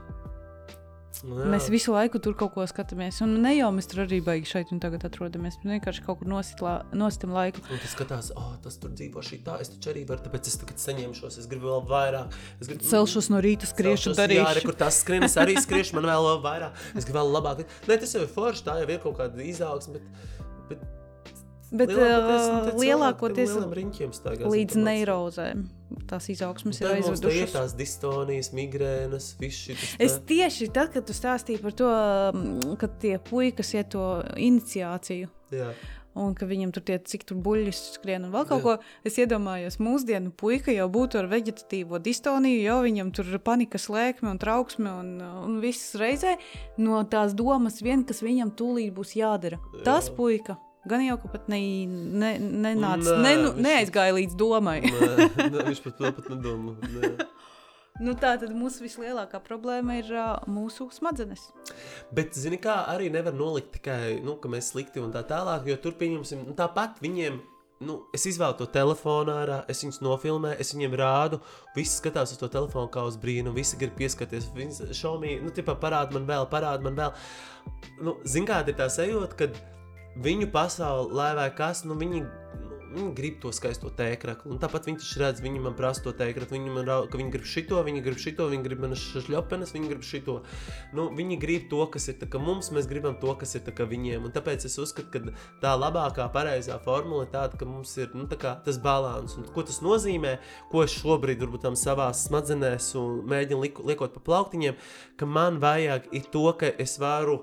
Jā. 1.23 1.47
Mēs 1.53 1.69
visu 1.73 1.93
laiku 1.95 2.19
tur 2.23 2.35
kaut 2.39 2.55
ko 2.57 2.65
skatāmies. 2.69 3.21
Un 3.25 3.37
ne 3.45 3.53
jau 3.55 3.69
mēs 3.75 3.87
tur 3.91 4.03
arī 4.05 4.19
baigi 4.25 4.51
šeit 4.51 4.73
un 4.75 4.81
tagad 4.83 5.05
atrodamies. 5.07 5.61
Mēs 5.63 5.77
vienkārši 5.77 6.05
kaut 6.07 6.21
kur 6.23 6.31
nostam 6.33 7.35
laiku. 7.37 7.63
Un 7.71 7.83
tu 7.83 7.91
skatās, 7.93 8.33
oh, 8.41 8.55
tas 8.65 8.77
tur 8.83 8.91
dzīvo 8.97 9.23
šī 9.25 9.39
tā, 9.47 9.59
es 9.63 9.71
taču 9.75 9.93
arī 9.95 10.03
varu, 10.09 10.25
tāpēc 10.27 10.51
es 10.51 10.59
tagad 10.63 10.83
saņemšos, 10.83 11.39
es 11.45 11.49
gribu 11.51 11.71
vēl 11.71 11.87
vairāk. 11.93 12.35
Es 12.61 12.71
gribu, 12.73 12.89
Celšos 12.91 13.31
no 13.33 13.41
rīta, 13.45 13.69
skriešu, 13.71 14.11
Celšos, 14.13 14.25
Jā, 14.25 14.27
re, 14.33 14.41
darīšu. 14.43 14.67
kur 14.71 14.81
tas 14.85 15.01
skrien, 15.05 15.29
es 15.29 15.39
arī 15.41 15.55
skriešu, 15.61 15.99
man 16.01 16.11
vēl 16.11 16.31
vairāk. 16.45 16.83
Es 16.99 17.07
gribu 17.07 17.21
vēl 17.21 17.33
labāk. 17.39 17.65
Nē, 17.89 18.01
tas 18.03 18.17
jau 18.17 18.25
ir 18.25 18.31
forši, 18.35 18.67
tā 18.67 18.81
jau 18.83 18.91
ir 18.91 19.01
kaut 19.05 19.19
kāda 19.21 19.45
izaugsme. 19.45 20.01
Bet, 20.01 20.25
Bet 20.73 20.81
lielākoties, 21.73 22.45
nu, 22.51 22.59
uh, 22.59 22.69
tie 22.69 22.85
lielākoties 22.85 23.57
riņķiem 23.81 24.13
staigā 24.15 24.51
līdz 24.51 24.77
informāciju. 24.77 24.85
neirozēm 24.91 25.65
tās 26.09 26.29
ir 26.29 26.45
mums 26.45 26.79
te 26.79 26.85
ir 26.85 26.93
aizvedušas. 26.99 27.53
tās 27.55 27.75
distonijas, 27.79 28.53
migrēnas, 28.57 29.35
viss. 29.41 29.71
Es 30.03 30.19
tieši 30.27 30.71
tad, 30.75 30.93
kad 30.95 31.07
tu 31.07 31.17
stāstīji 31.17 31.63
par 31.63 31.77
to, 31.77 31.91
mm, 31.91 32.79
ka 32.81 32.89
tie 33.01 33.19
puikas 33.19 33.75
iet 33.75 33.93
to 33.95 34.23
iniciāciju. 34.37 35.29
Jā, 35.55 35.75
Un 36.15 36.31
ka 36.39 36.47
viņam 36.47 36.71
tur 36.71 36.85
tie 36.87 37.01
cik 37.03 37.25
tur 37.27 37.41
buļļus 37.43 37.79
skrien 37.97 38.23
un 38.29 38.31
vēl 38.31 38.45
kaut 38.47 38.63
ko. 38.63 38.75
Es 39.03 39.17
iedomājos, 39.19 39.81
mūsdienu 39.83 40.31
puika 40.31 40.71
jau 40.71 40.87
būtu 40.87 41.19
ar 41.19 41.27
veģetatīvo 41.27 41.99
distoniju, 41.99 42.61
jau 42.63 42.77
viņam 42.85 43.11
tur 43.11 43.33
ir 43.33 43.43
panikas 43.43 43.89
lēkme 43.91 44.31
un 44.31 44.39
trauksme 44.39 44.93
un, 44.95 45.09
un 45.19 45.59
viss 45.59 45.97
reizē 45.99 46.37
no 46.79 47.03
tās 47.11 47.35
domas 47.35 47.83
vien, 47.83 48.07
kas 48.07 48.23
viņam 48.23 48.55
tūlīt 48.55 48.95
būs 48.95 49.17
jādara. 49.19 49.59
Tas 49.83 50.07
Jā. 50.07 50.15
puika 50.15 50.57
gan 50.89 51.05
jau 51.05 51.17
ka 51.23 51.31
pat 51.33 51.49
ne, 51.53 51.61
ne, 51.89 52.35
nenāca, 52.41 53.17
Nē, 53.19 53.23
ne, 53.23 53.37
nu, 53.43 53.53
viņš- 53.55 53.65
neaizgāja 53.69 54.17
līdz 54.19 54.37
domai. 54.41 54.81
Nē, 54.85 55.31
nē, 55.51 55.65
viņš 55.71 55.83
pat 55.87 56.03
pat 56.19 56.29
nedomā. 56.35 56.75
Nē. 56.83 57.15
nu, 58.05 58.15
tā 58.19 58.35
tad 58.43 58.51
mūsu 58.57 58.83
vislielākā 58.85 59.39
problēma 59.45 60.01
ir 60.01 60.13
uh, 60.13 60.37
mūsu 60.51 60.89
smadzenes. 60.95 61.49
Bet, 62.15 62.35
zini, 62.39 62.59
kā 62.63 62.81
arī 62.91 63.11
nevar 63.15 63.37
nolikt 63.37 63.77
tikai, 63.79 64.21
nu, 64.25 64.37
ka 64.43 64.51
mēs 64.53 64.73
slikti 64.75 65.03
un 65.03 65.13
tā 65.15 65.23
tālāk, 65.29 65.69
jo 65.71 65.77
tur 65.83 65.97
pieņemsim, 66.01 66.47
nu, 66.49 66.57
tāpat 66.59 67.03
viņiem. 67.05 67.43
Nu, 67.85 67.97
es 68.15 68.23
izvēlu 68.31 68.55
to 68.57 68.69
telefonu 68.71 69.33
ārā, 69.35 69.57
es 69.69 69.81
viņus 69.83 69.99
nofilmēju, 70.07 70.57
es 70.63 70.71
viņiem 70.73 70.95
rādu. 70.97 71.41
Visi 71.75 71.99
skatās 71.99 72.31
uz 72.33 72.39
to 72.41 72.47
telefonu 72.49 72.89
kā 72.89 73.03
uz 73.05 73.19
brīnumu, 73.21 73.57
visi 73.59 73.77
grib 73.77 73.97
pieskarties. 73.99 74.47
Viņi 74.57 74.95
šaumī, 74.95 75.35
nu, 75.43 75.51
tipā 75.53 75.75
parāda 75.83 76.15
man 76.15 76.25
vēl, 76.31 76.47
parāda 76.53 76.87
man 76.87 76.97
vēl. 76.97 77.13
Nu, 78.07 78.15
Zini, 78.25 78.47
kāda 78.49 78.73
ir 78.73 78.79
tā 78.79 78.87
sajūta, 78.95 79.37
kad 79.43 79.59
viņu 80.17 80.51
pasaule, 80.55 81.13
lai 81.15 81.35
vai 81.37 81.51
kas, 81.55 81.83
nu, 81.89 81.97
viņi, 81.99 82.23
nu, 82.23 82.75
viņi 82.95 83.13
grib 83.17 83.39
to 83.43 83.51
skaisto 83.55 83.91
tēkraklu. 83.95 84.53
Un 84.55 84.61
tāpat 84.63 84.87
viņi 84.89 85.01
taču 85.03 85.21
redz, 85.23 85.43
viņi 85.45 85.63
man 85.65 85.75
prasa 85.79 86.05
to 86.05 86.13
tēkraklu, 86.17 86.57
viņi 86.57 86.75
man 86.75 86.87
rauga, 86.89 87.11
ka 87.11 87.21
viņi 87.21 87.33
grib 87.35 87.49
šito, 87.49 87.81
viņi 87.87 88.03
grib 88.05 88.21
šito, 88.23 88.47
viņi 88.53 88.67
grib 88.67 88.85
manas 88.85 89.03
šļopenes, 89.03 89.75
viņi 89.75 89.91
grib 89.91 90.07
šito. 90.07 90.37
Nu, 90.97 91.09
viņi 91.17 91.39
grib 91.43 91.67
to, 91.73 91.83
kas 91.91 92.09
ir 92.13 92.21
mums, 92.43 92.71
mēs 92.75 92.89
gribam 92.91 93.19
to, 93.21 93.35
kas 93.41 93.57
ir 93.59 93.65
viņiem. 93.91 94.29
Un 94.29 94.35
tāpēc 94.35 94.69
es 94.69 94.79
uzskatu, 94.79 95.11
ka 95.11 95.35
tā 95.63 95.75
labākā, 95.79 96.29
pareizā 96.35 96.79
formula 96.85 97.27
ir 97.27 97.33
tāda, 97.35 97.59
ka 97.59 97.69
mums 97.69 97.97
ir 97.99 98.15
nu, 98.15 98.29
tā 98.31 98.55
tas 98.65 98.81
līdzsvars. 99.25 99.53
Ko 99.55 99.67
tas 99.67 99.83
nozīmē, 99.85 100.39
ko 100.71 100.87
es 100.87 100.95
šobrīd 100.95 101.43
varbūt 101.43 101.67
tam 101.67 101.79
savā 101.79 102.11
smadzenēs 102.15 102.93
mēģinu 103.35 103.87
liekot 103.91 104.15
pa 104.15 104.27
plauktiņiem, 104.31 104.79
ka 105.19 105.29
man 105.29 105.61
vajag 105.63 106.11
to, 106.31 106.47
ka 106.59 106.71
es 106.79 106.99
varu 107.03 107.43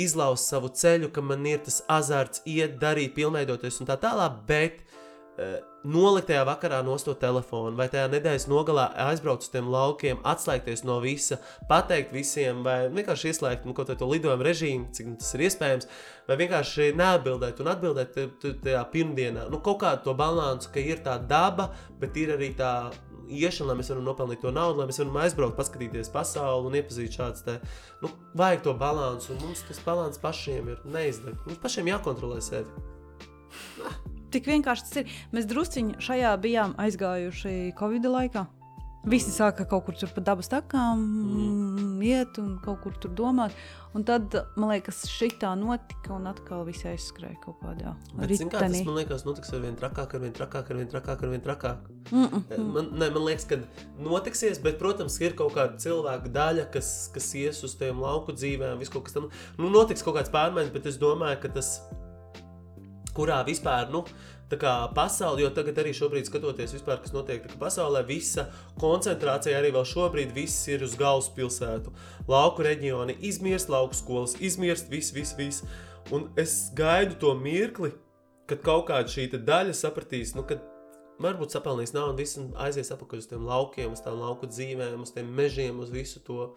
izlaust 0.00 0.50
savu 0.50 0.70
ceļu, 0.74 1.12
ka 1.14 1.22
man 1.24 1.46
ir 1.46 1.62
tas 1.66 1.82
azarts, 1.90 2.42
iet, 2.46 2.78
darīt, 2.82 3.14
pilnveidoties 3.16 3.80
un 3.80 3.90
tā 3.90 3.98
tālāk. 4.00 4.40
Bet 4.48 4.82
uh, 5.38 5.60
nolikt 5.84 6.30
tajā 6.30 6.42
vakarā 6.48 6.80
no 6.84 6.96
to 6.98 7.14
telefonu, 7.20 7.76
vai 7.76 7.86
tajā 7.92 8.06
nedēļas 8.12 8.46
nogalā 8.48 8.86
aizbraukt 9.06 9.44
uz 9.44 9.52
tiem 9.52 9.68
laukiem, 9.72 10.20
atslēgties 10.24 10.84
no 10.88 10.98
visa, 11.04 11.38
pateikt 11.68 12.14
visiem, 12.14 12.62
vai 12.66 12.88
vienkārši 12.88 13.32
ieslēgt 13.32 13.66
nu, 13.68 13.74
kādu 13.76 14.08
lidojumu 14.10 14.46
režīmu, 14.46 14.90
cik 14.96 15.10
nu, 15.12 15.16
tas 15.20 15.34
ir 15.36 15.46
iespējams, 15.48 15.90
vai 16.28 16.38
vienkārši 16.40 16.92
neatbildēt 16.98 17.60
un 17.60 17.72
atbildēt 17.74 18.20
tajā 18.64 18.84
pirmdienā. 18.94 19.48
Nu, 19.52 19.60
kaut 19.64 19.82
kādu 19.84 20.08
to 20.08 20.16
balansu, 20.18 20.72
ka 20.74 20.80
ir 20.82 21.04
tā 21.04 21.18
daba, 21.20 21.70
bet 22.00 22.16
ir 22.20 22.36
arī 22.38 22.54
tā. 22.58 22.74
Iešana, 23.28 23.70
lai 23.70 23.78
mēs 23.80 23.90
varam 23.92 24.08
nopelnīt 24.08 24.42
to 24.44 24.52
naudu, 24.54 24.80
lai 24.80 24.88
mēs 24.90 25.00
varam 25.00 25.20
aizbraukt, 25.22 25.56
paskatīties 25.58 26.12
pasauli 26.14 26.70
un 26.70 26.78
iepazīt 26.80 27.18
šādas 27.18 27.44
te. 27.46 27.58
Nu, 28.02 28.10
vajag 28.38 28.64
to 28.66 28.74
balansu, 28.80 29.34
un 29.34 29.44
mums 29.46 29.64
tas 29.68 29.80
balans 29.84 30.20
pašiem 30.22 30.72
ir 30.74 30.82
neizdevts. 30.84 31.44
Mums 31.46 31.62
pašiem 31.62 31.92
jākontrolē 31.92 32.40
sevi. 32.44 32.68
Tik 34.34 34.50
vienkārši 34.50 34.86
tas 34.88 35.00
ir. 35.02 35.16
Mēs 35.34 35.46
drusciņi 35.50 36.02
šajā 36.02 36.34
bijām 36.42 36.74
aizgājuši 36.82 37.56
Covid 37.78 38.10
laikā. 38.10 38.48
Visi 39.04 39.32
sāka 39.34 39.66
kaut 39.68 39.84
kur 39.84 40.12
pa 40.14 40.22
dabas 40.24 40.48
takām 40.48 41.00
mm. 41.00 42.02
iet 42.04 42.38
un 42.40 42.54
kaut 42.64 42.80
kur 42.84 42.94
tur 43.00 43.12
domāt. 43.12 43.56
Un 43.94 44.02
tad, 44.02 44.32
man 44.58 44.72
liekas, 44.72 45.04
šī 45.06 45.28
tā 45.38 45.52
notika 45.58 46.16
un 46.16 46.26
atkal 46.26 46.64
viss 46.66 46.86
aizskrēja 46.88 47.36
kaut 47.44 47.60
kādā 47.62 47.92
zin 48.34 48.50
kā, 48.50 48.64
tas 48.64 48.80
man 48.86 48.96
liekas, 48.98 49.22
notiks 49.26 49.52
ar 49.54 49.62
vien 49.62 49.76
trakāk, 49.78 50.16
ar 50.16 50.24
vien 50.24 50.34
trakāk, 50.34 50.70
ar 50.72 50.80
vien 50.80 50.88
trakāk, 50.90 51.22
ar 51.22 51.34
vien 51.34 51.44
trakāk. 51.44 51.90
Mm 52.10 52.24
-mm. 52.24 52.72
Man, 52.74 52.88
ne, 52.98 53.10
man 53.10 53.24
liekas, 53.24 53.44
ka 53.44 53.58
notiksies, 54.00 54.58
bet, 54.62 54.78
protams, 54.78 55.20
ir 55.20 55.36
kaut 55.36 55.54
kāda 55.54 55.78
cilvēka 55.78 56.32
daļa, 56.32 56.70
kas, 56.72 57.10
kas 57.14 57.34
ies 57.34 57.62
uz 57.64 57.74
tiem 57.74 58.00
lauku 58.00 58.32
dzīvēm, 58.32 58.78
visu 58.78 58.92
kaut 58.92 59.04
kas 59.04 59.12
tam. 59.12 59.28
Nu, 59.58 59.70
notiks 59.70 60.02
kaut 60.02 60.16
kāds 60.16 60.30
pārmaiņas, 60.30 60.72
bet 60.72 60.86
es 60.86 60.98
domāju, 60.98 61.40
ka 61.40 61.48
tas, 61.48 61.80
kurā 63.14 63.44
vispār, 63.46 63.90
nu, 63.90 64.04
tā 64.04 64.33
kā 64.60 64.72
pasaule, 64.96 65.42
jo 65.42 65.50
tagad 65.54 65.78
arī 65.82 65.92
šobrīd 65.96 66.28
skatoties 66.28 66.74
vispār, 66.76 67.00
kas 67.02 67.14
notiek 67.14 67.46
pasaulē, 67.60 68.04
visa 68.08 68.46
koncentrācija 68.80 69.58
arī 69.58 69.72
vēl 69.74 69.86
šobrīd 69.88 70.34
viss 70.36 70.68
ir 70.72 70.84
uz 70.86 70.96
galvaspilsētu. 71.00 71.92
Lauku 72.30 72.66
reģioni 72.66 73.16
izmirst, 73.24 73.72
lauku 73.72 73.96
skolas 73.98 74.36
izmirst, 74.40 74.90
viss, 74.92 75.14
viss, 75.14 75.36
viss. 75.38 75.64
Un 76.12 76.28
es 76.40 76.68
gaidu 76.76 77.16
to 77.20 77.32
mirkli, 77.38 77.94
kad 78.50 78.62
kaut 78.64 78.88
kāda 78.90 79.08
šī 79.08 79.30
daļa 79.34 79.74
sapratīs, 79.76 80.34
nu, 80.36 80.44
ka 80.48 80.58
varbūt 81.22 81.54
sapelnīs 81.54 81.94
naudu, 81.94 82.18
viss 82.20 82.40
aizies 82.66 82.92
atpakaļ 82.94 83.22
uz 83.22 83.28
tiem 83.30 83.44
laukiem, 83.48 83.92
uz 83.94 84.02
tām 84.04 84.18
lauku 84.20 84.50
dzīvēm, 84.50 85.04
uz 85.04 85.14
tiem 85.14 85.30
mežiem, 85.36 85.78
uz 85.80 85.92
visu 85.94 86.22
to. 86.26 86.50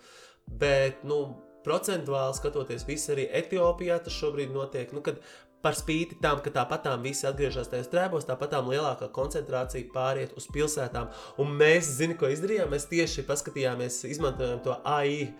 Bet, 0.47 1.03
nu, 1.07 1.37
procentuāli 1.67 2.37
skatoties, 2.37 2.85
viss 2.87 3.11
arī 3.11 3.27
Etiopijā 3.41 3.99
tas 4.03 4.15
šobrīd 4.15 4.53
notiek. 4.55 4.93
Nu, 4.95 5.03
kad 5.05 5.19
par 5.65 5.75
spīti 5.77 6.17
tam, 6.21 6.39
ka 6.43 6.51
tāpat 6.53 6.85
tām 6.85 7.03
visi 7.05 7.25
atgriežas 7.27 7.69
tajos 7.71 7.89
trēbos, 7.91 8.27
tāpat 8.29 8.53
tām 8.53 8.69
lielākā 8.71 9.09
koncentrācija 9.13 9.89
pāriet 9.93 10.35
uz 10.37 10.47
pilsētām. 10.53 11.09
Un 11.41 11.53
mēs, 11.59 11.89
zinām, 11.97 12.17
ko 12.19 12.29
izdarījām? 12.31 12.69
Mēs 12.73 12.87
tieši 12.91 13.25
paskatījāmies, 13.27 13.99
izmantojām 14.11 14.61
to 14.65 14.77
AI 14.87 15.31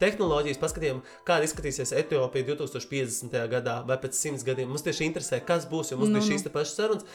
tehnoloģijas, 0.00 0.60
paskatījām, 0.62 1.02
kāda 1.28 1.48
izskatīsies 1.48 1.94
Etiopija 2.00 2.48
2050. 2.54 3.38
gadā 3.52 3.80
vai 3.86 4.00
pēc 4.02 4.18
simts 4.18 4.46
gadiem. 4.46 4.72
Mums 4.72 4.86
tieši 4.86 5.10
interesē, 5.10 5.42
kas 5.44 5.68
būs, 5.70 5.92
jo 5.92 6.00
mums 6.00 6.12
Nu, 6.12 6.20
bija 6.20 6.32
šīs 6.32 6.48
pašas 6.52 6.78
sarunas. 6.80 7.08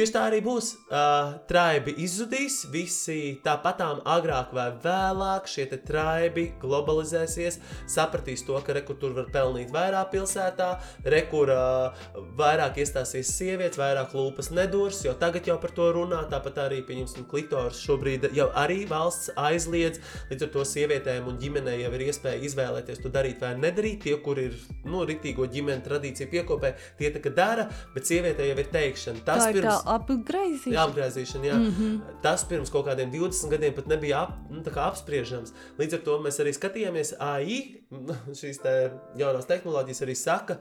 Tieši 0.00 0.14
tā 0.16 0.22
arī 0.30 0.40
būs. 0.44 0.72
Uh, 0.88 1.34
traibi 1.50 1.92
izzudīs, 2.00 2.62
visi 2.72 3.36
tāpatām 3.44 4.00
agrāk 4.08 4.54
vai 4.56 4.70
vēlāk 4.80 5.48
šie 5.50 5.66
traibi 5.70 6.46
globalizēsies, 6.62 7.58
sapratīs 7.90 8.44
to, 8.46 8.56
ka 8.64 8.76
rekur 8.76 8.96
tur 9.00 9.12
var 9.18 9.28
pelnīt 9.34 9.72
vairāk 9.74 10.12
pilsētā, 10.14 10.70
rekur 11.12 11.52
uh, 11.52 12.06
vairāk 12.38 12.80
iestāsies 12.80 13.32
sievietes, 13.36 13.78
vairāk 13.80 14.14
lūpas 14.16 14.50
nedurs, 14.56 15.02
jo 15.04 15.12
tagad 15.20 15.48
jau 15.50 15.58
par 15.60 15.74
to 15.76 15.90
runā, 15.96 16.22
tāpat 16.32 16.62
arī, 16.64 16.80
pieņemsim, 16.88 17.28
klitors 17.30 17.82
šobrīd 17.84 18.30
jau 18.36 18.48
arī 18.56 18.82
valsts 18.90 19.34
aizliedz, 19.36 20.00
līdz 20.32 20.48
ar 20.48 20.52
to 20.56 20.64
sievietēm 20.72 21.28
un 21.28 21.38
ģimenei 21.42 21.80
jau 21.82 21.92
ir 21.98 22.06
iespēja 22.08 22.40
izvēlēties 22.48 23.04
to 23.04 23.12
darīt 23.12 23.44
vai 23.44 23.52
nedarīt. 23.60 24.00
Tie, 24.06 24.16
kur 24.24 24.40
ir 24.40 24.56
nu, 24.88 25.04
rītīgo 25.08 25.44
ģimeni 25.52 25.84
tradīciju 25.84 26.30
piekopē, 26.32 26.72
tie 26.98 27.12
tā 27.12 27.20
kā 27.20 27.32
dara, 27.36 27.68
bet 27.94 28.08
sievietē 28.08 28.48
jau 28.48 28.56
ir 28.62 28.70
teikšana. 28.72 29.24
Tas 29.26 29.44
ir 29.50 29.60
pirms, 29.60 29.89
tā 29.90 29.96
apgaizīšana. 29.98 30.74
Jā, 30.76 30.84
apgāzīšana, 30.88 31.50
jā. 31.50 31.56
Mm 31.58 31.74
-hmm. 31.78 32.20
Tas 32.22 32.44
pirms 32.44 32.70
kaut 32.70 32.86
kādiem 32.86 33.10
20 33.10 33.50
gadiem 33.50 33.74
pat 33.74 33.86
nebija 33.86 34.22
ap, 34.22 34.38
nu, 34.50 34.62
apspriežams. 34.62 35.52
Līdz 35.78 35.94
ar 35.94 36.00
to 36.00 36.18
mēs 36.18 36.40
arī 36.40 36.52
skatījāmies 36.54 37.14
AI, 37.18 37.82
šīs 38.40 38.62
te 38.62 38.92
jaunās 39.16 39.46
tehnoloģijas 39.46 40.02
arī 40.02 40.14
saka, 40.14 40.58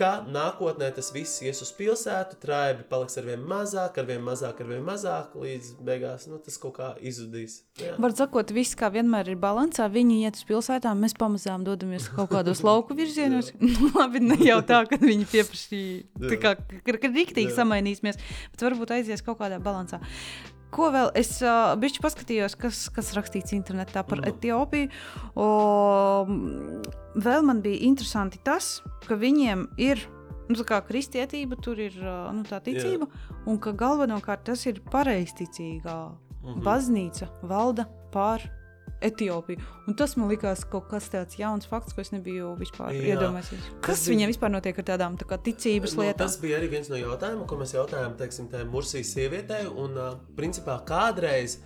ka 0.00 0.10
nākotnē 0.32 0.88
tas 0.96 1.10
viss 1.12 1.42
ies 1.44 1.60
uz 1.64 1.70
pilsētu, 1.76 2.38
traibi 2.40 2.86
paliks 2.88 3.18
ar 3.20 3.26
vien 3.28 3.42
mazāk, 3.44 3.98
ar 4.00 4.06
vien 4.08 4.22
mazāk, 4.24 4.62
ar 4.62 4.68
vien 4.70 4.84
mazāk, 4.84 5.34
līdz 5.36 5.74
beigās 5.84 6.26
nu, 6.30 6.38
tas 6.40 6.56
kaut 6.62 6.78
kā 6.78 6.88
izzudīs. 7.04 7.60
Var 8.00 8.14
sakot, 8.16 8.52
viss 8.56 8.78
kā 8.78 8.88
vienmēr 8.92 9.32
ir 9.32 9.40
balansā. 9.40 9.88
Viņi 9.92 10.22
iet 10.24 10.40
uz 10.40 10.46
pilsētām, 10.48 11.02
mēs 11.04 11.16
pamazām 11.20 11.66
dodamies 11.66 12.08
kaut 12.14 12.32
kādos 12.32 12.62
lauku 12.68 12.96
virzienos. 12.96 13.52
Labi, 13.96 14.24
ne 14.24 14.38
jau 14.40 14.60
tā, 14.66 14.82
ka 14.88 15.00
viņi 15.02 15.28
pieprasīja, 15.34 16.28
tā 16.30 16.40
kā, 16.40 16.54
ka, 16.56 16.96
ka 16.96 17.12
riktīgi 17.12 17.52
samainīsimies, 17.56 18.20
bet 18.54 18.59
varbūt 18.62 18.90
aizies 18.96 19.22
kaut 19.22 19.38
kādā 19.40 19.58
balansā. 19.62 20.00
Ko 20.70 20.90
vēl 20.94 21.10
es 21.18 21.32
uh, 21.42 21.74
bišķi 21.82 22.02
paskatījos, 22.04 22.54
kas, 22.54 22.84
kas 22.94 23.08
rakstīts 23.16 23.52
internetā 23.56 24.04
par 24.06 24.20
Mhm. 24.20 24.28
Etiopiju. 24.28 24.90
O, 25.34 25.46
mm, 26.28 26.82
vēl 27.18 27.42
man 27.42 27.60
bija 27.64 27.80
interesanti 27.88 28.38
tas, 28.44 28.80
ka 29.08 29.16
viņiem 29.18 29.66
ir 29.78 29.98
nu, 30.50 30.54
tā 30.58 30.64
kā 30.66 30.78
kristietība, 30.86 31.58
tur 31.62 31.78
ir 31.78 31.94
nu, 31.98 32.42
tā 32.42 32.58
ticība, 32.62 33.06
un 33.46 33.58
ka 33.58 33.70
galvenokārt 33.72 34.44
tas 34.44 34.66
ir 34.66 34.80
pareizticīgā 34.90 35.98
Mhm. 36.42 36.62
baznīca 36.64 37.28
valda 37.42 37.86
pār 38.12 38.40
Etiopiju. 39.00 39.58
Un 39.88 39.94
tas 39.96 40.16
man 40.16 40.28
likās 40.30 40.64
kaut 40.68 40.88
kas 40.90 41.08
tāds 41.08 41.38
jauns 41.40 41.66
fakts, 41.66 41.94
ko 41.96 42.00
es 42.04 42.10
nebiju 42.12 42.52
vispār 42.60 42.92
Jā. 42.92 43.14
iedomājies. 43.16 43.68
Kas 43.80 44.04
bija- 44.06 44.14
viņiem 44.16 44.32
vispār 44.34 44.50
notiek 44.52 44.78
ar 44.78 44.84
tādām 44.84 45.16
tā 45.16 45.24
kā, 45.26 45.38
ticības 45.42 45.96
Nu, 45.96 46.02
lietām? 46.02 46.18
tas 46.26 46.36
bija 46.38 46.58
arī 46.60 46.68
viens 46.70 46.88
no 46.88 46.96
jautājumiem, 46.96 47.46
ko 47.46 47.56
mēs 47.56 47.72
jautājām 47.74 48.16
teiksim, 48.16 48.50
tai 48.50 48.64
Mursijas 48.64 49.14
sievietei. 49.14 49.66
Un, 49.74 49.94
principā, 50.36 50.84
kādreiz, 50.84 51.58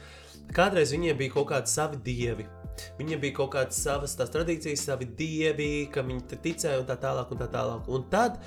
kādreiz 0.52 0.92
viņiem 0.92 1.16
bija 1.18 1.32
kaut 1.32 1.48
kādi 1.48 1.66
savi 1.68 1.96
dievi. 1.96 2.46
Viņiem 2.98 3.20
bija 3.20 3.34
kaut 3.36 3.52
kādas 3.52 3.74
savas 3.78 4.16
tās 4.16 4.30
tradīcijas, 4.30 4.78
savi 4.82 5.06
dievi, 5.06 5.88
kam 5.92 6.08
viņi 6.08 6.22
ticēja 6.42 6.80
un 6.80 6.86
tā 6.86 6.96
tālāk. 6.98 7.30
Un, 7.30 7.38
tā 7.38 7.48
tālāk. 7.48 7.88
un 7.88 8.02
tad 8.10 8.40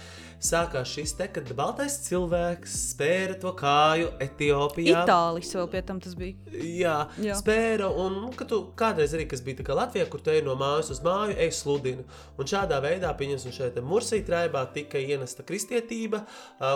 sākās 0.44 0.92
šis 0.92 1.14
te, 1.18 1.28
kad 1.34 1.50
baltais 1.58 1.96
cilvēks 2.06 2.76
spēra 2.94 3.38
to 3.42 3.52
kāju 3.58 4.12
Etiopijā. 4.24 5.04
Itālijas 5.04 5.54
vēl 5.58 5.70
pie 5.72 5.82
tam 5.88 6.02
tas 6.04 6.14
bija. 6.18 6.38
Jā, 6.54 6.98
Jā. 7.22 7.38
spēra. 7.40 7.90
Un 7.90 8.20
nu, 8.22 8.32
ka 8.38 8.46
tu 8.50 8.62
kādreiz 8.78 9.16
arī, 9.18 9.28
kas 9.30 9.42
bija 9.46 9.62
tā 9.62 9.68
kā 9.68 9.78
Latvijā, 9.78 10.06
kur 10.12 10.22
te 10.24 10.36
ej 10.38 10.44
no 10.46 10.56
mājas 10.60 10.92
uz 10.94 11.02
māju, 11.06 11.36
ej 11.42 11.52
sludini. 11.58 12.06
Un 12.38 12.50
šādā 12.50 12.80
veidā, 12.84 13.12
pieņemsim, 13.18 13.56
šeit 13.56 13.80
Mursija 13.84 14.26
traibā 14.28 14.64
tika 14.74 15.02
ienesta 15.02 15.46
kristietība, 15.48 16.24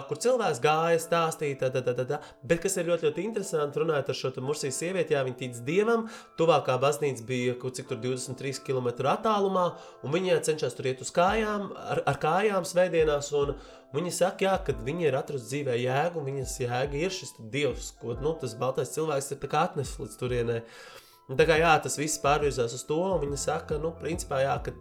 kur 0.10 0.22
cilvēks 0.22 0.62
gāja 0.64 1.02
stāstīt, 1.02 1.60
tā, 1.62 1.72
tā, 1.74 1.84
tā, 1.86 1.96
tā, 1.98 2.08
tā. 2.10 2.22
bet 2.48 2.64
kas 2.64 2.78
ir 2.78 2.90
ļoti, 2.90 3.10
ļoti 3.10 3.26
interesanti, 3.28 3.82
runājot 3.82 4.12
ar 4.14 4.18
šo 4.18 4.34
Mursijas 4.42 4.80
sievieti, 4.82 5.16
jā, 5.16 5.24
viņa 5.28 5.40
tic 5.40 5.62
dievam, 5.68 6.08
tuvākā 6.40 6.78
baznīca 6.82 7.26
bija 7.28 7.56
kaut 7.62 7.78
cik 7.78 7.92
tur 7.92 8.02
23 8.02 8.64
km 8.66 8.90
attālumā, 9.12 9.68
un 10.06 10.16
viņa 10.16 10.42
cenšas 10.48 10.78
tur 10.78 10.90
iet 10.90 11.04
uz 11.04 11.12
kājām, 11.14 11.70
ar, 11.78 12.04
ar 12.10 12.22
kājām 12.22 12.66
svētdienās, 12.68 13.32
un 13.38 13.51
Viņa 13.92 14.12
saka, 14.16 14.46
jā, 14.46 14.54
ka 14.64 14.76
viņi 14.88 15.10
ir 15.10 15.18
atraduši 15.20 15.50
dzīvē 15.50 15.76
jēgu, 15.82 16.22
un 16.22 16.28
viņas 16.30 16.56
jēga 16.64 17.00
ir 17.02 17.12
šis 17.12 17.34
dievs, 17.52 17.92
ko 18.00 18.16
nu, 18.22 18.32
tas 18.40 18.56
baltais 18.60 18.94
cilvēks 18.96 19.34
ir 19.36 19.56
atnesis 19.60 20.00
līdz 20.00 20.18
turienei. 20.22 20.62
Un 21.28 21.40
Tā 21.40 21.48
kā 21.48 21.58
jā, 21.60 21.72
tas 21.84 21.98
viss 22.00 22.22
pārvirzās 22.24 22.74
uz 22.76 22.86
to, 22.88 23.00
un 23.12 23.20
viņa 23.24 23.40
saka, 23.40 23.78
nu, 23.80 23.92
principā, 24.00 24.42
jā, 24.46 24.56
ka 24.64 24.74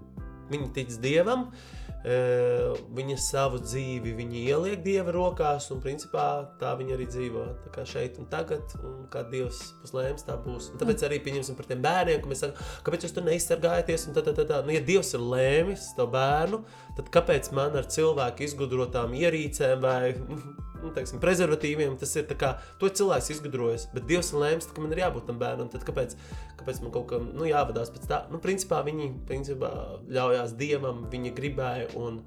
viņi 0.50 0.70
tic 0.74 0.94
dievam, 1.02 1.48
e, 1.50 1.79
viņa 2.00 3.16
savu 3.20 3.58
dzīvi 3.60 4.14
viņi 4.16 4.44
ieliek 4.48 4.80
dieva 4.84 5.12
rokās, 5.12 5.66
un 5.74 5.82
principā 5.84 6.46
tā 6.60 6.72
viņi 6.78 6.94
arī 6.96 7.08
dzīvo. 7.10 7.44
Tā 7.66 7.72
kā 7.74 7.84
šeit 7.84 8.16
un 8.22 8.28
tagad, 8.32 8.72
un 8.80 9.04
kā 9.12 9.26
dievs 9.28 9.60
būs 9.82 9.92
lēms, 9.96 10.24
tā 10.24 10.38
būs. 10.40 10.70
Un 10.72 10.80
tāpēc 10.80 11.04
arī 11.04 11.20
pieņemsim 11.26 11.58
par 11.58 11.68
tiem 11.68 11.84
bērniem, 11.84 12.22
ka 12.22 12.32
mēs 12.32 12.44
sakām, 12.46 12.72
kāpēc 12.86 13.04
jūs 13.04 13.16
tur 13.16 13.28
neizsargājaties, 13.28 14.08
tā, 14.16 14.24
tā, 14.24 14.32
tā, 14.32 14.48
tā. 14.48 14.62
Nu, 14.64 14.72
ja 14.72 14.80
dievs 14.80 15.12
ir 15.18 15.26
lēmis 15.34 15.90
to 15.98 16.08
bērnu, 16.08 16.64
tad 16.96 17.12
kāpēc 17.12 17.52
man 17.56 17.76
ar 17.76 17.88
cilvēku 17.92 18.48
izgudrotām 18.48 19.12
ierīcēm 19.20 19.84
vai 19.84 20.14
nu, 20.82 20.92
teiksim, 20.96 21.20
prezervatīviem 21.22 21.96
tas 22.00 22.14
ir 22.18 22.28
kā 22.40 22.54
to 22.80 22.90
cilvēks 23.00 23.30
izgudrojas, 23.36 23.86
bet 23.94 24.08
Dievs 24.10 24.32
ir 24.34 24.42
lēms, 24.42 24.70
ka 24.72 24.84
man 24.84 24.94
ir 24.96 25.04
jābūt 25.04 25.28
tam 25.30 25.40
bērnam. 25.40 25.70
Tad 25.72 25.86
kāpēc, 25.88 26.16
kāpēc 26.60 26.82
man 26.84 26.94
kaut 26.94 27.08
kam 27.12 27.30
nu, 27.36 27.46
jāvadās 27.48 27.92
pēc 27.94 28.08
tā? 28.10 28.24
Nu, 28.32 28.42
principā 28.42 28.82
viņi 28.86 29.12
principā, 29.28 29.72
ļaujās 30.10 30.56
Dievam, 30.60 31.06
viņi 31.12 31.34
gribēja. 31.36 31.90
Un, 32.00 32.22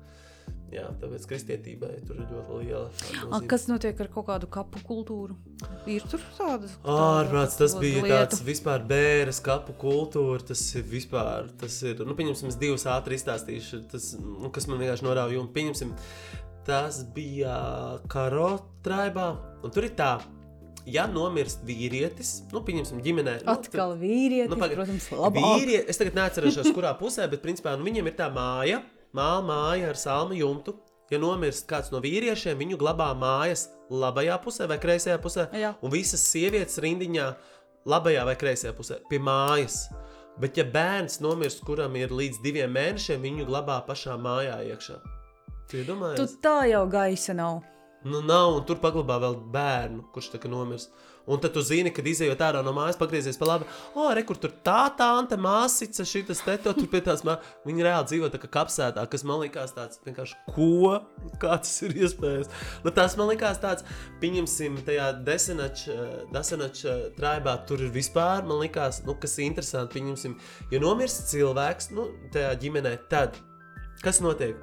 Jā, 0.73 0.87
tāpēc 0.97 1.25
kristietībai 1.29 1.91
tur 2.07 2.17
ir 2.17 2.29
ļoti 2.33 2.55
liela. 2.63 2.87
A, 3.29 3.39
kas 3.49 3.67
notiek 3.69 3.99
ar 4.01 4.07
kaut 4.13 4.25
kādu 4.29 4.47
kapu 4.49 4.81
kultūru? 4.87 5.35
Ir 5.89 6.05
tur 6.09 6.23
tādas 6.33 6.73
Ārprāts, 6.81 7.59
tas 7.59 7.75
bija 7.77 8.01
lieta. 8.01 8.23
tāds 8.23 8.41
vispār 8.45 8.81
bēres 8.89 9.41
kapu 9.45 9.75
kultūra. 9.77 10.41
Tas 10.49 10.63
ir 10.73 10.87
vispār, 10.89 11.51
tas 11.61 11.77
ir, 11.85 12.01
nu, 12.07 12.17
pieņemsim, 12.17 12.49
es 12.49 12.57
divus 12.61 12.87
ātri 12.89 13.19
izstāstīšu, 13.19 13.83
tas, 13.91 14.13
nu, 14.17 14.49
kas 14.53 14.65
man 14.71 14.81
vienkārši 14.81 15.05
norāva. 15.05 15.45
Pieņemsim, 15.53 15.93
tas 16.67 17.01
bija 17.15 17.55
karo 18.11 18.59
traibā, 18.85 19.31
un 19.63 19.71
tur 19.73 19.87
ir 19.87 19.93
tā, 19.97 20.13
ja 20.85 21.05
nomirst 21.07 21.61
vīrietis, 21.67 22.41
nu, 22.51 22.61
pieņemsim, 22.67 23.01
ģimenē. 23.03 23.37
nu, 23.45 23.51
Atkal 23.53 23.95
vīrietis, 23.99 24.49
Nu, 24.51 24.57
pagaid. 24.59 24.75
protams, 24.79 25.09
labāk. 25.11 25.59
Vīrie, 25.61 25.83
es 25.89 25.97
tagad 25.99 26.15
neatceros, 26.19 26.57
kurā 26.75 26.91
pusē, 26.99 27.29
bet 27.31 27.43
principā 27.43 27.77
nu, 27.77 27.85
viņiem 27.87 28.07
ir 28.11 28.17
tā 28.19 28.27
māja, 28.33 28.81
māla 29.15 29.43
māja 29.47 29.89
ar 29.93 29.95
salmu 29.99 30.35
jumtu. 30.39 30.75
Ja 31.11 31.19
nomirst 31.19 31.67
kāds 31.69 31.91
no 31.93 31.99
vīriešiem, 32.01 32.55
viņu 32.57 32.77
glabā 32.79 33.11
mājas 33.13 33.67
labajā 33.91 34.37
pusē 34.41 34.65
vai 34.71 34.79
kreisajā 34.81 35.19
pusē, 35.21 35.49
Jā. 35.53 35.75
un 35.83 35.91
visas 35.91 36.23
sievietes 36.25 36.79
rindiņā 36.81 37.27
labajā 37.85 38.23
vai 38.25 38.33
kreisajā 38.39 38.71
pusē 38.73 38.97
pie 39.11 39.19
mājas. 39.19 39.83
Bet, 40.39 40.57
ja 40.57 40.63
bērns 40.65 41.19
nomirst, 41.21 41.61
kuram 41.67 41.93
ir 41.99 42.09
līdz 42.09 42.39
diviem 42.41 42.71
mēnešiem, 42.73 43.21
viņu 43.21 43.45
glabā 43.45 43.83
pašā 43.85 44.15
mājā 44.17 44.55
iekšā. 44.71 44.95
Tu 45.73 45.81
Tu 46.21 46.41
tā 46.43 46.57
jau 46.69 46.83
gaisa 46.91 47.33
nav. 47.37 47.63
Nu, 48.03 48.19
nav, 48.19 48.57
un 48.57 48.63
tur 48.67 48.81
paglabā 48.83 49.15
vēl 49.23 49.37
bērnu, 49.53 50.09
kurš 50.11 50.33
tā 50.33 50.39
kā 50.43 50.49
nomirs. 50.51 50.89
Un 51.23 51.39
tad 51.39 51.53
tu 51.55 51.61
zini, 51.63 51.87
kad 51.95 52.03
izējot 52.03 52.41
ārā 52.43 52.59
no 52.65 52.73
mājas, 52.75 52.97
pagriezies 52.99 53.37
pa 53.39 53.47
labi. 53.47 53.67
O, 53.95 54.09
re, 54.11 54.25
kur 54.27 54.35
tur 54.43 54.51
tā 54.65 54.89
tante, 54.99 55.37
māsica, 55.39 56.03
šitas 56.03 56.41
te, 56.43 56.57
to 56.65 56.73
tur 56.75 56.89
pie 56.91 56.99
tās 57.05 57.23
mājas. 57.23 57.53
Viņi 57.63 57.85
reāli 57.87 58.09
dzīvo 58.09 58.27
tā 58.33 58.41
kā 58.43 58.49
kapsētā, 58.57 59.05
kas 59.07 59.23
man 59.29 59.39
likās 59.45 59.71
tāds 59.77 60.03
vienkārši, 60.03 60.35
ko? 60.51 60.99
Kā 61.39 61.55
tas 61.63 61.77
ir 61.87 61.95
iespējams? 62.03 62.51
Nu, 62.83 62.91
tas 62.91 63.15
man 63.15 63.31
likās 63.31 63.63
tāds, 63.63 63.87
pieņemsim, 64.19 64.83
tajā 64.83 65.07
desenača, 65.23 65.97
desenača 66.35 66.99
traibā 67.15 67.55
tur 67.69 67.87
ir 67.87 67.95
vispār, 67.95 68.43
man 68.43 68.59
likās, 68.65 68.99
nu, 69.07 69.15
kas 69.15 69.39
ir 69.39 69.47
interesanti, 69.47 69.95
pieņemsim, 69.95 70.35
ja 70.75 70.83
nomirst 70.83 71.29
cilvēks, 71.31 71.93
nu, 71.95 72.11
tajā 72.35 72.51
ģimenē, 72.67 72.97
tad, 73.07 73.39
kas 74.03 74.19
notiek? 74.19 74.59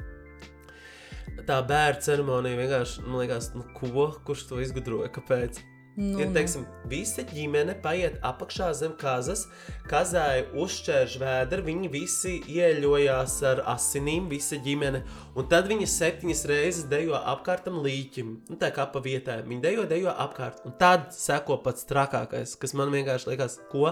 Tā 1.49 1.59
bērnu 1.67 2.05
ceremonija 2.05 2.61
vienkārši, 2.61 3.05
man 3.09 3.23
liekas, 3.25 3.53
nu, 3.57 3.67
ko, 3.77 4.11
kurš 4.27 4.47
to 4.51 4.61
izgudroja, 4.63 5.11
kāpēc? 5.15 5.63
Nu, 6.01 6.21
Ir 6.21 6.29
nu. 6.31 6.33
teiksim, 6.33 6.63
visa 6.89 7.25
ģimene 7.27 7.75
paiet 7.83 8.21
apakšā 8.25 8.71
zem 8.79 8.93
kazas, 8.97 9.43
kazai 9.91 10.47
uzšķērš 10.57 11.17
vēdru, 11.21 11.65
viņi 11.67 11.91
visi 11.93 12.37
ieļojās 12.49 13.35
ar 13.51 13.61
asinīm, 13.75 14.31
visa 14.31 14.57
ģimene. 14.65 15.03
Un 15.35 15.49
tad 15.51 15.69
viņi 15.69 15.91
septiņas 15.91 16.45
reizes 16.49 16.89
dejo 16.89 17.19
apkārt 17.19 17.67
tam 17.67 17.83
līķim, 17.85 18.33
nu, 18.49 18.59
tā 18.61 18.71
kā 18.77 18.87
pa 18.89 19.03
vietām. 19.05 19.45
Viņi 19.51 19.65
dejo, 19.67 19.87
dejo 19.91 20.15
apkārt. 20.15 20.63
Un 20.65 20.79
tad 20.81 21.11
seko 21.17 21.59
pats 21.67 21.85
trakākais, 21.91 22.55
kas 22.57 22.77
man 22.79 22.95
vienkārši 22.95 23.35
liekas, 23.35 23.59
ko. 23.73 23.91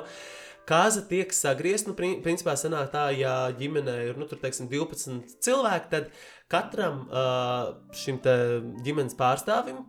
Kāza 0.68 1.04
tiek 1.08 1.32
sagriezta, 1.32 1.88
nu, 1.90 1.96
prin- 1.96 2.18
principā 2.24 2.56
sanāk 2.60 2.90
tā, 2.92 3.08
ja 3.16 3.36
ģimenē 3.56 3.98
ir, 4.10 4.18
nu, 4.20 4.28
tur, 4.28 4.40
teiksim, 4.42 4.68
12 4.68 5.38
cilvēki, 5.44 5.92
tad 5.94 6.10
katram 6.52 7.06
šim 7.96 8.20
ģimenes 8.84 9.16
pārstāvim 9.16 9.86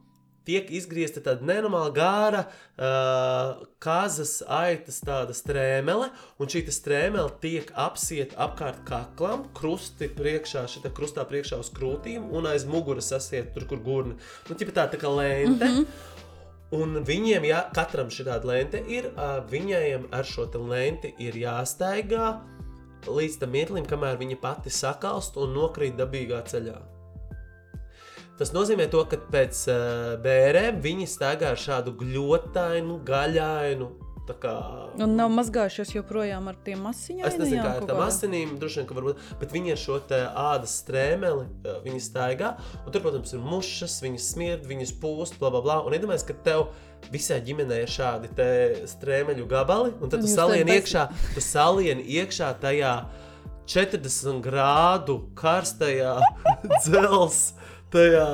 tiek 0.50 0.70
izgriezta 0.74 1.22
tāda 1.24 1.46
nenormāli 1.46 1.94
gara 1.96 2.44
uh, 2.48 3.62
kāzas 3.84 4.40
aitas 4.46 5.00
tāda 5.06 5.36
strēmele, 5.38 6.10
un 6.42 6.52
šī 6.52 6.64
strēmele 6.74 7.30
tiek 7.44 7.70
apsieta 7.78 8.40
apkārt 8.48 8.82
kaklam, 8.88 9.46
krusti 9.58 10.10
priekšā, 10.16 10.66
šitā 10.72 10.94
krustā 10.96 11.26
priekšā 11.30 11.60
uz 11.62 11.72
krūtīm, 11.76 12.32
un 12.36 12.50
aiz 12.50 12.66
muguras 12.70 13.12
sasiet 13.14 13.54
tur, 13.56 13.68
kur 13.70 13.84
gurni. 13.86 14.18
Nu, 14.50 14.58
tā, 14.58 14.88
tā 14.90 15.02
kā 15.02 15.12
lente. 15.14 15.66
Mm 15.66 15.84
-hmm. 15.84 16.18
Un 16.76 17.00
viņiem, 17.02 17.48
ja 17.50 17.64
katram 17.74 18.12
šī 18.14 18.28
tāda 18.28 18.46
lente 18.46 18.84
ir, 18.94 19.10
viņiem 19.50 20.06
ar 20.14 20.28
šo 20.28 20.46
lenti 20.70 21.16
ir 21.18 21.34
jāstaigā 21.34 22.36
līdz 23.10 23.40
tam 23.42 23.54
mirklim, 23.56 23.88
kamēr 23.88 24.20
viņa 24.20 24.38
pati 24.42 24.70
sakalst 24.74 25.38
un 25.40 25.56
nokrīt 25.56 25.98
dabīgā 25.98 26.44
ceļā. 26.46 26.78
Tas 28.40 28.54
nozīmē, 28.56 28.86
to, 28.92 29.02
ka 29.10 29.18
pēc 29.34 29.66
bērēm 30.24 30.78
viņi 30.84 31.08
staigā 31.12 31.50
ar 31.52 31.60
šādu 31.60 31.96
gļotainu, 32.00 33.02
gaļainu. 33.08 33.90
Kā, 34.38 34.54
Un 35.02 35.16
nav 35.18 35.32
mazgājušies 35.34 35.96
joprojām 35.96 36.50
ar 36.52 36.58
tiem 36.66 36.84
asiņiem. 36.90 37.26
Es 37.26 37.38
nezinu, 37.40 37.64
kā 37.66 37.72
ar 37.80 37.88
tām 37.90 38.02
asinīm, 38.06 38.52
droši 38.62 38.82
vien, 38.82 38.88
ka 38.90 38.98
varbūt, 38.98 39.24
bet 39.40 39.56
viņi 39.56 39.74
ar 39.74 39.80
šo 39.82 39.96
ādas 40.10 40.76
strēmeli, 40.84 41.48
uh, 41.66 41.80
viņi 41.86 42.04
staigā, 42.04 42.52
un 42.84 42.94
tur, 42.94 43.02
protams, 43.06 43.34
ir 43.34 43.42
mušas, 43.42 43.98
viņas 44.06 44.28
smird, 44.36 44.68
viņas 44.70 44.94
pūst, 45.02 45.40
bla, 45.42 45.50
bla, 45.56 45.64
bla. 45.66 45.80
Un 45.88 45.98
iedomājieties, 45.98 46.28
ka 46.30 46.38
tev 46.46 46.68
visai 47.14 47.40
ģimenei 47.42 47.82
ir 47.86 47.90
šādi 47.94 48.30
strēmeļu 48.92 49.48
gabali, 49.50 49.96
un 49.98 50.12
tad 50.12 50.22
Un 50.22 50.28
tu 50.28 50.34
salieni 50.34 50.70
bez- 50.70 50.84
iekšā, 50.84 51.08
tu 51.34 51.42
salieni 51.42 52.06
iekšā 52.20 52.54
tajā 52.62 52.94
40 53.70 54.42
grādu 54.46 55.20
karstajā 55.38 56.16
dzels, 56.84 57.54
tajā, 57.94 58.28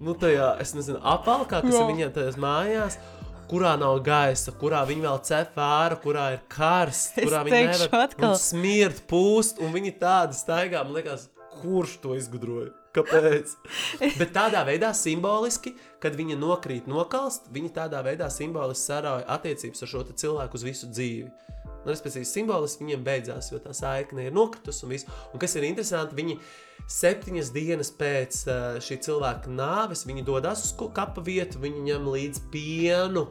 nu, 0.00 0.14
tajā, 0.18 0.54
es 0.62 0.74
nezinu, 0.76 1.00
apvalkā, 1.02 1.62
kas 1.64 1.74
Jā. 1.74 1.82
ir 1.84 1.92
viņiem 1.92 2.12
tajās 2.16 2.38
mājās. 2.40 2.98
Kurā 3.48 3.72
nav 3.80 4.02
gaisa, 4.04 4.52
kurā 4.60 4.82
viņi 4.88 5.06
vēl 5.06 5.20
cep 5.24 5.54
vāra, 5.56 5.96
kurā 6.02 6.26
ir 6.34 6.42
karsts, 6.52 7.14
kurā 7.16 7.40
viņi 7.46 7.60
nevar 7.70 8.16
un 8.28 8.34
smird, 8.36 9.00
pūst, 9.08 9.62
un 9.64 9.72
viņi 9.72 9.94
tādi 10.02 10.36
staigā. 10.36 10.82
Man 10.84 10.98
liekas, 10.98 11.30
kurš 11.62 11.96
to 12.02 12.12
izgudroja? 12.18 12.74
Kāpēc? 12.98 13.54
Bet 14.20 14.34
tādā 14.36 14.66
veidā 14.68 14.92
simboliski, 14.96 15.72
kad 16.02 16.16
viņa 16.18 16.36
nokrīt, 16.40 16.88
nokalst, 16.90 17.48
viņi 17.54 17.72
tādā 17.76 18.02
veidā 18.04 18.28
simboliski 18.32 18.84
sarauja 18.84 19.24
attiecības 19.38 19.84
ar 19.84 19.92
šo 19.94 20.04
cilvēku 20.12 20.58
uz 20.58 20.68
visu 20.68 20.92
dzīvi. 20.92 21.32
Nu, 21.78 21.92
respektīvi, 21.92 22.28
simboliski 22.28 22.84
viņiem 22.84 23.04
beidzās, 23.06 23.52
jo 23.52 23.60
tā 23.64 23.72
saikne 23.76 24.28
ir 24.28 24.34
nokritusi 24.36 24.84
un 24.84 24.92
viss. 24.92 25.08
Un 25.32 25.40
kas 25.40 25.54
ir 25.56 25.68
interesanti, 25.68 26.16
viņi 26.18 26.36
septiņas 26.88 27.50
dienas 27.52 27.90
pēc 27.92 28.38
šī 28.84 28.96
cilvēka 29.04 29.50
nāves, 29.52 30.06
viņi 30.08 30.24
dodas 30.24 30.64
uz 30.64 30.72
kapa 30.96 31.20
vietu, 31.26 31.60
viņi 31.60 31.82
ņem 31.90 32.08
līdzi 32.14 32.44
pienu, 32.54 33.26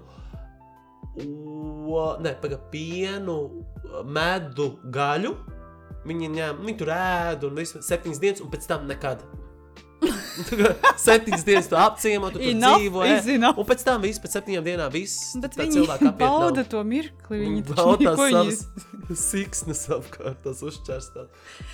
o, 1.18 2.04
ne, 2.22 2.36
paga, 2.42 2.60
pienu, 2.72 3.38
medu, 4.06 4.76
gaļu. 4.94 5.34
Viņi 6.08 6.30
ņem, 6.38 6.60
viņi 6.64 6.78
tur 6.80 6.92
ēd 6.96 7.42
un 7.50 7.58
visu 7.58 7.82
septiņas 7.84 8.22
dienas, 8.22 8.44
un 8.46 8.52
pēc 8.54 8.68
tam 8.70 8.86
nekad. 8.88 9.26
Septiņas 11.08 11.44
dienas 11.48 11.68
tu 11.72 11.76
apciemo, 11.82 12.30
tu 12.32 12.40
Enough 12.40 12.78
dzīvo. 12.84 13.02
enough. 13.34 13.58
Un 13.60 13.66
pēc 13.68 13.82
tam 13.84 14.04
viss, 14.06 14.22
pēc 14.22 14.38
septiņām 14.38 14.64
dienām 14.68 14.94
viss. 14.94 15.34
Bet 15.42 15.58
viņi 15.58 15.74
cilvēka 15.80 16.12
apiet 16.12 16.22
nav. 16.22 16.38
bauda 16.46 16.64
to 16.70 16.84
mirkli. 16.88 17.42
Viņi 17.42 17.64
bauda 17.74 18.12
tās 18.14 18.22
viņi- 18.22 18.36
savas 18.38 18.97
siksnas 19.16 19.86
apkārt, 19.94 20.42
tas 20.44 20.60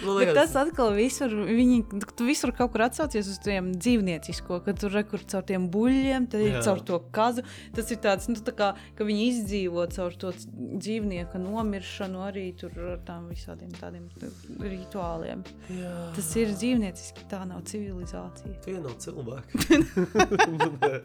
Bet 0.03 0.09
liekas, 0.19 0.35
tas 0.37 0.55
atkal 0.61 0.91
visur, 0.93 1.31
viņi, 1.47 1.79
tu 2.13 2.27
visur 2.27 2.51
kaut 2.53 2.71
kur 2.75 2.83
atsaucies 2.85 3.29
uz 3.31 3.39
tiem 3.41 3.71
dzīvniecisko, 3.73 4.59
ka 4.65 4.73
tur 4.77 4.93
ir 4.99 5.05
kur 5.09 5.23
caur 5.25 5.41
tiem 5.49 5.65
buļļiem, 5.73 6.27
tad 6.29 6.41
ir 6.45 6.59
caur 6.61 6.83
to 6.85 6.99
kazu. 7.15 7.41
Tas 7.73 7.89
ir 7.95 7.97
tāds, 8.03 8.27
nu, 8.29 8.35
tā 8.37 8.53
kā, 8.53 8.69
ka 8.95 9.07
viņi 9.07 9.25
izdzīvo 9.31 9.87
caur 9.95 10.13
to 10.21 10.33
dzīvnieka 10.37 11.41
nomiršanu 11.41 12.21
arī 12.27 12.45
tur 12.59 12.77
ar 12.93 13.01
tām 13.07 13.29
visādiem 13.31 13.73
tādiem 13.79 14.05
tu- 14.19 14.31
rituāliem. 14.61 15.41
jā, 15.73 15.95
Tas 16.15 16.29
ir 16.37 16.53
dzīvnieciski, 16.53 17.25
tā 17.31 17.43
nav 17.49 17.63
civilizācija. 17.69 18.61
tie 18.65 18.77
nav 18.79 18.93
cilvēki. 19.01 19.63
Nu, 20.53 20.71
nē. 20.83 20.95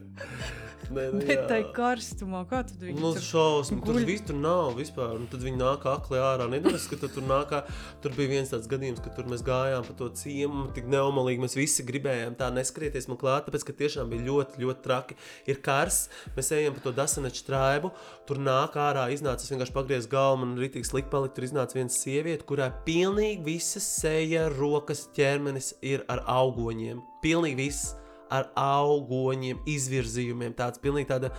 Nē, 0.88 1.02
nu, 1.12 1.18
Bet 1.26 1.42
tā 1.50 1.56
ir 1.60 1.66
karstumā, 1.76 2.44
kā 2.48 2.62
tad 2.64 2.78
viņi 2.80 3.00
Nu, 3.02 3.10
tur 3.12 3.24
šausmas, 3.26 3.82
tur 3.84 3.98
viss 4.09 4.22
tur 4.28 4.36
nav 4.40 4.76
vispār. 4.78 5.16
Un 5.18 5.26
tad 5.28 5.42
viņi 5.44 5.59
nāk 5.60 5.82
akli 6.19 6.45
ārā. 6.45 6.49
Nedomāju, 6.51 6.90
ka 6.90 6.97
tu 6.97 7.09
tur 7.09 7.23
nāk. 7.23 7.51
ā- 7.51 7.65
Tur 8.03 8.12
bija 8.12 8.28
viens 8.28 8.51
tāds 8.51 8.69
gadījums, 8.70 9.03
ka 9.03 9.11
tur 9.11 9.24
mēs 9.24 9.43
gājām 9.43 9.86
pa 9.86 9.93
to 9.99 10.09
ciemu, 10.11 10.73
tik 10.74 10.85
neumalīgi. 10.86 11.40
Mēs 11.43 11.57
visi 11.57 11.82
gribējām 11.86 12.36
tā 12.36 12.51
neskrieties 12.53 13.09
man 13.09 13.19
klāt, 13.19 13.47
tāpēc, 13.49 13.65
ka 13.65 13.73
tiešām 13.73 14.09
bija 14.11 14.27
ļoti, 14.27 14.59
ļoti 14.62 14.82
traki. 14.82 15.16
Ir 15.47 15.57
karsts, 15.62 16.09
mēs 16.36 16.53
ejam 16.53 16.74
pa 16.74 16.81
to 16.81 16.93
dasaneču 16.93 17.45
traibu, 17.47 17.93
tur 18.27 18.36
nāk 18.39 18.74
ārā, 18.74 19.09
iznāca, 19.12 19.43
es 19.43 19.51
vienkārši 19.51 19.74
pagriezu 19.74 20.09
galvu, 20.09 20.45
man 20.45 20.57
rītīgi 20.59 20.86
slikti 20.86 21.11
palika, 21.11 21.35
tur 21.35 21.45
iznāca 21.49 21.74
viena 21.74 21.90
sieviete, 21.90 22.45
kurai 22.45 22.70
pilnīgi 22.86 23.45
visas 23.45 23.86
seja, 24.01 24.49
rokas, 24.49 25.09
ķermenis 25.16 25.74
ir 25.82 26.05
ar 26.09 26.23
augoņiem. 26.27 27.03
Pilnīgi 27.23 27.57
viss 27.57 27.95
ar 28.31 28.51
augoņiem, 28.57 29.62
izvirzījumiem. 29.66 30.55
Tāds 30.55 30.78
pilnīgi 30.82 31.09
tāda, 31.09 31.31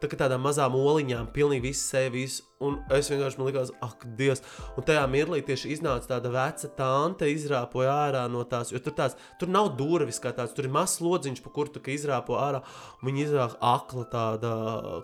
tā 0.00 0.10
kā 0.10 0.18
tādām 0.20 0.44
mazām 0.44 0.76
oliņām, 0.78 1.32
pilnīgi 1.34 1.70
viss 1.70 1.88
sevis. 1.92 2.42
Un 2.64 2.78
es 2.96 3.10
vienkārši 3.12 3.36
man 3.36 3.50
likās, 3.50 3.70
ak, 3.84 4.06
Dievs. 4.16 4.40
Un 4.80 4.84
tajā 4.88 5.02
mirklī 5.12 5.42
tieši 5.44 5.74
iznāca 5.74 6.14
tāda 6.14 6.30
veca 6.32 6.70
tante, 6.78 7.28
izrāpoja 7.28 7.92
ārā 8.06 8.22
no 8.32 8.46
tās. 8.48 8.70
Jo 8.72 8.80
tur, 8.80 8.94
tāds, 8.96 9.18
tur 9.36 9.50
nav 9.52 9.74
durvis 9.76 10.16
kā 10.24 10.32
tāds, 10.36 10.54
tur 10.56 10.64
ir 10.64 10.72
mazs 10.72 11.02
lodziņš, 11.04 11.42
pa 11.44 11.52
kuru 11.52 11.82
izrāpo 11.92 12.38
ārā. 12.40 12.62
Un 13.02 13.10
viņi 13.10 13.26
izrāpa 13.26 13.60
akla 13.74 14.06
tāda 14.14 14.54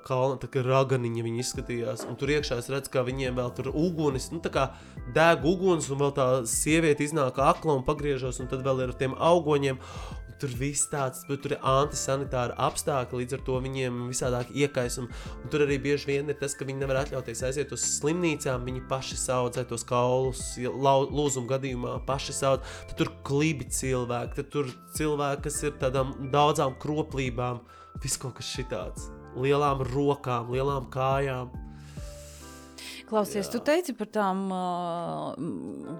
kalna, 0.09 0.40
tā 0.40 0.48
kā 0.48 0.64
raganiņa 0.64 1.27
viņi 1.28 1.44
izskatījās. 1.44 2.06
Un 2.09 2.16
tur 2.16 2.32
iekšā 2.32 2.62
es 2.62 2.73
redzu, 2.73 2.94
ka 2.94 3.05
viņiem 3.05 3.36
vēl 3.36 3.52
tur 3.59 3.69
ugunis, 3.69 4.31
nu 4.32 4.40
tā 4.40 4.52
kā 4.55 4.66
deg 5.12 5.44
uguns, 5.44 5.93
un 5.93 6.01
vēl 6.06 6.16
tā 6.16 6.28
sieviete 6.48 7.05
iznāk 7.05 7.36
akla 7.36 7.77
un 7.77 7.85
pagriežos, 7.85 8.40
un 8.40 8.48
tad 8.48 8.64
vēl 8.64 8.86
ir 8.86 8.97
ar 8.97 9.01
tiem 9.05 9.16
augoņiem. 9.20 9.81
Tur 10.43 10.51
viss 10.59 10.89
tāds, 10.90 11.20
bet 11.28 11.44
tur 11.44 11.52
ir 11.55 11.60
antisanitāri 11.70 12.56
apstākļi, 12.59 13.20
līdz 13.20 13.36
ar 13.36 13.43
to 13.47 13.59
viņiem 13.62 14.01
visādāk 14.10 14.48
iekais. 14.59 14.97
Un, 14.98 15.06
un 15.39 15.52
tur 15.52 15.62
arī 15.62 15.77
bieži 15.85 16.09
vien 16.09 16.32
ir 16.32 16.39
tas, 16.40 16.56
ka 16.59 16.66
viņi 16.66 16.82
nevar 16.82 17.05
atļauties 17.05 17.44
aiziet 17.47 17.74
uz 17.77 17.85
slimnīcām. 18.01 18.66
Viņi 18.66 18.82
paši 18.90 19.20
audzē 19.36 19.62
tos 19.70 19.86
kaulus, 19.86 20.43
lūzuma 20.59 21.52
gadījumā 21.55 21.97
paši 22.09 22.35
audzē. 22.40 22.66
Tad 22.90 22.98
tur 22.98 23.12
klibi 23.28 23.70
cilvēki, 23.70 24.40
tad 24.40 24.51
tur 24.51 24.70
cilvēki, 24.98 25.47
kas 25.47 25.62
ir 25.62 25.78
tādām 25.78 26.10
daudzām 26.35 26.74
kroplībām, 26.82 27.62
viss 28.02 28.19
kaut 28.19 28.40
kas 28.40 28.51
šitāds. 28.51 29.12
Lielām 29.39 29.86
rokām, 29.94 30.51
lielām 30.51 30.90
kājām. 30.93 31.55
Klausies, 33.12 33.44
Jā. 33.44 33.52
tu 33.52 33.59
teici 33.60 33.93
par 33.93 34.09
tām, 34.09 34.47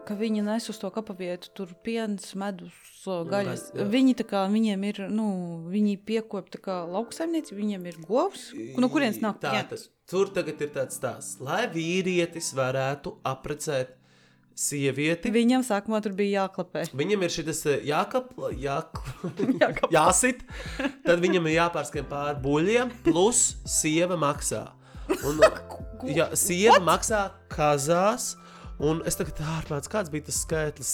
ka 0.09 0.15
viņi 0.17 0.41
nes 0.47 0.69
uz 0.73 0.79
to 0.81 0.89
kapavietu, 0.95 1.51
tur 1.59 1.75
piens, 1.85 2.31
medus, 2.41 2.73
ā, 3.05 3.19
gaļas. 3.29 3.67
jā. 3.77 3.85
Viņi 3.93 4.15
tā 4.23 4.25
kā, 4.31 4.45
viņiem 4.49 4.87
ir, 4.89 5.01
nu, 5.13 5.27
viņi 5.69 5.99
piekop 6.09 6.49
tā 6.55 6.61
kā 6.65 6.79
lauksaimnieci, 6.89 7.53
viņiem 7.59 7.85
ir 7.93 7.99
govs. 8.09 8.47
No 8.81 8.89
kurienes 8.93 9.21
nāk 9.21 9.43
Tātad, 9.45 9.75
piens? 9.77 9.91
tur 10.09 10.33
tagad 10.33 10.65
ir 10.65 10.73
tāds 10.73 10.97
stāsts, 10.97 11.37
lai 11.45 11.67
vīrietis 11.69 12.49
varētu 12.57 13.19
apprecēt 13.29 13.93
sievieti. 14.57 15.31
Viņam 15.33 15.63
sākumā 15.65 16.01
tur 16.05 16.13
bija 16.17 16.43
jāklapē. 16.47 16.87
Viņam 16.97 17.23
ir 17.29 17.33
šis 17.33 17.63
jākapla, 17.89 18.51
jākla, 18.57 19.33
Jākapla. 19.61 19.93
jāsit, 19.95 20.43
tad 21.05 21.21
viņam 21.25 21.49
ir 21.49 21.59
jāpārskrien 21.61 22.09
pāri 22.09 22.41
buļļiem, 22.45 22.93
plus 23.05 23.51
sieva 23.69 24.17
maksā. 24.21 24.71
Un, 25.29 25.41
ja, 26.11 26.29
sieva 26.39 26.79
What? 26.79 26.87
maksā 26.89 27.31
kazās, 27.53 28.37
un 28.83 29.03
es 29.07 29.17
tagad 29.19 29.39
ārpēc, 29.59 29.89
kāds 29.93 30.11
bija 30.13 30.25
tas 30.29 30.43
skaitlis? 30.45 30.91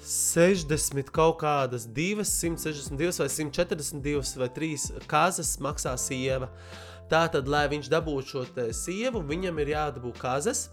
160 0.00 1.10
kaut 1.14 1.40
kādas, 1.42 1.84
262 1.86 3.20
vai 3.20 3.28
142 3.28 4.38
vai 4.40 4.50
3 4.60 5.04
kazas 5.10 5.58
maksā 5.60 5.92
sieva. 6.00 6.48
Tātad, 7.10 7.48
lai 7.50 7.66
viņš 7.72 7.90
dabūtu 7.90 8.26
šo 8.30 8.42
sievu, 8.76 9.18
viņam 9.26 9.58
ir 9.58 9.68
jādabū 9.74 10.12
kazas. 10.20 10.68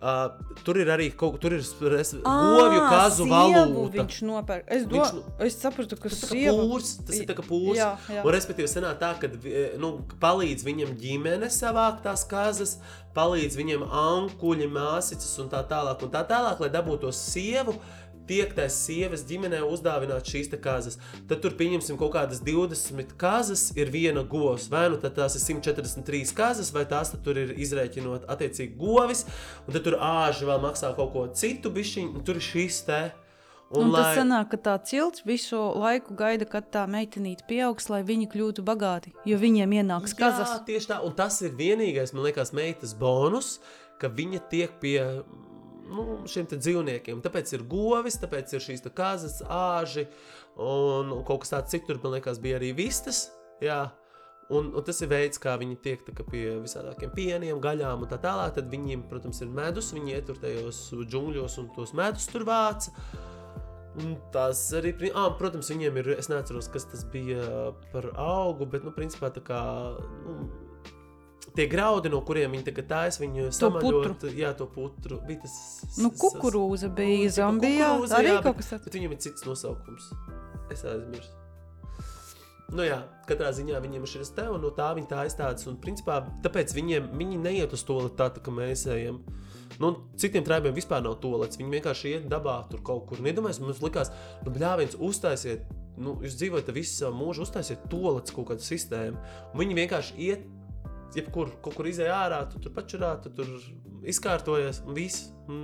Uh, 0.00 0.30
tur 0.64 0.78
ir 0.80 0.88
arī 0.88 1.10
kaut 1.12 1.34
kas, 1.34 1.40
tur 1.76 1.92
ir 1.92 2.04
govju 2.24 2.84
kazu 2.88 3.26
valūta. 3.28 3.98
Viņš 3.98 4.20
nopērk. 4.24 4.62
Es, 4.72 4.86
do, 4.88 4.96
Viņš 4.96 5.42
es 5.44 5.58
sapratu, 5.60 5.98
ka 6.00 6.08
Tas, 6.08 6.22
sieva... 6.30 6.54
pūrs, 6.56 6.94
tas 7.04 7.18
ir 7.18 7.28
kā 7.28 7.44
pūrs. 7.44 7.76
Jā, 7.76 7.90
jā. 8.08 8.22
Un, 8.24 8.30
respektīvi, 8.32 8.70
sanāk 8.72 8.96
tā, 9.02 9.10
ka 9.20 9.28
nu, 9.82 9.90
palīdz 10.22 10.64
viņam 10.64 10.94
ģimene 11.02 11.50
savākt 11.52 12.00
tās 12.06 12.24
kazas, 12.30 12.78
palīdz 13.12 13.60
viņam 13.60 13.84
ankuļi, 13.84 14.70
māsīcas 14.72 15.36
un 15.44 15.52
tā 15.52 15.60
tālāk, 15.68 16.06
un 16.06 16.14
tā 16.16 16.24
tālāk, 16.32 16.64
lai 16.64 16.72
dabūtu 16.72 17.04
to 17.04 17.12
sievu. 17.20 17.76
Tiek 18.30 18.52
tā 18.54 18.68
sievas 18.70 19.24
ģimenē 19.26 19.64
uzdāvināt 19.66 20.28
šīs 20.30 20.52
kazas. 20.62 21.00
Tad 21.26 21.40
tur 21.42 21.56
pieņemsim 21.58 21.98
kaut 21.98 22.12
kādas 22.14 22.42
20 22.46 23.16
kazas, 23.18 23.70
ir 23.74 23.90
viena 23.90 24.22
govs. 24.22 24.68
Vai 24.70 24.86
nu 24.92 25.00
tās 25.02 25.34
ir 25.34 25.42
143 25.42 26.34
kazas, 26.38 26.70
vai 26.74 26.84
tās 26.86 27.10
tur 27.24 27.40
ir 27.42 27.56
izrēķinot 27.58 28.28
attiecīgi 28.30 28.78
govis, 28.78 29.24
un 29.66 29.74
tad 29.74 29.82
tur 29.88 29.98
āži 29.98 30.46
vēl 30.46 30.62
maksā 30.62 30.92
kaut 30.94 31.10
ko 31.16 31.26
citu 31.34 31.74
bišķiņu, 31.74 32.14
un 32.14 32.24
tur 32.26 32.38
ir 32.38 32.46
šīs 32.52 32.84
te. 32.86 33.02
Un, 33.70 33.86
un 33.86 33.92
tas 33.94 34.16
sanāk, 34.18 34.48
ka 34.50 34.58
tā 34.58 34.72
cilts 34.82 35.22
visu 35.22 35.58
laiku 35.78 36.16
gaida, 36.18 36.46
kad 36.50 36.66
tā 36.74 36.88
meitenīte 36.90 37.46
pieaugs, 37.46 37.86
lai 37.92 38.00
viņi 38.06 38.26
kļūtu 38.32 38.64
bagāti, 38.66 39.12
jo 39.26 39.38
viņiem 39.38 39.76
ienāks 39.78 40.16
kazas. 40.18 40.56
Jā, 40.56 40.64
tieši 40.66 40.90
tā. 40.90 40.98
Un 41.06 41.14
tas 41.14 41.38
ir 41.46 41.54
vienīgais, 41.54 42.10
man 42.14 42.26
liekas, 42.26 42.50
meitas 42.56 42.96
bonus, 42.98 43.60
ka 44.02 44.10
viņa 44.10 44.42
tiek 44.50 44.74
pie 44.82 44.98
nu, 45.90 46.04
šiem 46.30 46.48
dzīvniekiem. 46.50 47.22
Tāpēc 47.24 47.54
ir 47.56 47.66
govis, 47.70 48.18
tāpēc 48.22 48.54
ir 48.56 48.64
šīs 48.64 48.84
te 48.84 48.92
kazas, 48.94 49.40
āži 49.46 50.06
un, 50.56 51.10
un 51.14 51.24
kaut 51.26 51.44
kas 51.44 51.54
tāds 51.54 51.74
citur, 51.74 52.00
man 52.02 52.16
liekas, 52.18 52.42
bija 52.42 52.60
arī 52.60 52.72
vistas. 52.76 53.28
Jā. 53.64 53.88
Un, 54.50 54.72
un 54.74 54.82
tas 54.82 54.98
ir 54.98 55.10
veids, 55.12 55.38
kā 55.38 55.52
viņi 55.60 55.76
tiek 55.84 56.00
tā, 56.02 56.12
kā 56.16 56.24
pie 56.26 56.56
visādākiem 56.58 57.12
pieniem, 57.14 57.60
gaļām 57.62 58.02
un 58.02 58.10
tā 58.10 58.18
tālāk. 58.18 58.56
Tad 58.56 58.70
viņiem, 58.72 59.04
protams, 59.10 59.42
ir 59.44 59.52
medus, 59.54 59.92
viņi 59.94 60.16
ietur 60.16 60.40
tajos 60.42 60.88
džungļos 61.06 61.58
un 61.62 61.68
tos 61.76 61.94
medus 61.94 62.26
tur 62.32 62.46
vāc. 62.48 62.88
Un 64.00 64.16
tas 64.34 64.58
arī, 64.78 64.92
ah, 65.10 65.30
protams, 65.38 65.70
viņiem 65.70 66.00
ir, 66.02 66.10
es 66.16 66.30
neatceros, 66.30 66.70
kas 66.70 66.86
tas 66.90 67.06
bija 67.10 67.70
par 67.92 68.10
augu, 68.18 68.66
bet, 68.70 68.86
nu, 68.86 68.94
principā 68.94 69.30
tā 69.34 69.42
kā, 69.46 69.60
nu, 70.26 70.36
tie 71.56 71.66
graudi, 71.70 72.10
no 72.12 72.20
kuriem 72.26 72.54
viņi 72.54 72.66
tagad 72.70 72.88
taisa, 72.90 73.22
viņu 73.22 73.48
samaļot, 73.56 74.28
jā, 74.36 74.52
to 74.58 74.68
putru, 74.70 75.20
bija 75.26 75.42
tas... 75.44 75.56
Nu, 75.98 76.12
kukurūza 76.14 76.92
bija 76.94 77.26
Nu, 77.26 77.34
Zambijā. 77.36 77.90
kukurūza, 77.96 78.20
Arī 78.20 78.32
jā, 78.32 78.40
kaut 78.44 78.60
kas 78.60 78.72
tāds. 78.74 78.86
Bet 78.86 78.98
viņam 78.98 79.16
ir 79.16 79.22
cits 79.26 79.46
nosaukums. 79.48 80.10
Es 80.70 80.84
aizmirsu. 80.86 81.36
Nu 82.70 82.84
jā, 82.86 83.00
katrā 83.26 83.50
ziņā 83.54 83.80
viņiem 83.82 84.04
ir 84.06 84.10
šis 84.12 84.30
te, 84.36 84.44
un 84.46 84.62
no 84.62 84.70
tā 84.74 84.92
viņi 84.94 85.08
tā 85.10 85.24
aizstājas. 85.24 85.66
Un, 85.66 85.80
principā, 85.82 86.20
tāpēc 86.44 86.74
viņiem, 86.76 87.08
viņi 87.18 87.40
neiet 87.42 87.74
uz 87.74 87.82
to 87.86 87.98
tā, 88.14 88.28
tā 88.30 88.42
kā 88.44 88.54
mēs 88.54 88.86
ejam. 88.94 89.18
Nu, 89.80 89.94
citiem 90.20 90.44
trībiem 90.46 90.76
vispār 90.76 91.02
nav 91.02 91.16
tolets. 91.22 91.58
Viņi 91.58 91.74
vienkārši 91.74 92.14
iet 92.14 92.30
dabā 92.30 92.60
tur 92.70 92.82
kaut 92.86 93.08
kur. 93.08 93.22
Nedomājiet, 93.24 93.62
mums 93.64 93.82
likās, 93.82 94.12
nu, 94.44 94.54
bļāviens, 94.54 94.98
uztaisiet, 95.02 95.66
nu, 95.98 96.14
jūs 96.22 96.36
dzīvojat 96.38 96.70
visu 96.76 96.94
savu 97.00 97.16
mūžu, 97.18 97.46
uztaisiet 97.48 97.88
tolets 97.90 98.34
kaut 98.36 98.52
kādu 98.52 98.66
sistēmu. 98.66 99.18
Un 99.50 99.62
viņi 99.64 99.78
vienkārši 99.80 100.18
iet, 100.28 100.46
jebkur, 101.18 101.54
kaut 101.64 101.76
kur 101.78 101.88
izēja 101.90 102.18
ārā, 102.26 102.40
tu 102.50 102.60
tur 102.62 102.74
pačurā, 102.76 103.14
tu 103.24 103.32
tur 103.34 103.48
izkārtojies 104.08 104.84
un 104.86 104.98
viss. 104.98 105.30
Un 105.50 105.62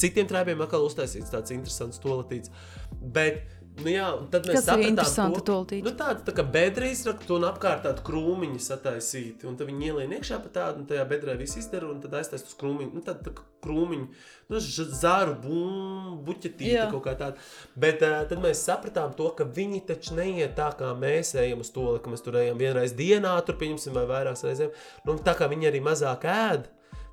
Citiem 0.00 0.26
trībiem 0.26 0.62
atkal 0.64 0.82
uztaisīts 0.86 1.30
tāds 1.30 1.52
interesants 1.54 2.00
toletīts. 2.02 2.50
Bet, 3.14 3.59
nu 3.84 3.90
jā, 3.92 4.06
tad 4.32 4.46
mēs 4.48 4.56
ir 4.56 4.62
sapratām 4.64 4.86
interesanta 4.88 5.40
to- 5.40 5.46
toletīte? 5.50 5.84
Nu, 5.86 5.92
tāda 5.96 6.24
tā 6.26 6.34
kā 6.36 6.44
bedra 6.56 6.88
izrakta 6.90 7.34
un 7.36 7.46
apkārt 7.48 7.84
tāda 7.86 8.02
krūmiņa 8.06 8.60
sataisīta. 8.66 9.46
Un 9.50 9.56
tad 9.56 9.70
viņi 9.70 9.88
ielien 9.90 10.14
iekšā 10.18 10.38
pa 10.44 10.52
tādu, 10.58 10.82
un 10.82 10.86
tajā 10.90 11.04
bedrē 11.08 11.36
viss 11.38 11.56
izdara, 11.60 11.90
un 11.90 12.00
tad 12.00 12.16
aiztaisa 12.18 12.46
uz 12.48 12.56
krūmiņu. 12.60 12.92
Nu, 12.94 13.02
tāda 13.06 13.24
tā 13.28 13.34
kā 13.38 13.46
krūmiņa, 13.64 14.06
nu, 14.50 14.60
zāru 15.02 15.36
bum, 15.42 16.18
buķetīte 16.26 16.74
Jā. 16.74 16.90
kaut 16.90 17.04
kā 17.04 17.14
tāda. 17.20 17.36
Bet 17.76 18.02
uh, 18.02 18.20
tad 18.30 18.40
mēs 18.42 18.64
sapratām 18.66 19.14
to, 19.16 19.30
ka 19.36 19.44
viņi 19.44 19.84
taču 19.86 20.16
neiet 20.18 20.56
tā, 20.56 20.70
kā 20.76 20.92
mēs 20.96 21.34
ejam 21.40 21.60
uz 21.64 21.70
to, 21.74 21.86
ka 22.02 22.10
mēs 22.12 22.24
tur 22.24 22.40
ejam 22.40 22.58
vienreiz 22.60 22.92
dienā, 22.98 23.36
tur 23.46 23.56
pieņemsim 23.60 23.96
vai 23.96 24.06
vairākas 24.10 24.44
reizēm. 24.48 24.70
Nu, 25.06 25.18
tā 25.24 25.36
kā 25.38 25.48
viņi 25.52 25.70
arī 25.70 25.80
mazāk 25.84 26.24
ēd, 26.24 26.70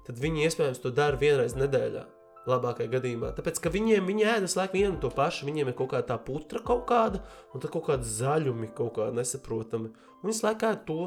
tad 0.07 0.22
viņi 0.23 0.48
iespējams 0.48 0.81
to 0.84 0.91
dara 0.95 1.19
vienreiz 1.19 1.56
nedēļā. 1.60 2.06
Labākajā 2.47 2.91
gadījumā. 2.95 3.33
Tāpēc, 3.37 3.59
ka 3.63 3.71
viņiem 3.73 4.07
viņi 4.07 4.27
ēd 4.31 4.45
visu 4.45 4.59
laiku 4.59 4.77
vienu 4.79 4.99
to 5.03 5.11
pašu, 5.13 5.47
viņiem 5.49 5.71
ir 5.71 5.75
kaut 5.77 5.91
kāda 5.93 6.13
tā 6.13 6.17
putra 6.23 6.61
kaut 6.63 6.85
kāda, 6.89 7.21
un 7.51 7.63
tad 7.63 7.73
kaut 7.73 7.87
kāda 7.89 8.07
zaļumi 8.07 8.71
kaut 8.77 8.93
kāda 8.97 9.17
nesaprotami. 9.19 9.91
Un 10.21 10.31
visu 10.31 10.45
laiku 10.47 10.69
ēd 10.69 10.85
to, 10.87 11.01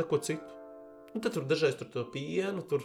neko 0.00 0.20
citu. 0.24 0.56
Un 1.12 1.24
tad 1.24 1.36
tur 1.36 1.44
dažreiz 1.48 1.76
tur 1.76 1.90
to 1.92 2.06
pienu, 2.12 2.64
tur. 2.68 2.84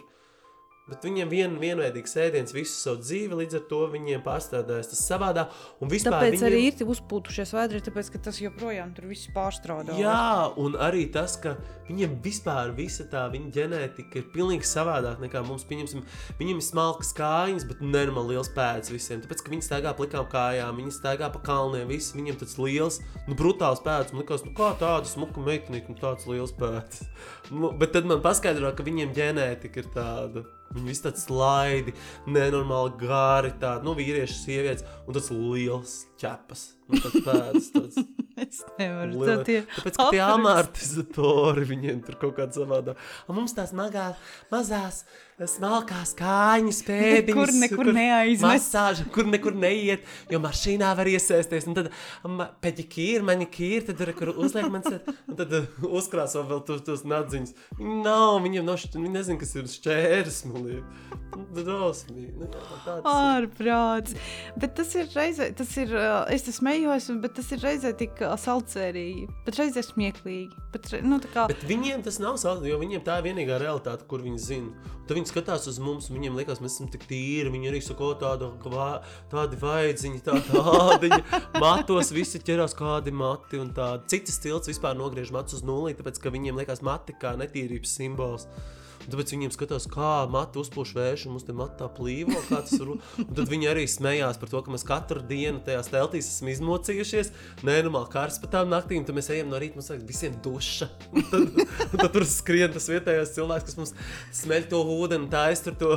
Bet 0.90 1.04
viņiem 1.06 1.28
vien, 1.30 1.52
vienveidīgs 1.62 2.16
ēdiens 2.18 2.50
visu 2.50 2.74
savu 2.74 2.98
dzīvi, 3.04 3.36
līdz 3.38 3.54
ar 3.60 3.62
to 3.70 3.78
viņiem 3.92 4.22
pārstrādājas 4.24 4.88
tas 4.90 5.02
savādā. 5.06 5.44
Un 5.78 5.90
vispār 5.92 6.16
Tāpēc 6.16 6.34
viņiem... 6.34 6.46
arī 6.48 6.62
ir 6.66 6.88
uzpūtušies 6.90 7.52
vēdri, 7.54 7.82
tāpēc 7.86 8.08
ka 8.10 8.20
tas 8.26 8.40
joprojām 8.42 8.90
tur 8.96 9.06
viss 9.06 9.30
pārstrādā. 9.30 9.94
Jā, 10.00 10.50
un 10.58 10.74
arī 10.82 11.04
tas, 11.14 11.36
ka 11.38 11.54
viņiem 11.86 12.16
vispār 12.24 12.72
visa 12.74 13.06
tā 13.06 13.28
viņa 13.30 13.52
ģenētika 13.54 14.18
ir 14.18 14.26
pilnīgi 14.34 14.66
savādāk 14.66 15.22
nekā 15.22 15.44
mums. 15.46 15.62
Pieņemsim, 15.70 16.02
viņiem 16.40 16.58
ir 16.58 16.66
smalkas 16.66 17.14
kājas, 17.14 17.68
bet 17.68 17.84
nenormāli 17.84 18.34
liels 18.34 18.50
pēdas 18.56 18.90
visiem. 18.90 19.22
Tāpēc, 19.22 19.44
ka 19.46 19.54
viņi 19.54 19.66
staigā 19.68 19.92
plikām 20.00 20.26
kājām, 20.32 20.82
viņi 20.82 20.96
staigā 20.98 21.28
pa 21.30 21.44
kalniem, 21.46 21.86
viss 21.94 22.16
viņiem 22.16 22.40
tāds 22.42 22.58
liels, 22.58 22.98
nu, 23.28 23.38
brutāls 23.38 23.84
pēdas. 23.86 24.10
Man 24.10 24.24
liekas, 24.24 24.42
nu, 24.48 24.50
kā 24.58 24.72
tāda 24.82 25.06
smuka 25.06 25.46
meitenīte, 25.46 25.94
un 25.94 26.02
tāds 26.02 26.26
liels 26.26 26.56
pēdas. 26.58 27.06
Nu, 27.52 27.68
bet 27.76 27.90
tad 27.92 28.06
man 28.08 28.22
paskaidro, 28.24 28.70
ka 28.72 28.84
viņiem 28.86 29.10
ģenētika 29.12 29.82
ir 29.82 29.88
tāda. 29.92 30.44
Viņi 30.72 30.88
visi 30.88 31.04
tādi 31.04 31.20
slaidi, 31.20 31.92
nenormāli 32.32 32.94
gari, 33.02 33.50
tādi 33.60 33.84
nu, 33.88 33.92
vīrieši, 33.98 34.38
sievietes 34.46 34.86
un 35.06 35.16
tas 35.18 35.28
liels 35.34 35.96
ķepas. 36.22 36.62
Nu, 36.88 36.98
tāds 37.00 37.24
pēdas, 37.26 37.70
tāds 37.76 38.00
Es 38.42 38.62
nevaru. 38.78 39.12
Liela- 39.20 39.26
Tad 39.36 39.44
tie 39.46 39.58
Tāpēc, 39.68 39.96
ka 40.00 40.06
tie 40.10 40.20
amortizatori 40.24 41.66
viņiem 41.68 42.00
tur 42.06 42.16
kaut 42.20 42.34
kādā 42.38 42.56
savādā. 42.56 42.94
Un 43.28 43.36
mums 43.38 43.52
tās 43.56 43.74
magā, 43.76 44.10
mazās, 44.52 45.02
smalkās 45.50 46.12
kājas, 46.18 46.82
pēdiņas. 46.86 47.26
Nekur, 47.32 47.52
nekur 47.62 47.90
neaiznes. 47.96 48.44
Masāža, 48.46 49.06
kur 49.14 49.26
nekur 49.30 49.54
neiet, 49.58 50.04
jo 50.30 50.40
mašīnā 50.42 50.92
var 50.98 51.10
iesēsties. 51.10 51.66
Un 51.70 51.78
tad 51.78 51.90
peģikīri, 52.64 53.22
manikīri, 53.26 53.84
tad 53.88 53.98
tur 54.02 54.12
kur 54.18 54.32
uzliek 54.36 54.68
man 54.72 54.84
set, 54.86 55.08
un 55.28 55.38
tad 55.38 55.52
uh, 55.58 55.66
uzkrāso 55.88 56.44
vēl 56.48 56.62
tos, 56.68 56.82
tos 56.86 57.04
nadziņus. 57.08 57.54
Nav, 57.80 58.38
viņiem 58.44 58.66
nav, 58.68 58.78
šķ- 58.82 59.00
viņi 59.02 59.14
nezin, 59.16 59.40
kas 59.40 59.54
ir 59.58 59.70
šķērsmuli. 59.72 60.82
Drosmīgi. 61.56 62.32
Nu, 62.42 62.48
tāds 62.84 62.98
ir. 63.00 63.06
Ārprāts. 63.08 64.16
Bet 64.60 64.74
tas 64.76 64.90
ir 65.00 65.06
reizē, 65.16 65.48
tas 65.56 65.70
ir, 65.80 65.94
es 66.34 66.44
te 66.46 66.52
smējos, 66.52 67.08
un- 67.12 67.20
bet 67.24 67.34
tas 67.38 67.48
ir 67.56 67.62
reizē 67.64 67.94
tik 67.96 68.20
salcerīgi, 68.20 69.28
bet 69.46 69.56
reizē 69.60 69.80
smieklīgi. 69.86 70.52
Bet, 70.74 70.90
nu, 71.04 71.18
kā, 71.32 71.46
Bet 71.48 71.64
viņiem 71.68 72.04
tas 72.04 72.18
nav 72.20 72.36
savs, 72.40 72.66
jo 72.68 72.78
viņiem 72.80 73.04
tā 73.06 73.18
ir 73.20 73.30
vienīgā 73.30 73.58
realitāte, 73.62 74.04
kur 74.08 74.20
viņi 74.24 74.38
zina. 74.44 74.72
Tad 75.08 75.16
viņi 75.16 75.31
skatās 75.32 75.66
uz 75.70 75.78
mums, 75.82 76.10
viņiem 76.12 76.36
liekas, 76.38 76.60
mēs 76.62 76.76
esam 76.76 76.90
tik 76.92 77.06
tīri. 77.10 77.50
Viņi 77.52 77.70
arī 77.72 77.80
saka, 77.84 78.04
o, 78.04 78.12
tāda, 78.20 78.50
kvā- 78.62 79.00
tādi 79.32 79.58
vaidziņi, 79.62 80.20
tāda 80.26 80.62
ādiņa. 80.92 81.22
Matos 81.64 82.12
visi 82.14 82.40
ķerās 82.44 82.76
kādi 82.78 83.14
mati 83.16 83.60
un 83.62 83.72
tādi. 83.76 84.06
Citas 84.12 84.38
tilts 84.44 84.70
vispār 84.70 84.94
nogriež 84.98 85.32
matus 85.34 85.60
uz 85.60 85.66
nulli, 85.66 85.96
tāpēc, 85.98 86.20
ka 86.22 86.32
viņiem 86.34 86.60
liekas 86.62 86.84
mati 86.86 87.16
kā 87.18 87.34
netīrības 87.40 87.96
simbols. 87.98 88.46
Tāpēc 89.10 89.32
viņiem 89.34 89.52
skatās, 89.54 89.86
kā 89.90 90.10
matu 90.30 90.62
uzpūš 90.62 90.92
vējš, 90.96 91.26
un 91.26 91.34
mums 91.36 91.46
te 91.46 91.54
matā 91.56 91.88
plīvo. 91.90 92.38
Un 92.52 93.34
tad 93.34 93.48
viņi 93.50 93.68
arī 93.70 93.84
smējās 93.90 94.38
par 94.40 94.50
to, 94.52 94.60
ka 94.64 94.72
mēs 94.74 94.84
katru 94.86 95.22
dienu 95.26 95.62
tajās 95.64 95.90
teltīs 95.92 96.28
esam 96.28 96.50
izmocījušies. 96.52 97.32
Nē, 97.66 97.78
normāli 97.86 98.10
kārs 98.12 98.38
pa 98.42 98.50
tām 98.52 98.70
naktīm, 98.72 99.06
tad 99.06 99.16
mēs 99.16 99.30
ejam 99.34 99.50
no 99.52 99.60
rīta, 99.60 99.78
mums 99.78 99.90
vajag 99.90 100.04
visiem 100.08 100.36
duša. 100.44 100.88
Un 101.16 101.26
tad, 101.30 101.62
tad 101.94 102.08
tur 102.14 102.26
skrien 102.28 102.74
tas 102.74 102.88
vietējais 102.90 103.34
cilvēks, 103.36 103.68
kas 103.70 103.78
mums 103.80 103.94
smeļ 104.42 104.68
to 104.72 104.82
ūdeni, 104.96 105.30
tā 105.32 105.46
es 105.54 105.64
tur 105.64 105.76
to, 105.78 105.92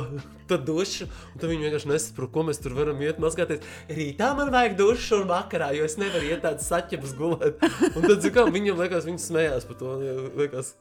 to 0.50 0.58
dušu. 0.70 1.10
Un 1.34 1.42
tad 1.42 1.52
viņi 1.52 1.68
vienkārši 1.68 1.92
nesaprot, 1.92 2.32
ko 2.34 2.46
mēs 2.48 2.62
tur 2.62 2.76
varam 2.78 3.02
iet 3.04 3.20
mazgāties. 3.22 3.64
Rītā 3.92 4.32
man 4.38 4.52
vajag 4.54 4.78
dušu 4.80 5.22
un 5.22 5.30
vakarā, 5.30 5.72
jo 5.76 5.86
es 5.86 5.98
nevaru 6.00 6.32
iet 6.32 6.42
tādas 6.46 6.68
saķebas 6.70 7.14
gulēt. 7.18 7.62
Un 7.92 8.08
tad, 8.08 8.26
kā, 8.34 8.48
viņam 8.50 8.82
liekas, 8.82 9.08
viņi 9.08 9.24
smējās 9.28 9.68
par 9.68 9.80
to. 9.80 9.96
Liekas, 10.36 10.74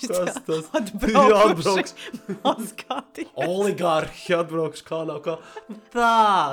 kas 0.00 0.38
tas 0.46 0.68
atbraukuši. 0.76 1.94
Jā, 2.28 2.36
Mazgāti. 2.44 3.26
Oligārhi 3.46 4.36
atbraukuši 4.36 4.86
kā 4.86 5.02
nav 5.08 5.20
kā. 5.24 5.36
Tā, 5.94 6.10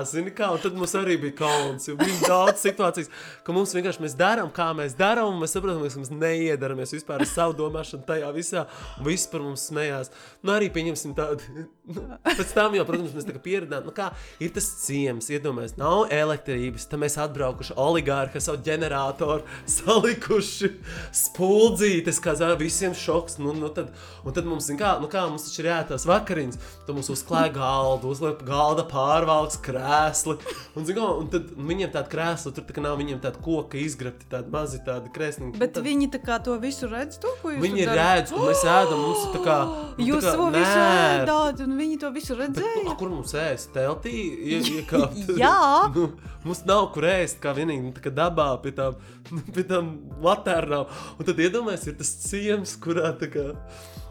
zini, 0.10 0.34
kā. 0.36 0.52
Un 0.56 0.62
tad 0.64 0.78
mums 0.78 0.96
arī 1.00 1.18
bija 1.22 1.38
kauns. 1.42 1.90
Bija 2.00 2.20
daudz 2.28 2.64
situācijas, 2.66 3.12
ka 3.46 3.56
mums 3.56 3.76
vienkārši 3.78 4.04
mēs 4.06 4.18
darām, 4.20 4.52
kā 4.56 4.70
mēs 4.78 4.98
darām, 5.00 5.34
un 5.34 5.42
mēs 5.44 5.56
saprotam, 5.58 5.82
ka 5.84 6.04
mēs 6.04 6.14
neiedaramies 6.14 6.96
vispār 6.98 7.24
ar 7.24 7.32
savu 7.32 7.58
domāšanu 7.62 8.08
tajā 8.08 8.32
visā. 8.36 8.68
Un 9.00 9.10
viss 9.10 9.30
par 9.32 9.46
mums 9.46 9.68
smējās. 9.72 10.14
Nu, 10.44 10.56
arī 10.58 10.72
pieņemsim 10.74 11.18
tādu. 11.18 11.68
Nu, 11.88 12.02
pēc 12.38 12.50
tam 12.52 12.76
jau, 12.76 12.84
protams, 12.88 13.14
mēs 13.16 13.26
tā 13.28 13.40
pieredzējām, 13.40 13.86
nu, 13.88 13.94
kā 13.96 14.10
ir 14.44 14.52
tas 14.56 14.66
ciems, 14.84 15.30
iedomājieties, 15.32 15.78
nav 15.80 16.10
elektrības. 16.12 16.88
Tad 16.92 17.00
mēs 17.00 17.16
atbraukuši 17.24 17.78
oligārhi 17.80 18.36
ar 18.36 18.44
savu 18.44 18.60
ģeneratoru, 18.66 19.46
salikuši 19.78 20.72
spuldzītes, 21.16 22.20
kā 22.24 22.36
zina, 22.40 22.58
visiem 22.60 22.96
šoks. 22.98 23.40
Nu, 23.40 23.54
nu, 23.56 23.72
tad, 23.72 23.94
un 24.28 24.36
tad 24.36 24.50
mums, 24.50 24.68
kā, 24.80 24.98
nu, 25.00 25.08
kā 25.12 25.24
mums 25.30 25.48
taču 25.48 25.64
ir 25.64 25.70
jātās 25.72 26.08
vakariņas, 26.10 26.60
tad 26.88 26.92
mums 26.98 27.12
uzklāja 27.14 27.54
galdu, 27.56 28.12
uzliek 28.12 28.44
galda 28.48 28.84
pārvalks, 28.92 29.62
krēsli. 29.64 30.36
Un, 30.76 30.84
zin, 30.84 31.00
kā, 31.00 31.08
un 31.22 31.32
tad 31.32 31.54
viņiem 31.56 31.94
tāda 31.96 32.12
krēsla, 32.12 32.52
tur 32.52 32.68
tā 32.68 32.76
kā 32.76 32.84
nav 32.84 33.00
viņiem 33.00 33.24
tāda 33.24 33.40
koka 33.44 33.80
izgrabti, 33.80 34.28
tādi 34.32 34.52
mazi 34.52 34.82
tādi 34.84 35.14
krēsliņi. 35.16 35.56
Bet 35.56 35.78
tad, 35.78 35.88
viņi 35.88 36.12
tā 36.18 36.22
kā 36.24 36.42
to 36.44 36.60
visu 36.60 36.92
redz, 36.92 37.16
to, 37.24 37.32
ko 37.40 37.56
jūs 37.56 37.64
Viņi 37.64 37.88
redz, 37.88 38.36
un 38.36 38.44
mēs 38.50 38.68
ēdam, 38.68 39.02
mums 39.08 39.26
tā 39.32 39.42
kā. 39.48 39.58
nu, 39.72 39.96
tā 39.96 40.12
Jūs 40.12 40.28
kā 40.28 40.36
to 40.36 40.52
visu 40.52 40.78
nērti. 40.84 41.77
Un 41.78 41.84
viņi 41.84 41.98
to 42.02 42.10
visu 42.16 42.34
Bet, 42.34 42.56
nu, 42.58 42.64
redzēja. 42.64 42.94
kur 42.98 43.12
mums 43.12 43.34
ēst? 43.38 43.70
Teltī, 43.76 44.14
ie, 44.50 44.62
iekāpt. 44.80 45.30
Jā. 45.44 45.54
nu, 45.94 46.08
mums 46.48 46.64
nav 46.66 46.88
kur 46.96 47.06
ēst, 47.06 47.38
kā 47.44 47.54
vienīgi 47.58 47.86
nu, 47.86 47.94
tā 47.94 48.02
kā 48.08 48.14
dabā 48.18 48.50
pie 48.64 48.74
tām, 48.78 48.98
pie 49.54 49.66
tām 49.70 49.94
laternām. 50.26 50.90
Un 51.20 51.30
tad 51.30 51.38
iedomājieties, 51.46 51.92
ir 51.94 52.00
tas 52.02 52.14
ciems, 52.26 52.74
kurā 52.82 53.14
tā 53.22 53.30
kā 53.34 53.46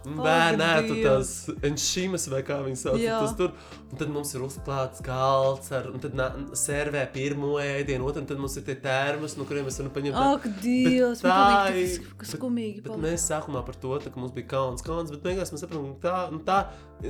bērnētu 0.07 0.97
tās 1.03 1.31
enšīmas 1.67 2.29
vai 2.31 2.43
kā 2.47 2.61
viņas 2.63 2.83
sauc. 2.87 3.01
Tas 3.03 3.35
tur, 3.39 3.53
un 3.91 3.99
tad 4.01 4.09
mums 4.15 4.33
ir 4.37 4.45
uzklāts 4.47 5.03
galds, 5.05 5.71
ar, 5.75 5.89
un 5.93 5.99
tad 6.03 6.15
nā, 6.15 6.29
servē 6.57 7.03
pirmo 7.13 7.57
ēdienu, 7.63 8.07
otru, 8.07 8.23
un 8.23 8.27
tad 8.31 8.39
mums 8.39 8.57
ir 8.61 8.63
tie 8.69 8.77
termos, 8.85 9.37
no 9.37 9.45
kuriem 9.49 9.67
mēs 9.67 9.81
varam 9.81 9.93
paņemt. 9.97 10.15
tā- 10.15 10.35
Ak, 10.37 10.47
Dievs, 10.63 11.23
tā 11.23 11.37
man 11.37 11.73
ir- 11.83 11.99
skumīgi. 12.23 12.83
Bet 12.83 12.93
palika. 12.93 13.03
mēs 13.09 13.27
sākumā 13.31 13.65
par 13.67 13.75
to, 13.75 13.89
tā, 13.99 14.13
ka 14.15 14.21
mums 14.21 14.33
bija 14.33 14.47
kauns, 14.49 14.83
kauns, 14.83 15.11
bet 15.11 15.23
beigās 15.23 15.53
mēs 15.53 15.65
saprotam, 15.67 15.99
ka 16.01 16.09
tā, 16.09 16.33
nu, 16.33 16.39
tā 16.47 16.59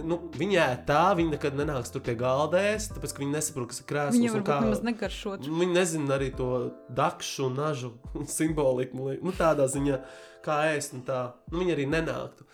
nu, 0.04 0.18
viņa 0.32 0.62
ēd 0.66 0.86
tā, 0.86 1.02
viņa 1.16 1.30
nekad 1.36 1.54
nenāks 1.54 1.92
tur 1.92 2.00
pie 2.00 2.14
galda 2.16 2.58
ēst, 2.58 2.94
tāpēc, 2.96 3.12
ka 3.14 3.22
viņi 3.22 3.32
nesaprot, 3.36 3.68
kas 3.68 3.80
ir 3.80 3.86
krēsls. 3.86 4.16
Viņam 4.18 4.34
un 4.34 4.42
varbūt 4.42 4.46
kā- 4.46 4.60
nemaz 4.64 4.82
negaršot. 4.82 5.40
Viņi 5.46 5.72
nezina 5.74 6.18
arī 6.18 6.30
to 6.36 6.72
dakšu 6.92 7.46
un 7.46 7.56
nažu 7.56 7.92
simboliku. 8.26 9.18
Nu, 9.22 9.32
tādā 9.32 9.66
ziņā, 9.68 10.00
kā 10.42 10.56
ēst, 10.76 10.94
un 10.94 11.02
tā, 11.02 11.32
nu, 11.52 11.60
viņi 11.60 11.74
arī 11.76 11.86
nenāktu. 11.90 12.44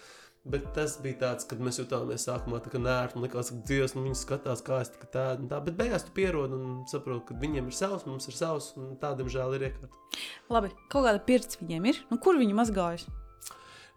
Bet 0.42 0.64
tas 0.74 0.96
bija 0.98 1.20
tāds, 1.20 1.46
kad 1.46 1.60
mēs 1.62 1.76
jutāmies 1.78 2.24
sākumā 2.26 2.58
tā 2.64 2.72
kā 2.72 2.80
nērti, 2.82 3.14
un 3.14 3.22
likās, 3.22 3.52
ka 3.52 3.60
Dievs, 3.68 3.92
nu, 3.94 4.02
viņi 4.08 4.18
skatās, 4.18 4.64
kā 4.66 4.80
es 4.82 4.90
tā, 4.90 5.06
tā, 5.14 5.26
un 5.38 5.46
tā, 5.52 5.60
bet 5.62 5.76
beigās 5.78 6.02
tu 6.02 6.14
pierodi 6.16 6.58
un 6.58 6.80
saproti, 6.90 7.28
ka 7.28 7.38
viņiem 7.38 7.70
ir 7.70 7.76
savs, 7.78 8.08
mums 8.10 8.26
ir 8.26 8.34
savs, 8.34 8.72
un 8.74 8.96
tā, 8.98 9.12
diemžēl, 9.20 9.54
ir 9.54 9.68
iekārta. 9.68 10.02
Labi, 10.50 10.72
kaut 10.90 11.06
kāda 11.06 11.22
pirts 11.30 11.60
viņiem 11.62 11.86
ir. 11.92 12.02
Nu, 12.10 12.18
kur 12.18 12.42
viņi 12.42 12.58
mazgājas? 12.58 13.06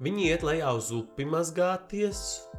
Viņi 0.03 0.25
iet 0.27 0.41
lejā 0.43 0.73
uz 0.75 0.89
upi 0.91 1.23
mazgāties. 1.23 2.17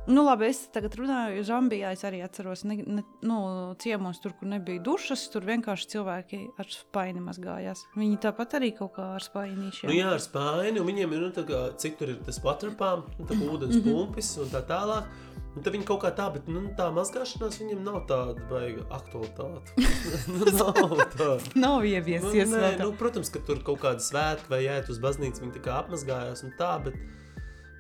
Nu, 0.08 0.22
labi, 0.24 0.46
es 0.48 0.62
tagad 0.72 0.94
runāju, 0.96 1.34
jo 1.36 1.42
Zambijā 1.44 1.90
es 1.92 2.04
arī 2.06 2.22
atceros, 2.24 2.62
ne, 2.64 2.78
ne, 2.80 3.02
nu, 3.26 3.36
ciemos 3.82 4.22
tur, 4.22 4.32
kur 4.38 4.48
nebija 4.48 4.80
dušas, 4.86 5.26
tur 5.34 5.44
vienkārši 5.44 5.90
cilvēki 5.92 6.38
ar 6.62 6.70
spaini 6.72 7.20
mazgājās. 7.20 7.82
Viņi 7.98 8.20
tāpat 8.22 8.56
arī 8.56 8.70
kaut 8.78 8.94
kā 8.96 9.10
ar 9.18 9.26
spainīšiem. 9.26 9.90
Nu, 9.90 9.98
jā, 9.98 10.14
ar 10.14 10.22
spāni, 10.24 10.78
un 10.80 10.88
viņiem 10.88 11.12
ir, 11.12 11.26
nu, 11.26 11.32
tā 11.36 11.44
kā, 11.48 11.60
cik 11.76 11.98
tur 12.00 12.14
ir 12.14 12.22
tas 12.24 12.40
waterpump, 12.44 13.10
nu, 13.18 13.26
tā 13.28 13.36
ūdens 13.50 13.82
pumpis 13.84 14.32
un 14.40 14.52
tā 14.54 14.62
tālāk. 14.70 15.10
Un 15.56 15.64
tad 15.64 15.72
viņi 15.72 15.86
kaut 15.88 16.02
kā 16.04 16.10
tā, 16.16 16.30
bet 16.32 16.48
nu, 16.52 16.62
tā 16.76 16.88
mazgāšanās 16.92 17.60
viņam 17.62 17.84
nav 17.84 18.02
tāda 18.08 18.48
baiga 18.48 18.82
aktualitāte. 18.96 19.76
nu, 20.32 20.48
nav 20.56 21.04
tā. 21.16 21.30
Nav 21.66 21.78
Nu, 21.80 21.90
ieviesies 21.90 22.48
nē, 22.52 22.64
vēl. 22.64 22.80
nu, 22.80 22.90
protams, 23.00 23.32
ka 23.32 23.40
tur 23.44 23.60
kaut 23.64 23.80
kāda 23.84 24.04
svētki 24.04 24.52
vai 24.52 24.64
jāiet 24.66 24.88
uz 24.92 25.00
baznīcu, 25.04 25.44
viņi 25.44 25.56
tā 25.56 25.64
kā 25.64 25.78
apmazgājās 25.80 26.44
un 26.44 26.52
tā, 26.60 26.74
bet, 26.84 27.00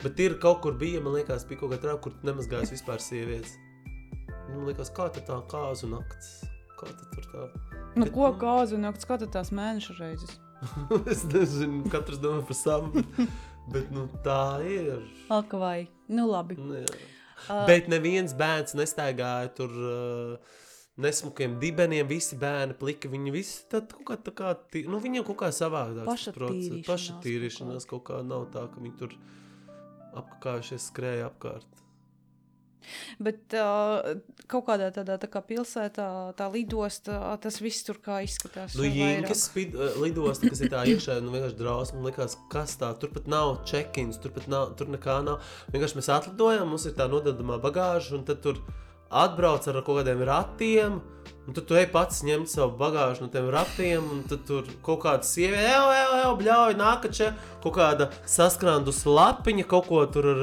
bet 0.02 0.20
ir 0.20 0.36
kaut 0.42 0.60
kur 0.64 0.76
bija, 0.78 1.00
man 1.04 1.16
liekas, 1.18 1.46
bija 1.48 1.60
kaut 1.62 1.72
kā 1.74 1.80
trauka, 1.82 2.02
kur 2.08 2.16
nemazgājas 2.26 2.72
vispār 2.74 3.02
sievietes. 3.02 3.56
Nu, 4.48 4.60
Man 4.60 4.68
liekas, 4.70 4.90
kā 4.94 5.08
tā 5.12 5.22
tā 5.26 5.40
kāzu 5.50 5.88
nakts, 5.90 6.28
kā 6.78 6.86
tā 6.92 7.08
tur 7.14 7.28
tā. 7.32 7.46
Nu, 7.96 8.04
bet, 8.04 8.12
ko 8.14 8.28
nu- 8.30 8.38
kāzu 8.40 8.78
naktis 8.80 9.06
skatās 9.08 9.50
mēneša 9.54 9.98
reizes? 9.98 10.36
es 11.12 11.24
nezinu, 11.28 11.82
katrs 11.92 12.18
domā 12.22 12.44
par 12.46 12.56
savu, 12.56 13.02
bet, 13.72 13.90
nu, 13.92 14.06
tā 14.24 14.40
ir. 14.64 15.02
Alka 15.32 15.58
vai? 15.60 15.88
Nu, 16.08 16.28
labi. 16.30 16.56
Nu. 16.60 16.84
Uh, 17.50 17.66
Bet 17.68 17.90
neviens 17.92 18.32
bērns 18.32 18.72
nestaigāja 18.78 19.50
tur 19.58 19.68
uh, 19.76 20.54
nesmukiem 20.96 21.58
dibeniem. 21.60 22.06
Visi 22.08 22.38
bērni 22.40 22.72
plika. 22.80 23.10
Viņi 23.12 23.32
visi 23.34 23.58
tad 23.68 23.90
kaut 23.92 24.06
kā 24.08 24.16
tā 24.30 24.32
kā, 24.38 24.54
tī- 24.72 24.86
nu, 24.88 24.96
viņiem 25.02 25.26
kaut 25.28 25.36
kā 25.42 25.50
savādāk. 25.52 26.06
Pašatīrīšanās 26.08 26.86
Pašatīrīšanās 26.88 27.86
kaut 27.90 28.06
kā 28.08 28.22
nav 28.24 28.46
tā, 28.54 28.64
ka 28.72 28.80
viņi 28.80 28.96
tur 29.02 29.12
apkājušies 30.22 30.90
skrēja 30.92 31.30
apkārt. 31.30 31.82
Bet 33.18 33.54
uh, 33.58 34.14
kaut 34.50 34.66
kādā 34.68 34.92
tādā 34.94 35.16
tā 35.18 35.28
kā 35.30 35.42
pilsētā, 35.42 36.06
tā 36.38 36.46
lidosta, 36.52 37.18
tas 37.42 37.58
viss 37.62 37.86
tur 37.86 37.98
kā 38.02 38.20
izskatās. 38.26 38.76
Nu, 38.78 38.86
uh, 38.86 39.98
lidosta, 40.04 40.50
kas 40.52 40.62
ir 40.62 40.72
tā 40.72 40.84
iekšā, 40.92 41.18
nu 41.24 41.34
vienkārši 41.34 41.58
drausmas. 41.58 41.96
Man 41.98 42.10
liekas, 42.10 42.38
kas 42.52 42.76
tā, 42.80 42.92
tur 43.00 43.10
pat 43.14 43.26
nav 43.30 43.56
check-ins, 43.68 44.20
tur 44.22 44.34
pat 44.36 44.46
nav, 44.52 44.76
tur 44.78 44.90
nekā 44.92 45.18
nav. 45.26 45.54
Vienkārši 45.74 46.00
mēs 46.00 46.12
atlidojam, 46.14 46.68
mums 46.70 46.86
ir 46.86 46.94
tā 46.98 47.08
nododamā 47.10 47.58
bagāža, 47.62 48.14
un 48.20 48.26
tad 48.28 48.44
tur 48.46 48.62
atbrauc 49.10 49.68
ar 49.68 49.82
kaut 49.82 50.00
kādiem 50.00 50.24
ratiem. 50.26 50.98
Un 51.46 51.54
tad 51.54 51.68
tu 51.68 51.76
ej 51.78 51.86
pats 51.94 52.24
ņemt 52.26 52.50
savu 52.50 52.74
bagāžu 52.80 53.22
no 53.22 53.28
tiem 53.30 53.46
ratiem, 53.54 54.02
un 54.02 54.24
tad 54.26 54.42
tur 54.48 54.66
kaut 54.82 55.04
kāda 55.04 55.22
sieviete, 55.22 55.62
jau, 55.62 55.84
jau, 55.94 56.16
jau, 56.24 56.32
bļauj, 56.40 56.74
nāka 56.80 57.10
čia, 57.14 57.28
kaut 57.62 57.76
kāda 57.78 58.08
saskrandus 58.26 59.04
lapiņa, 59.06 59.68
kaut 59.70 59.86
ko 59.86 60.02
tur 60.10 60.26
ar 60.32 60.42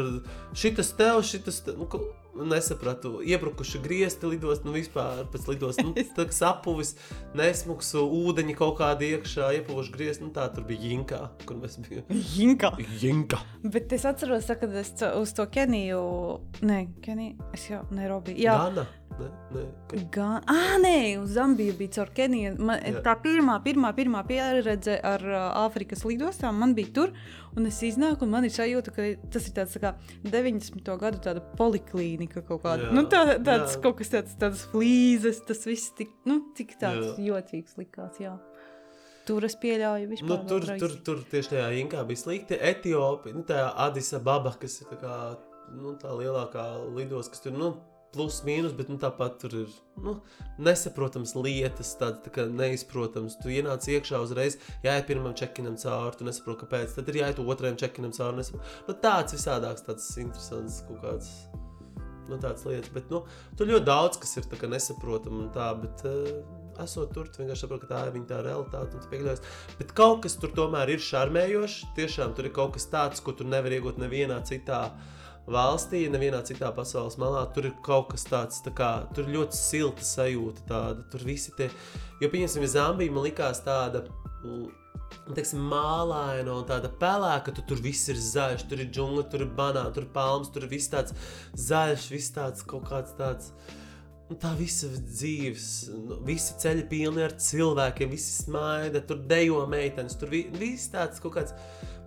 šitas 0.56 0.94
tev, 0.96 1.20
šitas 1.28 1.60
tev. 1.66 1.82
Nu, 1.82 1.90
Nesapratu, 2.34 3.20
iebrukuši 3.22 3.80
griezti 3.84 4.26
lidos, 4.26 4.64
nu 4.66 4.74
vispār 4.74 5.24
pēc 5.30 5.46
lidos, 5.52 5.78
nu, 5.84 5.94
tā 6.18 6.26
kā 6.30 6.34
sapuvis, 6.34 6.96
nesmuks, 7.38 7.92
ūdeņi 8.02 8.56
kaut 8.58 8.80
kādi 8.80 9.12
iekšā, 9.14 9.52
iepuvuši 9.60 9.94
griezti, 9.94 10.26
nu 10.26 10.34
tā 10.34 10.48
tur 10.54 10.66
bija 10.66 10.82
jinkā, 10.94 11.22
kur 11.46 11.60
mēs 11.62 11.78
bijām. 11.86 12.10
Jinka. 12.10 12.74
Jinka. 13.02 13.42
Bet 13.64 13.94
es 13.94 14.08
atceros, 14.10 14.48
tā, 14.50 14.58
kad 14.62 14.74
es 14.82 14.96
uz 15.14 15.36
to 15.38 15.46
Keniju, 15.54 16.02
nē, 16.66 16.80
Keniju, 17.06 17.52
es 17.54 17.70
jau 17.70 17.84
Nairobi. 17.94 18.38
Jā, 18.42 18.58
Gana? 18.66 18.88
Ne, 19.20 19.28
ne, 19.54 19.64
ka- 19.88 19.98
Gan, 20.12 20.44
ah, 20.50 20.78
nē, 20.82 21.20
uz 21.22 21.30
Zambiju 21.36 21.74
bija 21.78 21.92
caur 22.00 22.10
Keniju. 22.18 22.56
Man, 22.60 22.80
Jā. 22.82 23.02
tā 23.06 23.14
pirmā, 23.22 23.60
pirmā, 23.64 23.92
pirmā 23.96 24.24
pieredze 24.28 24.96
ar 25.06 25.22
uh, 25.22 25.68
Āfrikas 25.68 26.02
lidostām 26.08 26.58
man 26.58 26.74
bija 26.76 26.90
tur. 26.96 27.12
Un 27.56 27.68
es 27.70 27.78
iznāku, 27.86 28.26
un 28.26 28.32
man 28.34 28.44
ir 28.48 28.50
sajūta, 28.56 28.90
ka 28.96 29.06
tas 29.30 29.46
ir 29.48 29.54
tāds 29.54 29.76
tā 29.78 29.84
kā 29.84 29.92
90. 30.26 30.98
gadu 30.98 31.20
tāda 31.22 31.44
poliklīnika 31.60 32.42
kaut 32.48 32.64
kāda. 32.64 32.88
Jā, 32.90 32.96
Nu, 32.98 33.04
tā, 33.12 33.22
tāds 33.46 33.76
jā. 33.78 33.82
kaut 33.86 34.00
kas 34.02 34.10
tāds, 34.16 34.34
tāds 34.42 34.66
flīzes, 34.72 35.44
tas 35.46 35.62
viss 35.70 35.92
tik, 35.98 36.10
nu, 36.26 36.40
tik 36.58 36.74
tāds 36.82 37.14
Jā. 37.14 37.38
jocīgs 37.38 37.78
likās, 37.78 38.18
jā. 38.20 38.34
Tur 39.30 39.46
es 39.48 39.54
pieļauju 39.56 40.10
vispār. 40.10 40.28
Nu, 40.34 40.42
tur, 40.50 40.66
vēlreiz. 40.66 40.80
tur, 40.82 40.98
tur 41.06 41.22
tieši 41.32 41.54
tajā 41.54 41.70
jinkā 41.78 42.02
bija 42.10 42.18
slikti. 42.26 42.58
Etiopija, 42.60 43.36
nu, 43.38 43.44
tā 43.48 43.70
Adisa 43.86 44.20
Baba, 44.20 44.52
kas 44.60 44.82
ir 44.82 44.88
tā, 44.90 44.98
kā, 45.00 45.38
nu, 45.78 45.94
tā 46.02 46.12
lielākā 46.18 46.66
lidos, 46.98 47.30
kas 47.32 47.40
tur, 47.46 47.54
nu, 47.56 47.70
plus 48.14 48.40
mīnus, 48.46 48.76
bet 48.78 48.92
nu, 48.92 49.00
tāpat 49.02 49.40
tur 49.42 49.56
ir 49.64 49.74
nu, 50.04 50.16
nesaprotams 50.62 51.36
lietas, 51.38 51.96
tādas 52.00 52.24
tā 52.26 52.34
kā 52.36 52.46
neizprotams. 52.50 53.40
Tu 53.42 53.56
ienāc 53.58 53.88
iekšā 53.90 54.22
uzreiz, 54.24 54.60
jāiet 54.86 55.10
pirmam 55.10 55.36
čekinam 55.38 55.76
cauri, 55.82 56.20
tu 56.20 56.30
nesaproti, 56.30 56.64
kāpēc. 56.64 56.96
Tad 56.98 57.12
ir 57.12 57.22
jāiet 57.24 57.44
otrajam 57.44 57.80
čekinam 57.82 58.16
cauri. 58.16 58.40
nesaproti. 58.42 58.80
Nu, 58.88 58.98
tāds 59.04 59.38
visādāks, 59.38 59.86
tāds 59.90 60.10
interesants 60.22 60.82
kaut 60.88 61.04
kāds. 61.04 61.32
Nu, 62.30 62.38
tāds 62.40 62.64
lietas, 62.64 62.92
bet 62.96 63.10
nu, 63.12 63.26
tur 63.60 63.68
ļoti 63.68 63.88
daudz 63.90 64.20
kas 64.22 64.38
ir 64.40 64.46
nesaprotami 64.72 65.50
bet 65.82 66.06
uh, 66.08 66.62
esot 66.82 67.12
tur, 67.14 67.28
tu 67.28 67.42
vienkārši 67.42 67.66
saproti, 67.66 67.88
ka 67.88 67.94
tā 67.94 68.04
ir 68.08 68.14
viņa 68.16 68.30
tā 68.30 68.40
realitāte 68.46 69.02
piekļaujies. 69.12 69.44
Bet 69.80 69.92
kaut 69.98 70.24
kas 70.26 70.38
tur 70.40 70.54
tomēr 70.56 70.94
ir 70.94 71.04
šarmējošs. 71.04 71.82
Tiešām 71.98 72.34
tur 72.38 72.50
ir 72.50 72.56
kaut 72.56 72.78
kas 72.78 72.88
tāds, 72.92 73.24
ko 73.24 73.36
tu 73.38 73.48
nevari 73.48 73.80
iegūt 73.80 74.00
nevienā 74.02 74.40
citā 74.48 74.86
valstī, 75.50 76.06
nevienā 76.12 76.42
citā 76.48 76.70
pasaules 76.76 77.18
malā. 77.22 77.44
Tur 77.56 77.70
ir 77.70 77.76
kaut 77.86 78.12
kas 78.14 78.26
tāds, 78.30 78.62
tā 78.66 78.74
kā, 78.76 78.92
tur 79.16 79.28
ir 79.28 79.38
ļoti 79.40 79.60
silta 79.60 80.06
sajūta. 80.08 80.68
Tāda. 80.70 81.08
Tur 81.12 81.26
visi 81.28 81.54
tie, 81.58 81.70
jo, 82.22 82.30
pieņemsim, 82.32 82.66
Zambija 82.76 83.14
man 83.14 83.28
likās 83.28 83.64
tāda. 83.66 84.06
Mm, 84.44 84.72
Teiksim, 85.24 85.62
mālaina 85.70 86.52
un 86.52 86.66
tāda 86.68 86.90
pelēka, 87.00 87.54
ka 87.54 87.64
tur 87.70 87.80
viss 87.80 88.10
ir 88.12 88.18
zaļš, 88.20 88.66
tur 88.68 88.82
ir 88.82 88.90
džungļi, 88.92 89.24
tur 89.32 89.46
ir 89.46 89.52
banāni, 89.56 89.94
tur 89.96 90.08
ir 90.08 90.10
palmas, 90.16 90.50
tur 90.52 90.66
ir 90.66 90.72
viss 90.74 90.92
tāds 90.92 91.14
zaļš, 91.56 92.08
viss 92.12 92.34
tāds 92.36 92.66
kaut 92.68 92.90
kāds 92.90 93.14
tāds. 93.20 93.54
Un 94.32 94.38
tā 94.40 94.54
visa 94.56 94.88
dzīves, 94.88 95.66
nu, 96.08 96.18
visi 96.24 96.56
ceļi 96.62 96.86
pilni 96.90 97.26
ar 97.26 97.34
cilvēkiem, 97.44 98.14
visi 98.14 98.32
smaida, 98.46 99.02
tur 99.04 99.20
dejo 99.30 99.66
meitenes, 99.70 100.16
tur 100.20 100.32
vi, 100.32 100.46
viss 100.56 100.92
tāds 100.94 101.20
kaut 101.24 101.36
kāds. 101.36 101.52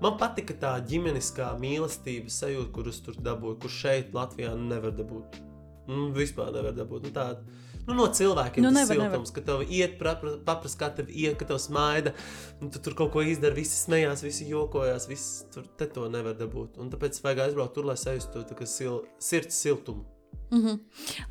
Man 0.01 0.17
patika 0.21 0.57
tā 0.61 0.73
ģimeniskā 0.89 1.51
mīlestības 1.61 2.41
sajūta, 2.43 2.73
kurus 2.73 3.03
tur 3.05 3.21
dabūju, 3.21 3.61
kur 3.61 3.73
šeit 3.73 4.17
Latvijā 4.17 4.55
nevar 4.57 4.97
dabūt. 4.97 5.39
Nu, 5.87 6.09
vispār 6.17 6.51
nevar 6.57 6.75
dabūt. 6.77 7.07
Nu, 7.07 7.13
tāda, 7.15 7.45
nu, 7.85 7.95
no 8.01 8.09
cilvēkiem 8.09 8.65
Nu, 8.65 8.73
nu, 8.73 8.81
nevar, 8.81 8.97
nevar, 8.97 9.15
siltums, 9.21 9.37
ka 9.37 9.45
tev 9.47 9.63
iet, 9.69 10.01
paprast, 10.01 10.43
paprast, 10.49 10.81
kā 10.81 10.91
tev 10.97 11.13
iet, 11.13 11.37
ka 11.39 11.49
tev 11.53 11.61
smaida, 11.63 12.17
un 12.65 12.73
tu 12.73 12.81
tur 12.83 12.97
kaut 12.99 13.13
ko 13.15 13.25
izdara, 13.29 13.57
visi 13.57 13.77
smējās, 13.85 14.25
visi 14.25 14.49
jokojās, 14.51 15.07
viss 15.13 15.45
tur 15.53 15.69
te 15.79 15.89
to 15.93 16.09
nevar 16.13 16.37
dabūt. 16.41 16.81
Un 16.81 16.91
tāpēc 16.93 17.21
vajag 17.23 17.47
aizbraukt 17.51 17.77
tur, 17.77 17.93
lai 17.93 18.01
sajustu 18.01 18.45
to 18.49 18.73
sil, 18.73 19.03
sirds 19.21 19.61
siltumu. 19.61 20.16
Mm 20.51 20.63
-hmm. 20.63 20.79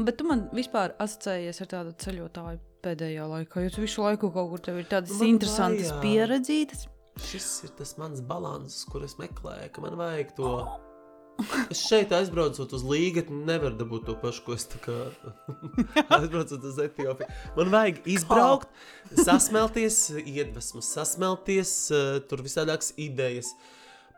Bet 0.06 0.18
tu 0.18 0.24
man 0.28 0.50
vispār 0.54 0.94
asociējies 1.00 1.62
ar 1.62 1.68
tādu 1.68 1.94
ceļotāju 2.04 2.60
pēdējā 2.84 3.28
laikā, 3.28 3.64
jo 3.64 3.70
tu 3.70 3.82
visu 3.82 4.02
laiku 4.02 4.32
kaut 4.32 4.50
kur 4.50 4.60
tev 4.60 4.78
ir 4.78 4.86
tādas 4.86 5.20
Man 5.20 5.28
interesantas 5.28 5.90
vajag. 5.90 6.02
pieredzītas. 6.02 6.88
Šis 7.20 7.64
ir 7.64 7.70
tas 7.78 7.98
mans 7.98 8.20
līdzsvars, 8.20 8.86
kur 8.92 9.04
es 9.04 9.16
meklēju, 9.16 9.72
ka 9.72 9.82
man 9.82 9.96
vajag 9.96 10.36
to. 10.36 10.68
Es 11.70 11.82
šeit 11.84 12.14
aizbraucot 12.16 12.74
uz 12.74 12.84
Līgatni, 12.88 13.42
nevaru 13.48 13.76
dabūt 13.76 14.06
to 14.06 14.14
pašu, 14.22 14.44
ko 14.46 14.54
es 14.54 14.68
tā 14.72 14.80
kā 14.80 14.94
aizbraucot 16.18 16.64
uz 16.64 16.78
Etiopiju. 16.80 17.28
Man 17.58 17.72
vajag 17.74 18.06
izbraukt, 18.08 18.70
sasmelties, 19.20 19.98
iedvesmu, 20.24 20.84
sasmelties, 20.86 21.74
eh, 21.92 22.20
tur 22.30 22.44
visādākas 22.46 22.94
idejas. 22.96 23.52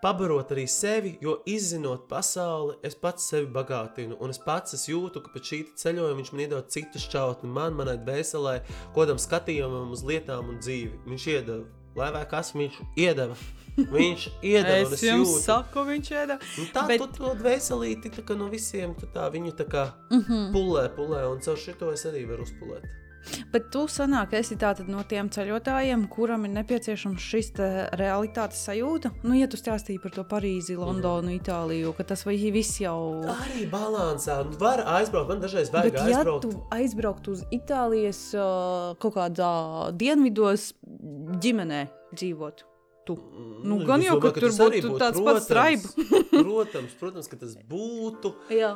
Pabarot 0.02 0.52
arī 0.54 0.68
sevi, 0.70 1.16
jo 1.22 1.40
izzinot 1.50 2.04
pasauli, 2.10 2.76
es 2.86 2.94
pats 2.96 3.26
sevi 3.32 3.48
bagātinu. 3.50 4.18
Un 4.22 4.30
es 4.30 4.38
pats 4.38 4.76
es 4.78 4.84
jūtu, 4.92 5.24
ka 5.26 5.32
pēc 5.34 5.50
šī 5.52 5.60
ceļojuma 5.82 6.18
viņš 6.20 6.32
man 6.36 6.42
iedod 6.46 6.68
citu 6.70 7.02
šķautni, 7.02 7.50
man, 7.50 7.74
manai 7.74 7.98
dvēselē, 7.98 8.60
kodam 8.94 9.18
skatījumam 9.18 9.90
uz 9.96 10.04
lietām 10.06 10.50
un 10.54 10.60
dzīvi. 10.62 11.00
Viņš 11.10 11.26
iedeva, 11.34 11.64
lai 11.98 12.12
vai 12.14 12.26
kas 12.30 12.54
viņš 12.54 12.78
iedeva. 12.96 13.38
Viņš 13.78 14.24
iedeva, 14.42 14.78
Es 14.88 14.94
es 14.96 15.02
jums 15.06 15.30
jūtu. 15.36 15.42
saku, 15.44 15.84
viņš 15.86 16.08
ēda. 16.18 16.38
Un 16.62 16.66
tā 16.74 16.82
Bet- 16.88 17.00
Bet... 17.00 17.12
tu 17.14 17.20
to 17.22 17.34
dvēselīti 17.38 18.10
tā 18.16 18.24
kā 18.26 18.34
no 18.38 18.48
visiem, 18.50 18.96
tu 18.98 19.06
tā 19.14 19.28
viņu 19.30 19.52
tā 19.60 19.68
kā 19.70 19.84
Mm 20.10 20.22
-hmm. 20.26 20.48
pulē, 20.54 20.88
pulē, 20.96 21.20
un 21.32 21.40
caur 21.46 21.58
šito 21.58 21.92
es 21.94 22.06
arī 22.06 22.26
varu 22.28 22.42
uzpulēt. 22.44 22.86
Bet 23.54 23.70
tu 23.74 23.86
sanāk, 23.92 24.36
esi 24.38 24.58
tātad 24.60 24.90
no 24.92 25.04
tiem 25.08 25.32
ceļotājiem, 25.34 26.06
kuram 26.12 26.46
ir 26.48 26.54
nepieciešams 26.58 27.24
šis 27.24 27.52
te 27.58 27.70
realitātes 28.00 28.62
sajūta. 28.68 29.14
Nu, 29.24 29.36
ja 29.38 29.50
tu 29.52 29.60
stāstīji 29.60 30.02
par 30.04 30.16
to 30.16 30.26
Parīzi, 30.28 30.78
Londonu, 30.80 31.34
Itāliju, 31.36 31.96
ka 31.98 32.08
tas 32.14 32.26
viss 32.56 32.82
jau. 32.84 32.98
Arī 33.38 33.68
balansā, 33.72 34.40
un 34.46 34.56
var 34.62 34.86
aizbraukt, 34.98 35.32
man 35.34 35.44
dažreiz 35.44 35.74
vajag 35.74 35.92
Bet, 35.92 36.00
ja 36.02 36.22
aizbraukt. 36.22 36.48
tu 36.48 36.64
aizbrauktu 36.78 37.38
uz 37.38 37.44
Itālijas 37.56 38.24
kaut 39.02 39.18
kādā 39.18 39.52
dienvidos, 39.98 40.72
ģimenē 41.44 41.86
dzīvot, 42.16 42.66
būtu. 43.08 43.64
Nu, 43.64 43.80
es 43.80 43.88
gan 43.88 44.04
jau, 44.04 44.18
domāju, 44.18 44.34
ka 44.34 44.40
tur 44.40 44.52
tas 44.52 44.60
arī 44.66 44.82
būtu 44.84 45.00
tāds 45.02 45.24
pats 45.24 45.48
protams, 45.48 45.88
protams, 46.46 46.94
protams, 47.00 47.28
ka 47.32 47.40
tas 47.40 47.56
būtu. 47.70 48.34
Jā. 48.54 48.76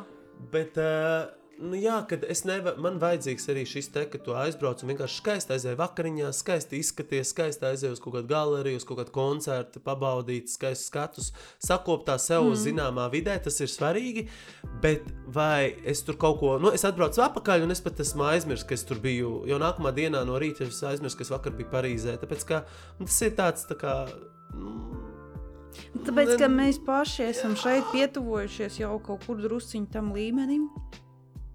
Bet, 0.52 0.78
uh, 0.80 1.30
nu, 1.62 1.76
jā, 1.78 1.96
kad 2.10 2.24
es 2.30 2.42
nevaru, 2.48 2.80
man 2.82 2.98
vajadzīgs 3.02 3.46
arī 3.52 3.62
šis 3.68 3.88
te, 3.94 4.04
ka 4.10 4.18
tu 4.22 4.34
aizbrauc 4.36 4.82
un 4.82 4.92
vienkārši 4.92 5.20
skaisti 5.20 5.54
aizēji 5.54 5.78
vakariņās, 5.78 6.40
skaisti 6.42 6.80
izskaties, 6.82 7.30
skaisti 7.32 7.68
aizēji 7.68 7.96
uz 7.96 8.02
kaut 8.02 8.16
kādu 8.16 8.30
galeriju, 8.32 8.80
uz 8.80 8.86
kaut 8.88 8.98
kādu 9.00 9.14
koncertu, 9.14 9.82
pabaudīt 9.84 10.50
skaistu 10.52 10.88
skatus, 10.90 11.30
sakopt 11.62 12.08
tā 12.10 12.18
sev 12.22 12.48
mm. 12.48 12.58
zināmā 12.64 13.06
vidē, 13.12 13.38
tas 13.44 13.60
ir 13.62 13.70
svarīgi. 13.70 14.26
Bet 14.82 15.06
vai 15.30 15.72
es 15.88 16.02
tur 16.06 16.18
kaut 16.20 16.40
ko, 16.42 16.56
nu, 16.62 16.72
es 16.74 16.86
atbraucu 16.88 17.22
atpakaļ 17.24 17.66
un 17.66 17.76
es 17.76 17.84
pat 17.84 18.02
esmu 18.02 18.26
aizmirsis, 18.32 18.66
ka 18.66 18.76
es 18.78 18.86
tur 18.88 19.00
biju, 19.02 19.42
jo 19.48 19.60
nākamā 19.62 19.94
dienā 19.96 20.24
no 20.28 20.40
rīta 20.42 20.66
es 20.66 20.82
aizmirsu, 20.88 21.20
ka 21.20 21.26
es 21.28 21.32
vakar 21.32 21.56
biju 21.56 21.70
Parīzē. 21.72 22.18
Tāpēc, 22.20 22.44
ka 22.48 22.64
nu, 22.98 23.06
tas 23.06 23.22
ir 23.24 23.36
tāds, 23.38 23.68
tā 23.70 23.78
kā, 23.78 23.96
nu, 24.58 24.74
Tāpēc, 26.04 26.34
ka 26.40 26.48
mēs 26.52 26.78
paši 26.84 27.28
esam 27.30 27.54
šeit 27.56 27.86
pietuvojušies 27.92 28.80
jau 28.82 28.96
kaut 29.04 29.24
kur 29.26 29.40
drusciņā 29.40 29.92
tam 29.94 30.10
līmenim. 30.16 30.66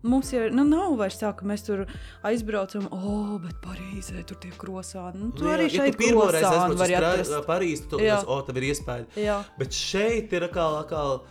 Mums 0.05 0.29
jau 0.31 0.43
nu, 0.53 0.63
nav 0.67 0.93
vairs 0.99 1.17
tā, 1.17 1.31
ka 1.33 1.47
mēs 1.47 1.65
tur 1.65 1.85
aizbraucam, 2.27 2.85
oh, 2.93 3.33
bet 3.41 3.57
Parīzē 3.63 4.21
tur 4.29 4.37
tie 4.43 4.53
krosāni. 4.53 5.17
Nu, 5.23 5.31
tu 5.33 5.45
Nu 5.45 5.49
jā, 5.49 5.57
arī 5.57 5.65
ja 5.71 5.73
šeit 5.81 5.97
tu 5.97 6.03
pirmo 6.03 6.27
reizi 6.29 6.45
krosāni 6.45 6.77
aizbrauc 6.77 7.23
uz 7.23 7.33
atrast. 7.33 7.47
Parīzi, 7.49 7.89
tu 7.89 7.99
Jā. 8.03 8.21
domā, 8.21 8.37
o, 8.37 8.45
tev 8.45 8.61
ir 8.61 8.69
iespēja. 8.69 9.09
Jā. 9.17 9.41
Bet 9.57 9.75
šeit 9.75 10.37
ir 10.37 10.45
atkal, 10.47 10.77
atkal 10.83 11.21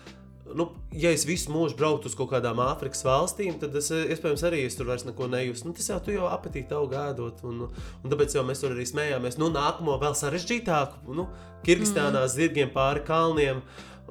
nu, 0.54 0.68
ja 0.94 1.10
es 1.14 1.24
visu 1.26 1.50
mūžu 1.54 1.76
brauktu 1.78 2.10
uz 2.10 2.14
kaut 2.18 2.30
kādām 2.30 2.60
Āfrikas 2.62 3.02
valstīm, 3.06 3.56
tad 3.62 3.74
es 3.78 3.90
iespējams 3.94 4.44
arī 4.46 4.62
es 4.66 4.78
tur 4.78 4.90
vairs 4.90 5.06
neko 5.06 5.28
nejūtu. 5.32 5.66
Nu, 5.66 5.74
tas 5.76 5.88
jau 5.90 5.98
tu 6.02 6.14
jau 6.14 6.28
apetīti 6.30 6.76
auga 6.76 7.06
gādot, 7.08 7.42
un, 7.48 7.66
un 7.70 8.12
tāpēc 8.12 8.36
jau 8.36 8.44
mēs 8.46 8.62
tur 8.62 8.76
arī 8.76 8.86
smējāmies. 8.88 9.38
Nu, 9.42 9.50
nākamo 9.54 9.98
vēl 10.02 10.16
sarežģītāku, 10.18 11.16
nu, 11.16 11.28
Kirgistānā 11.66 12.22
mm. 12.22 12.32
zirgiem 12.34 12.72
pāri 12.74 13.02
kalniem. 13.06 13.62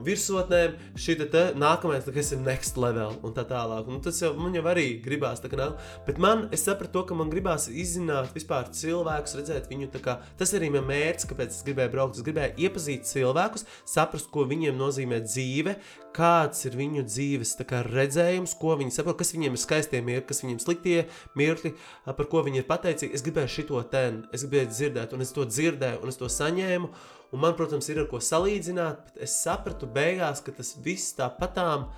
Virsotnēm 0.03 0.75
šī 0.99 1.15
te, 1.21 1.27
te 1.31 1.43
nākamais, 1.59 2.07
kas 2.15 2.31
ir 2.35 2.41
next 2.43 2.79
level, 2.81 3.15
un 3.25 3.35
tā 3.35 3.45
tālāk. 3.47 3.87
Un 3.91 4.01
tas 4.03 4.19
jau 4.21 4.33
man 4.37 4.55
jau 4.57 4.63
arī 4.71 4.87
gribās. 5.03 5.41
Tā, 5.43 5.51
kā 5.51 5.59
nāk. 5.59 5.79
Bet 6.07 6.19
man, 6.21 6.47
es 6.55 6.65
sapratu, 6.67 6.93
to, 6.97 7.05
ka 7.09 7.17
man 7.17 7.31
gribās 7.31 7.69
izzināt 7.71 8.33
vispār 8.35 8.69
cilvēkus, 8.75 9.37
redzēt 9.39 9.69
viņu. 9.71 9.91
tā 9.93 10.03
Kā, 10.05 10.17
tas 10.39 10.51
arī 10.57 10.69
ir 10.69 10.83
mērķis, 10.85 11.29
kāpēc 11.29 11.53
es 11.55 11.63
gribēju 11.65 11.93
braukt. 11.93 12.19
Es 12.19 12.25
gribēju 12.25 12.67
iepazīt 12.67 13.07
cilvēkus, 13.09 13.65
saprast, 13.89 14.29
ko 14.33 14.45
viņiem 14.49 14.77
nozīmē 14.79 15.21
dzīve, 15.25 15.77
kāds 16.15 16.65
ir 16.67 16.77
viņu 16.79 17.03
dzīves 17.07 17.55
kā, 17.67 17.81
redzējums, 17.87 18.55
ko 18.59 18.75
viņi 18.79 18.93
saprot, 18.95 19.17
kas 19.19 19.33
viņiem 19.35 19.57
ir 19.57 19.61
skaistie 19.61 20.01
mirkļi, 20.05 20.27
kas 20.29 20.41
viņiem 20.43 20.61
sliktie 20.63 20.97
mirkļi, 21.39 21.73
par 22.05 22.29
ko 22.31 22.43
viņi 22.45 22.61
ir 22.61 22.69
pateicīgi. 22.69 23.15
Es 23.15 23.25
gribēju 23.25 23.51
šo 23.55 23.83
ten, 23.91 24.23
es 24.35 24.45
gribēju 24.45 24.71
dzirdēt, 24.71 25.15
un 25.15 25.25
es 25.25 25.33
to 25.35 25.47
dzirdēju, 25.49 26.01
un 26.03 26.13
es 26.13 26.19
to 26.21 26.31
saņēmu. 26.31 26.91
Un 27.33 27.41
man, 27.41 27.55
protams, 27.57 27.87
ir 27.89 28.03
ar 28.03 28.09
ko 28.11 28.21
salīdzināt, 28.21 29.07
bet 29.07 29.23
es 29.25 29.39
sapratu 29.43 29.89
beigās, 29.91 30.43
ka 30.45 30.53
tas 30.55 30.75
viss 30.85 31.15
tāpatām 31.17 31.89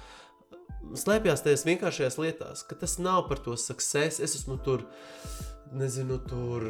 slēpjas 0.97 1.43
tajās 1.45 1.65
vienkāršajās 1.67 2.19
lietās, 2.21 2.63
ka 2.67 2.77
tas 2.79 2.97
nav 3.01 3.25
par 3.29 3.41
to 3.43 3.57
success. 3.59 4.21
Es 4.23 4.37
esmu 4.39 4.59
tur, 4.63 4.87
nezinu, 5.75 6.21
tur. 6.29 6.67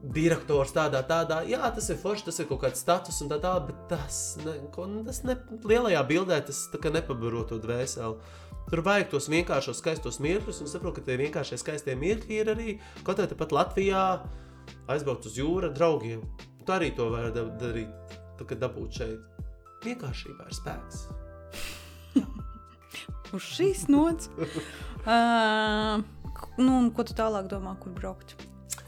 Direktors 0.00 0.70
tādā, 0.72 1.02
tādā, 1.04 1.42
jā, 1.44 1.58
tas 1.76 1.90
ir 1.92 1.98
forši, 2.00 2.24
tas 2.30 2.38
ir 2.40 2.46
kaut 2.48 2.62
kāds 2.62 2.80
status 2.80 3.18
un 3.20 3.28
tā 3.28 3.36
tālāk, 3.42 3.66
bet 3.68 3.82
tas, 3.90 4.20
ne, 4.40 4.54
ko, 4.72 4.86
tas 5.04 5.18
ne, 5.28 5.34
lielajā 5.68 6.00
bildē 6.08 6.38
tas 6.48 6.62
tā 6.72 6.80
kā 6.80 6.88
nepabaro 6.94 7.42
to 7.50 7.58
dvēseli. 7.60 8.16
Tur 8.70 8.80
vajag 8.86 9.10
tos 9.12 9.28
vienkāršos, 9.28 9.76
skaistos 9.82 10.16
mirkļus, 10.24 10.62
un 10.64 10.72
saprotu, 10.72 11.02
ka 11.02 11.10
tie 11.10 11.18
vienkāršie 11.20 11.60
skaistie 11.60 11.98
mirkļi 12.00 12.40
ir 12.40 12.52
arī 12.54 12.78
kaut 13.02 13.20
kādā 13.20 13.36
pat 13.36 13.52
Latvijā 13.52 14.04
aizbraukt 14.88 15.28
uz 15.28 15.36
jūru 15.36 15.68
ar 15.68 15.76
draugiem. 15.76 16.24
Tu 16.70 16.74
arī 16.76 16.92
to 16.94 17.08
vari 17.10 17.32
da 17.34 17.42
darīt, 17.58 18.12
tā 18.38 18.44
kā 18.46 18.54
dabūt 18.54 19.00
šeit. 19.00 19.40
Vienkāršībā 19.82 20.44
ir 20.46 20.54
spēks. 20.54 21.00
Uz 23.34 23.48
šīs 23.56 23.88
nots. 23.90 24.28
uh, 25.10 25.98
nu, 26.62 26.76
ko 26.94 27.06
tu 27.08 27.16
tālāk 27.18 27.50
domā, 27.50 27.74
kur 27.82 27.90
braukt? 27.96 28.36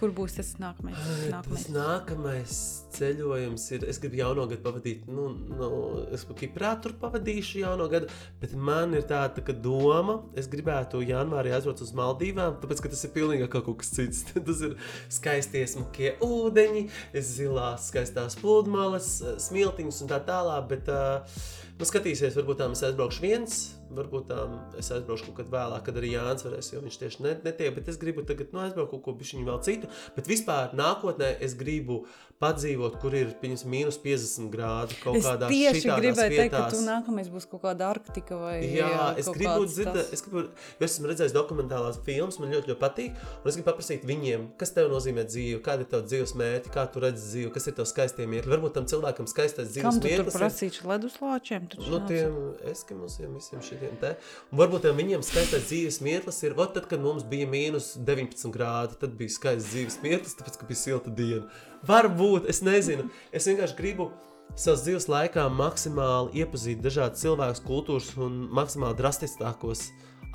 Kur 0.02 0.10
būs 0.10 0.32
tas 0.34 0.48
nākamais? 0.58 0.98
nākamais? 1.30 1.62
Tas 1.62 1.68
nākamais 1.70 2.54
ceļojums 2.96 3.66
ir. 3.76 3.84
Es 3.92 4.00
gribu 4.02 4.18
jauno 4.18 4.48
gadu 4.50 4.64
pavadīt. 4.64 5.04
Nu, 5.06 5.28
nu, 5.30 5.68
es 6.10 6.24
pat 6.26 6.40
Kiprā 6.40 6.72
tur 6.82 6.96
pavadīšu 6.98 7.60
jauno 7.62 7.86
gadu, 7.92 8.10
bet 8.42 8.56
man 8.58 8.96
ir 8.98 9.06
tāda 9.06 9.36
tā, 9.36 9.46
ka 9.46 9.54
doma. 9.54 10.18
Es 10.34 10.50
gribētu 10.50 11.04
janvārī 11.06 11.54
aizbraukt 11.54 11.84
uz 11.86 11.94
Maldīvām, 11.94 12.58
tāpēc 12.64 12.82
ka 12.82 12.90
tas 12.90 13.06
ir 13.06 13.14
pilnīgi 13.14 13.46
kā 13.46 13.62
kaut 13.62 13.78
kas 13.84 13.94
cits. 13.94 14.24
tas 14.50 14.66
ir 14.66 14.74
skaisti 15.06 15.62
smukie 15.70 16.16
ūdeņi, 16.26 16.88
zilās, 17.22 17.86
skaistās 17.92 18.34
pludmales, 18.42 19.14
smiltiņas 19.46 20.02
un 20.02 20.10
tā 20.10 20.18
tālāk. 20.26 20.66
Bet, 20.74 20.90
uh, 20.90 21.38
Nu, 21.82 21.86
skatīsies, 21.88 22.36
varbūt 22.38 22.60
tā 22.60 22.66
es 22.70 22.82
aizbraukšu 22.86 23.22
viens, 23.24 23.54
varbūt 23.96 24.26
tā 24.32 24.40
es 24.80 24.90
aizbraukšu 24.94 25.28
kaut 25.30 25.36
kad 25.42 25.52
vēlāk, 25.52 25.84
kad 25.86 26.00
arī 26.00 26.12
Jānis 26.14 26.44
varēs, 26.46 26.72
jo 26.74 26.80
viņš 26.84 26.98
tieši 27.02 27.22
net, 27.26 27.44
netiek. 27.46 27.74
Bet 27.76 27.88
es 27.92 27.98
gribu 28.00 28.24
tagad 28.28 28.52
nu, 28.52 28.60
aizbraukt 28.64 28.90
kaut 28.94 29.02
ko 29.06 29.14
bišķiņu 29.20 29.46
vēl 29.48 29.62
citu. 29.66 29.90
Bet 30.16 30.28
vispār 30.30 30.74
nākotnē 30.78 31.36
es 31.44 31.54
gribu 31.58 32.02
padzīvot, 32.42 32.96
kur 32.98 33.14
ir 33.14 33.28
piņas, 33.38 33.62
mīnus 33.70 33.98
50 34.02 34.48
grādi 34.50 34.96
kaut 35.02 35.14
Es 35.20 35.26
kādā 35.28 35.46
tieši 35.52 35.92
gribēju 35.94 36.32
teikt, 36.40 36.54
ka 36.56 36.62
tu 36.72 36.80
nākamais 36.82 37.28
būs 37.30 37.46
kaut 37.46 37.62
kāda 37.62 37.90
Arktika 37.92 38.34
vai 38.40 38.56
Jā, 38.66 39.12
es 39.20 39.28
gribu 39.30 39.66
dzirdēt, 39.70 40.10
es 40.16 40.24
gribu, 40.26 40.42
jo 40.50 40.86
es 40.88 40.96
esmu 40.96 41.06
redzējis 41.12 41.36
dokumentālās 41.36 42.00
filmas, 42.06 42.40
man 42.42 42.50
ļoti, 42.50 42.72
ļoti 42.72 42.80
patīk. 42.82 43.20
Un 43.44 43.46
es 43.52 43.58
gribu 43.60 43.68
paprasīt 43.70 44.02
viņiem, 44.08 44.48
kas 44.58 44.74
tev 44.74 44.90
nozīmē 44.90 45.22
dzīve, 45.30 45.60
kāda 45.62 45.86
ir 45.86 45.90
tava 45.92 46.02
dzīves 46.08 46.34
mērķi, 46.42 46.72
kā 46.74 46.86
tu 46.90 47.04
redzi 47.04 47.28
dzīvi, 47.28 47.52
kas 47.54 47.70
ir 47.70 47.76
tavs 47.78 47.94
skaistie 47.94 48.26
mirkļi. 48.26 48.52
Varbūt 48.56 48.74
tam 48.80 48.90
cilvēkam 48.90 49.30
skaistais 49.30 49.70
dzīves 49.70 49.86
Kam 49.86 50.00
tu 50.00 50.08
tur 50.08 50.10
mirklis. 50.10 50.34
ir- 50.34 50.40
prasīšu 50.42 50.90
leduslāčiem? 50.90 51.70
Taču 51.76 52.02
tiem 52.10 52.36
eskimosiem, 52.74 53.38
visiem 53.38 53.62
šiem 53.82 53.98
te. 54.00 54.14
Un 54.52 54.60
varbūt 54.62 54.88
viņiem 54.96 55.24
skaistais 55.26 55.68
dzīves 55.68 56.00
mirklis 56.04 56.42
ir, 56.46 56.56
ot, 56.56 56.74
tad, 56.76 56.88
kad 56.90 57.02
mums 57.02 57.26
bija 57.28 57.48
mīnus 57.50 57.92
19 57.98 58.54
grādi, 58.54 58.98
tad 59.00 59.16
bija 59.18 59.34
skaists 59.34 59.72
dzīves 59.72 60.00
mirklis, 60.04 60.36
tāpēc, 60.38 60.58
ka 60.60 60.68
bija 60.68 60.82
silta 60.82 61.12
diena. 61.14 61.46
Varbūt, 61.88 62.48
es 62.52 62.62
nezinu. 62.64 63.08
Es 63.34 63.48
vienkārši 63.50 63.78
gribu 63.78 64.10
savas 64.54 64.84
dzīves 64.86 65.08
laikā 65.10 65.46
maksimāli 65.52 66.42
iepazīt 66.42 66.82
dažādas 66.84 67.22
cilvēkus, 67.24 67.62
kultūras 67.66 68.10
un 68.20 68.42
maksimāli 68.54 68.98
drastiskākos 69.00 69.88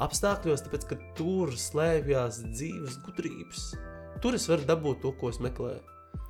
apstākļos, 0.04 0.66
tāpēc, 0.66 0.90
ka 0.90 0.98
tur 1.18 1.54
slēpjas 1.58 2.42
dzīves 2.50 3.00
gudrības. 3.06 3.70
Tur 4.22 4.38
es 4.38 4.48
varu 4.50 4.66
dabūt 4.66 5.04
to, 5.06 5.14
ko 5.20 5.32
es 5.34 5.40
meklēju. 5.44 5.84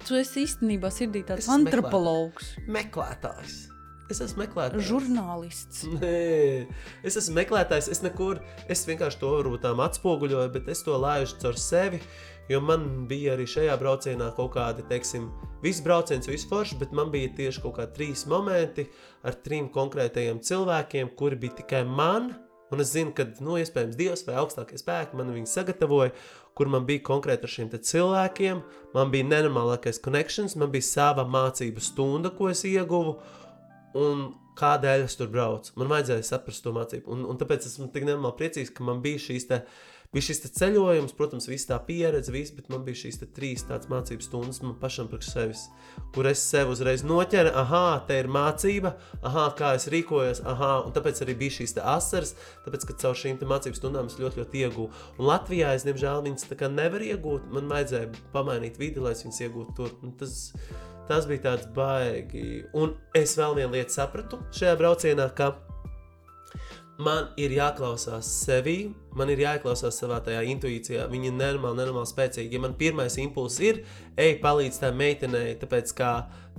Tu 0.04 0.20
esi 0.20 0.44
īstenībā 0.46 0.92
sirdī 0.94 1.24
tāds 1.26 1.48
Es 1.48 1.52
antropologs, 1.52 2.54
Meklētājs. 2.70 3.77
Es 4.08 4.22
esmu 4.24 4.46
meklētājs. 4.46 4.86
žurnālists. 4.88 5.84
Nē, 6.00 6.68
es 7.04 7.18
esmu 7.20 7.36
meklētājs. 7.42 7.90
Es 7.92 8.00
nekur, 8.06 8.40
es 8.72 8.86
vienkārši 8.88 9.20
to 9.20 9.34
varbūt 9.36 9.66
tā 9.66 9.74
atspoguļoju, 9.84 10.52
bet 10.54 10.70
es 10.72 10.84
to 10.86 10.96
laižu 10.96 11.36
caur 11.42 11.60
sevi. 11.60 12.00
Jo 12.48 12.62
man 12.64 12.86
bija 13.10 13.34
arī 13.36 13.44
šajā 13.52 13.74
braucienā 13.82 14.30
kaut 14.38 14.54
kādi, 14.54 14.86
teiksim, 14.88 15.26
viss 15.60 15.84
brauciens, 15.84 16.30
viss 16.32 16.48
foršs, 16.48 16.78
bet 16.80 16.94
man 16.96 17.12
bija 17.12 17.34
tieši 17.36 17.60
kaut 17.66 17.76
kādi 17.76 17.98
trīs 17.98 18.24
momenti 18.32 18.86
ar 19.28 19.36
trim 19.44 19.68
konkrētajiem 19.74 20.40
cilvēkiem, 20.40 21.12
kuri 21.20 21.40
bija 21.42 21.58
tikai 21.58 21.82
man. 21.84 22.30
Un 22.72 22.84
es 22.84 22.94
zinu, 22.96 23.12
ka, 23.16 23.26
nu, 23.44 23.58
iespējams, 23.60 23.98
Dievs 24.00 24.24
vai 24.28 24.38
augstākie 24.40 24.80
spēki 24.80 25.20
man 25.20 25.34
viņu 25.36 25.52
sagatavoja, 25.52 26.14
kur 26.56 26.72
man 26.72 26.88
bija 26.88 27.04
konkrēti 27.12 27.48
ar 27.48 27.52
šiem 27.52 27.74
cilvēkiem. 27.76 28.64
Man 28.96 29.12
bija 29.12 29.28
nenormālākais 29.28 30.00
connections, 30.04 30.56
man 30.56 30.72
bija 30.72 30.88
sava 30.88 31.28
mācību 31.28 31.84
stunda, 31.84 32.32
ko 32.32 32.48
es 32.52 32.64
ieguvu 32.68 33.18
un 33.96 34.28
kādēļ 34.58 35.06
es 35.06 35.16
tur 35.20 35.30
braucu. 35.32 35.74
Man 35.78 35.92
vajadzēja 35.92 36.26
saprast 36.26 36.64
to 36.66 36.74
mācību. 36.76 37.12
Un, 37.14 37.26
un 37.30 37.40
tāpēc 37.40 37.68
esmu 37.70 37.92
tik 37.94 38.08
nenormāli 38.08 38.40
priecīgs, 38.40 38.74
ka 38.74 38.86
man 38.88 39.04
bija 39.04 39.22
šīs 39.22 39.48
bija 40.18 40.26
šis 40.26 40.42
ceļojums, 40.58 41.14
protams, 41.18 41.46
viss 41.50 41.68
tā 41.70 41.78
pieredze, 41.86 42.34
viss, 42.34 42.54
bet 42.56 42.72
man 42.74 42.82
bija 42.86 43.04
šīs 43.04 43.20
te 43.22 43.28
trīs 43.38 43.66
tādas 43.68 43.90
mācību 43.92 44.26
stundas 44.26 44.64
man 44.64 44.74
pašam 44.82 45.10
priekš 45.12 45.30
sevis, 45.30 45.66
kur 46.16 46.30
es 46.30 46.42
sev 46.42 46.72
uzreiz 46.74 47.04
noķēru, 47.06 47.54
ah, 47.62 48.00
te 48.08 48.18
ir 48.24 48.30
mācība, 48.34 48.96
ah, 49.22 49.38
kā 49.58 49.76
es 49.78 49.86
rīkojos, 49.94 50.42
ah, 50.50 50.66
un 50.88 50.96
tāpēc 50.96 51.22
arī 51.26 51.38
bija 51.44 51.58
šīs 51.60 51.78
asaras, 51.84 52.34
tāpēc, 52.66 52.88
ka 52.90 52.98
caur 53.06 53.22
šīm 53.22 53.38
mācību 53.46 53.78
stundām 53.78 54.10
es 54.10 54.18
ļoti, 54.18 54.42
ļoti 54.42 54.66
iegūstu. 54.66 55.06
Un 55.20 55.30
Latvijā 55.30 55.76
es, 55.78 55.86
diemžēl, 55.86 56.26
viņas 56.26 56.50
tā 56.50 56.58
kā 56.58 56.72
nevar 56.72 57.06
iegūt, 57.06 57.48
man 57.54 57.70
vajadzēja 57.70 58.10
pamainīt 58.34 58.82
vidi, 58.82 59.04
lai 59.04 59.14
es 59.14 59.22
viņas 59.26 59.44
iegūtu 59.46 59.78
tur. 59.78 59.96
Un 60.02 60.18
tas, 60.18 60.48
Tas 61.08 61.24
bija 61.24 61.40
tāds 61.40 61.70
baigi. 61.72 62.66
Un 62.76 62.92
es 63.16 63.38
vēl 63.40 63.54
vienu 63.62 63.78
lietu 63.78 63.96
sapratu 63.96 64.42
šajā 64.52 64.74
braucienā, 64.76 65.30
ka 65.38 65.54
man 67.02 67.30
ir 67.38 67.54
jāklausās 67.54 68.28
sevi, 68.46 68.90
man 69.18 69.30
ir 69.34 69.42
jāklausās 69.44 70.00
savā 70.02 70.18
tajā 70.26 70.42
intuīcijā. 70.54 71.06
Viņa 71.12 71.30
ir 71.30 71.36
nenormāli, 71.36 71.80
nenormāli 71.82 72.10
spēcīga. 72.10 72.58
Ja 72.58 72.64
man 72.64 72.74
pirmais 72.80 73.18
impulss 73.22 73.62
ir, 73.64 73.84
ej, 74.18 74.38
palīdz 74.44 74.82
tai 74.82 74.92
meitenei, 74.98 75.54
tāpēc 75.62 75.94
kā 75.98 76.12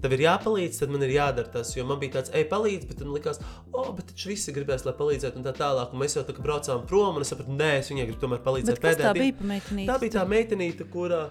tev 0.03 0.15
ir 0.15 0.25
jāpalīdz, 0.29 0.79
tad 0.83 0.95
man 0.95 1.03
ir 1.07 1.17
jādara 1.17 1.53
tas. 1.59 1.75
Jo 1.77 1.87
man 1.89 2.01
bija 2.03 2.19
tāds, 2.19 2.33
ej, 2.39 2.47
palīdz, 2.53 2.87
bet 2.91 3.03
man 3.03 3.17
likās, 3.17 3.43
o, 3.73 3.83
oh, 3.83 3.91
bet 3.99 4.13
taču 4.13 4.33
visi 4.33 4.55
gribēs, 4.55 4.87
lai 4.87 4.95
palīdzētu, 4.99 5.41
un 5.41 5.49
tā 5.49 5.55
tālāk. 5.59 5.93
Un 5.93 6.05
mēs 6.05 6.19
jau 6.19 6.25
tā 6.29 6.37
kā 6.37 6.45
braucām 6.45 6.87
prom, 6.89 7.19
un 7.19 7.27
es 7.27 7.35
sapratu, 7.35 7.59
nē, 7.59 7.75
es 7.83 7.93
viņai 7.93 8.09
gribu 8.11 8.23
tomēr 8.23 8.43
palīdzēt 8.47 8.79
kas 8.79 8.85
tā 8.85 9.11
pēdējā. 9.11 9.15
bija 9.19 9.39
pa 9.41 9.51
meitenīti? 9.53 9.91
Tā 9.91 10.01
bija 10.05 10.19
tā 10.21 10.27
meitenīte, 10.35 10.91
kurā 10.95 11.29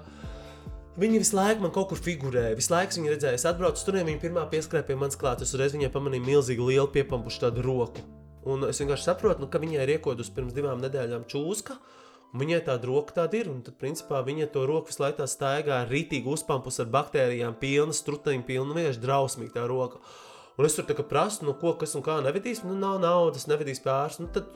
Viņa 0.97 1.19
visu 1.21 1.35
laiku 1.37 1.61
man 1.61 1.69
kaut 1.69 1.91
kur 1.91 1.99
figurēja. 2.01 2.55
Visu 2.57 2.71
laiku 2.73 2.97
viņa 2.97 3.11
redzēja, 3.11 3.37
es 3.37 3.43
atbraucu 3.45 3.83
tur, 3.85 3.99
viņa 4.01 4.17
pirmā 4.17 4.47
pieskrēja 4.49 4.87
pie 4.87 4.95
manas 4.97 5.19
klātes. 5.21 5.45
Es 5.45 5.53
uzreiz 5.53 5.75
viņai 5.77 5.91
pamanīju 5.93 6.25
milzīgu, 6.25 6.71
lielu 6.71 6.89
piepampušu 6.95 7.43
tādu 7.43 7.61
roku. 7.61 8.01
Un 8.47 8.67
es 8.69 8.79
vienkārši 8.81 9.09
saprotu, 9.09 9.43
nu, 9.43 9.49
ka 9.51 9.59
viņai 9.61 9.81
ir 9.83 9.95
iekodus 9.97 10.31
pirms 10.33 10.55
divām 10.55 10.79
nedēļām 10.83 11.25
čūska. 11.31 11.77
Viņai 12.37 12.59
tāda 12.67 12.87
roka 12.89 13.15
tāda 13.15 13.39
ir, 13.39 13.49
un 13.51 13.61
tad, 13.63 13.77
principā, 13.79 14.19
viņa 14.23 14.49
to 14.53 14.65
roku 14.67 14.91
visu 14.91 15.01
laiku 15.03 15.25
staigā 15.31 15.81
ar 15.81 15.91
rītīgu 15.91 16.33
uzpampus 16.35 16.81
ar 16.83 16.89
baktērijām, 16.91 17.55
pilna, 17.59 17.95
strutaņa 17.95 18.43
pilna, 18.47 18.75
vienkārši 18.75 19.03
drausmīga 19.03 19.55
tā 19.55 19.67
roka. 19.69 20.01
Un 20.57 20.65
es 20.65 20.73
tur 20.73 20.87
prasu, 21.05 21.45
no 21.45 21.53
ko, 21.53 21.75
kas 21.77 21.93
un 21.95 22.01
kā 22.01 22.15
nevedīs. 22.25 22.63
Nu, 22.65 22.73
nav 22.75 22.97
naudas, 23.03 23.45
nevedīs 23.45 23.81
pāris. 23.83 24.17
Nu, 24.17 24.27
tad, 24.33 24.49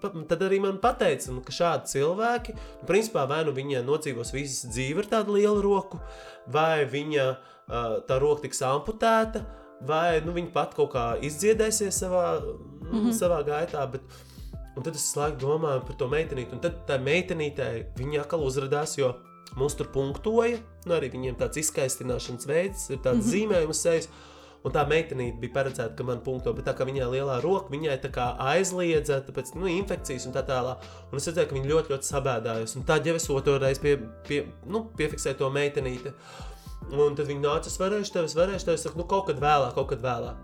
tad, 0.00 0.16
tad 0.30 0.44
arī 0.46 0.60
man 0.64 0.78
teica, 0.80 1.34
nu, 1.36 1.42
ka 1.44 1.52
šādi 1.52 1.92
cilvēki, 1.92 2.54
nu, 2.56 2.88
principā, 2.88 3.26
vai 3.28 3.42
nu 3.44 3.52
viņa 3.52 3.84
nodzīvos 3.84 4.32
visas 4.32 4.70
dzīvi 4.72 5.04
ar 5.04 5.10
tādu 5.18 5.36
lielu 5.36 5.60
roku, 5.64 6.00
vai 6.48 6.86
viņa 6.88 7.26
tā 8.08 8.18
roka 8.20 8.46
tiks 8.46 8.64
amputēta, 8.64 9.44
vai 9.80 10.20
nu, 10.24 10.32
viņa 10.32 10.52
pat 10.52 10.74
kaut 10.74 10.92
kā 10.92 11.06
izdziedēsies 11.20 11.98
savā, 12.04 12.40
mm 12.40 12.92
-hmm. 12.92 13.12
savā 13.12 13.42
gaitā. 13.46 13.90
Bet, 13.90 14.02
Un 14.74 14.82
tad 14.82 14.96
es 14.98 15.12
laiku 15.14 15.38
domāju 15.38 15.84
par 15.86 15.96
to 15.98 16.08
meitenīti, 16.10 16.50
un 16.56 16.60
tad 16.62 16.80
tā 16.88 16.98
meitenītei 16.98 17.84
viņa 17.94 18.24
atkal 18.24 18.42
uzrādījās, 18.42 18.96
jo 18.98 19.12
mums 19.54 19.76
tur 19.78 19.90
punktoja, 19.94 20.58
nu 20.88 20.96
arī 20.96 21.12
viņiem 21.12 21.36
tāds 21.38 21.60
izskaistināšanas 21.62 22.48
veids, 22.50 22.88
ir 22.90 22.98
tāds 22.98 23.20
mm 23.20 23.20
-hmm. 23.20 23.32
zīmējums 23.34 23.82
sejas. 23.86 24.08
Un 24.64 24.72
tā 24.72 24.80
meitenīte 24.88 25.36
bija 25.40 25.52
paredzēta, 25.52 25.94
ka 25.96 26.04
man 26.08 26.22
punkto, 26.24 26.52
bet 26.56 26.64
tā 26.64 26.72
kā 26.72 26.86
viņai 26.88 27.10
lielā 27.12 27.34
roka, 27.42 27.68
viņai 27.68 27.98
tā 28.00 28.10
kā 28.10 28.30
aizliedza, 28.38 29.20
tāpēc, 29.20 29.54
nu, 29.54 29.66
infekcijas 29.68 30.24
un 30.26 30.32
tā 30.32 30.40
tālāk. 30.40 30.76
Un 31.12 31.18
es 31.18 31.28
redzēju, 31.28 31.48
ka 31.48 31.54
viņa 31.54 31.68
ļoti, 31.68 31.92
ļoti 31.92 32.08
sabēdājās. 32.08 32.76
Un 32.76 32.82
tad 32.82 33.06
jau 33.06 33.14
es 33.14 33.28
otru 33.30 33.58
reizi 33.58 33.80
pie, 33.80 33.98
pie, 34.28 34.46
nu, 34.66 34.86
piefiksēju 34.96 35.36
to 35.36 35.50
meitenīti. 35.50 36.14
Un 36.92 37.14
tad 37.16 37.28
viņa 37.30 37.40
nāca, 37.40 37.70
es 37.70 37.78
varēšu 37.80 38.12
tevi, 38.16 38.28
es 38.28 38.36
varēšu 38.36 38.68
tevi, 38.68 38.78
es 38.78 38.84
saku, 38.84 39.00
nu, 39.00 39.06
kaut 39.08 39.30
kad 39.30 39.40
vēlāk, 39.40 39.72
kaut 39.76 39.88
kad 39.94 40.02
vēlāk. 40.04 40.42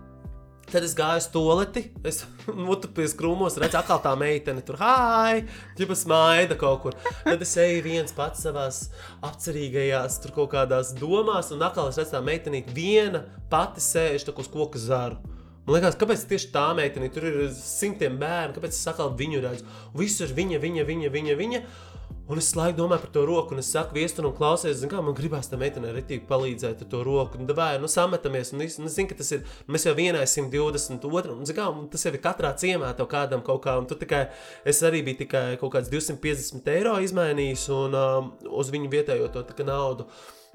Tad 0.71 0.85
es 0.87 0.93
gāju 0.95 1.19
uz 1.19 1.27
toleti, 1.33 1.81
es 2.07 2.21
mutupēju 2.67 3.11
krūmos, 3.19 3.57
redzu, 3.59 3.77
atkal 3.81 3.99
tā 4.03 4.13
meitene 4.19 4.63
tur, 4.65 4.77
hāj, 4.79 5.43
ģipa 5.77 5.97
smaida 5.99 6.55
kaut 6.59 6.79
kur. 6.85 6.97
Tad 7.25 7.43
es 7.43 7.51
eju 7.59 7.83
viens 7.85 8.15
pats 8.15 8.45
savās 8.45 8.85
apcerīgajās, 9.27 10.21
tur 10.23 10.35
kaut 10.39 10.53
kādās 10.55 10.93
domās, 10.97 11.51
un 11.51 11.61
atkal 11.67 11.91
es 11.91 11.99
redzu 11.99 12.15
tā 12.15 12.23
meitenīte 12.25 12.73
viena 12.75 13.25
pati 13.51 13.83
sēž 13.83 14.25
tā 14.27 14.35
uz 14.39 14.49
koka 14.51 14.79
zaru. 14.81 15.19
Man 15.67 15.75
liekas, 15.75 15.99
kāpēc 15.99 16.23
tieši 16.25 16.49
tā 16.55 16.71
meitene, 16.73 17.11
tur 17.13 17.27
ir 17.27 17.41
simtiem 17.53 18.15
bērnu, 18.21 18.55
kāpēc 18.55 18.73
es 18.73 18.87
atkal 18.89 19.11
viņu 19.19 19.43
redzu? 19.43 19.67
Visur 19.93 20.31
viņa, 20.33 20.57
viņa, 20.63 20.87
viņa, 20.87 21.11
viņa, 21.13 21.37
viņa. 21.37 21.39
viņa 21.43 21.90
Un 22.31 22.39
es 22.39 22.53
laiku 22.55 22.77
domāju 22.77 23.03
par 23.03 23.11
to 23.11 23.21
roku, 23.27 23.51
un 23.51 23.59
es 23.59 23.69
saku, 23.73 23.97
viestur, 23.97 24.23
un 24.29 24.35
klausies, 24.37 24.77
zin, 24.79 24.87
kā 24.91 25.01
man 25.03 25.15
gribās 25.17 25.49
tam 25.51 25.59
meitenei 25.59 25.91
retīgi 25.91 26.23
palīdzēt 26.29 26.85
ar 26.85 26.87
to 26.93 27.01
roku. 27.03 27.35
Un 27.41 27.49
vai, 27.57 27.73
nu, 27.81 27.89
sametamies, 27.91 28.53
un 28.55 28.63
es 28.63 28.77
nu, 28.79 28.87
zinu, 28.93 29.09
ka 29.09 29.17
tas 29.19 29.33
ir, 29.35 29.41
mēs 29.67 29.83
jau 29.89 29.91
vienai 29.97 30.21
122, 30.23 31.33
un, 31.35 31.41
zin, 31.49 31.57
kā, 31.57 31.65
un 31.67 31.89
tas 31.91 32.05
jau 32.07 32.13
ir 32.15 32.21
katrā 32.23 32.53
ciemā 32.61 32.93
tev 32.95 33.09
kādam 33.11 33.43
kaut 33.43 33.59
kā, 33.65 33.73
un 33.81 33.89
tu 33.89 33.97
tikai, 33.99 34.29
es 34.63 34.79
arī 34.87 35.01
biju 35.09 35.25
tikai 35.25 35.57
kaut 35.59 35.73
kāds 35.73 35.91
250 35.91 36.71
eiro 36.71 36.93
izmainījis, 37.03 37.65
un 37.75 37.97
um, 37.99 38.29
uz 38.61 38.71
viņu 38.71 38.93
vietējo 38.93 39.27
to 39.33 39.43
tā, 39.49 39.67
naudu. 39.67 40.07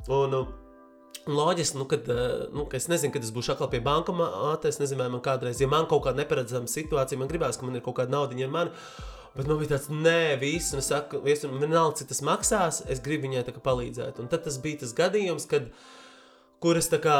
Un, 0.08 0.38
um, 0.40 0.54
Loģiski, 1.26 1.76
nu, 1.76 1.88
kad 1.90 2.06
uh, 2.08 2.46
nu, 2.54 2.64
es 2.78 2.86
nezinu, 2.86 3.10
kad 3.12 3.24
es 3.26 3.32
būšu 3.34 3.56
atkal 3.56 3.66
pie 3.72 3.80
bankomāta. 3.82 4.70
Es 4.70 4.78
nezinu, 4.78 5.00
vai 5.02 5.08
man 5.10 5.24
kādreiz, 5.24 5.58
ja 5.58 5.66
man 5.66 5.88
kaut 5.90 6.04
kāda 6.04 6.20
neparedzama 6.20 6.70
situācija, 6.70 7.18
man 7.18 7.26
gribās, 7.26 7.58
ka 7.58 7.66
man 7.66 7.74
ir 7.74 7.82
kaut 7.82 7.98
kāda 7.98 8.14
nauda 8.14 8.38
ar 8.46 8.52
mani. 8.54 8.86
Bet 9.36 9.50
man 9.50 9.60
bija 9.60 9.74
tāds, 9.74 9.90
nē, 9.92 10.38
viss, 10.40 10.72
un 10.72 10.80
es 10.80 10.88
saku, 10.88 11.20
vienalga, 11.60 11.98
cik 11.98 12.08
tas 12.14 12.22
maksās, 12.24 12.80
es 12.88 13.02
gribu 13.04 13.28
viņai 13.28 13.44
palīdzēt. 13.64 14.22
Un 14.22 14.30
tad 14.32 14.46
tas 14.46 14.56
bija 14.64 14.80
tas 14.80 14.94
gadījums, 14.96 15.44
kad 15.50 15.68
uh, 15.68 15.95
kuras 16.62 16.88
kā, 16.88 17.16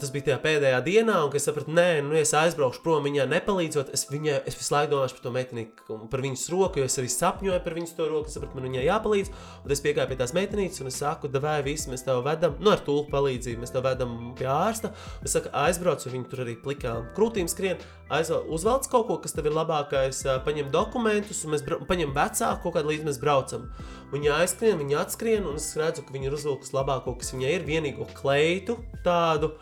tas 0.00 0.10
bija 0.14 0.30
tajā 0.30 0.38
pēdējā 0.40 0.78
dienā, 0.86 1.18
un 1.26 1.34
es 1.36 1.44
sapratu, 1.46 1.72
nē, 1.76 2.00
nu, 2.06 2.14
es 2.16 2.32
aizbraukšu 2.36 2.80
prom, 2.84 3.04
viņai 3.04 3.26
nepalīdzot, 3.28 3.92
es, 3.96 4.06
viņai, 4.08 4.38
es 4.48 4.56
visu 4.56 4.72
laiku 4.72 4.94
domāju 4.94 5.16
par 5.16 5.24
to 5.26 5.32
meiteni, 5.34 5.66
par 6.12 6.24
viņas 6.24 6.46
roku, 6.54 6.80
jo 6.80 6.88
es 6.88 6.96
arī 7.00 7.10
sapņoju 7.12 7.60
par 7.66 7.76
viņas 7.76 7.94
to 7.98 8.08
roku, 8.08 8.30
es 8.30 8.38
sapratu, 8.38 8.56
man 8.56 8.68
viņai 8.70 8.86
jāpalīdz, 8.86 9.32
un 9.66 9.76
es 9.76 9.84
piegāju 9.84 10.10
pie 10.10 10.18
tās 10.22 10.34
meitenītes, 10.36 10.80
un 10.80 10.90
es 10.90 10.98
saku, 11.02 11.28
vai 11.44 11.58
visi 11.66 11.92
mēs 11.92 12.06
tev 12.08 12.22
vedam, 12.24 12.56
nu, 12.60 12.72
ar 12.72 12.80
tulku 12.86 13.12
palīdzību, 13.12 13.60
mēs 13.60 13.74
tev 13.76 13.84
vedam 13.84 14.16
pie 14.38 14.48
ārsta, 14.48 14.94
es 15.20 15.36
saku, 15.36 15.52
aizbraucu, 15.60 16.14
viņi 16.16 16.30
tur 16.32 16.44
arī 16.46 16.56
plikām 16.64 17.10
krūtīm 17.18 17.52
skrien, 17.52 17.84
aizvel, 18.10 18.46
uzvelc 18.56 18.88
kaut 18.90 19.08
ko, 19.10 19.20
kas 19.22 19.36
tev 19.36 19.50
ir 19.50 19.56
labākais, 19.60 20.24
paņem 20.46 20.72
dokumentus, 20.72 21.44
un 21.44 21.54
mēs 21.54 21.66
paņem 21.68 22.16
vecāku 22.16 22.64
kaut 22.64 22.78
kādu 22.78 22.94
līdz 22.94 23.10
mēs 23.10 23.20
braucam. 23.22 23.68
Viņa 24.10 24.40
aizskrien, 24.42 24.78
viņa 24.80 25.02
atskrien, 25.04 25.44
un 25.46 25.58
es 25.60 25.68
redzu, 25.78 26.02
ka 26.02 26.14
viņa 26.14 26.26
ir 26.30 26.34
uzvilkusi 26.34 26.74
labāko, 26.74 27.14
kas 27.20 27.30
viņai 27.34 27.52
ir, 27.54 27.66
vienīgo 27.68 28.08
kleitu 28.16 28.80
tādu. 29.04 29.52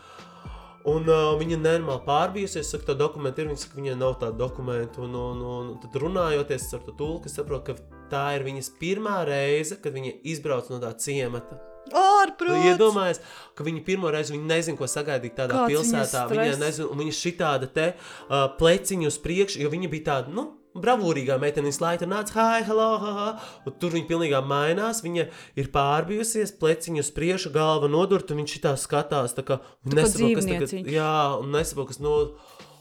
Un 0.89 1.05
uh, 1.11 1.35
viņa 1.37 1.59
nenormāli 1.59 2.01
pārbijusies, 2.05 2.69
saka, 2.71 2.87
tā 2.87 2.95
dokumenta 2.97 3.43
ir. 3.43 3.49
Viņa 3.51 3.61
saka, 3.65 3.77
viņai 3.77 3.97
nav 3.99 4.15
tāda 4.21 4.39
dokumenta. 4.39 5.03
Un, 5.05 5.13
un, 5.13 5.41
un, 5.43 5.71
un 5.75 5.79
tad 5.83 5.97
runājoties 6.01 6.69
ar 6.77 6.85
to 6.87 6.95
tulku, 6.97 7.29
saprotu, 7.29 7.75
ka 7.75 7.99
tā 8.09 8.25
ir 8.39 8.47
viņas 8.47 8.71
pirmā 8.79 9.19
reize, 9.27 9.77
kad 9.83 9.93
viņa 9.93 10.15
izbrauc 10.31 10.71
no 10.73 10.79
tā 10.81 10.95
ciemata. 11.03 11.59
Ārprāts! 11.89 12.69
Iedomājies, 12.69 13.21
ka 13.57 13.65
viņa 13.65 13.83
pirmo 13.85 14.09
reizi 14.13 14.35
viņa 14.35 14.49
nezina, 14.49 14.77
ko 14.79 14.89
sagaidīt 14.89 15.35
tādā 15.37 15.63
Kāds 15.63 15.73
pilsētā. 15.73 16.25
Viņa 16.31 16.57
nezina, 16.61 16.89
un 16.89 17.01
viņa 17.01 17.15
šī 17.17 17.33
tāda 17.39 17.69
te 17.73 17.87
uh, 17.93 18.45
pleciņu 18.59 19.09
uz 19.09 19.17
priekšu, 19.23 19.61
jo 19.63 19.71
viņa 19.73 19.91
bija 19.91 20.07
tāda, 20.11 20.33
nu, 20.33 20.45
bravūrīgā 20.77 21.37
meitene 21.41 21.69
visu 21.69 21.81
laiku 21.83 22.07
nāca, 22.09 22.35
hi, 22.35 22.63
hello, 22.67 22.89
ha, 23.01 23.11
ha. 23.17 23.27
Un 23.67 23.75
tur 23.81 23.95
viņa 23.95 24.09
pilnībā 24.09 24.41
mainās. 24.45 25.01
Viņa 25.05 25.25
ir 25.59 25.69
pārbijusies, 25.73 26.53
pleciņu 26.61 27.03
uz 27.03 27.11
priekšu, 27.15 27.53
galva 27.55 27.89
nodurta, 27.91 28.35
un 28.35 28.43
viņš 28.43 28.55
šitā 28.57 28.75
skatās. 28.79 29.35
Tā 29.37 29.45
kā 29.47 29.59
nesaprot, 29.89 30.37
kas 30.39 30.49
tagad, 30.49 30.75
jā, 30.93 31.13
un 31.41 31.53
nesaprot, 31.55 31.91
kas 31.91 32.01
no. 32.03 32.17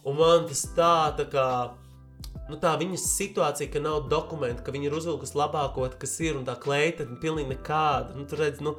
Un 0.09 0.17
man 0.21 0.49
tas 0.49 0.65
tā, 0.77 0.95
tā 1.19 1.29
kā. 1.33 1.49
Nu, 2.49 2.57
tā 2.57 2.71
viņas 2.81 3.03
situācija, 3.13 3.69
ka 3.75 3.81
nav 3.85 4.07
dokumentu, 4.09 4.63
ka 4.65 4.73
viņa 4.73 4.89
ir 4.89 4.95
uzvilkusi 4.97 5.37
labāko, 5.37 5.85
kas 6.01 6.15
ir, 6.25 6.39
un 6.39 6.47
tā 6.49 6.55
kleita 6.61 7.05
ir 7.05 7.19
pilnīgi 7.21 7.53
nekāda. 7.53 8.17
Nu, 8.17 8.25
tur 8.29 8.41
redz, 8.41 8.63
nu, 8.65 8.79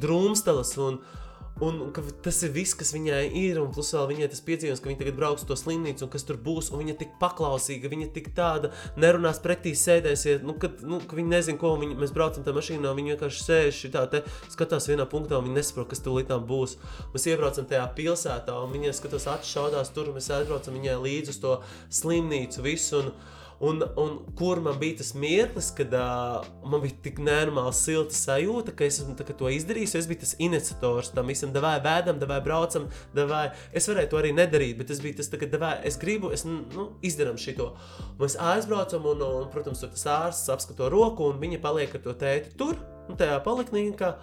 drūmstelas. 0.00 0.72
Un, 0.80 0.96
uh, 0.96 1.31
Un 1.62 1.78
tas 2.24 2.40
ir 2.42 2.50
viss, 2.54 2.74
kas 2.74 2.90
viņai 2.94 3.20
ir, 3.38 3.60
un 3.62 3.70
plus 3.74 3.92
vēl 3.94 4.08
viņai 4.10 4.28
tas 4.32 4.42
piedzīvojums, 4.46 4.80
ka 4.82 4.90
viņa 4.90 5.00
tagad 5.02 5.18
brauks 5.18 5.44
uz 5.44 5.48
to 5.50 5.56
slimnīcu, 5.60 6.02
un 6.06 6.10
kas 6.10 6.24
tur 6.26 6.38
būs, 6.42 6.72
un 6.72 6.82
viņa 6.82 6.96
tik 6.98 7.12
paklausīga, 7.20 7.90
viņa 7.92 8.08
tik 8.16 8.32
tāda 8.34 8.72
nerunās 8.98 9.38
pretī, 9.44 9.74
sēdēsies, 9.78 10.42
nu, 10.42 10.56
kad 10.58 10.82
nu, 10.82 10.98
ka 11.06 11.18
viņa 11.18 11.30
nezina, 11.36 11.60
ko 11.60 11.74
viņa, 11.78 11.98
mēs 12.00 12.14
braucam 12.16 12.42
tajā 12.42 12.56
mašīnā, 12.56 12.94
viņa 12.98 13.14
vienkārši 13.14 13.44
sēž 13.46 13.78
šitā 13.84 14.02
te, 14.10 14.24
skatās 14.50 14.88
vienā 14.90 15.06
punktā, 15.12 15.38
un 15.38 15.46
viņa 15.46 15.60
nesaprot, 15.60 15.92
kas 15.92 16.02
līdz 16.08 16.40
būs. 16.50 16.74
Mēs 17.14 17.28
iebraucam 17.30 17.68
tajā 17.70 17.84
pilsētā, 18.00 18.56
un 18.58 18.74
viņa 18.74 18.96
skatās 18.98 19.28
acis 19.36 19.54
šaudās 19.54 19.94
tur, 19.94 20.10
un 20.10 20.18
mēs 20.18 20.32
aizbraucam 20.34 20.74
viņai 20.80 20.98
līdzi 21.04 21.36
uz 21.36 21.40
to 21.44 21.54
slimnīcu 22.02 22.66
visu. 22.66 23.04
Un, 23.04 23.14
Un, 23.62 23.78
un 23.96 24.16
kur 24.34 24.58
man 24.58 24.74
bija 24.80 24.96
tas 24.98 25.12
mirklis, 25.14 25.68
kad 25.76 25.92
uh, 25.94 26.46
man 26.66 26.82
bija 26.82 26.96
tik 27.04 27.20
nenormāli 27.22 27.74
silta 27.78 28.16
sajūta, 28.18 28.74
ka 28.74 28.88
es 28.88 28.98
esmu 28.98 29.14
to 29.14 29.50
izdarījis. 29.54 29.94
Es 30.00 30.08
biju 30.10 30.24
tas 30.24 30.34
iniciators 30.42 31.12
tam 31.14 31.30
visam, 31.30 31.52
devai 31.54 31.76
vēdam, 31.84 32.18
devai 32.18 32.40
braucam, 32.42 32.88
devai. 33.14 33.44
Es 33.70 33.86
varēju 33.86 34.10
to 34.10 34.18
arī 34.18 34.32
nedarīt, 34.34 34.80
bet 34.80 34.90
es 34.90 35.02
biju 35.04 35.20
tas, 35.20 35.30
ka 35.30 35.46
devai, 35.46 35.76
es 35.86 36.00
gribu, 36.02 36.32
es 36.34 36.42
nu, 36.48 36.88
izdarām 37.06 37.38
šo. 37.38 37.70
Mēs 38.18 38.34
aizbraucam, 38.50 39.06
un, 39.12 39.22
un, 39.28 39.46
protams, 39.54 39.84
tur 39.84 39.94
tas 39.94 40.08
ārsts 40.10 40.50
apskato 40.50 40.90
roku, 40.90 41.30
un 41.30 41.38
viņa 41.42 41.62
paliek 41.62 41.94
ar 41.94 42.02
to 42.02 42.16
tēti 42.18 42.56
tur, 42.58 42.82
nu, 43.06 43.14
tajā 43.20 43.38
poliklinikā. 43.46 44.16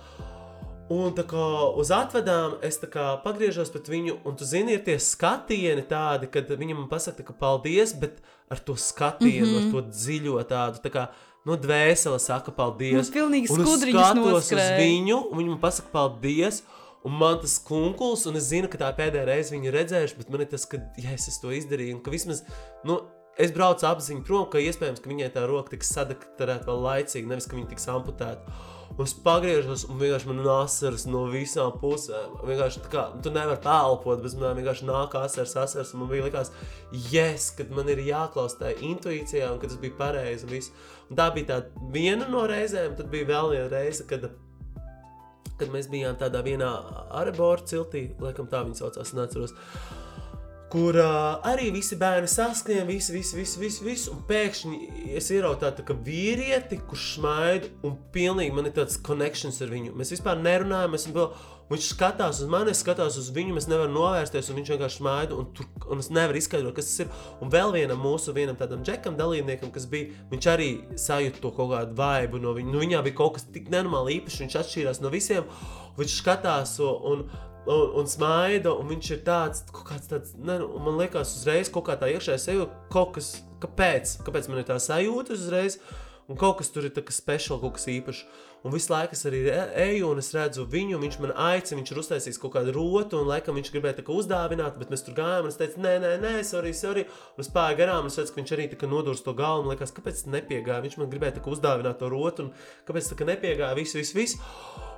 Un 0.90 1.14
tā 1.14 1.22
kā 1.30 1.46
uz 1.78 1.92
atvedām, 1.94 2.58
es 2.66 2.80
pagriežos 3.24 3.70
pret 3.70 3.90
viņu, 3.92 4.20
un 4.26 4.36
tu 4.36 4.46
zini, 4.46 4.74
ir 4.74 4.84
tie 4.86 4.98
skatieni 4.98 5.84
tādi, 5.86 6.30
kad 6.34 6.50
viņa 6.50 6.76
man 6.76 6.88
pasaka, 6.90 7.24
ka 7.24 7.34
paldies, 7.34 7.94
bet 7.94 8.24
ar 8.50 8.58
to 8.58 8.74
skatienu, 8.76 9.46
mm 9.46 9.54
-hmm. 9.54 9.58
ar 9.58 9.64
mhm. 9.64 9.72
to 9.72 9.82
dziļo 9.98 10.44
tādu. 10.50 10.82
Tā 10.82 10.90
kā, 10.90 11.08
Nu, 11.48 11.56
dvēsele 11.56 12.20
saka, 12.20 12.52
paldies. 12.52 12.98
Tas 13.00 13.14
pilnīgi 13.16 13.48
skudriņš 13.48 13.96
skatos 13.96 14.52
uz 14.52 14.72
viņu, 14.78 15.20
un 15.32 15.40
viņa 15.40 15.54
man 15.54 15.62
pasaka, 15.64 15.90
paldies. 15.94 16.64
Un 17.08 17.14
man 17.16 17.38
tas 17.40 17.54
kunkuls, 17.64 18.26
un 18.28 18.36
es 18.36 18.50
zinu, 18.52 18.68
ka 18.68 18.78
tā 18.82 18.90
pēdējā 18.98 19.24
reize 19.30 19.54
viņu 19.56 19.72
redzēšu, 19.72 20.18
bet 20.20 20.30
man 20.34 20.42
ir 20.44 20.50
tas, 20.52 20.66
ka, 20.68 20.82
ja 21.00 21.14
es, 21.16 21.30
es 21.32 21.40
to 21.40 21.54
izdarīju, 21.56 21.96
un 21.96 22.02
ka 22.04 22.12
vismaz, 22.12 22.42
nu, 22.84 22.98
es 23.40 23.54
braucu 23.56 23.88
apziņu 23.88 24.26
prom, 24.28 24.50
ka 24.52 24.60
iespējams, 24.60 25.00
ka 25.00 25.08
viņai 25.08 25.30
tā 25.32 25.46
roka 25.48 25.72
tiks 25.78 25.94
sadaktarēta 25.96 26.68
vēl 26.68 26.84
laicīgi, 26.84 27.32
nevis, 27.32 27.48
ka 27.48 27.56
viņa 27.56 27.72
tiks 27.72 27.88
amputēta. 27.94 28.58
Es 29.00 29.14
pagriežos, 29.16 29.86
un 29.88 29.96
vienkārši 29.96 30.28
man 30.28 30.42
ir 30.42 30.48
asaras 30.52 31.06
no 31.08 31.22
visām 31.32 31.72
pusēm. 31.80 32.34
Vienkārši 32.44 32.82
tā 32.84 32.90
kā 32.92 33.04
nu, 33.14 33.22
tu 33.24 33.32
nevari 33.32 33.62
pelpot, 33.64 34.20
bet 34.20 34.36
man 34.42 34.58
vienkārši 34.58 34.90
nāk 34.90 35.16
asaras, 35.16 35.56
asaras. 35.62 35.94
Man 35.96 36.10
bija 36.12 36.26
likās, 36.26 36.52
yes, 37.08 37.48
kad 37.56 37.72
man 37.72 37.88
ir 37.94 38.02
jāklausās 38.04 38.58
tajā 38.60 38.76
intuīcijā, 38.90 39.54
un 39.54 39.62
ka 39.62 39.70
tas 39.72 39.80
bija 39.80 39.96
pareizi. 40.02 40.50
Un, 40.50 40.84
un 41.08 41.22
tā 41.22 41.30
bija 41.38 41.48
tā 41.54 41.88
viena 41.96 42.28
no 42.28 42.44
reizēm, 42.52 42.98
tad 43.00 43.08
bija 43.14 43.30
vēl 43.32 43.54
viena 43.54 43.72
reize, 43.72 44.04
kad, 44.10 44.28
kad 45.56 45.72
mēs 45.72 45.88
bijām 45.94 46.20
tādā 46.20 46.44
vienā 46.44 46.74
arboru 47.22 47.64
ciltī, 47.72 48.10
laikam 48.20 48.52
tā 48.52 48.66
viņa 48.68 48.82
saucās, 48.84 49.16
neatceros. 49.16 49.56
Kur 50.70 50.98
uh, 51.02 51.40
arī 51.50 51.72
visi 51.74 51.98
bērni 51.98 52.30
saskrien, 52.30 52.86
visi, 52.88 53.14
visi, 53.14 53.36
visi, 53.38 53.60
visi, 53.62 53.86
visi 53.86 54.10
un 54.14 54.20
pēkšņi 54.30 55.16
es 55.18 55.30
ieraugu 55.34 55.64
tādu 55.64 55.86
tā 55.88 55.96
vīrieti, 56.06 56.78
kurš 56.90 57.06
smaida, 57.16 57.72
un 57.86 57.96
pilnīgi 58.14 58.54
man 58.54 58.70
ir 58.70 58.76
tāds 58.78 59.00
connections 59.06 59.58
ar 59.66 59.74
viņu. 59.74 59.96
Mēs 59.98 60.14
vispār 60.14 60.38
nerunājam, 60.44 60.94
mēs 60.94 61.08
vēl, 61.16 61.32
viņš 61.72 61.90
skatās 61.96 62.44
uz 62.44 62.54
mani, 62.54 62.76
es 62.76 62.84
skatos 62.86 63.18
uz 63.18 63.32
viņu, 63.34 63.58
mēs 63.58 63.70
nevaram 63.72 63.98
novērsties, 63.98 64.52
un 64.52 64.62
viņš 64.62 64.72
vienkārši 64.76 65.02
smaida, 65.02 65.42
un, 65.42 65.50
tur, 65.58 65.66
un 65.90 66.06
es 66.06 66.12
nevaru 66.14 66.38
izskaidrot, 66.38 66.78
kas 66.78 66.92
tas 66.92 67.04
ir. 67.06 67.12
Un 67.42 67.54
vēl 67.54 67.74
vienam 67.80 68.06
mūsu 68.06 68.38
vienam 68.38 68.58
tādam 68.60 68.86
džekam, 68.86 69.18
dalībniekam, 69.18 69.74
kas 69.74 69.90
bija, 69.90 70.14
viņš 70.30 70.50
arī 70.54 70.72
sajūta 71.02 71.42
to 71.42 71.54
kaut 71.58 71.74
kādu 71.74 71.98
vaibu 71.98 72.42
no 72.46 72.54
viņa. 72.58 72.74
Nu, 72.76 72.86
viņā 72.86 73.04
bija 73.10 73.22
kaut 73.24 73.40
kas 73.40 73.50
tik 73.50 73.74
nenormāli 73.74 74.20
īpašs, 74.20 74.44
viņš 74.46 74.62
atšķīrās 74.62 75.02
no 75.02 75.14
visiem. 75.14 75.50
Viņš 76.00 76.22
skatās 76.22 76.78
un, 76.86 77.26
un, 77.70 77.96
un 78.02 78.10
smaida, 78.10 78.74
un 78.74 78.90
viņš 78.90 79.12
ir 79.16 79.24
tāds, 79.28 79.64
tāds 80.10 80.36
ne, 80.38 80.58
man 80.82 81.00
liekas, 81.00 81.36
uzreiz 81.40 81.72
kaut 81.74 81.88
kā 81.90 81.98
tā 82.00 82.10
iekšējā 82.16 82.42
sajūta, 82.46 82.84
kaut 82.94 83.16
kas, 83.18 83.32
kāpēc, 83.64 84.20
kāpēc 84.26 84.50
man 84.50 84.62
ir 84.62 84.70
tā 84.70 84.80
sajūta 84.82 85.36
uzreiz, 85.38 85.80
un 86.30 86.40
kaut 86.40 86.60
kas 86.62 86.74
tur 86.74 86.88
ir 86.88 86.96
tāds 86.96 87.20
speciāls, 87.22 87.62
kaut 87.62 87.78
kas 87.78 87.90
īpašs. 87.94 88.24
Un 88.60 88.74
visu 88.74 88.92
laiku 88.92 89.16
es 89.16 89.22
arī 89.24 89.40
eju, 89.48 90.10
un 90.12 90.20
es 90.20 90.34
redzu 90.36 90.66
viņu, 90.68 90.98
viņš 91.00 91.18
man 91.24 91.32
aicina, 91.48 91.78
viņš 91.80 91.92
ir 91.94 92.02
uztaisījis 92.02 92.40
kaut 92.44 92.58
kādu 92.58 92.74
rotu, 92.76 93.22
un 93.22 93.30
laikam 93.30 93.56
viņš 93.56 93.72
gribēja 93.72 94.02
tā 94.02 94.04
kā 94.04 94.18
uzdāvināt, 94.20 94.76
bet 94.82 94.92
mēs 94.92 95.06
tur 95.06 95.16
gājām, 95.16 95.48
un 95.48 95.54
es 95.54 95.60
teicu, 95.62 95.80
nē, 95.86 95.94
nē, 96.04 96.12
nē, 96.20 96.34
sorry, 96.44 96.74
sorry. 96.76 97.06
Un 97.38 97.46
es 97.46 97.52
pāri 97.56 97.80
garām, 97.80 98.04
un 98.04 98.12
es 98.12 98.20
redzu, 98.20 98.36
ka 98.36 98.42
viņš 98.42 98.54
arī 98.58 98.68
nodūrs 98.92 99.24
to 99.24 99.32
galvu, 99.38 99.72
liekas, 99.72 99.96
kāpēc 99.96 100.26
nepiegāja. 100.34 100.84
Viņš 100.84 101.00
man 101.00 101.12
gribēja 101.14 101.38
tā 101.38 101.46
kā 101.46 101.54
uzdāvināt 101.56 102.02
to 102.02 102.12
rotu, 102.12 102.50
un 102.50 102.52
kāpēc 102.90 103.08
tā 103.14 103.20
kā 103.22 103.30
nepiegāja, 103.32 103.78
visu, 103.80 104.02
visu, 104.02 104.18
visu. 104.20 104.44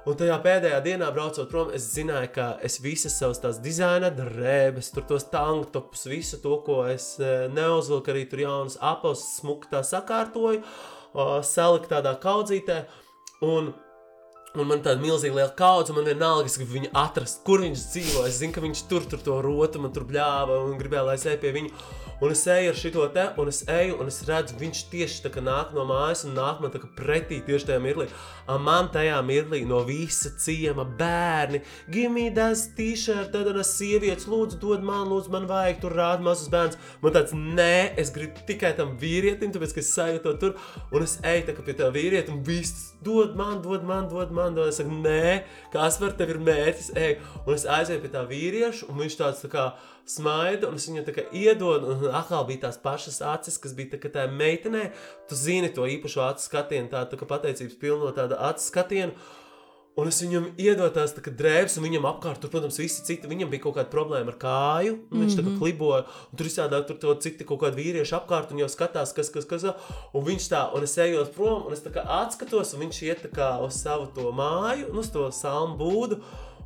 Un 0.10 0.18
tajā 0.18 0.34
pēdējā 0.42 0.80
dienā, 0.82 1.12
braucot 1.14 1.46
prom, 1.52 1.70
es 1.78 1.84
zināju, 1.94 2.32
ka 2.34 2.46
es 2.66 2.80
visas 2.82 3.14
savas 3.22 3.38
tās 3.44 3.60
dizaina 3.62 4.10
drēbes, 4.10 4.90
tur 4.96 5.06
tos 5.06 5.28
tanktopus, 5.30 6.08
visu 6.10 6.40
to, 6.42 6.56
ko 6.66 6.80
es 6.90 7.12
e, 7.22 7.30
neuzvilku, 7.54 8.10
arī 8.10 8.24
tur 8.32 8.42
jaunas 8.42 8.80
apelsnes, 8.82 9.36
smuki 9.44 9.70
tā 9.70 9.84
sakārtoju, 9.86 10.64
saliku 11.46 11.92
tādā 11.92 12.16
kaudzītē. 12.24 12.80
Un, 13.42 13.74
un 14.60 14.68
man 14.68 14.82
tāda 14.84 15.00
milzīga 15.00 15.38
liela 15.38 15.54
kaudze, 15.56 15.94
man 15.96 16.08
vienalga, 16.08 16.50
es 16.50 16.58
gribu 16.60 16.76
viņu 16.76 16.92
atrast, 16.98 17.40
kur 17.48 17.64
viņš 17.64 17.88
dzīvo. 17.94 18.26
Es 18.28 18.42
zinu, 18.42 18.56
ka 18.56 18.64
viņš 18.66 18.84
tur, 18.92 19.08
tur 19.08 19.24
to 19.24 19.40
rotu, 19.46 19.80
man 19.80 19.94
tur 19.96 20.04
bļāva 20.10 20.60
un 20.66 20.80
gribēja, 20.80 21.06
lai 21.08 21.20
es 21.20 21.28
eju 21.30 21.40
pie 21.44 21.54
viņa. 21.56 22.00
Un 22.22 22.30
es 22.30 22.44
eju 22.46 22.70
ar 22.70 22.76
šo 22.78 23.06
te, 23.10 23.24
un 23.42 23.48
es 23.50 23.64
eju, 23.66 23.96
un 23.98 24.10
es 24.12 24.20
redzu, 24.28 24.54
viņš 24.60 24.82
tieši 24.92 25.24
tā 25.24 25.32
kā 25.34 25.42
nāk 25.42 25.72
no 25.74 25.88
mājas 25.90 26.22
un 26.28 26.36
nāk 26.38 26.60
man 26.62 26.70
tā 26.70 26.78
kā 26.84 26.90
pretī 26.94 27.40
tieši 27.48 27.72
tajā 27.72 27.82
mirklī. 27.82 28.06
Un 28.46 28.62
man 28.62 28.92
tajā 28.94 29.16
mirklī 29.26 29.64
no 29.66 29.80
visa 29.88 30.30
ciema 30.44 30.86
bērni, 31.00 31.64
gimīdās 31.90 32.68
t-shirt, 32.78 33.32
tad 33.34 33.50
un 33.50 33.58
sievietes, 33.66 34.28
lūdzu, 34.30 34.60
dod 34.62 34.86
man, 34.86 35.08
lūdzu, 35.10 35.34
man 35.34 35.50
vajag 35.50 35.82
tur 35.82 35.98
rāda 35.98 36.22
mazus 36.28 36.52
bērnus. 36.54 36.78
Man 37.02 37.16
tāds, 37.18 37.34
nē, 37.34 37.98
es 37.98 38.14
gribu 38.14 38.46
tikai 38.46 38.76
tam 38.78 38.94
vīrietim, 39.02 39.56
tāpēc, 39.56 39.74
ka 39.74 39.82
es 39.82 39.92
sajūtu 39.96 40.22
to 40.28 40.38
tur, 40.44 40.78
un 40.94 41.08
es 41.08 41.18
eju 41.26 41.48
tā 41.50 41.58
kā 41.58 41.66
pie 41.66 41.78
tā 41.82 41.90
vīrieta, 41.96 42.36
un 42.36 42.46
viss 42.46 42.92
dod 43.02 43.34
man, 43.34 43.64
dod 43.66 43.82
man, 43.88 44.06
dod 44.14 44.30
man, 44.30 44.41
dod. 44.50 44.72
Es 44.72 44.80
saku, 44.82 44.98
nē, 45.06 45.42
kas 45.74 46.00
var 46.02 46.16
tev 46.18 46.34
ir 46.34 46.42
mērķis, 46.42 46.92
ej, 46.98 47.18
un 47.46 47.56
es 47.56 47.68
aizēju 47.70 48.04
pie 48.04 48.12
tā 48.14 48.24
vīrieša, 48.30 48.90
un 48.90 49.02
viņš 49.04 49.18
tāds 49.20 49.44
tā 49.46 49.52
kā 49.54 49.66
smaida, 50.10 50.70
un 50.70 50.80
es 50.80 50.88
viņu 50.90 51.04
tā 51.08 51.16
kā 51.16 51.28
iedodu, 51.38 51.94
un 51.94 52.16
atkal 52.18 52.48
bija 52.50 52.66
tās 52.66 52.80
pašas 52.82 53.22
acis, 53.34 53.60
kas 53.62 53.76
bija 53.78 53.94
tā 53.94 54.02
kā 54.02 54.12
tā 54.14 54.26
meitenē. 54.32 54.90
Tu 55.30 55.38
zini 55.38 55.70
to 55.76 55.86
īpašo 55.86 56.26
acu 56.26 56.48
skatienu, 56.48 56.90
tā, 56.92 57.06
tā 57.12 57.20
kā 57.20 57.30
pateicības 57.30 57.78
pilno 57.82 58.10
tādu 58.18 58.40
acu 58.40 58.66
skatienu. 58.66 59.16
Un 60.00 60.08
es 60.08 60.22
viņam 60.24 60.46
iedodu 60.56 60.94
tās 60.96 61.12
drēbes, 61.14 61.74
un 61.76 61.84
viņam 61.84 62.06
apkārt, 62.08 62.40
tur, 62.40 62.52
protams, 62.54 62.78
visi 62.80 63.04
citi. 63.04 63.28
Viņam 63.28 63.50
bija 63.52 63.66
kaut 63.66 63.76
kāda 63.76 63.92
problēma 63.92 64.32
ar 64.32 64.38
kāju, 64.40 64.94
un 65.12 65.20
viņš 65.20 65.34
mm 65.34 65.36
-hmm. 65.36 65.40
tā 65.40 65.44
kā 65.44 65.50
mhm. 65.50 65.60
kliboja. 65.60 66.06
Un 66.32 66.38
tur 66.38 66.48
visādi 66.48 66.80
tur 66.88 66.98
to 67.02 67.16
citi 67.16 67.48
kaut 67.48 67.60
kādi 67.60 67.76
vīrieši 67.82 68.16
apkārt, 68.16 68.52
un 68.52 68.64
jau 68.64 68.70
skatās, 68.70 69.12
kas, 69.14 69.30
kas, 69.30 69.46
kas. 69.46 69.66
Un 70.14 70.24
viņš 70.24 70.48
tā, 70.54 70.62
un 70.76 70.84
es 70.84 70.98
eju 70.98 71.26
prom, 71.36 71.66
un 71.68 71.74
es 71.74 71.84
tā 71.84 71.92
kā 71.92 72.06
atskatos, 72.08 72.74
un 72.74 72.80
viņš 72.86 73.02
iet 73.04 73.28
uz 73.66 73.82
savu 73.84 74.08
to 74.16 74.32
māju, 74.32 74.94
nu, 74.94 75.00
uz 75.00 75.10
to 75.10 75.32
salmu 75.32 75.78
būdu. 75.78 76.22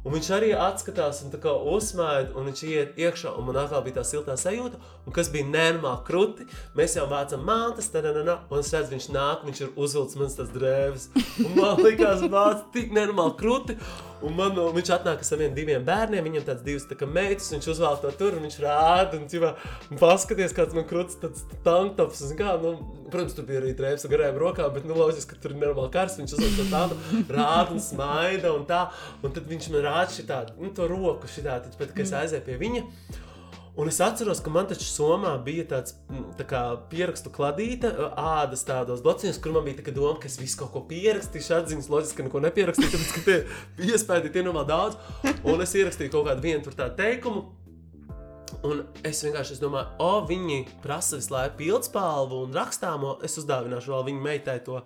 Un 0.05 0.13
viņš 0.13 0.27
arī 0.35 0.51
atskatās 0.53 1.23
un 1.25 1.31
uzsmēja, 1.73 2.27
un 2.37 2.45
viņš 2.45 2.59
iet 2.69 2.99
iekšā, 3.01 3.31
un 3.39 3.47
man 3.47 3.57
atkal 3.63 3.81
bija 3.81 3.97
tā 3.97 4.03
siltā 4.05 4.35
sajūta, 4.37 4.77
un 5.01 5.15
kas 5.15 5.31
bija 5.33 5.47
nenormāli 5.49 6.05
krūti. 6.05 6.45
Mēs 6.77 6.93
jau 6.99 7.07
vācam 7.09 7.41
mantas, 7.41 7.89
tad, 7.89 8.05
un 8.13 8.59
es 8.59 8.69
redzu, 8.69 8.93
viņš 8.93 9.07
nāk, 9.15 9.47
viņš 9.47 9.63
ir 9.65 9.71
uzvilcis 9.73 10.19
manas 10.21 10.53
drēbes. 10.53 11.07
Un 11.41 11.57
man 11.57 11.81
likās, 11.87 12.21
vāc 12.29 12.67
tik 12.75 12.93
nenormāli 12.93 13.33
krūti. 13.39 13.79
Un 14.23 14.35
man, 14.37 14.55
un 14.61 14.75
viņš 14.75 14.91
atnāk 14.95 15.23
ar 15.23 15.27
saviem 15.27 15.55
diviem 15.55 15.83
bērniem, 15.85 16.23
viņam 16.29 16.45
tāds 16.47 16.63
divas 16.65 16.85
tā 16.87 17.07
meitas, 17.09 17.49
viņš 17.51 17.67
uzvēl 17.73 17.97
to 18.01 18.11
tur, 18.19 18.37
un 18.37 18.45
viņš 18.47 18.57
rāda, 18.63 19.19
un, 19.19 19.25
ķivā, 19.31 19.51
paskaties, 19.99 20.55
kāds 20.55 20.77
man 20.77 20.87
krūts, 20.87 21.19
tāds 21.19 21.43
tanktops, 21.65 22.23
un 22.29 22.39
kā, 22.39 22.55
nu, 22.63 22.73
protams, 23.11 23.35
tur 23.35 23.47
bija 23.49 23.61
arī 23.61 23.75
drēbes 23.75 24.07
ar 24.07 24.13
garajām 24.15 24.39
rokām, 24.41 24.71
bet, 24.77 24.87
nu, 24.87 24.95
loģiski, 25.01 25.35
ka 25.35 25.43
tur 25.43 25.55
ir 25.55 25.61
normāli 25.65 25.91
karsts, 25.93 26.21
viņš 26.21 26.37
uzvēl 26.37 26.57
to 26.61 26.67
tādu, 26.71 26.99
rāda 27.35 27.75
un 27.75 27.83
smaida, 27.83 28.55
un 28.55 28.65
tā, 28.69 28.85
un 29.21 29.35
tad 29.35 29.51
viņš 29.51 29.69
man 29.75 29.87
rāda 29.89 30.09
šitā, 30.15 30.41
nu, 30.61 30.71
to 30.75 30.89
roku 30.91 31.31
šitā, 31.31 31.59
tad, 31.65 31.79
kad 31.81 32.03
es 32.05 32.15
aizēju 32.23 32.47
pie 32.47 32.59
viņa, 32.63 32.85
Un 33.75 33.89
es 33.91 33.97
atceros, 33.99 34.39
ka 34.39 34.51
man 34.53 34.69
taču 34.69 34.85
Somā 34.87 35.33
bija 35.43 35.65
tāds 35.67 35.97
tā 36.39 36.45
kā 36.47 36.61
pierakstu 36.87 37.31
kladīte, 37.35 37.89
ādas 38.15 38.63
tādos 38.67 39.03
blociņos, 39.03 39.39
kur 39.43 39.51
man 39.57 39.65
bija 39.67 39.81
tā 39.81 39.91
doma, 39.91 40.15
ka 40.21 40.29
es 40.29 40.37
visu 40.39 40.61
kaut 40.61 40.71
ko 40.71 40.85
pierakstīšu, 40.87 41.51
atziņas 41.57 41.91
loģiski, 41.91 42.23
neko 42.23 42.43
nepierakstīju, 42.45 42.93
tāpēc, 42.93 43.11
ka 43.17 43.25
tie 43.27 43.91
iespēja 43.91 44.31
tie 44.31 44.45
nav 44.47 44.61
daudz. 44.69 44.95
Un 45.43 45.65
es 45.65 45.75
ierakstīju 45.75 46.15
kaut 46.15 46.29
kādu 46.29 46.47
vienu 46.47 46.63
tur 46.63 46.79
tādu 46.79 46.95
teikumu. 47.01 47.43
Un 48.63 48.85
es 49.03 49.19
vienkārši 49.25 49.57
es 49.57 49.61
domāju, 49.61 49.91
o, 49.99 50.11
viņi 50.29 50.61
prasa 50.81 51.19
visu 51.19 51.35
laiku 51.35 51.59
pildspalvu 51.59 52.45
un 52.47 52.55
rakstāmo. 52.55 53.17
Es 53.27 53.35
uzdāvināšu 53.41 53.91
vēl 53.91 54.07
viņa 54.07 54.23
meitai 54.23 54.61
to, 54.63 54.85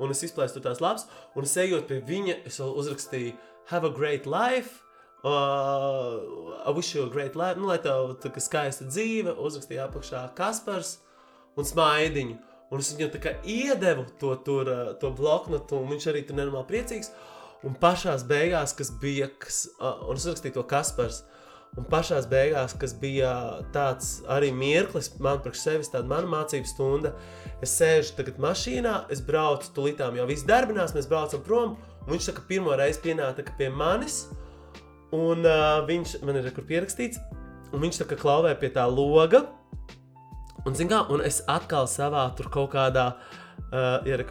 un 0.00 0.16
es 0.16 0.24
izplēstu 0.24 0.64
tās 0.64 0.80
lapas. 0.80 1.04
Un 1.36 1.44
es 1.44 1.58
ejot 1.60 1.90
pie 1.90 2.00
viņa, 2.08 2.40
es 2.48 2.56
vēl 2.62 2.72
uzrakstīju, 2.80 3.36
have 3.68 3.84
a 3.84 3.92
great 3.92 4.24
life 4.24 4.80
Uh, 5.20 6.64
I 6.64 6.70
wish 6.70 6.94
you 6.94 7.04
a 7.04 7.10
great 7.10 7.36
life, 7.36 7.58
nu, 7.60 7.66
lai 7.68 7.76
tev 7.84 8.14
tā 8.22 8.30
kā 8.32 8.40
skaista 8.40 8.86
dzīve, 8.88 9.34
uzrakstīja 9.36 9.84
apakšā 9.90 10.22
Kaspars 10.38 10.94
un 11.60 11.68
Smaidiņu. 11.68 12.38
Un 12.70 12.80
es 12.80 12.92
viņam 12.94 13.10
tā 13.12 13.20
kā 13.20 13.34
iedevu 13.44 14.06
to, 14.20 14.32
tur, 14.46 14.70
uh, 14.70 14.94
to 15.00 15.10
bloknotu, 15.12 15.76
un 15.76 15.92
viņš 15.92 16.08
arī 16.08 16.24
tur 16.24 16.38
nenormāli 16.38 16.70
priecīgs. 16.70 17.12
Un 17.66 17.76
pašās 17.76 18.24
beigās, 18.24 18.72
kas 18.78 18.94
bija, 19.02 19.28
kas, 19.42 19.66
uh, 19.76 20.06
un 20.08 20.16
es 20.16 20.24
uzrakstīju 20.24 20.56
to 20.56 20.64
Kaspars, 20.70 21.20
un 21.76 21.84
pašās 21.90 22.24
beigās, 22.30 22.72
kas 22.80 22.96
bija 22.96 23.32
tāds 23.74 24.20
arī 24.30 24.48
mirklis 24.56 25.12
man 25.20 25.44
priekš 25.44 25.66
sevis, 25.66 25.92
tāda 25.92 26.08
mana 26.10 26.32
mācību 26.32 26.70
stunda, 26.70 27.12
es 27.60 27.76
sēžu 27.76 28.16
tagad 28.16 28.40
mašīnā, 28.40 28.96
es 29.12 29.20
braucu 29.26 29.68
tulītām, 29.76 30.16
jau 30.16 30.26
viss 30.30 30.48
darbinās, 30.48 30.96
mēs 30.96 31.10
braucam 31.10 31.44
prom, 31.44 31.76
un 32.06 32.14
viņš 32.14 32.30
saka, 32.30 32.46
pirmo 32.48 32.72
reizi 32.80 33.04
pienāca 33.04 33.44
pie 33.58 33.68
manis, 33.68 34.24
Un 35.16 35.42
uh, 35.42 35.80
viņš 35.88 36.20
man 36.26 36.38
ir 36.38 36.50
kur 36.54 36.66
pierakstīts, 36.68 37.18
un 37.74 37.82
viņš 37.82 38.02
tā 38.02 38.06
kā 38.12 38.18
klauvē 38.20 38.54
pie 38.58 38.70
tā 38.74 38.86
loga. 38.90 39.44
Un, 40.66 40.76
kā, 40.76 41.00
un 41.10 41.22
es 41.24 41.40
atkal 41.48 41.88
savā 41.88 42.28
tur 42.38 42.50
kaut 42.52 42.74
kādā, 42.74 43.06
uh, 43.70 44.06
ir, 44.06 44.22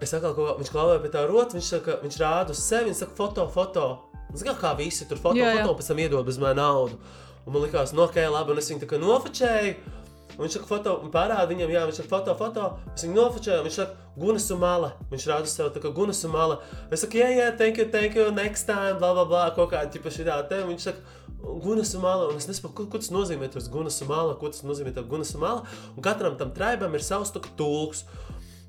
es 0.00 0.14
atkal 0.14 0.32
kaut 0.32 0.44
kā, 0.44 0.56
viņš 0.62 0.72
klauvē 0.72 0.98
pie 1.02 1.12
tā 1.12 1.26
rotas, 1.28 1.58
viņš, 1.58 1.70
saka, 1.74 1.98
viņš 2.04 2.20
rāda 2.22 2.54
uz 2.54 2.62
sevi, 2.62 2.88
viņš 2.88 3.02
saka, 3.04 3.16
foto, 3.18 3.48
foto. 3.52 3.88
Zin 4.36 4.52
kā, 4.60 4.74
visi 4.76 5.08
tur 5.08 5.20
foto, 5.20 5.40
jā, 5.40 5.50
jā. 5.56 5.64
foto, 5.64 5.78
pēc 5.78 5.90
tam 5.90 6.00
iedod 6.04 6.26
bez 6.28 6.40
manas 6.40 6.60
naudu. 6.60 6.98
Un 7.44 7.54
man 7.54 7.64
likās, 7.64 7.94
no, 7.96 8.04
ok, 8.04 8.20
labi, 8.28 8.52
un 8.52 8.60
es 8.60 8.68
viņu 8.70 8.82
tā 8.84 8.88
kā 8.90 9.00
nofočēju. 9.00 9.97
Un 10.36 10.44
viņš 10.44 10.58
saka, 10.58 10.68
foto, 10.68 10.94
un 11.02 11.12
parāda 11.14 11.48
viņam, 11.50 11.70
jā, 11.72 11.84
viņš 11.88 12.00
saka, 12.02 12.10
foto, 12.10 12.34
foto. 12.38 12.66
Es 12.92 13.04
viņu 13.06 13.16
nofočēju, 13.16 13.64
viņš 13.66 13.78
saka, 13.80 14.08
Gunas 14.18 14.48
un 14.54 14.60
Mala. 14.62 14.92
Viņš 15.12 15.28
rāda 15.30 15.50
sev 15.50 15.70
tā 15.74 15.82
kā 15.82 15.90
Gunas 15.94 16.20
un 16.26 16.34
Mala. 16.34 16.60
Es 16.94 17.02
saku, 17.02 17.20
jā, 17.22 17.30
jā, 17.34 17.48
thank 17.58 17.80
you, 17.80 17.88
thank 17.90 18.18
you, 18.18 18.28
next 18.34 18.68
time, 18.68 18.98
bla, 19.00 19.14
bla, 19.16 19.24
bla, 19.26 19.48
kaut 19.56 19.72
kā, 19.72 19.82
ķipa 19.90 20.12
šī 20.14 20.28
tā 20.28 20.38
te. 20.50 20.60
Viņš 20.68 20.88
saka, 20.90 21.18
Gunas 21.38 21.94
un 21.94 22.02
Mala, 22.04 22.30
un 22.30 22.38
es 22.38 22.48
nesaprotu, 22.50 22.76
ko, 22.76 22.86
ko 22.92 23.02
tas 23.02 23.12
nozīmē, 23.14 23.50
tas 23.50 23.68
Gunas 23.72 23.98
un 24.02 24.10
Mala, 24.10 24.38
ko 24.38 24.50
tas 24.52 24.64
nozīmē, 24.66 24.94
tā 24.94 25.06
Gunas 25.06 25.34
un 25.34 25.44
Mala. 25.46 25.66
Un 25.94 26.06
katram 26.06 26.38
tam 26.38 26.54
traibam 26.54 26.94
ir 26.94 27.06
savs 27.06 27.34
tulks. 27.34 28.04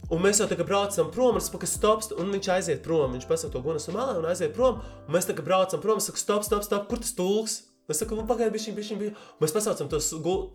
Un 0.10 0.22
mēs 0.24 0.40
jau 0.42 0.48
tā 0.50 0.56
kā 0.58 0.66
braucam 0.66 1.12
prom, 1.14 1.36
un 1.38 1.42
es 1.42 1.50
saku, 1.52 1.70
stop, 1.70 2.06
un 2.18 2.32
viņš 2.34 2.48
aiziet 2.56 2.80
prom. 2.86 3.14
Viņš 3.14 3.28
pasaka 3.30 3.54
to 3.54 3.62
Gunas 3.62 3.86
un 3.92 3.98
Mala 3.98 4.18
un 4.18 4.26
aiziet 4.26 4.56
prom. 4.56 4.82
Un 5.06 5.14
mēs 5.14 5.30
tā 5.30 5.36
kā 5.38 5.46
braucam 5.46 5.82
prom, 5.84 6.02
es 6.02 6.10
saku, 6.10 6.22
stop, 6.22 6.46
stop, 6.48 6.66
stop, 6.66 6.88
kur 6.90 7.02
tas 7.02 7.14
tulks? 7.18 7.60
Es 7.90 7.98
saku, 7.98 8.14
nu, 8.14 8.24
pagaidiet, 8.30 8.54
bišķiņ, 8.54 8.76
bišķiņ, 8.78 8.98
bišķiņ. 9.02 9.30
Mēs 9.42 9.54
pasaucam 9.56 9.88
to, 9.90 10.00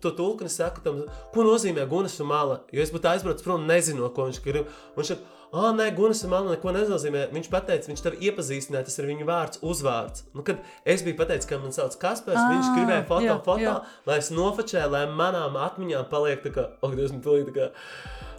to 0.01 0.27
es 0.47 0.55
saku, 0.55 0.83
tam, 0.85 1.01
ko 1.33 1.43
nozīmē 1.43 1.83
Gunas 1.91 2.15
un 2.23 2.29
Mala. 2.31 2.61
Jo 2.71 2.83
es 2.85 2.93
būtu 2.95 3.09
aizbraucis 3.11 3.43
prom, 3.43 3.65
nezinu, 3.67 4.07
ko 4.15 4.29
viņš 4.29 4.39
grib. 4.45 4.69
Viņš 4.95 5.11
saka, 5.11 5.35
ah, 5.51 5.73
nē, 5.75 5.89
Gunas 5.97 6.23
un 6.23 6.31
Mala 6.31 6.55
neko 6.55 6.71
nenozīmē. 6.77 7.25
Viņš 7.35 7.51
pateica, 7.51 7.91
viņš 7.91 8.05
tev 8.05 8.15
iepazīstināja, 8.23 8.87
tas 8.87 8.97
ir 9.01 9.09
viņa 9.11 9.27
vārds, 9.27 9.61
uzvārds. 9.67 10.23
Nu, 10.31 10.47
kad 10.47 10.63
es 10.87 11.03
biju 11.03 11.19
pateicis, 11.19 11.49
ka 11.51 11.59
man 11.59 11.75
sauc 11.75 11.99
Kaspars, 11.99 12.39
ah, 12.39 12.53
viņš 12.55 12.71
gribēja 12.77 13.07
foto, 13.11 13.27
jā, 13.27 13.37
foto, 13.43 13.59
jā. 13.65 13.77
lai 14.07 14.19
es 14.23 14.31
nofočēju, 14.31 14.93
lai 14.95 15.03
manām 15.11 15.59
atmiņām 15.59 16.07
paliek 16.11 16.39
tā 16.45 16.55
kā, 16.55 16.69
oh, 16.79 16.95
Dievs, 16.95 17.11
man 17.17 17.25
pilnīgi 17.25 17.51
tā 17.51 17.57
kā. 17.59 17.69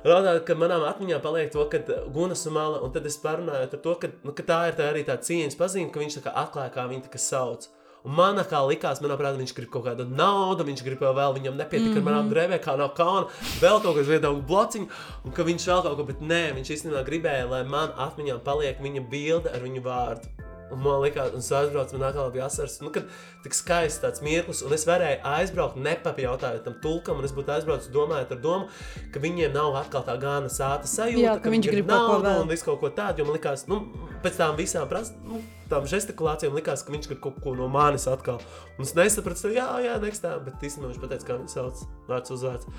Raudāt, 0.07 0.45
ka 0.47 0.55
manām 0.57 0.85
atmiņām 0.87 1.21
paliek 1.21 1.53
to, 1.53 1.69
ka 1.69 1.83
Gunas 2.15 2.49
un 2.49 2.57
Mala, 2.57 2.81
un 2.87 2.93
tad 2.95 3.09
es 3.11 3.21
parunāju 3.21 3.69
ar 3.69 3.81
to, 3.83 3.97
ka, 4.01 4.13
nu, 4.25 4.33
ka 4.37 4.45
tā 4.47 4.61
ir 4.71 4.77
tā 4.79 4.89
arī 4.93 5.05
tā 5.05 5.21
cieņas 5.21 5.59
pazīme, 5.59 5.91
ka 5.93 6.01
viņš 6.01 6.21
tā 6.21 6.29
kā 6.29 6.37
atklāja, 6.47 6.73
kā 6.77 6.89
viņa 6.89 7.09
tā 7.09 7.13
kā 7.17 7.21
sauc. 7.21 7.67
Un 8.07 8.15
man 8.15 8.39
kā 8.47 8.61
likās, 8.63 9.01
manā 9.03 9.17
prātā, 9.19 9.41
viņš 9.41 9.53
grib 9.57 9.71
kaut 9.75 9.89
kādu 9.89 10.07
naudu, 10.07 10.67
viņš 10.69 10.85
grib 10.87 11.03
vēl, 11.03 11.35
viņam 11.41 11.59
nepietika 11.59 11.91
mm 11.91 11.97
-hmm. 11.97 12.07
ar 12.07 12.09
manām 12.09 12.31
drēbēm, 12.31 12.63
kā 12.63 12.77
nav 12.79 12.95
kauna, 12.95 13.27
vēl 13.61 13.83
kaut 13.83 13.97
kas 13.99 14.07
viedokļu 14.07 14.47
blociņu, 14.47 14.89
un 15.25 15.33
ka 15.35 15.43
viņš 15.43 15.69
vēl 15.73 15.83
kaut 15.83 15.97
ko, 15.99 16.09
bet 16.13 16.23
nē, 16.23 16.43
viņš 16.55 16.75
īstenībā 16.77 17.03
gribēja, 17.03 17.51
lai 17.51 17.65
man 17.65 17.91
atmiņā 17.99 18.39
paliek 18.47 18.83
viņa 18.83 19.09
bilde 19.11 19.51
ar 19.51 19.61
viņu 19.67 19.83
vārdu. 19.83 20.46
Un 20.75 20.81
man 20.83 20.99
liekas, 21.05 21.31
un 21.31 21.45
es 21.45 21.51
aizbraucu, 21.55 21.95
man 21.95 22.09
atkal 22.09 22.31
bija 22.35 22.49
asars. 22.49 22.81
Nu, 22.83 22.91
kad 22.95 23.07
tik 23.45 23.55
skaists 23.55 24.03
tāds 24.03 24.23
mirklis, 24.25 24.65
un 24.67 24.75
es 24.75 24.87
varēju 24.89 25.21
aizbraukt, 25.31 25.79
nepajautājot 25.79 26.65
tam 26.67 26.79
tulkam, 26.83 27.21
un 27.21 27.29
es 27.29 27.35
būtu 27.37 27.55
aizbraucis 27.55 27.93
domājot 27.95 28.35
ar 28.35 28.41
domu, 28.43 28.71
ka 29.15 29.23
viņiem 29.23 29.55
nav 29.55 29.79
atkal 29.79 30.03
tā 30.07 30.17
gana 30.23 30.51
sāta 30.51 30.91
sajūta, 30.91 31.23
Jā, 31.23 31.37
ka 31.43 31.53
viņš 31.55 31.71
grib 31.71 31.93
naudu 31.93 32.35
un 32.43 32.51
visu 32.51 32.67
kaut 32.67 32.83
ko 32.83 32.91
tādu, 32.91 33.23
jo 33.23 33.29
man 33.29 33.39
likās, 33.39 33.69
nu, 33.71 33.85
pēc 34.27 34.41
tām 34.43 34.59
visām 34.59 34.91
pras, 34.91 35.13
nu, 35.27 35.39
tām 35.71 35.87
žestikulācijām 35.91 36.59
likās, 36.59 36.83
ka 36.83 36.95
viņš 36.95 37.11
kaut 37.15 37.39
ko 37.43 37.55
no 37.59 37.71
manis 37.71 38.07
atkal. 38.11 38.43
Un 38.77 38.87
es 38.87 38.95
nesapratu, 38.99 39.47
ka 39.47 39.55
jā, 39.55 39.69
jā, 39.87 39.97
nekstā, 40.03 40.37
bet 40.43 40.67
īstenībā 40.67 40.93
viņš 40.93 41.03
pateica, 41.03 41.29
kā 41.31 41.39
viņu 41.41 41.55
sauc, 41.55 41.87
vārds 42.11 42.35
uzvārds. 42.35 42.71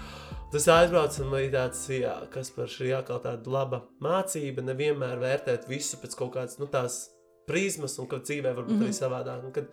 Tas 0.52 0.68
aizbrauc 0.72 1.16
un 1.24 1.34
bija 1.34 1.52
tāds, 1.58 1.84
jā, 1.92 2.16
kas 2.32 2.52
par 2.56 2.72
šī 2.72 2.94
jākal 2.94 3.20
tāda 3.24 3.52
laba 3.52 3.84
mācība, 4.04 4.64
nevienmēr 4.64 5.20
vērtēt 5.24 5.68
visu 5.72 6.00
pēc 6.00 6.16
kaut 6.20 6.36
kādas, 6.38 6.60
nu, 6.62 6.70
tās 6.72 7.06
prizmas, 7.48 7.98
un 8.02 8.10
ka 8.12 8.22
dzīvē 8.22 8.54
var 8.54 8.66
būt 8.66 8.76
mm 8.76 8.82
-hmm. 8.82 8.90
arī 8.90 8.98
savādāk. 8.98 9.46
Un 9.46 9.54
kad 9.56 9.70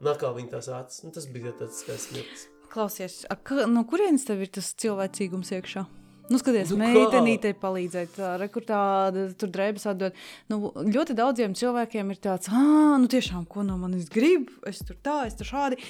nākā 0.00 0.34
viņa 0.36 0.50
tās 0.56 0.68
acis, 0.68 1.04
nu, 1.04 1.12
tas 1.14 1.26
bija 1.26 1.52
tāds 1.52 1.80
skaists 1.84 2.12
mirklis. 2.12 2.48
Klausies, 2.70 3.24
ka, 3.42 3.66
no 3.66 3.84
kurienes 3.84 4.24
tev 4.24 4.44
ir 4.44 4.52
tas 4.54 4.74
cilvēcīgums 4.74 5.50
iekšā? 5.58 5.86
Nu, 6.30 6.38
skaties, 6.38 6.70
Nu, 6.70 6.76
nu, 6.78 6.84
meitenītei 6.94 7.56
palīdzēt, 7.58 8.12
tā, 8.14 8.36
rekurtāda, 8.38 9.24
tur 9.34 9.50
drēbes 9.50 9.86
atdot. 9.90 10.14
Nu, 10.48 10.70
ļoti 10.78 11.16
daudziem 11.18 11.56
cilvēkiem 11.58 12.12
ir 12.14 12.20
tāds, 12.22 12.46
ah, 12.54 12.94
nu 13.02 13.10
tiešām, 13.10 13.48
ko 13.50 13.66
no 13.66 13.76
manis 13.76 14.06
grib, 14.08 14.46
es 14.70 14.78
tur 14.78 14.94
tā, 15.02 15.26
es 15.26 15.34
tur 15.34 15.50
šādi. 15.50 15.82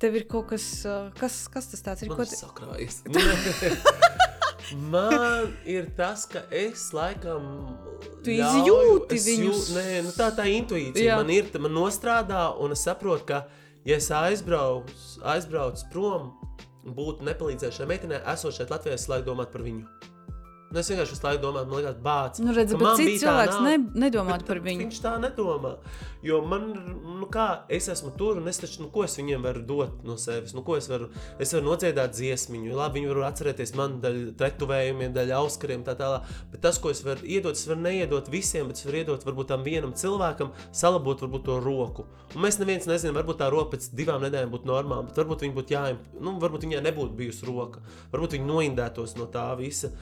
Tev 0.00 0.16
ir 0.16 0.24
kaut 0.24 0.48
kas, 0.48 0.86
kas, 1.20 1.42
kas 1.52 1.68
tas 1.74 1.84
tāds 1.84 2.02
ir? 2.02 2.08
Man 2.08 2.16
Ko 2.16 2.24
tas 2.24 2.40
sakrājas. 2.40 3.02
Man 4.92 5.52
ir 5.68 5.88
tas, 5.96 6.24
ka 6.30 6.44
es 6.54 6.88
laikam. 6.96 7.48
Tu 8.24 8.36
izjūti. 8.38 9.18
Jū, 9.42 9.56
nē, 9.76 9.86
nu 10.06 10.14
tā 10.16 10.30
tā 10.36 10.46
intuīcija 10.50 11.12
Jā. 11.12 11.18
man 11.20 11.32
ir. 11.34 11.50
tā 11.52 11.60
Man 11.62 11.74
nostrādā, 11.76 12.46
un 12.62 12.74
es 12.76 12.84
saprotu, 12.86 13.26
ka, 13.32 13.42
ja 13.88 13.98
es 13.98 14.08
aizbraucu, 14.14 14.94
aizbraucu 15.34 15.90
prom, 15.92 16.30
būtu 16.86 17.26
nepalīdzējuši 17.26 17.82
šai 17.82 17.90
meitenei, 17.90 18.22
esot 18.34 18.56
šeit 18.56 18.72
Latvijā, 18.74 18.98
es 18.98 19.08
laiku 19.10 19.30
domātu 19.32 19.56
par 19.56 19.66
viņu. 19.66 20.11
Nu, 20.72 20.80
es 20.80 20.88
vienkārši 20.88 21.12
visu 21.12 21.26
laiku 21.26 21.42
domāju, 21.42 21.68
man 21.68 21.78
liekas, 21.82 21.96
bācis. 22.00 22.42
Nu, 22.46 22.52
redzi, 22.56 22.76
ka 22.78 22.80
bet 22.80 23.00
cits 23.02 23.20
cilvēks 23.20 23.58
ne, 23.60 23.74
nedomā 24.06 24.38
par 24.48 24.60
viņu. 24.64 24.86
Viņš 24.86 25.00
tā 25.04 25.10
nedomā. 25.20 25.74
Jo 26.24 26.38
man, 26.48 26.68
nu 27.18 27.26
kā, 27.32 27.46
es 27.72 27.90
esmu 27.92 28.12
tur, 28.16 28.38
un 28.40 28.48
es 28.48 28.60
taču, 28.62 28.84
nu, 28.84 28.88
ko 28.94 29.02
es 29.04 29.16
viņiem 29.18 29.44
varu 29.44 29.64
dot 29.68 30.06
no 30.06 30.16
sevis? 30.22 30.54
Nu, 30.56 30.62
ko 30.64 30.78
es 30.78 30.88
varu, 30.88 31.10
es 31.42 31.52
varu 31.52 31.66
nodziedāt 31.66 32.14
dziesmiņu, 32.16 32.72
labi, 32.78 33.00
viņi 33.00 33.10
var 33.10 33.20
atcerēties 33.28 33.74
man 33.76 33.98
daļu 34.04 34.32
tetuvējumiem, 34.40 35.12
daļu 35.16 35.36
auskariem, 35.42 35.82
tā 35.84 35.96
tālāk. 35.98 36.30
Bet 36.54 36.64
tas, 36.64 36.78
ko 36.80 36.94
es 36.94 37.04
varu 37.04 37.26
iedot, 37.26 37.58
es 37.58 37.68
varu 37.68 37.84
neiedot 37.84 38.32
visiem, 38.32 38.70
bet 38.70 38.80
es 38.80 38.88
varu 38.88 39.02
iedot 39.02 39.28
varbūt 39.28 39.52
tam 39.52 39.66
vienam 39.66 39.92
cilvēkam, 39.98 40.54
salabot 40.72 41.26
varbūt 41.26 41.46
to 41.50 41.58
roku. 41.60 42.06
Un 42.32 42.46
mēs 42.46 42.62
neviens 42.62 42.88
nezinām, 42.88 43.18
varbūt 43.20 43.42
tā 43.42 43.50
roka 43.52 43.74
pēc 43.74 43.90
divām 43.98 44.24
nedēļām 44.24 44.56
būtu 44.56 44.72
normāla, 44.72 45.10
bet 45.10 45.20
varbūt 45.20 45.44
viņa 45.44 45.58
būtu 45.58 45.76
jāim, 45.76 46.00
nu, 46.22 46.38
varbūt 46.40 46.64
viņai 46.64 46.86
nebūtu 46.86 47.18
bijusi 47.18 47.50
roka. 47.50 47.84
Varbūt 48.14 48.38
viņa 48.38 48.48
noindētos 48.54 49.18
no 49.18 49.28
tā 49.28 49.50
visa. 49.58 49.92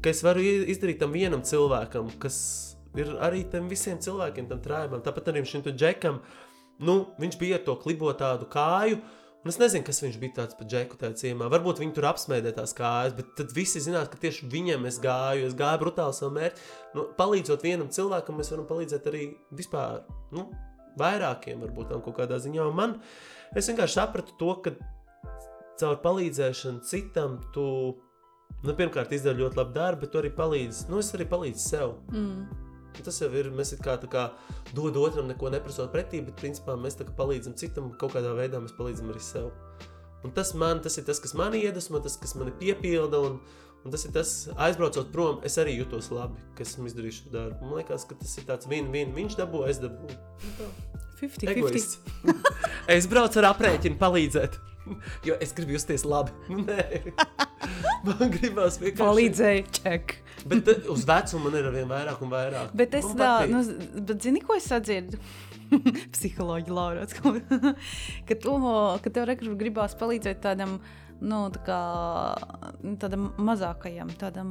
Ka 0.00 0.12
es 0.12 0.22
varu 0.24 0.42
izdarīt 0.42 1.02
tam 1.02 1.12
vienam 1.14 1.42
cilvēkam, 1.46 2.08
kas 2.22 2.38
ir 2.98 3.12
arī 3.24 3.42
tam 3.52 3.68
visiem 3.70 4.00
cilvēkiem, 4.02 4.48
tam 4.50 4.62
trājumam. 4.64 5.02
Tāpat 5.04 5.32
arī 5.32 5.44
šim 5.48 5.64
džekam, 5.68 6.22
nu, 6.80 6.96
viņš 7.20 7.36
bija 7.40 7.60
ar 7.60 7.66
to 7.66 7.76
klibo 7.82 8.12
tādu 8.16 8.48
kāju. 8.52 9.02
Un 9.42 9.50
es 9.50 9.56
nezinu, 9.58 9.82
kas 9.82 9.98
viņš 10.04 10.16
bija 10.22 10.36
tāds 10.36 10.54
par 10.54 10.68
džeku 10.70 10.96
tajā 11.00 11.16
ciemā. 11.18 11.48
Varbūt 11.50 11.80
viņi 11.82 11.96
tur 11.96 12.06
apsmēdē 12.12 12.52
tās 12.54 12.70
kājas, 12.78 13.16
bet 13.16 13.32
tad 13.40 13.50
visi 13.56 13.82
zinās, 13.82 14.06
ka 14.10 14.20
tieši 14.22 14.46
viņam 14.52 14.86
es 14.86 15.00
gāju. 15.02 15.48
Es 15.48 15.56
gāju 15.58 15.80
brutāli 15.82 16.14
savu 16.14 16.36
mērķi. 16.36 16.66
Nu, 16.94 17.08
palīdzot 17.18 17.66
vienam 17.66 17.90
cilvēkam, 17.90 18.38
mēs 18.38 18.52
varam 18.54 18.68
palīdzēt 18.68 19.08
arī 19.10 19.24
vispār 19.58 20.04
nu, 20.30 20.46
vairākiem, 21.00 21.64
varbūt 21.66 21.90
tam 21.90 22.04
kaut 22.04 22.20
kādā 22.20 22.38
ziņā. 22.42 22.68
Un 22.70 22.78
man, 22.78 22.94
es 23.58 23.66
vienkārši 23.66 23.98
sapratu 23.98 24.38
to, 24.38 24.54
ka 24.62 24.76
caur 25.82 25.98
palīdzēšanu 26.06 26.86
citam 26.86 27.40
tu, 27.56 27.66
nu, 28.62 28.74
pirmkārt, 28.78 29.12
izdari 29.14 29.42
ļoti 29.42 29.58
labu 29.58 29.74
darbu, 29.76 30.04
bet 30.04 30.12
tu 30.12 30.20
arī 30.20 30.32
palīdzi. 30.34 30.88
Nu, 30.90 31.00
es 31.02 31.12
arī 31.16 31.26
palīdzu 31.30 31.64
sev. 31.64 31.96
Mm. 32.12 32.44
Un 32.92 33.06
Tas 33.06 33.18
jau 33.22 33.30
ir. 33.32 33.48
Mēs 33.56 33.72
it 33.72 33.80
kā, 33.84 33.96
tā 34.00 34.08
kā 34.10 34.26
dod 34.76 34.96
otram 35.00 35.30
neko 35.30 35.50
neprasot 35.52 35.92
pretī, 35.94 36.20
bet 36.24 36.36
principā 36.40 36.76
mēs 36.76 36.98
tā 36.98 37.06
kā 37.08 37.14
palīdzam 37.16 37.56
citam, 37.58 37.90
kaut 37.98 38.14
kādā 38.16 38.34
veidā 38.36 38.60
mēs 38.60 38.76
palīdzam 38.76 39.10
arī 39.12 39.22
sev. 39.24 39.50
Un 40.22 40.34
tas, 40.36 40.52
man, 40.54 40.82
tas 40.84 40.98
ir 41.00 41.06
tas, 41.08 41.18
kas 41.22 41.34
man 41.38 41.56
iedvesmo, 41.58 42.02
tas, 42.04 42.18
kas 42.20 42.36
man 42.38 42.52
piepilda. 42.60 43.22
Un, 43.26 43.40
un 43.82 43.94
tas 43.94 44.04
ir 44.06 44.12
tas, 44.14 44.34
aizbraucot 44.68 45.10
prom, 45.14 45.40
es 45.48 45.56
arī 45.58 45.78
jutos 45.80 46.12
labi, 46.14 46.38
ka 46.58 46.66
esmu 46.66 46.86
izdarījis 46.90 47.22
šo 47.22 47.32
darbu. 47.32 47.64
Man 47.64 47.80
liekas, 47.80 48.06
ka 48.06 48.18
tas 48.20 48.36
ir 48.38 48.46
tāds 48.50 48.68
vien-vien. 48.70 49.14
Viņš 49.16 49.38
dabū, 49.40 49.64
es 49.72 49.80
dabūju. 49.82 50.20
50, 51.22 51.48
50. 51.48 51.50
Egoists. 51.56 51.98
es 52.98 53.08
braucu 53.10 53.42
ar 53.42 53.50
aprēķinu 53.54 53.98
palīdzēt. 53.98 54.60
Jo 55.28 55.36
es 55.40 55.52
gribu 55.56 55.76
justies 55.76 56.04
labi. 56.08 56.32
Nē, 56.68 56.86
man 58.08 58.32
gribās 58.34 58.78
vienkārši 58.82 59.02
Palīdzēja, 59.02 59.64
ček. 59.78 60.16
Bet 60.48 60.68
uz 60.90 61.04
vecumu 61.06 61.46
man 61.46 61.58
ir 61.60 61.68
arvien 61.70 61.90
vairāk 61.90 62.22
un 62.24 62.32
vairāk. 62.32 62.72
Bet 62.78 62.96
es 62.98 63.06
Man 63.12 63.20
tā, 63.20 63.30
patīk. 63.42 63.52
nu, 63.54 64.02
bet 64.10 64.26
zini, 64.26 64.42
ko 64.42 64.58
es 64.58 64.66
sadzirdu? 64.72 65.20
Psiholoģija 66.12 66.74
Laurāts, 66.76 67.14
ka, 67.16 68.34
tu, 68.36 68.56
ka 69.04 69.12
tev 69.14 69.24
rekur 69.30 69.54
gribās 69.56 69.94
palīdzēt 69.96 70.42
tādam, 70.44 70.74
nu, 71.22 71.38
tā 71.54 71.62
kā, 71.64 71.78
tādam 73.00 73.30
mazākajam, 73.40 74.10
tādam, 74.20 74.50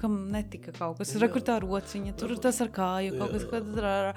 kam 0.00 0.24
netika 0.32 0.74
kaut 0.74 0.98
kas. 0.98 1.14
Rekur 1.22 1.44
tā 1.46 1.60
rociņa, 1.62 2.16
tur 2.18 2.34
tas 2.42 2.58
ar 2.64 2.72
kāju, 2.74 3.14
kaut 3.20 3.36
kas, 3.36 3.46
kad 3.52 3.78
ar, 3.78 4.10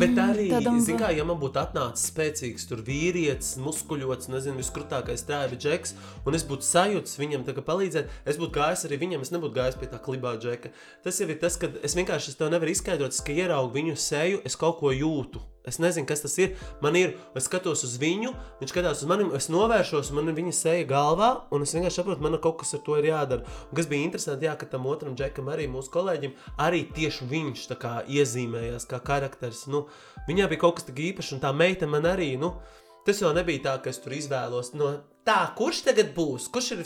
Bet 0.00 0.16
arī, 0.16 0.48
Tādam- 0.48 0.80
zin 0.80 0.96
kā, 0.98 1.10
ja 1.16 1.24
man 1.28 1.36
būtu 1.40 1.60
atnācis 1.60 2.08
spēcīgs 2.08 2.64
tur 2.68 2.80
vīrietis, 2.86 3.58
muskuļots, 3.60 4.30
nezinu, 4.32 4.56
viskrutākais 4.56 5.26
trāja 5.28 5.52
džeks, 5.52 5.94
un 6.24 6.34
es 6.34 6.46
būtu 6.48 6.64
sajūts 6.64 7.18
viņam 7.20 7.44
tā 7.44 7.52
kā 7.56 7.64
palīdzēt, 7.66 8.08
es 8.24 8.40
būtu 8.40 8.56
gājis 8.56 8.86
arī 8.88 9.00
viņam, 9.04 9.20
es 9.20 9.34
nebūtu 9.34 9.58
gājis 9.60 9.78
pie 9.80 9.90
tā 9.92 10.00
klibā 10.00 10.38
džeka. 10.40 10.72
Tas 11.04 11.20
jau 11.20 11.28
ir 11.28 11.38
tas, 11.38 11.56
ka 11.60 11.68
es 11.82 11.94
vienkārši 11.94 12.32
es 12.32 12.40
to 12.40 12.48
nevaru 12.48 12.72
izskaidrot, 12.72 13.12
es, 13.12 13.20
ka 13.20 13.36
ieraugu 13.36 13.76
viņu 13.76 13.96
seju, 14.00 14.40
es 14.44 14.56
kaut 14.56 14.80
ko 14.80 14.94
jūtu. 14.96 15.44
Es 15.60 15.76
nezinu, 15.76 16.06
kas 16.08 16.22
tas 16.24 16.32
ir. 16.40 16.54
Man 16.80 16.96
ir, 16.96 17.18
es 17.36 17.44
skatos 17.44 17.82
uz 17.84 17.98
viņu, 18.00 18.30
viņš 18.62 18.72
skatās 18.72 19.02
uz 19.04 19.08
mani, 19.10 19.26
es 19.36 19.50
novēršos, 19.52 20.08
man 20.16 20.32
ir 20.32 20.38
viņa 20.38 20.54
seja 20.56 20.86
galvā, 20.88 21.28
un 21.52 21.66
es 21.66 21.74
vienkārši 21.76 22.00
saprotu, 22.00 22.24
man 22.24 22.38
kaut 22.40 22.62
kas 22.62 22.72
ar 22.78 22.80
to 22.86 22.96
ir 22.96 23.10
jādara. 23.10 23.44
Un 23.68 23.76
kas 23.76 23.88
bija 23.90 24.06
interesanti, 24.08 24.48
jā, 24.48 24.54
ka 24.56 24.64
tam 24.72 24.88
otram 24.88 25.12
džekam, 25.18 25.50
arī 25.52 25.68
mūsu 25.68 25.92
kolēģim, 25.92 26.32
arī 26.64 26.86
tieši 26.96 27.28
viņš 27.28 27.66
tā 27.74 27.76
kā 27.76 27.92
iezīmējās 28.08 28.88
kā 28.88 29.02
karakteris. 29.04 29.49
Nu, 29.70 29.86
viņā 30.28 30.50
bija 30.50 30.64
kaut 30.66 30.78
kas 30.78 30.88
tāds 30.88 31.06
īpašs, 31.10 31.34
un 31.36 31.42
tā 31.42 31.54
meita 31.56 31.88
man 31.90 32.08
arī. 32.08 32.34
Nu, 32.40 32.54
Tas 33.00 33.20
jau 33.22 33.30
nebija 33.32 33.62
tā, 33.64 33.72
ka 33.80 33.88
es 33.88 33.98
tur 34.04 34.12
izvēlos 34.12 34.74
no 34.76 34.90
tā, 35.24 35.38
kurš 35.56 35.80
tagad 35.86 36.10
būs, 36.12 36.50
kurš, 36.52 36.66
ir, 36.74 36.82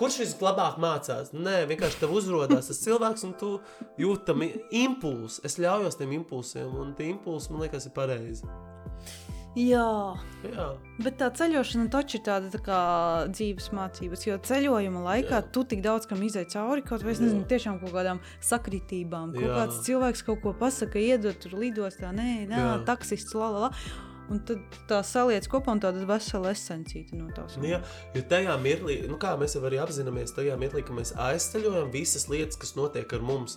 kurš 0.00 0.16
vislabāk 0.22 0.78
mācās. 0.80 1.34
Nē, 1.36 1.66
vienkārši 1.68 2.00
tev 2.00 2.14
uzrādās 2.16 2.70
tas 2.70 2.80
cilvēks, 2.86 3.26
un 3.28 3.34
tu 3.36 3.50
jūti 4.00 4.24
tam 4.30 4.46
impulsu. 4.46 5.42
Es 5.44 5.58
ļaujos 5.60 6.00
tiem 6.00 6.16
impulsiem, 6.16 6.72
un 6.72 6.94
tie 6.96 7.10
impulsi 7.12 7.52
man 7.52 7.66
liekas, 7.66 7.88
ir 7.90 7.94
pareizi. 7.96 8.48
Jā, 9.58 10.14
Jā, 10.46 10.66
bet 11.02 11.16
tā 11.18 11.28
ceļošana 11.34 11.88
taču 11.90 12.20
ir 12.20 12.24
tāda 12.28 12.50
tā 12.52 12.60
kā 12.62 12.80
dzīves 13.32 13.72
mācības, 13.74 14.26
jo 14.28 14.36
ceļojuma 14.46 15.02
laikā 15.02 15.40
Jā. 15.40 15.46
tu 15.54 15.64
tik 15.66 15.82
daudz 15.82 16.06
kam 16.06 16.22
izai 16.22 16.44
cauri, 16.50 16.84
kaut 16.86 17.02
vai 17.02 17.16
es 17.16 17.22
nezinu, 17.22 17.42
tiešām 17.50 17.80
kaut 17.82 17.90
kādām 17.96 18.20
sakritībām. 18.44 19.32
Kaut 19.34 19.48
Jā. 19.48 19.56
kāds 19.62 19.80
cilvēks 19.88 20.22
kaut 20.28 20.44
ko 20.44 20.54
pasaka, 20.60 21.02
iedod 21.02 21.40
tur 21.42 21.58
lidostā, 21.58 22.12
nē, 22.14 22.44
nē, 22.52 22.60
Jā. 22.62 22.76
taksists, 22.86 23.34
la, 23.34 23.50
la, 23.50 23.66
la. 23.66 24.06
Un 24.28 24.42
tad 24.44 24.60
tā 24.90 24.98
saliec 25.08 25.46
kopā 25.48 25.72
un 25.72 25.80
tāda 25.80 26.04
vesela 26.04 26.50
esencīta 26.52 27.16
no 27.16 27.30
tās. 27.32 27.54
Nu, 27.56 27.64
jā, 27.70 27.78
jo 28.12 28.22
tajā 28.28 28.58
mirklī, 28.60 28.98
nu 29.08 29.16
kā 29.20 29.32
mēs 29.40 29.56
jau 29.56 29.62
arī 29.64 29.80
apzināmies, 29.80 30.34
tajā 30.36 30.58
mirklī, 30.60 30.82
ka 30.84 30.96
mēs 30.96 31.14
aizceļojam 31.16 31.88
visas 31.94 32.28
lietas, 32.28 32.60
kas 32.60 32.74
notiek 32.76 33.08
ar 33.16 33.24
mums. 33.24 33.56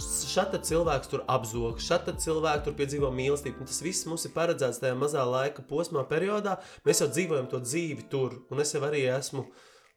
Šādi 0.00 0.58
cilvēks 0.64 1.10
tur 1.12 1.22
apzog, 1.30 1.80
šādi 1.82 2.14
cilvēks 2.22 2.64
tur 2.64 2.76
piedzīvo 2.78 3.10
mīlestību. 3.12 3.66
Tas 3.68 3.82
viss 3.84 4.06
mums 4.08 4.24
ir 4.26 4.32
paredzēts 4.32 4.80
tajā 4.80 4.96
mazā 4.98 5.24
laika 5.28 5.64
posmā, 5.68 6.06
periodā. 6.08 6.56
Mēs 6.86 7.02
jau 7.02 7.10
dzīvojam 7.12 7.50
to 7.50 7.60
dzīvi 7.60 8.08
tur, 8.12 8.38
un 8.50 8.64
es 8.64 8.72
jau 8.72 8.80
arī 8.88 9.04
esmu 9.12 9.44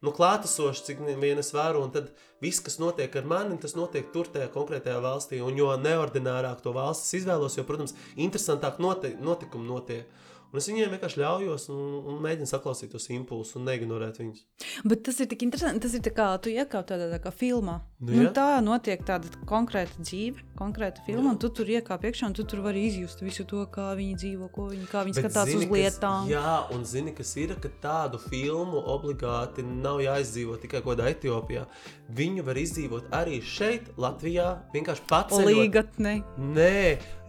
nu, 0.03 0.11
klātesošs, 0.11 0.83
cik 0.85 1.01
vien 1.21 1.39
es 1.41 1.53
varu. 1.55 1.85
Un 1.87 1.93
tad 1.95 2.11
viss, 2.43 2.61
kas 2.65 2.77
notiek 2.83 3.15
ar 3.15 3.25
mani, 3.31 3.57
tas 3.61 3.77
notiek 3.77 4.11
tur, 4.13 4.27
tajā 4.33 4.51
konkrētajā 4.53 4.99
valstī. 5.05 5.39
Un 5.45 5.57
jo 5.59 5.71
neordinārāk 5.79 6.61
to 6.65 6.75
valsts 6.75 7.15
izvēlos, 7.21 7.55
jo, 7.57 7.65
protams, 7.67 7.95
interesantāk 8.15 8.81
note, 8.83 9.15
notikumi 9.23 9.71
notiek. 9.71 10.23
Un 10.55 10.61
es 10.61 10.69
viņiem 10.71 10.93
vienkārši 10.95 11.19
ļaujos 11.19 11.65
un, 11.73 11.79
un 12.07 12.19
mēģinu 12.23 12.47
saklausīt 12.47 12.93
tos 12.95 13.09
impulsus 13.11 13.57
un 13.59 13.65
neignorēt 13.67 14.21
viņus. 14.21 14.45
Bet 14.87 15.01
tas 15.03 15.19
ir 15.19 15.27
tik 15.27 15.43
interesanti. 15.43 15.83
Tas 15.83 15.97
ir 15.97 16.03
tā 16.05 16.13
kā 16.15 16.29
tu 16.39 16.53
iekāp 16.53 16.87
tādā 16.87 17.09
tā 17.11 17.19
kā 17.19 17.33
filmā. 17.35 17.81
Nu, 17.99 18.15
Nu, 18.15 18.23
jā. 18.27 18.31
tā 18.35 18.45
notiek 18.63 19.01
tāda 19.03 19.27
konkrēta 19.49 19.99
dzīve, 19.99 20.43
konkrēta 20.55 21.03
filma, 21.03 21.33
un 21.33 21.39
tu 21.41 21.49
tur 21.51 21.67
iekāp 21.67 22.05
iekšā, 22.07 22.29
un 22.29 22.35
tu 22.37 22.45
tur 22.47 22.61
vari 22.63 22.85
izjust 22.87 23.19
visu 23.25 23.43
to, 23.49 23.65
kā 23.71 23.89
viņi 23.97 24.15
dzīvo, 24.21 24.47
ko 24.55 24.69
viņi, 24.71 24.87
kā 24.91 25.03
viņi 25.07 25.17
Bet 25.17 25.25
skatās 25.25 25.49
zini, 25.49 25.65
uz 25.65 25.73
lietām. 25.73 26.29
Kas, 26.29 26.31
jā, 26.31 26.53
un 26.75 26.85
zini, 26.87 27.13
kas 27.17 27.33
ir, 27.41 27.55
ka 27.59 27.71
tādu 27.83 28.21
filmu 28.29 28.79
obligāti 28.93 29.65
nav 29.65 29.99
jāizdzīvot 30.05 30.63
tikai 30.63 30.79
kaut 30.85 30.93
kādā 30.93 31.09
Etiopijā. 31.11 31.65
Viņu 32.15 32.45
var 32.47 32.59
izdzīvot 32.61 33.11
arī 33.15 33.41
šeit, 33.43 33.89
Latvijā, 33.99 34.47
vienkārši 34.75 35.07
pats. 35.09 35.41
Līgatne. 35.45 36.15
Nē, 36.39 36.79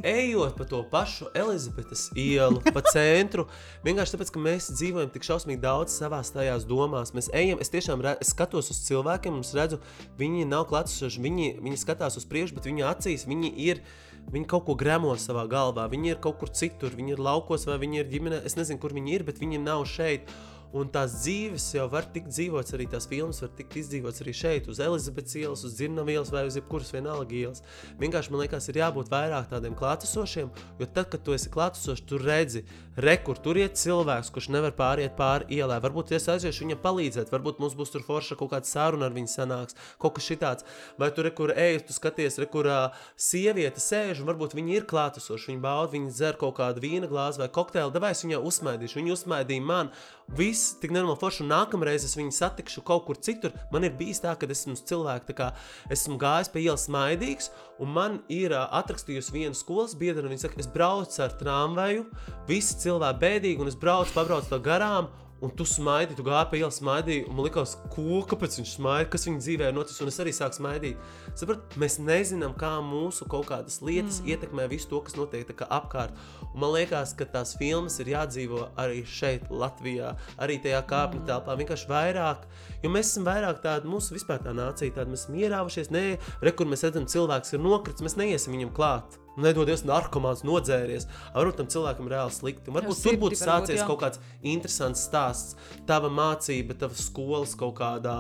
ejot 0.07 0.55
pa 0.59 0.69
to 0.69 0.85
pašu 0.93 1.31
Elizabetes 1.35 2.09
ielu, 2.15 2.63
pa 2.71 2.85
centru. 3.17 3.47
Vienkārši 3.87 4.17
tāpēc, 4.17 4.33
ka 4.35 4.43
mēs 4.43 4.71
dzīvojam 4.75 5.13
tik 5.15 5.27
šausmīgi 5.27 5.63
daudz 5.63 5.97
savā 5.97 6.23
tajās 6.23 6.67
domās. 6.69 7.15
Mēs 7.17 7.31
ejam, 7.37 7.61
es 7.63 7.73
tiešām 7.73 8.03
re, 8.05 8.17
es 8.23 8.33
skatos 8.35 8.73
uz 8.75 8.83
cilvēkiem, 8.89 9.39
un 9.39 9.47
es 9.47 9.55
redzu, 9.57 9.81
viņi 10.21 10.49
nav 10.51 10.67
klātsoši, 10.71 11.23
viņi, 11.23 11.53
viņi 11.65 11.81
skatās 11.81 12.19
uz 12.21 12.27
priekšu, 12.29 12.59
bet 12.59 12.69
viņu 12.69 12.91
acīs 12.91 13.29
viņi 13.29 13.55
ir. 13.69 13.85
Viņi 14.27 14.49
kaut 14.51 14.65
ko 14.67 14.75
gremo 14.75 15.13
savā 15.23 15.45
galvā, 15.47 15.85
viņi 15.87 16.11
ir 16.11 16.19
kaut 16.19 16.41
kur 16.41 16.51
citur, 16.51 16.91
viņi 16.99 17.15
ir 17.15 17.21
laukos 17.23 17.69
vai 17.69 17.77
viņi 17.79 18.01
ir 18.03 18.09
ģimenē. 18.11 18.41
Es 18.49 18.59
nezinu, 18.59 18.81
kur 18.83 18.95
viņi 18.97 19.15
ir, 19.15 19.25
bet 19.29 19.39
viņi 19.39 19.63
nav 19.63 19.85
šeit. 19.87 20.27
Un 20.75 20.89
tās 20.93 21.15
dzīves 21.23 21.69
jau 21.77 21.87
var 21.89 22.09
tikt 22.13 22.33
dzīvotas, 22.35 22.75
arī 22.75 22.89
tās 22.91 23.07
filmas 23.09 23.39
var 23.41 23.53
tikt 23.57 23.77
izdzīvotas 23.81 24.25
arī 24.25 24.33
šeit, 24.35 24.67
uz 24.69 24.81
Elizabetes 24.83 25.37
ielas, 25.39 25.63
uz 25.65 25.77
Dzirnavu 25.79 26.13
ielas 26.13 26.33
vai 26.35 26.43
uz 26.49 26.59
jebkuras 26.59 26.91
vienalga 26.93 27.37
ielas. 27.39 27.63
Vienkārši 28.01 28.35
man 28.35 28.43
liekas, 28.43 28.67
ir 28.69 28.81
jābūt 28.83 29.13
vairāk 29.13 29.47
tādiem 29.53 29.79
klātesošiem, 29.79 30.51
jo 30.81 30.89
tad, 30.91 31.09
kad 31.13 31.23
tu 31.23 31.37
esi 31.37 31.53
klātesošs, 31.55 32.05
tu 32.11 32.19
redzi, 32.21 32.65
re, 32.97 33.17
kur 33.21 33.39
tur 33.43 33.59
iet 33.61 33.77
cilvēks, 33.79 34.31
kurš 34.33 34.49
nevar 34.55 34.73
pāriet 34.77 35.17
pāri 35.19 35.59
ielai. 35.59 35.79
Varbūt 35.85 36.15
es 36.17 36.29
aiziešu 36.33 36.65
viņam 36.65 36.81
palīdzēt, 36.85 37.33
varbūt 37.33 37.61
mums 37.63 37.77
būs 37.77 37.93
tur 37.93 38.05
forša 38.07 38.39
kaut 38.41 38.55
kāda 38.55 38.69
saruna 38.69 39.09
ar 39.11 39.17
viņu 39.17 39.31
sanāks, 39.33 39.77
kaut 40.03 40.17
kas 40.17 40.29
šitāds. 40.31 40.67
Vai 41.01 41.11
tur, 41.15 41.29
kur 41.37 41.53
ej, 41.53 41.83
tu 41.87 41.97
skaties, 41.97 42.39
re, 42.41 42.49
kur 42.51 42.69
uh, 42.71 42.97
sieviete 43.21 43.83
sēž, 43.83 44.23
un 44.23 44.31
varbūt 44.31 44.57
viņi 44.57 44.79
ir 44.81 44.89
klātesoši, 44.89 45.53
viņi 45.53 45.63
bauda, 45.65 45.93
viņi 45.93 46.13
dzer 46.15 46.41
kaut 46.41 46.57
kādu 46.61 46.85
vīna 46.85 47.11
glāzi 47.11 47.43
vai 47.43 47.51
kokteili, 47.53 47.93
devai 47.95 48.15
es 48.17 48.25
viņai 48.25 48.43
uzsmaidīšu, 48.51 49.01
viņi 49.03 49.17
uzsmaidīja 49.17 49.67
man. 49.67 49.93
Viss 50.37 50.73
tik 50.81 50.91
nenormāli 50.91 51.21
forši, 51.21 51.45
un 51.45 51.53
nākamreiz 51.53 52.03
es 52.03 52.17
viņu 52.19 52.33
satikšu 52.35 52.83
kaut 52.87 53.05
kur 53.07 53.21
citur. 53.23 53.53
Man 53.71 53.87
ir 53.87 53.95
bijis 53.95 54.19
tā, 54.25 54.33
ka 54.35 54.49
esmu 54.51 54.75
cilvēks, 54.89 55.37
kā 55.37 55.53
esmu 55.93 56.19
gājis 56.19 56.51
pa 56.51 56.59
ielas 56.59 56.89
smaidīgs, 56.89 57.53
un 57.83 57.93
man 57.93 58.19
ir 58.33 58.55
atrakstījusi 58.57 59.35
viena 59.35 59.57
skolas 59.57 59.97
biedra, 59.99 60.25
un 60.25 60.33
viņa 60.33 60.47
saka, 60.47 60.61
es 60.63 60.71
braucu 60.73 61.23
ar 61.25 61.37
tramvaju, 61.41 62.07
visi 62.49 62.79
cilvēki 62.83 63.23
bēdīgi, 63.23 63.63
un 63.63 63.71
es 63.73 63.79
braucu, 63.79 64.15
pabraucu 64.17 64.53
to 64.53 64.61
garām. 64.65 65.11
Un 65.45 65.51
tu 65.53 65.67
smaidi, 65.69 66.15
tu 66.17 66.25
gāji 66.25 66.49
pa 66.49 66.57
ielu, 66.57 66.73
smaidīji, 66.73 67.27
un 67.29 67.35
man 67.37 67.45
liekas, 67.45 67.75
ko, 67.93 68.23
kāpēc 68.25 68.55
viņš 68.57 68.71
smaida, 68.79 69.09
kas 69.13 69.27
viņa 69.29 69.43
dzīvē 69.43 69.67
ir 69.69 69.75
noticis, 69.77 69.99
un 70.01 70.09
es 70.09 70.17
arī 70.23 70.33
sāku 70.33 70.57
smaidīt. 70.57 71.03
Saprat, 71.37 71.77
mēs 71.77 71.99
nezinām, 72.01 72.55
kā 72.57 72.71
mūsu 72.81 73.29
kaut 73.29 73.51
kādas 73.51 73.83
lietas 73.85 74.23
mm. 74.23 74.31
ietekmē 74.33 74.65
visu 74.73 74.89
to, 74.95 75.03
kas 75.05 75.19
notiek 75.19 75.53
apkārt. 75.67 76.17
Un 76.55 76.63
man 76.65 76.73
liekas, 76.79 77.13
ka 77.19 77.29
tās 77.29 77.53
filmas 77.61 77.99
ir 78.01 78.15
jādzīvo 78.15 78.71
arī 78.81 79.05
šeit, 79.05 79.51
Latvijā, 79.53 80.15
arī 80.41 80.57
tajā 80.65 80.81
kāpņu 80.89 81.21
mm. 81.21 81.29
telpā, 81.29 81.59
vienkārši 81.61 81.93
vairāk. 81.93 82.49
Jo 82.81 82.95
mēs 82.97 83.13
esam 83.13 83.29
vairāk 83.29 83.61
tādi, 83.67 83.93
mūsu 83.93 84.17
vispār 84.17 84.41
tā 84.41 84.57
nācija, 84.57 84.97
tāda 84.97 85.13
mēs 85.13 85.27
esam 85.27 85.37
ierāvušies, 85.45 85.93
nē, 85.93 86.07
re, 86.49 86.57
kur 86.57 86.73
mēs 86.73 86.89
redzam, 86.89 87.05
cilvēks 87.13 87.53
ir 87.53 87.65
nokritis, 87.67 88.09
mēs 88.09 88.17
neiesim 88.25 88.57
viņam 88.57 88.73
klāt. 88.81 89.21
Nedodies 89.41 89.85
narkomāns, 89.85 90.45
nodzēries. 90.49 91.09
Varbūt 91.35 91.61
tam 91.61 91.71
cilvēkam 91.73 92.11
reāli 92.13 92.37
slikti. 92.37 92.73
Varbūt 92.73 93.03
tur 93.05 93.19
būtu 93.21 93.41
sācies 93.41 93.83
jā. 93.83 93.89
kaut 93.89 94.03
kāds 94.05 94.23
interesants 94.41 95.05
stāsts. 95.09 95.59
Tava 95.89 96.13
mācība, 96.13 96.79
tava 96.79 96.97
skolas 96.97 97.53
kaut 97.59 97.77
kādā, 97.81 98.17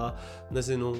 nezinu, 0.52 0.92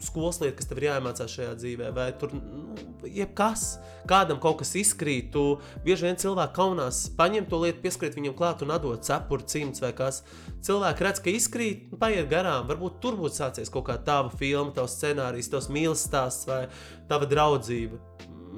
skolas 0.00 0.40
lieta, 0.40 0.56
kas 0.58 0.68
tev 0.68 0.80
ir 0.80 0.88
jāiemācās 0.90 1.32
šajā 1.32 1.52
dzīvē, 1.60 1.90
vai 1.96 2.06
tur 2.20 2.34
nu, 2.36 2.76
jebkas, 3.08 3.64
kādam 4.08 4.40
kaut 4.42 4.60
kas 4.60 4.74
izkrīt. 4.78 5.30
Tu 5.34 5.44
bieži 5.86 6.08
vien 6.08 6.20
cilvēki 6.20 6.56
kaunās, 6.58 7.06
paņem 7.18 7.48
to 7.50 7.62
lietu, 7.64 7.82
pieskrīt 7.84 8.18
viņam 8.18 8.36
klāt 8.38 8.64
un 8.66 8.74
atdot 8.76 9.06
cepuri, 9.06 9.48
cimds 9.48 9.82
vai 9.84 9.92
kas. 9.96 10.22
Cilvēki 10.66 11.06
redz, 11.06 11.22
ka 11.24 11.32
izkrīt, 11.32 11.88
nu, 11.92 12.00
paiet 12.00 12.28
garām. 12.32 12.68
Varbūt 12.70 13.00
tur 13.04 13.18
būtu 13.20 13.40
sācies 13.40 13.72
kaut 13.72 13.88
kāda 13.88 14.04
tava 14.10 14.32
filma, 14.36 14.74
tavs 14.76 14.98
scenārijs, 15.00 15.50
tavs 15.52 15.70
mīlestības 15.72 16.06
stāsts 16.06 16.48
vai 16.48 16.64
tava 17.08 17.28
draudzība. 17.30 18.00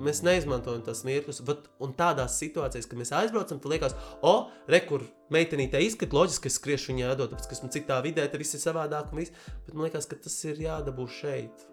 Mēs 0.04 0.22
neizmantojam 0.26 0.82
tās 0.86 1.02
mirkļus, 1.06 1.42
un 1.84 1.94
tādās 1.98 2.38
situācijās, 2.40 2.88
kad 2.88 3.00
mēs 3.00 3.12
aizbraucam, 3.16 3.60
tad 3.62 3.72
liekas, 3.72 3.96
o, 4.22 4.34
re, 4.70 4.80
kur 4.86 5.04
meitenīte 5.34 5.80
izskatās, 5.84 6.16
loģiski, 6.18 6.44
ka 6.46 6.52
es 6.52 6.58
skriešu 6.60 6.92
viņai 6.92 7.04
jādod, 7.06 7.32
tāpēc, 7.32 7.50
ka 7.50 7.58
esmu 7.58 7.72
citā 7.74 7.98
vidē, 8.04 8.28
tad 8.28 8.42
viss 8.42 8.56
ir 8.58 8.64
savādāk. 8.64 9.12
un 9.12 9.22
viss. 9.22 9.34
Bet 9.66 9.74
man 9.74 9.88
liekas, 9.88 10.08
ka 10.10 10.20
tas 10.20 10.38
ir 10.48 10.62
jādabū 10.68 11.08
šeit. 11.18 11.68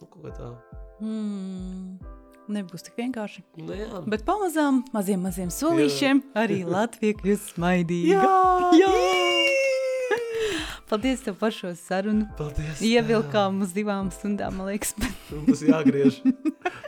Nu, 0.00 0.08
kaut 0.08 0.22
kā 0.28 0.36
tā. 0.36 0.52
Mm. 1.00 1.98
Nebūs 2.50 2.86
tik 2.86 2.98
vienkārši. 2.98 3.44
Nu, 3.62 3.74
jā. 3.76 4.04
Bet 4.10 4.24
pamazām, 4.26 4.82
maziem, 4.96 5.22
maziem 5.22 5.52
solīšiem, 5.54 6.24
arī 6.40 6.62
Latvija 6.66 7.20
kļūst 7.20 7.54
smaidīga. 7.54 8.22
Jā! 8.80 9.29
Paldies 10.90 11.20
tev 11.22 11.36
par 11.38 11.54
šo 11.54 11.68
sarunu. 11.78 12.24
Paldies! 12.34 12.80
Ievilkām 12.82 13.60
uz 13.62 13.70
divām 13.76 14.08
stundām, 14.10 14.56
man 14.58 14.72
liekas. 14.72 14.96
Tas 15.30 15.60
jāgriež. 15.62 16.16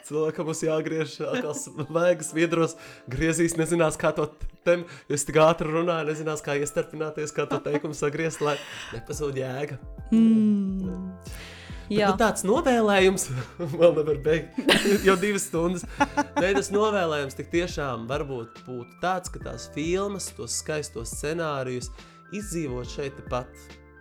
Cilvēkam 0.09 0.49
būs 0.49 0.63
jāgriež 0.67 1.13
atkal 1.29 1.87
vaigas 1.95 2.33
viedros, 2.35 2.75
griezīs, 3.11 3.55
nezinās, 3.55 3.95
kā 4.01 4.11
to 4.17 4.27
tem, 4.67 4.83
jo 5.07 5.15
es 5.15 5.23
tik 5.29 5.39
ātri 5.39 5.71
runāju, 5.71 6.09
nezinās, 6.11 6.43
kā 6.43 6.57
iestarpināties, 6.59 7.31
kā 7.37 7.47
to 7.47 7.61
teikumu 7.63 7.95
sagriezt, 7.95 8.43
lai 8.43 8.57
nepazūd 8.91 9.39
jēga. 9.39 9.79
Mm. 10.11 10.99
Bet, 11.93 11.95
Jā, 11.95 12.09
nu, 12.11 12.19
tāds 12.19 12.43
novēlējums 12.49 13.29
vēl 13.79 13.95
nevar 14.01 14.19
beigt. 14.25 14.59
Jau 15.07 15.15
divas 15.21 15.47
stundas. 15.47 15.85
Nē, 16.41 16.55
tas 16.57 16.73
novēlējums 16.75 17.39
tik 17.39 17.53
tiešām 17.53 18.09
varbūt 18.11 18.65
būtu 18.67 18.99
tāds, 19.03 19.31
ka 19.31 19.43
tās 19.47 19.69
filmas, 19.77 20.31
tos 20.35 20.59
skaistos 20.63 21.15
scenārijus 21.21 21.93
izdzīvot 22.33 22.89
šeit 22.89 23.23
pat 23.31 23.51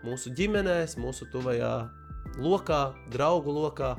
mūsu 0.06 0.34
ģimenēs, 0.38 0.98
mūsu 1.02 1.28
tuvajā 1.32 1.74
lokā, 2.42 2.82
draugu 3.14 3.54
lokā. 3.56 3.96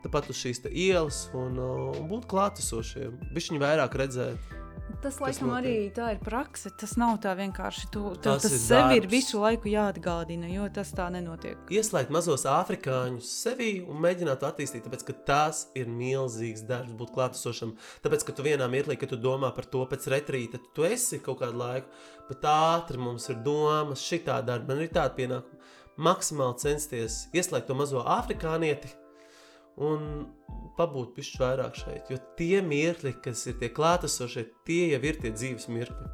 Tāpat 0.00 0.30
uz 0.32 0.38
šīs 0.40 0.62
ielas 0.70 1.26
un, 1.36 1.58
uh, 1.60 1.90
un 1.98 2.08
būt 2.08 2.24
klātesošiem. 2.30 3.18
Viņš 3.36 3.50
viņu 3.52 3.60
vairāk 3.60 3.98
redzēt. 4.00 4.59
Tas 5.02 5.16
kas 5.16 5.20
laikam 5.22 5.50
notiek. 5.50 5.60
arī 5.60 5.74
tā 5.96 6.06
ir 6.14 6.20
prakse. 6.24 6.70
Tas 6.80 6.96
nav 7.00 7.18
tā 7.24 7.32
vienkārši. 7.38 7.88
Tu, 7.94 8.02
tev 8.16 8.38
Tas 8.38 8.46
tas 8.46 8.54
sev 8.62 8.92
ir 8.96 9.08
visu 9.10 9.40
laiku 9.42 9.70
jāatgādina, 9.70 10.50
jo 10.52 10.68
tas 10.74 10.92
tā 10.96 11.08
nenotiek. 11.14 11.58
Ieslēgt 11.72 12.12
mazos 12.14 12.46
afrikāņus 12.50 13.32
sevī 13.44 13.70
un 13.86 14.00
mēģināt 14.04 14.44
attīstīt, 14.46 14.84
tāpēc 14.86 15.06
ka 15.08 15.16
tas 15.32 15.62
ir 15.78 15.90
milzīgs 15.90 16.64
darbs 16.68 16.96
būt 16.98 17.14
klātesošam. 17.16 17.76
Tāpēc, 18.04 18.26
ka 18.26 18.36
tu 18.36 18.46
vienā 18.46 18.70
mirklī, 18.72 18.98
kad 19.00 19.12
tu 19.12 19.20
domā 19.20 19.52
par 19.56 19.68
to 19.70 19.84
pēc 19.90 20.08
retrīta, 20.14 20.62
tu 20.74 20.86
esi 20.88 21.20
kaut 21.24 21.42
kādu 21.42 21.60
laiku, 21.60 21.90
bet 22.30 22.48
ātri 22.50 23.00
mums 23.00 23.28
ir 23.32 23.42
domas, 23.46 24.02
šitā 24.04 24.40
darba, 24.46 24.74
man 24.74 24.84
ir 24.84 24.94
tāda 24.94 25.14
pienākuma. 25.18 25.60
Maksimāli 26.00 26.62
censties 26.62 27.26
ieslēgt 27.36 27.66
to 27.68 27.76
mazo 27.76 28.00
afrikānieti 28.08 28.94
un 29.80 30.04
pabūt 30.78 31.14
pišķi 31.16 31.40
vairāk 31.40 31.78
šeit. 31.80 32.10
Jo 32.12 32.18
tie 32.38 32.60
mirkļi, 32.64 33.14
kas 33.24 33.46
ir 33.50 33.58
tie 33.60 33.70
klātesošie, 33.74 34.46
tie 34.68 34.82
jau 34.94 35.00
ir 35.08 35.20
tie 35.22 35.32
dzīves 35.34 35.68
mirkļi. 35.72 36.10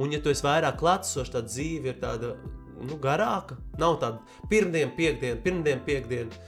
Un, 0.00 0.14
ja 0.14 0.20
tu 0.22 0.32
esi 0.32 0.46
vairāk 0.46 0.78
klātesošs, 0.80 1.32
tad 1.34 1.50
dzīve 1.50 1.92
ir 1.92 2.00
tāda 2.02 2.34
nu, 2.80 2.96
garāka. 3.02 3.58
Nav 3.80 4.00
tāda 4.02 4.42
pirmdiena, 4.52 4.92
piekdiena, 4.96 5.40
pirmdiena, 5.44 5.84
piekdiena. 5.86 6.42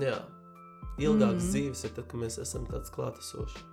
Jā, 0.00 0.20
ilgākas 1.02 1.44
mm. 1.44 1.50
dzīves 1.50 1.84
ir 1.86 1.98
tad, 1.98 2.06
kad 2.10 2.22
mēs 2.22 2.40
esam 2.42 2.66
tāds 2.70 2.94
klātesošs. 2.94 3.66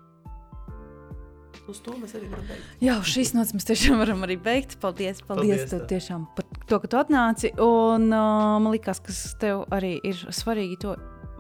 Uz 1.67 1.81
to 1.83 1.91
mēs 1.99 2.13
arī 2.15 2.29
varam 2.31 2.45
beigt. 2.47 2.67
Jā, 2.79 2.93
uz 3.01 3.09
šīs 3.11 3.33
nots 3.35 3.51
mēs 3.55 3.65
tiešām 3.67 3.99
varam 3.99 4.21
arī 4.23 4.37
beigt. 4.39 4.77
Paldies, 4.79 5.19
paldies, 5.27 5.65
Paldies 5.65 5.71
tev 5.73 5.81
tiešām 5.89 6.23
par 6.37 6.45
to, 6.69 6.79
ka 6.79 6.89
tu 6.93 6.99
atnāci. 6.99 7.51
Un 7.59 8.07
uh, 8.07 8.55
man 8.63 8.71
liekas, 8.71 9.01
ka 9.03 9.15
tev 9.41 9.65
arī 9.75 9.97
ir 10.07 10.21
svarīgi 10.31 10.77
to 10.85 10.95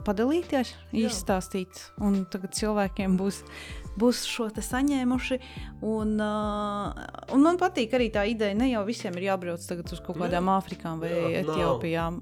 padalīties, 0.07 0.73
Jā. 0.95 1.09
izstāstīt. 1.09 1.81
Un 2.03 2.23
tagad 2.31 2.55
cilvēkiem 2.57 3.17
būs, 3.19 3.41
būs 3.99 4.23
šo 4.29 4.47
te 4.55 4.63
saņēmuši. 4.65 5.39
Un, 5.87 6.15
uh, 6.23 7.05
un 7.35 7.45
man 7.45 7.59
patīk 7.61 7.93
arī 7.97 8.09
tā 8.13 8.25
ideja, 8.31 8.57
ne 8.57 8.71
jau 8.71 8.85
visiem 8.87 9.15
ir 9.19 9.29
jābrauc 9.29 9.67
tagad 9.67 9.91
uz 9.91 10.01
kaut 10.05 10.17
Jā. 10.17 10.25
kādām 10.25 10.51
Āfrikām 10.55 11.03
vai 11.03 11.13
Jā. 11.13 11.43
Etiopijām. 11.43 12.21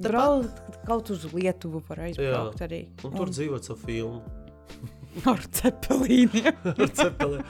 Braukt 0.00 0.80
kaut 0.88 1.10
uz 1.12 1.26
Lietuvu 1.34 1.82
var 1.88 2.06
aizbraukt 2.08 2.62
Jā. 2.62 2.68
arī. 2.70 2.82
Un 3.04 3.16
tur 3.18 3.32
dzīvot 3.32 3.68
savu 3.68 3.84
filmu. 3.84 4.22
ar 5.30 5.44
cepelīniem. 5.60 6.52
Ar 6.72 6.92
cepeli. 6.96 7.44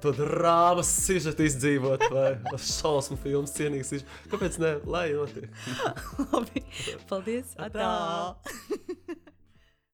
To 0.00 0.12
drāmas 0.16 0.88
sižetu 1.04 1.44
izdzīvot, 1.44 2.06
vai 2.14 2.30
šausmu 2.56 3.18
filmas 3.20 3.52
cienīgs. 3.56 3.90
sižets. 3.92 4.20
Kāpēc 4.32 4.56
ne? 4.62 4.76
Lai 4.88 5.08
notiek. 5.12 5.50
Labi, 6.32 6.64
paldies. 7.10 7.52
Atā. 7.60 7.90
Atā. 7.90 9.20